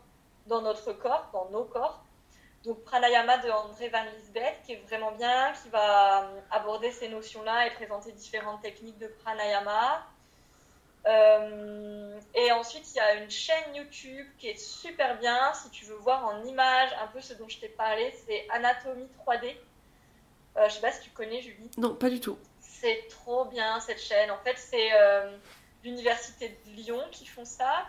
dans 0.48 0.62
notre 0.62 0.94
corps, 0.94 1.30
dans 1.34 1.50
nos 1.50 1.66
corps. 1.66 2.04
Donc 2.66 2.84
Pranayama 2.84 3.38
de 3.38 3.50
André 3.50 3.90
Van 3.90 4.04
Lisbeth, 4.18 4.62
qui 4.66 4.74
est 4.74 4.84
vraiment 4.88 5.12
bien, 5.14 5.54
qui 5.54 5.70
va 5.70 6.24
euh, 6.24 6.42
aborder 6.52 6.92
ces 6.92 7.08
notions-là 7.08 7.68
et 7.68 7.72
présenter 7.72 8.12
différentes 8.12 8.62
techniques 8.62 8.98
de 8.98 9.08
Pranayama. 9.08 10.06
Euh, 11.08 12.20
et 12.36 12.52
ensuite, 12.52 12.86
il 12.94 12.98
y 12.98 13.00
a 13.00 13.16
une 13.16 13.30
chaîne 13.30 13.76
YouTube 13.76 14.28
qui 14.38 14.50
est 14.50 14.60
super 14.60 15.18
bien, 15.18 15.54
si 15.54 15.70
tu 15.70 15.86
veux 15.86 15.96
voir 15.96 16.26
en 16.26 16.44
image 16.44 16.90
un 17.02 17.08
peu 17.08 17.22
ce 17.22 17.34
dont 17.34 17.48
je 17.48 17.60
t'ai 17.60 17.70
parlé, 17.70 18.14
c'est 18.26 18.48
Anatomie 18.50 19.08
3D. 19.26 19.56
Euh, 20.58 20.68
je 20.68 20.74
sais 20.74 20.82
pas 20.82 20.92
si 20.92 21.02
tu 21.02 21.10
connais 21.12 21.42
Julie. 21.42 21.70
Non, 21.78 21.96
pas 21.96 22.10
du 22.10 22.20
tout. 22.20 22.38
C'est 22.60 23.08
trop 23.10 23.46
bien 23.46 23.80
cette 23.80 24.02
chaîne. 24.02 24.30
En 24.32 24.38
fait, 24.40 24.58
c'est 24.58 24.90
euh, 24.94 25.38
l'université 25.84 26.50
de 26.66 26.72
Lyon 26.72 27.02
qui 27.12 27.26
font 27.26 27.46
ça. 27.46 27.86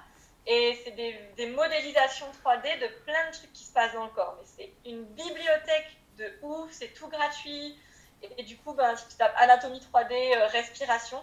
Et 0.46 0.78
c'est 0.84 0.92
des, 0.92 1.14
des 1.36 1.46
modélisations 1.46 2.26
3D 2.44 2.80
de 2.80 2.86
plein 3.04 3.28
de 3.28 3.36
trucs 3.36 3.52
qui 3.52 3.64
se 3.64 3.72
passent 3.72 3.92
dans 3.92 4.04
le 4.04 4.10
corps. 4.10 4.36
Mais 4.38 4.46
c'est 4.56 4.90
une 4.90 5.04
bibliothèque 5.04 5.96
de 6.18 6.32
ouf, 6.42 6.70
c'est 6.70 6.94
tout 6.94 7.08
gratuit. 7.08 7.76
Et, 8.22 8.28
et 8.38 8.42
du 8.44 8.56
coup, 8.56 8.72
ben, 8.72 8.96
si 8.96 9.06
tu 9.08 9.16
tapes 9.16 9.34
anatomie 9.36 9.80
3D, 9.92 10.36
euh, 10.36 10.46
respiration, 10.46 11.20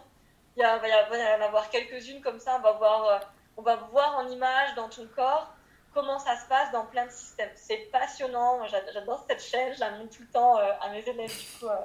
il 0.58 0.62
y 0.62 0.64
a- 0.64 0.78
va 0.80 0.88
y 0.88 0.92
avoir- 0.92 1.10
va 1.12 1.18
y 1.18 1.42
en 1.42 1.46
avoir 1.46 1.70
quelques-unes 1.70 2.20
comme 2.22 2.40
ça. 2.40 2.58
On 2.58 2.62
va, 2.62 2.72
voir, 2.74 3.06
euh, 3.06 3.20
on 3.58 3.62
va 3.62 3.76
voir 3.92 4.18
en 4.18 4.28
image 4.28 4.76
dans 4.76 4.90
ton 4.90 5.08
corps 5.16 5.54
comment 5.94 6.20
ça 6.20 6.36
se 6.36 6.48
passe 6.48 6.72
dans 6.72 6.86
plein 6.86 7.06
de 7.06 7.12
systèmes. 7.12 7.50
C'est 7.56 7.90
passionnant. 7.92 8.66
J'adore 8.68 9.24
cette 9.30 9.42
chaîne. 9.42 9.74
Je 9.74 9.80
la 9.80 9.92
montre 9.92 10.16
tout 10.16 10.24
le 10.24 10.28
temps 10.30 10.58
euh, 10.60 10.72
à 10.82 10.90
mes 10.90 11.00
élèves 11.08 11.30
du 11.30 11.60
coup, 11.60 11.68
euh, 11.68 11.76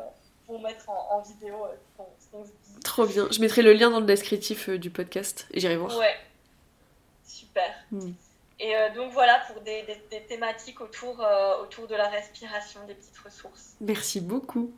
pour 0.47 0.61
mettre 0.61 0.89
en, 0.91 1.09
en 1.13 1.21
vidéo 1.21 1.67
ce 1.97 1.97
qu'on- 2.31 2.45
se 2.45 2.51
dit. 2.51 2.81
Trop 2.83 3.07
bien. 3.07 3.29
Je 3.31 3.41
mettrai 3.41 3.63
le 3.63 3.73
lien 3.75 3.91
dans 3.91 4.01
le 4.01 4.07
descriptif 4.07 4.69
du 4.71 4.91
podcast 4.91 5.47
et 5.53 5.61
j'irai 5.61 5.77
voir. 5.77 5.97
Ouais, 5.99 6.17
super. 7.25 7.73
Hmm. 7.91 8.13
Et 8.61 8.77
euh, 8.77 8.91
donc 8.95 9.13
voilà 9.13 9.41
pour 9.51 9.61
des, 9.63 9.83
des- 9.83 10.03
des 10.11 10.23
thématiques 10.27 10.81
autour, 10.81 11.21
euh, 11.21 11.59
autour 11.63 11.87
de 11.89 11.95
la 11.97 12.09
respiration, 12.09 12.81
des 12.87 12.95
petites 12.95 13.19
ressources. 13.19 13.75
Merci 13.81 14.21
beaucoup. 14.21 14.73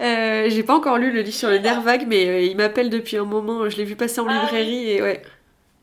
Euh, 0.00 0.48
J'ai 0.48 0.62
pas 0.62 0.74
encore 0.74 0.96
lu 0.98 1.10
le 1.12 1.20
livre 1.20 1.36
sur 1.36 1.48
le 1.50 1.58
nerf 1.58 1.80
vague, 1.82 2.06
mais 2.06 2.26
euh, 2.26 2.40
il 2.40 2.56
m'appelle 2.56 2.88
depuis 2.90 3.16
un 3.18 3.24
moment. 3.24 3.68
Je 3.68 3.76
l'ai 3.76 3.84
vu 3.84 3.96
passer 3.96 4.20
en 4.20 4.26
Ah 4.28 4.32
librairie 4.42 4.90
et 4.92 5.02
ouais. 5.02 5.22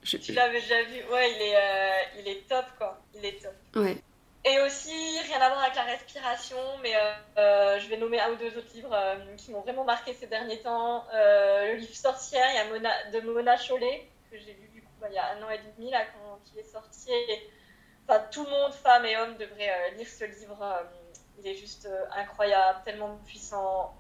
Je- 0.04 0.18
Tu 0.18 0.32
l'avais 0.32 0.60
déjà 0.62 0.82
vu 0.84 1.02
Ouais, 1.12 1.32
il 1.36 1.42
est, 1.42 1.56
euh, 1.56 2.20
il 2.20 2.28
est 2.28 2.48
top 2.48 2.66
quoi. 2.78 3.00
Il 3.16 3.24
est 3.26 3.42
top. 3.42 3.54
Ouais. 3.76 3.98
Et 4.46 4.60
aussi, 4.62 4.92
rien 5.28 5.42
à 5.42 5.50
voir 5.50 5.62
avec 5.64 5.76
la 5.76 5.84
respiration, 5.84 6.56
mais 6.82 6.94
euh, 7.38 7.80
je 7.80 7.88
vais 7.90 7.98
nommer 7.98 8.20
un 8.22 8.32
ou 8.32 8.36
deux 8.38 8.58
autres 8.58 8.74
livres 8.74 8.96
qui 9.36 9.52
m'ont 9.52 9.60
vraiment 9.62 9.84
marqué 9.84 10.14
ces 10.14 10.28
derniers 10.28 10.60
temps. 10.62 11.04
Le 11.14 11.76
livre 11.76 11.94
Sorcière, 11.94 12.46
il 12.52 12.56
y 12.56 12.60
a 12.60 12.66
Mona, 12.70 12.92
de 13.14 13.20
Mona 13.30 13.58
Chollet, 13.58 14.08
que 14.32 14.38
j'ai 14.38 14.54
lu 14.54 14.70
du 14.74 14.82
coup 14.82 14.88
bah, 15.02 15.08
il 15.12 15.16
y 15.16 15.18
a 15.18 15.32
un 15.34 15.44
an 15.44 15.50
et 15.50 15.60
demi 15.78 15.92
là, 15.92 16.00
quand 16.06 16.40
il 16.54 16.60
est 16.62 16.72
sorti. 16.72 17.12
Et, 17.12 17.50
enfin, 18.08 18.22
tout 18.32 18.46
le 18.46 18.50
monde, 18.52 18.72
femmes 18.72 19.06
et 19.06 19.18
hommes, 19.18 19.36
devrait 19.38 19.92
lire 19.98 20.08
ce 20.08 20.24
livre. 20.24 20.58
Il 21.38 21.48
est 21.48 21.56
juste 21.56 21.86
euh, 21.86 22.06
incroyable, 22.16 22.80
tellement 22.86 23.18
puissant. 23.26 23.94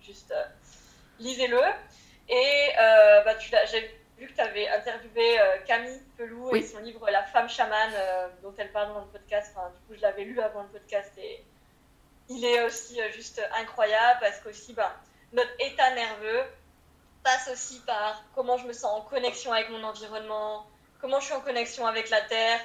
Juste, 0.00 0.30
euh, 0.32 0.44
lisez-le. 1.18 1.60
Et 2.28 2.68
euh, 2.80 3.22
bah, 3.24 3.34
tu 3.36 3.50
l'as- 3.50 3.64
j'ai 3.66 3.80
vu 4.18 4.26
que 4.28 4.34
tu 4.34 4.40
avais 4.40 4.68
interviewé 4.68 5.38
Camille 5.66 6.00
Pelou 6.16 6.50
Oui. 6.52 6.60
et 6.60 6.62
son 6.66 6.78
livre 6.78 7.08
La 7.10 7.22
femme 7.24 7.48
chamane, 7.48 7.92
dont 8.42 8.54
elle 8.56 8.70
parle 8.70 8.94
dans 8.94 9.00
le 9.00 9.06
podcast. 9.06 9.52
Enfin, 9.56 9.70
du 9.70 9.86
coup, 9.86 9.94
je 9.96 10.00
l'avais 10.02 10.24
lu 10.24 10.40
avant 10.40 10.62
le 10.62 10.68
podcast 10.68 11.10
et 11.18 11.44
il 12.28 12.44
est 12.44 12.62
aussi 12.62 13.00
juste 13.12 13.42
incroyable 13.58 14.20
parce 14.20 14.38
qu'aussi, 14.40 14.72
bah, 14.74 14.94
notre 15.32 15.50
état 15.58 15.92
nerveux 15.94 16.42
passe 17.24 17.48
aussi 17.52 17.80
par 17.80 18.22
comment 18.34 18.58
je 18.58 18.66
me 18.66 18.72
sens 18.72 18.92
en 18.92 19.00
connexion 19.02 19.52
avec 19.52 19.70
mon 19.70 19.82
environnement, 19.82 20.66
comment 21.00 21.18
je 21.20 21.26
suis 21.26 21.34
en 21.34 21.40
connexion 21.40 21.86
avec 21.86 22.08
la 22.10 22.20
terre 22.22 22.60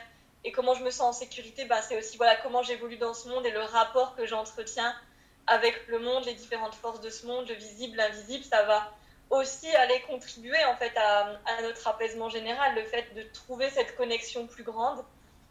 et 0.47 0.51
comment 0.51 0.73
je 0.73 0.83
me 0.83 0.89
sens 0.91 1.01
en 1.01 1.19
sécurité. 1.19 1.65
Bah, 1.65 1.81
c'est 1.81 1.97
aussi 1.97 2.15
voilà 2.17 2.35
comment 2.37 2.63
j'évolue 2.63 2.97
dans 2.97 3.13
ce 3.13 3.27
monde 3.27 3.45
et 3.45 3.51
le 3.51 3.59
rapport 3.61 4.15
que 4.15 4.25
j'entretiens 4.25 4.93
avec 5.45 5.75
le 5.87 5.99
monde, 5.99 6.23
les 6.25 6.33
différentes 6.33 6.75
forces 6.75 7.01
de 7.01 7.09
ce 7.09 7.25
monde, 7.25 7.47
le 7.47 7.55
visible, 7.55 7.97
l'invisible, 7.97 8.43
ça 8.43 8.63
va 8.63 8.91
aussi 9.29 9.67
aller 9.75 9.99
contribuer 10.07 10.63
en 10.65 10.75
fait 10.77 10.91
à, 10.97 11.37
à 11.45 11.61
notre 11.63 11.85
apaisement 11.87 12.29
général, 12.29 12.75
le 12.75 12.83
fait 12.83 13.05
de 13.15 13.23
trouver 13.33 13.69
cette 13.69 13.95
connexion 13.97 14.47
plus 14.47 14.63
grande. 14.63 15.03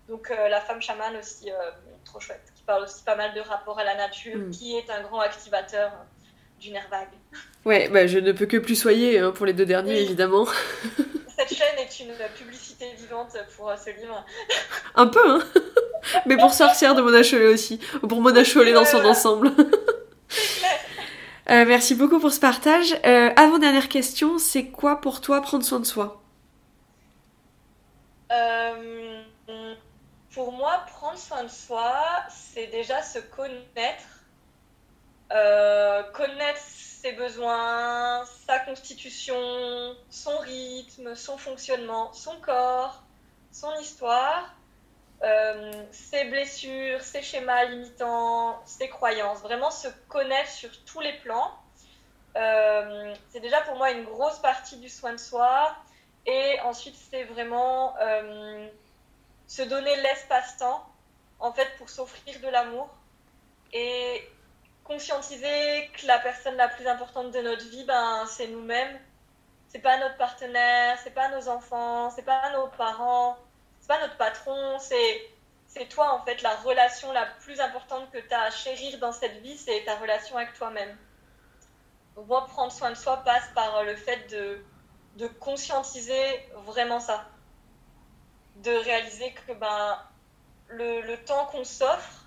Donc 0.08 0.30
euh, 0.30 0.48
la 0.48 0.60
femme 0.60 0.80
chamane 0.80 1.16
aussi, 1.16 1.50
euh, 1.50 1.56
trop 2.04 2.20
chouette, 2.20 2.52
qui 2.54 2.62
parle 2.62 2.84
aussi 2.84 3.02
pas 3.04 3.16
mal 3.16 3.34
de 3.34 3.40
rapport 3.40 3.78
à 3.78 3.84
la 3.84 3.94
nature, 3.96 4.36
Mm. 4.38 4.50
qui 4.50 4.76
est 4.78 4.88
un 4.90 5.02
grand 5.02 5.20
activateur 5.20 5.90
euh, 5.92 6.60
du 6.60 6.70
nerf 6.70 6.88
vague. 6.90 7.08
Ouais, 7.64 7.88
bah 7.88 8.06
je 8.06 8.18
ne 8.18 8.32
peux 8.32 8.46
que 8.46 8.56
plus 8.56 8.76
soyer 8.76 9.18
hein, 9.18 9.32
pour 9.32 9.44
les 9.46 9.52
deux 9.52 9.66
derniers 9.66 9.94
Oui. 9.96 10.04
évidemment. 10.04 10.46
Cette 11.38 11.54
chaîne 11.54 11.78
est 11.78 12.00
une 12.00 12.14
publicité 12.34 12.92
vivante 12.94 13.36
pour 13.56 13.68
euh, 13.68 13.76
ce 13.76 13.90
livre. 13.90 14.24
Un 14.94 15.06
peu, 15.06 15.30
hein. 15.30 15.40
Mais 16.26 16.36
pour 16.36 16.54
sorcière 16.54 16.94
de 16.94 17.02
Mona 17.02 17.22
Chollet 17.22 17.48
aussi. 17.48 17.78
Ou 18.02 18.06
Pour 18.06 18.22
Mona 18.22 18.42
Chollet 18.42 18.72
dans 18.72 18.84
son 18.84 19.04
ensemble. 19.04 19.52
Euh, 21.48 21.64
merci 21.64 21.94
beaucoup 21.94 22.18
pour 22.18 22.32
ce 22.32 22.40
partage. 22.40 22.92
Euh, 23.06 23.30
avant 23.36 23.58
dernière 23.58 23.88
question, 23.88 24.36
c'est 24.36 24.66
quoi 24.66 25.00
pour 25.00 25.20
toi 25.20 25.40
prendre 25.40 25.62
soin 25.62 25.78
de 25.78 25.84
soi? 25.84 26.20
Euh, 28.32 29.22
pour 30.34 30.50
moi, 30.50 30.84
prendre 30.88 31.16
soin 31.16 31.44
de 31.44 31.48
soi, 31.48 32.02
c'est 32.30 32.66
déjà 32.66 33.00
se 33.00 33.20
connaître, 33.20 34.02
connaître 36.12 36.58
ses 37.06 37.12
besoins, 37.12 38.24
sa 38.46 38.58
constitution, 38.58 39.36
son 40.10 40.36
rythme, 40.38 41.14
son 41.14 41.38
fonctionnement, 41.38 42.12
son 42.12 42.34
corps, 42.40 43.00
son 43.52 43.72
histoire, 43.76 44.52
euh, 45.22 45.84
ses 45.92 46.24
blessures, 46.24 47.00
ses 47.00 47.22
schémas 47.22 47.66
limitants, 47.66 48.60
ses 48.66 48.88
croyances. 48.88 49.38
Vraiment 49.38 49.70
se 49.70 49.86
connaître 50.08 50.50
sur 50.50 50.70
tous 50.84 51.00
les 51.00 51.12
plans. 51.18 51.52
Euh, 52.34 53.14
c'est 53.30 53.40
déjà 53.40 53.60
pour 53.60 53.76
moi 53.76 53.92
une 53.92 54.04
grosse 54.04 54.40
partie 54.40 54.76
du 54.78 54.88
soin 54.88 55.12
de 55.12 55.18
soi. 55.18 55.76
Et 56.26 56.58
ensuite, 56.64 56.96
c'est 57.08 57.22
vraiment 57.22 57.94
euh, 58.00 58.66
se 59.46 59.62
donner 59.62 59.94
l'espace-temps, 60.02 60.84
en 61.38 61.52
fait, 61.52 61.68
pour 61.78 61.88
s'offrir 61.88 62.40
de 62.40 62.48
l'amour 62.48 62.88
et 63.72 64.28
conscientiser 64.86 65.90
que 65.94 66.06
la 66.06 66.18
personne 66.18 66.56
la 66.56 66.68
plus 66.68 66.86
importante 66.86 67.32
de 67.32 67.40
notre 67.40 67.68
vie, 67.68 67.84
ben, 67.84 68.24
c'est 68.26 68.48
nous-mêmes. 68.48 68.98
C'est 69.68 69.80
pas 69.80 69.98
notre 69.98 70.16
partenaire, 70.16 70.98
c'est 71.02 71.10
pas 71.10 71.28
nos 71.28 71.48
enfants, 71.48 72.10
c'est 72.10 72.22
pas 72.22 72.50
nos 72.52 72.68
parents, 72.68 73.36
c'est 73.80 73.88
pas 73.88 74.00
notre 74.00 74.16
patron, 74.16 74.78
c'est 74.78 75.30
c'est 75.68 75.86
toi 75.88 76.14
en 76.14 76.24
fait 76.24 76.40
la 76.42 76.54
relation 76.56 77.12
la 77.12 77.26
plus 77.26 77.60
importante 77.60 78.10
que 78.12 78.18
tu 78.18 78.32
as 78.32 78.42
à 78.42 78.50
chérir 78.50 78.98
dans 78.98 79.12
cette 79.12 79.42
vie, 79.42 79.58
c'est 79.58 79.84
ta 79.84 79.96
relation 79.96 80.36
avec 80.36 80.54
toi-même. 80.54 80.96
Donc 82.14 82.28
moi, 82.28 82.46
prendre 82.46 82.72
soin 82.72 82.90
de 82.90 82.94
soi 82.94 83.18
passe 83.24 83.48
par 83.54 83.82
le 83.82 83.96
fait 83.96 84.30
de 84.30 84.64
de 85.16 85.26
conscientiser 85.26 86.48
vraiment 86.66 87.00
ça. 87.00 87.26
De 88.56 88.70
réaliser 88.70 89.32
que 89.32 89.52
ben, 89.52 89.98
le, 90.68 91.00
le 91.02 91.16
temps 91.24 91.46
qu'on 91.46 91.64
s'offre, 91.64 92.24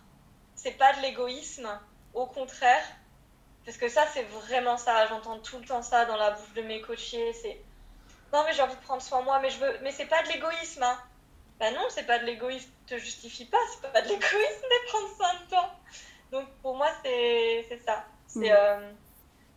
c'est 0.55 0.72
pas 0.72 0.93
de 0.93 1.01
l'égoïsme, 1.01 1.70
au 2.14 2.26
contraire. 2.26 2.84
Parce 3.66 3.78
que 3.78 3.89
ça, 3.89 4.05
c'est 4.14 4.24
vraiment 4.24 4.78
ça. 4.78 5.05
J'entends 5.07 5.39
tout 5.39 5.60
le 5.60 5.66
temps 5.66 5.82
ça 5.82 6.05
dans 6.05 6.18
la 6.18 6.32
bouche 6.32 6.53
de 6.55 6.62
mes 6.62 6.82
coachés. 6.82 7.34
C'est 7.34 7.62
non, 8.34 8.43
mais 8.45 8.53
j'ai 8.53 8.62
envie 8.62 8.76
de 8.76 8.82
prendre 8.82 9.01
soin 9.01 9.20
de 9.20 9.26
moi, 9.26 9.39
mais 9.39 9.49
je 9.49 9.60
veux. 9.60 9.78
Mais 9.82 9.91
c'est 9.91 10.05
pas 10.05 10.22
de 10.24 10.30
l'égoïsme, 10.30 10.84
hein. 10.84 10.97
Ben 11.60 11.74
non, 11.74 11.82
c'est 11.89 12.05
pas 12.05 12.20
de 12.20 12.26
l'égoïsme. 12.26 12.70
Te 12.88 12.97
justifie 12.97 13.45
pas, 13.45 13.57
c'est 13.72 13.91
pas 13.91 14.01
de 14.01 14.07
l'égoïsme 14.07 14.30
de 14.32 14.88
prendre 14.89 15.16
soin 15.16 15.34
de 15.43 15.49
toi. 15.49 15.76
Donc 16.32 16.47
pour 16.62 16.76
moi, 16.78 16.88
c'est 17.03 17.66
c'est 17.70 17.84
ça. 17.84 18.05
C'est 18.28 18.39
Mm. 18.49 18.55
euh, 18.55 18.91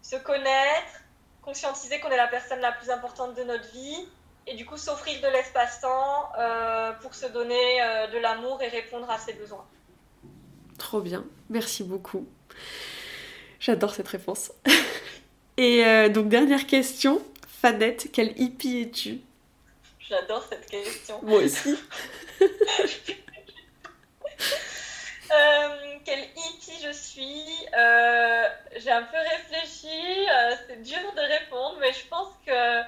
se 0.02 0.16
connaître, 0.16 1.00
conscientiser 1.42 2.00
qu'on 2.00 2.10
est 2.10 2.16
la 2.16 2.28
personne 2.28 2.60
la 2.60 2.72
plus 2.72 2.90
importante 2.90 3.34
de 3.36 3.42
notre 3.44 3.70
vie 3.72 4.08
et 4.46 4.54
du 4.54 4.66
coup 4.66 4.76
s'offrir 4.76 5.20
de 5.20 5.28
l'espace-temps 5.28 6.32
euh, 6.38 6.92
pour 6.94 7.14
se 7.14 7.26
donner 7.26 7.82
euh, 7.82 8.06
de 8.08 8.18
l'amour 8.18 8.60
et 8.62 8.68
répondre 8.68 9.08
à 9.10 9.18
ses 9.18 9.34
besoins. 9.34 9.64
Trop 10.78 11.00
bien, 11.00 11.24
merci 11.50 11.84
beaucoup. 11.84 12.26
J'adore 13.60 13.94
cette 13.94 14.08
réponse. 14.08 14.52
Et 15.56 15.84
euh, 15.84 16.08
donc, 16.08 16.28
dernière 16.28 16.66
question. 16.66 17.22
Fanette, 17.60 18.08
quel 18.12 18.38
hippie 18.40 18.82
es-tu? 18.82 19.20
J'adore 20.00 20.44
cette 20.48 20.66
question. 20.68 21.20
Moi 21.22 21.42
aussi. 21.42 21.76
Euh, 25.34 25.96
quel 26.04 26.18
hippie 26.20 26.78
je 26.84 26.92
suis? 26.92 27.46
Euh, 27.74 28.44
J'ai 28.76 28.90
un 28.90 29.04
peu 29.04 29.16
réfléchi. 29.16 29.88
euh, 30.28 30.54
c'est 30.68 30.82
dur 30.82 30.98
de 31.16 31.20
répondre, 31.20 31.76
mais 31.80 31.90
je 31.92 32.06
pense 32.08 32.28
que 32.46 32.82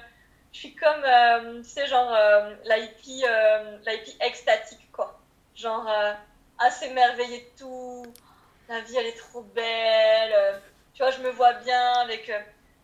je 0.51 0.59
suis 0.59 0.75
comme, 0.75 1.01
tu 1.63 1.67
sais, 1.69 1.87
genre 1.87 2.11
la, 2.65 2.77
hippie, 2.77 3.23
la 3.83 3.93
hippie 3.95 4.15
extatique, 4.21 4.91
quoi. 4.91 5.19
Genre 5.55 5.89
à 6.59 6.69
s'émerveiller 6.71 7.39
de 7.39 7.59
tout. 7.63 8.03
La 8.67 8.79
vie, 8.81 8.97
elle 8.97 9.05
est 9.07 9.17
trop 9.17 9.41
belle. 9.41 10.33
euh, 10.33 10.57
tu 10.93 11.01
vois, 11.03 11.11
je 11.11 11.19
me 11.19 11.29
vois 11.29 11.53
bien 11.53 11.93
avec 11.99 12.29
euh, 12.29 12.39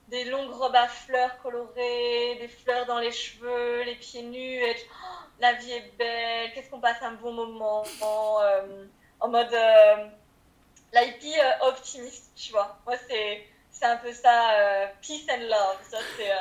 des 0.10 0.26
longues 0.26 0.52
robes 0.52 0.76
à 0.76 0.88
fleurs 0.88 1.42
colorées, 1.42 2.36
des 2.40 2.48
fleurs 2.48 2.86
dans 2.86 3.00
les 3.00 3.12
cheveux, 3.12 3.84
les 3.84 3.96
pieds 3.96 4.22
nus. 4.22 4.64
Et, 4.64 4.76
oh, 4.92 5.06
la 5.40 5.54
vie 5.54 5.72
est 5.72 5.92
belle. 5.98 6.52
Qu'est-ce 6.54 6.70
qu'on 6.70 6.80
passe 6.82 7.02
un 7.02 7.14
bon 7.14 7.32
moment. 7.34 7.84
euh, 8.04 8.86
en 9.20 9.28
mode 9.30 9.54
euh, 9.54 10.08
la 10.94 11.04
hippie 11.04 11.40
euh, 11.40 11.68
optimiste, 11.68 12.32
tu 12.36 12.52
vois. 12.52 12.78
Moi, 12.86 12.96
c'est, 13.10 13.48
c'est 13.72 13.86
un 13.86 13.98
peu 13.98 14.12
ça, 14.14 14.90
peace 15.02 15.26
and 15.32 15.44
love. 15.50 15.78
Ça, 15.90 15.98
c'est, 16.18 16.32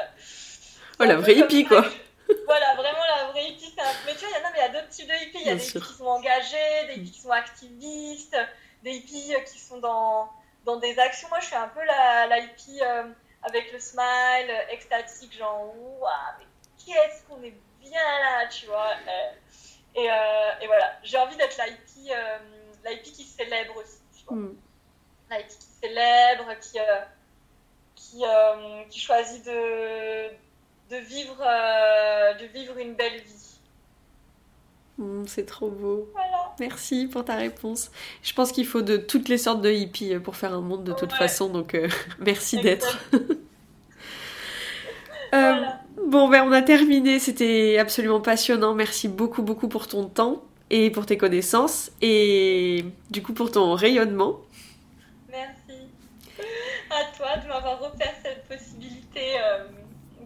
Oh, 0.98 1.04
la 1.04 1.16
vraie 1.16 1.34
hippie, 1.36 1.64
quoi. 1.64 1.82
je- 1.82 2.34
Voilà, 2.46 2.74
vraiment 2.74 3.04
la 3.16 3.30
vraie 3.32 3.44
hippie. 3.50 3.74
un- 3.78 3.92
Mais 4.06 4.12
tu 4.14 4.20
vois, 4.26 4.28
il 4.36 4.40
y 4.40 4.44
en 4.44 4.48
a, 4.48 4.52
mais 4.52 4.58
il 4.58 4.62
y 4.62 4.64
a 4.64 4.68
d'autres 4.68 4.88
types 4.90 5.08
de 5.08 5.14
hippies. 5.14 5.38
Il 5.40 5.46
y 5.46 5.50
a 5.50 5.54
Bien 5.54 5.56
des 5.56 5.60
sûr. 5.70 5.80
hippies 5.80 5.88
qui 5.92 5.98
sont 5.98 6.06
engagés, 6.06 6.86
des 6.88 6.94
hippies 7.00 7.10
qui 7.12 7.20
sont 7.20 7.30
activistes, 7.30 8.36
des 8.82 8.92
hippies 8.92 9.34
euh, 9.34 9.40
qui 9.40 9.58
sont 9.58 9.78
dans, 9.78 10.30
dans 10.64 10.76
des 10.76 10.98
actions. 10.98 11.28
Moi, 11.28 11.40
je 11.40 11.46
suis 11.46 11.56
un 11.56 11.68
peu 11.68 11.82
la, 11.84 12.26
la 12.26 12.38
hippie 12.38 12.80
euh, 12.82 13.04
avec 13.42 13.72
le 13.72 13.80
smile, 13.80 14.50
euh, 14.50 14.72
extatique, 14.72 15.36
genre, 15.36 15.74
waouh, 16.00 16.10
mais 16.38 16.46
qu'est-ce 16.84 17.22
qu'on 17.24 17.42
est 17.42 17.54
bien 17.80 18.18
là, 18.20 18.46
tu 18.48 18.66
vois. 18.66 18.92
et, 19.96 20.04
et 20.04 20.66
voilà, 20.66 20.92
j'ai 21.02 21.18
envie 21.18 21.36
d'être 21.36 21.56
la 21.56 21.68
hippie, 21.68 22.10
la 22.84 22.92
hippie 22.92 23.12
qui 23.12 23.24
célèbre 23.24 23.76
aussi, 23.76 24.00
tu 24.16 24.24
vois. 24.26 24.36
Mm. 24.36 24.56
La 25.30 25.40
hippie 25.40 25.56
qui 25.56 25.66
célèbre, 25.80 26.54
qui, 26.60 26.78
qui, 27.94 28.24
qui 28.90 29.00
choisit 29.00 29.44
de, 29.44 30.28
de, 30.90 30.96
vivre, 30.96 31.38
de 31.38 32.44
vivre 32.46 32.76
une 32.78 32.94
belle 32.94 33.20
vie. 33.22 33.49
Mm, 35.00 35.24
c'est 35.26 35.46
trop 35.46 35.70
beau. 35.70 36.08
Voilà. 36.12 36.54
Merci 36.60 37.08
pour 37.08 37.24
ta 37.24 37.34
réponse. 37.36 37.90
Je 38.22 38.32
pense 38.34 38.52
qu'il 38.52 38.66
faut 38.66 38.82
de 38.82 38.96
toutes 38.98 39.28
les 39.28 39.38
sortes 39.38 39.62
de 39.62 39.70
hippies 39.70 40.14
euh, 40.14 40.20
pour 40.20 40.36
faire 40.36 40.52
un 40.54 40.60
monde 40.60 40.84
de 40.84 40.92
toute 40.92 41.12
Ouais. 41.12 41.18
façon, 41.18 41.48
donc 41.48 41.74
euh, 41.74 41.88
merci 42.20 42.60
d'être. 42.60 42.98
Euh. 45.32 45.64
Bon, 46.08 46.28
ben 46.28 46.42
on 46.44 46.50
a 46.50 46.60
terminé, 46.60 47.20
c'était 47.20 47.78
absolument 47.78 48.20
passionnant. 48.20 48.74
Merci 48.74 49.06
beaucoup, 49.06 49.42
beaucoup 49.42 49.68
pour 49.68 49.86
ton 49.86 50.06
temps 50.06 50.42
et 50.70 50.90
pour 50.90 51.06
tes 51.06 51.16
connaissances 51.16 51.92
et 52.02 52.84
du 53.10 53.22
coup 53.22 53.32
pour 53.32 53.52
ton 53.52 53.74
rayonnement. 53.74 54.40
Merci 55.30 55.86
à 56.90 57.16
toi 57.16 57.36
de 57.36 57.46
m'avoir 57.46 57.80
offert 57.82 58.12
cette 58.24 58.44
possibilité 58.48 59.38
euh, 59.40 59.66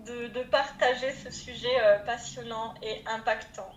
de, 0.07 0.29
de 0.39 0.43
partager 0.45 1.13
ce 1.23 1.31
sujet 1.31 1.77
passionnant 2.07 2.73
et 2.83 3.03
impactant. 3.07 3.69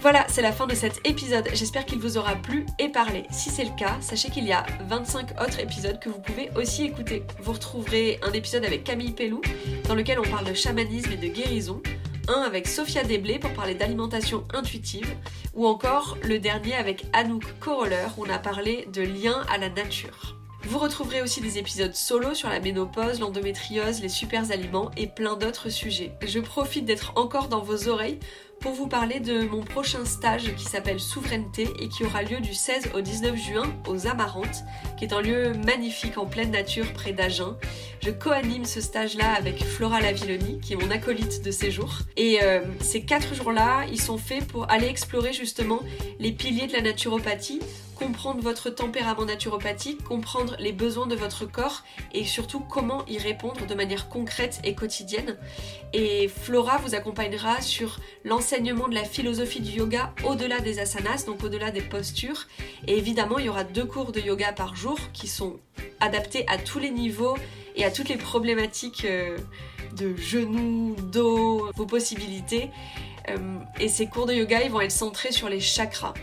Voilà, 0.00 0.26
c'est 0.28 0.42
la 0.42 0.52
fin 0.52 0.66
de 0.66 0.74
cet 0.74 1.00
épisode. 1.06 1.48
J'espère 1.54 1.86
qu'il 1.86 1.98
vous 1.98 2.18
aura 2.18 2.36
plu 2.36 2.66
et 2.78 2.88
parlé. 2.88 3.24
Si 3.30 3.50
c'est 3.50 3.64
le 3.64 3.74
cas, 3.76 3.96
sachez 4.00 4.28
qu'il 4.28 4.44
y 4.44 4.52
a 4.52 4.66
25 4.88 5.40
autres 5.40 5.60
épisodes 5.60 5.98
que 5.98 6.08
vous 6.08 6.20
pouvez 6.20 6.50
aussi 6.56 6.84
écouter. 6.84 7.22
Vous 7.42 7.52
retrouverez 7.52 8.20
un 8.22 8.32
épisode 8.32 8.64
avec 8.64 8.84
Camille 8.84 9.12
Pellou, 9.12 9.40
dans 9.88 9.94
lequel 9.94 10.18
on 10.18 10.30
parle 10.30 10.46
de 10.46 10.54
chamanisme 10.54 11.12
et 11.12 11.16
de 11.16 11.28
guérison. 11.28 11.82
Un 12.28 12.42
avec 12.42 12.66
Sophia 12.66 13.02
Desblés 13.04 13.38
pour 13.38 13.52
parler 13.52 13.74
d'alimentation 13.74 14.44
intuitive. 14.52 15.14
Ou 15.54 15.66
encore 15.66 16.18
le 16.22 16.38
dernier 16.38 16.74
avec 16.74 17.04
Anouk 17.12 17.44
Coroller 17.60 18.08
où 18.16 18.24
on 18.26 18.30
a 18.30 18.38
parlé 18.38 18.88
de 18.92 19.02
lien 19.02 19.42
à 19.48 19.58
la 19.58 19.70
nature. 19.70 20.36
Vous 20.66 20.78
retrouverez 20.78 21.20
aussi 21.20 21.42
des 21.42 21.58
épisodes 21.58 21.94
solo 21.94 22.32
sur 22.32 22.48
la 22.48 22.58
ménopause, 22.58 23.20
l'endométriose, 23.20 24.00
les 24.00 24.08
super 24.08 24.50
aliments 24.50 24.90
et 24.96 25.06
plein 25.06 25.36
d'autres 25.36 25.68
sujets. 25.68 26.12
Je 26.26 26.40
profite 26.40 26.86
d'être 26.86 27.12
encore 27.16 27.48
dans 27.48 27.60
vos 27.60 27.88
oreilles 27.88 28.18
pour 28.64 28.72
vous 28.72 28.88
parler 28.88 29.20
de 29.20 29.44
mon 29.44 29.60
prochain 29.60 30.06
stage 30.06 30.54
qui 30.56 30.64
s'appelle 30.64 30.98
Souveraineté 30.98 31.68
et 31.80 31.90
qui 31.90 32.02
aura 32.02 32.22
lieu 32.22 32.40
du 32.40 32.54
16 32.54 32.92
au 32.94 33.02
19 33.02 33.36
juin 33.36 33.76
aux 33.86 34.06
Amarantes, 34.06 34.64
qui 34.96 35.04
est 35.04 35.12
un 35.12 35.20
lieu 35.20 35.52
magnifique 35.66 36.16
en 36.16 36.24
pleine 36.24 36.50
nature 36.50 36.90
près 36.94 37.12
d'Agen. 37.12 37.58
Je 38.02 38.10
co-anime 38.10 38.64
ce 38.64 38.80
stage-là 38.80 39.34
avec 39.34 39.62
Flora 39.62 40.00
Lavilloni, 40.00 40.60
qui 40.60 40.72
est 40.72 40.76
mon 40.76 40.90
acolyte 40.90 41.44
de 41.44 41.50
séjour. 41.50 41.98
Et 42.16 42.38
euh, 42.42 42.62
ces 42.80 43.02
quatre 43.02 43.34
jours-là, 43.34 43.84
ils 43.92 44.00
sont 44.00 44.16
faits 44.16 44.46
pour 44.46 44.70
aller 44.70 44.86
explorer 44.86 45.34
justement 45.34 45.80
les 46.18 46.32
piliers 46.32 46.66
de 46.66 46.72
la 46.72 46.80
naturopathie, 46.80 47.60
comprendre 47.94 48.40
votre 48.40 48.70
tempérament 48.70 49.24
naturopathique, 49.24 50.02
comprendre 50.04 50.56
les 50.58 50.72
besoins 50.72 51.06
de 51.06 51.14
votre 51.14 51.46
corps 51.46 51.82
et 52.12 52.24
surtout 52.24 52.60
comment 52.60 53.04
y 53.06 53.18
répondre 53.18 53.66
de 53.66 53.74
manière 53.74 54.08
concrète 54.08 54.60
et 54.64 54.74
quotidienne. 54.74 55.36
Et 55.92 56.28
Flora 56.28 56.78
vous 56.78 56.94
accompagnera 56.94 57.60
sur 57.60 58.00
l'enseignement 58.24 58.88
de 58.88 58.94
la 58.94 59.04
philosophie 59.04 59.60
du 59.60 59.78
yoga 59.78 60.12
au-delà 60.24 60.60
des 60.60 60.78
asanas, 60.78 61.24
donc 61.26 61.42
au-delà 61.44 61.70
des 61.70 61.82
postures. 61.82 62.46
Et 62.86 62.96
évidemment, 62.96 63.38
il 63.38 63.46
y 63.46 63.48
aura 63.48 63.64
deux 63.64 63.84
cours 63.84 64.12
de 64.12 64.20
yoga 64.20 64.52
par 64.52 64.74
jour 64.74 64.98
qui 65.12 65.28
sont 65.28 65.58
adaptés 66.00 66.44
à 66.48 66.58
tous 66.58 66.78
les 66.78 66.90
niveaux 66.90 67.36
et 67.76 67.84
à 67.84 67.90
toutes 67.90 68.08
les 68.08 68.16
problématiques 68.16 69.04
euh, 69.04 69.36
de 69.96 70.16
genoux, 70.16 70.96
dos, 71.12 71.70
vos 71.74 71.86
possibilités. 71.86 72.70
Euh, 73.28 73.58
et 73.80 73.88
ces 73.88 74.06
cours 74.06 74.26
de 74.26 74.34
yoga, 74.34 74.62
ils 74.62 74.70
vont 74.70 74.80
être 74.80 74.90
centrés 74.90 75.32
sur 75.32 75.48
les 75.48 75.60
chakras. 75.60 76.14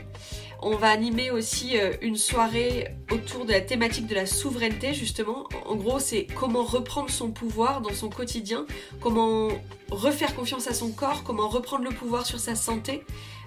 On 0.64 0.76
va 0.76 0.90
animer 0.90 1.32
aussi 1.32 1.80
euh, 1.80 1.94
une 2.04 2.16
soirée 2.16 2.90
autour 3.10 3.46
de 3.46 3.52
la 3.52 3.62
thématique 3.62 4.06
de 4.06 4.14
la 4.14 4.28
souveraineté, 4.28 4.94
justement. 4.94 5.48
En 5.66 5.76
gros, 5.76 5.98
c'est 5.98 6.28
comment 6.36 6.64
reprendre 6.64 7.10
son 7.10 7.32
pouvoir 7.32 7.82
dans 7.82 7.94
son 7.94 8.10
quotidien, 8.10 8.68
comment 9.00 9.50
refaire 9.90 10.36
confiance 10.36 10.68
à 10.68 10.76
son 10.76 10.92
corps, 10.92 11.24
comment 11.24 11.50
reprendre 11.50 11.84
le 11.84 11.90
pouvoir 11.90 12.28
sur 12.28 12.40
sa 12.40 12.54
santé 12.54 13.04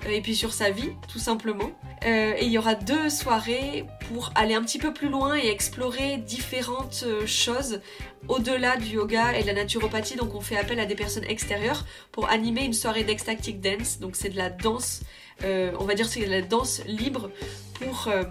euh, 0.07 0.11
et 0.11 0.23
puis 0.23 0.35
sur 0.35 0.53
sa 0.53 0.71
vie, 0.71 0.91
tout 1.07 1.21
simplement. 1.21 1.71
Euh, 2.05 2.35
et 2.37 2.47
il 2.47 2.51
y 2.51 2.59
aura 2.59 2.75
deux 2.75 3.09
soirées 3.09 3.87
pour 4.09 4.33
aller 4.35 4.55
un 4.55 4.63
petit 4.63 4.81
peu 4.81 4.93
plus 4.93 5.09
loin 5.09 5.37
et 5.37 5.47
explorer 5.49 6.19
différentes 6.19 7.05
choses 7.27 7.81
au-delà 8.27 8.77
du 8.77 8.97
yoga 8.97 9.39
et 9.39 9.43
de 9.43 9.47
la 9.47 9.55
naturopathie. 9.55 10.17
Donc 10.17 10.35
on 10.35 10.41
fait 10.41 10.57
appel 10.57 10.81
à 10.81 10.87
des 10.87 10.97
personnes 10.97 11.25
extérieures 11.25 11.85
pour 12.11 12.29
animer 12.29 12.65
une 12.65 12.75
soirée 12.75 13.05
d'ecstatic 13.05 13.61
dance. 13.61 14.01
Donc 14.01 14.17
c'est 14.17 14.31
de 14.31 14.37
la 14.37 14.51
danse, 14.51 15.03
on 15.43 15.85
va 15.85 15.95
dire 15.95 16.07
c'est 16.07 16.25
la 16.27 16.43
danse 16.43 16.83
libre 16.87 17.31
pour 17.75 18.09
euh, 18.09 18.25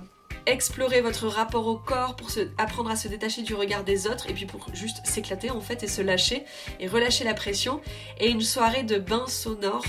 explorer 0.45 1.01
votre 1.01 1.27
rapport 1.27 1.67
au 1.67 1.77
corps, 1.77 2.15
pour 2.15 2.29
apprendre 2.57 2.89
à 2.89 2.95
se 2.95 3.07
détacher 3.07 3.43
du 3.43 3.53
regard 3.53 3.83
des 3.83 4.07
autres 4.07 4.29
et 4.29 4.33
puis 4.33 4.45
pour 4.45 4.73
juste 4.73 4.97
s'éclater 5.05 5.51
en 5.51 5.61
fait 5.61 5.83
et 5.83 5.87
se 5.87 6.01
lâcher 6.01 6.43
et 6.79 6.87
relâcher 6.87 7.23
la 7.23 7.33
pression. 7.33 7.81
Et 8.19 8.29
une 8.29 8.41
soirée 8.41 8.83
de 8.83 8.97
bain 8.97 9.25
sonore 9.27 9.85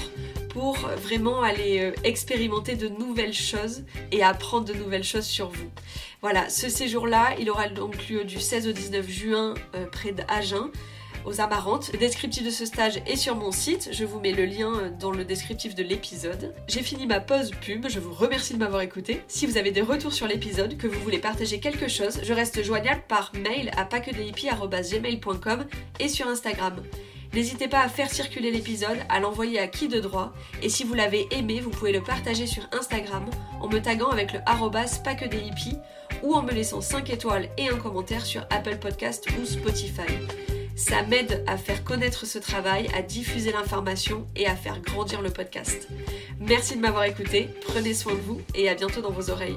pour 0.50 0.76
vraiment 0.76 1.42
aller 1.42 1.80
euh, 1.80 1.92
expérimenter 2.04 2.76
de 2.76 2.88
nouvelles 2.88 3.34
choses 3.34 3.84
et 4.12 4.22
apprendre 4.22 4.66
de 4.66 4.74
nouvelles 4.74 5.04
choses 5.04 5.26
sur 5.26 5.48
vous. 5.48 5.70
Voilà, 6.22 6.48
ce 6.48 6.68
séjour-là, 6.68 7.34
il 7.40 7.50
aura 7.50 7.68
donc 7.68 8.08
lieu 8.08 8.24
du 8.24 8.40
16 8.40 8.68
au 8.68 8.72
19 8.72 9.08
juin 9.08 9.54
euh, 9.74 9.86
près 9.86 10.12
d'Agen 10.12 10.70
aux 11.24 11.40
Amarantes. 11.40 11.90
Le 11.92 11.98
descriptif 11.98 12.44
de 12.44 12.50
ce 12.50 12.66
stage 12.66 13.00
est 13.06 13.16
sur 13.16 13.36
mon 13.36 13.52
site, 13.52 13.90
je 13.92 14.04
vous 14.04 14.20
mets 14.20 14.32
le 14.32 14.44
lien 14.44 14.92
dans 14.98 15.10
le 15.10 15.24
descriptif 15.24 15.74
de 15.74 15.82
l'épisode. 15.82 16.54
J'ai 16.68 16.82
fini 16.82 17.06
ma 17.06 17.20
pause 17.20 17.50
pub, 17.60 17.88
je 17.88 18.00
vous 18.00 18.12
remercie 18.12 18.54
de 18.54 18.58
m'avoir 18.58 18.82
écouté. 18.82 19.22
Si 19.28 19.46
vous 19.46 19.58
avez 19.58 19.70
des 19.70 19.82
retours 19.82 20.12
sur 20.12 20.26
l'épisode, 20.26 20.76
que 20.76 20.86
vous 20.86 21.00
voulez 21.00 21.18
partager 21.18 21.60
quelque 21.60 21.88
chose, 21.88 22.20
je 22.22 22.32
reste 22.32 22.62
joignable 22.62 23.02
par 23.08 23.32
mail 23.34 23.70
à 23.76 23.84
paquedehippies.gmail.com 23.84 25.64
et 26.00 26.08
sur 26.08 26.28
Instagram. 26.28 26.82
N'hésitez 27.34 27.66
pas 27.66 27.80
à 27.80 27.88
faire 27.88 28.10
circuler 28.10 28.52
l'épisode, 28.52 28.98
à 29.08 29.18
l'envoyer 29.18 29.58
à 29.58 29.66
qui 29.66 29.88
de 29.88 29.98
droit, 29.98 30.32
et 30.62 30.68
si 30.68 30.84
vous 30.84 30.94
l'avez 30.94 31.26
aimé, 31.32 31.60
vous 31.60 31.70
pouvez 31.70 31.90
le 31.90 32.00
partager 32.00 32.46
sur 32.46 32.62
Instagram 32.72 33.28
en 33.60 33.68
me 33.68 33.80
taguant 33.80 34.10
avec 34.10 34.32
le 34.32 34.38
arrobas 34.46 35.00
ou 36.22 36.34
en 36.34 36.42
me 36.42 36.52
laissant 36.52 36.80
5 36.80 37.10
étoiles 37.10 37.48
et 37.58 37.68
un 37.68 37.76
commentaire 37.76 38.24
sur 38.24 38.42
Apple 38.50 38.78
Podcast 38.78 39.26
ou 39.40 39.44
Spotify. 39.44 40.02
Ça 40.76 41.02
m'aide 41.02 41.44
à 41.46 41.56
faire 41.56 41.84
connaître 41.84 42.26
ce 42.26 42.38
travail, 42.38 42.88
à 42.96 43.02
diffuser 43.02 43.52
l'information 43.52 44.26
et 44.36 44.46
à 44.46 44.56
faire 44.56 44.80
grandir 44.80 45.22
le 45.22 45.30
podcast. 45.30 45.88
Merci 46.40 46.76
de 46.76 46.80
m'avoir 46.80 47.04
écouté, 47.04 47.48
prenez 47.66 47.94
soin 47.94 48.14
de 48.14 48.20
vous 48.20 48.40
et 48.54 48.68
à 48.68 48.74
bientôt 48.74 49.00
dans 49.00 49.12
vos 49.12 49.30
oreilles. 49.30 49.56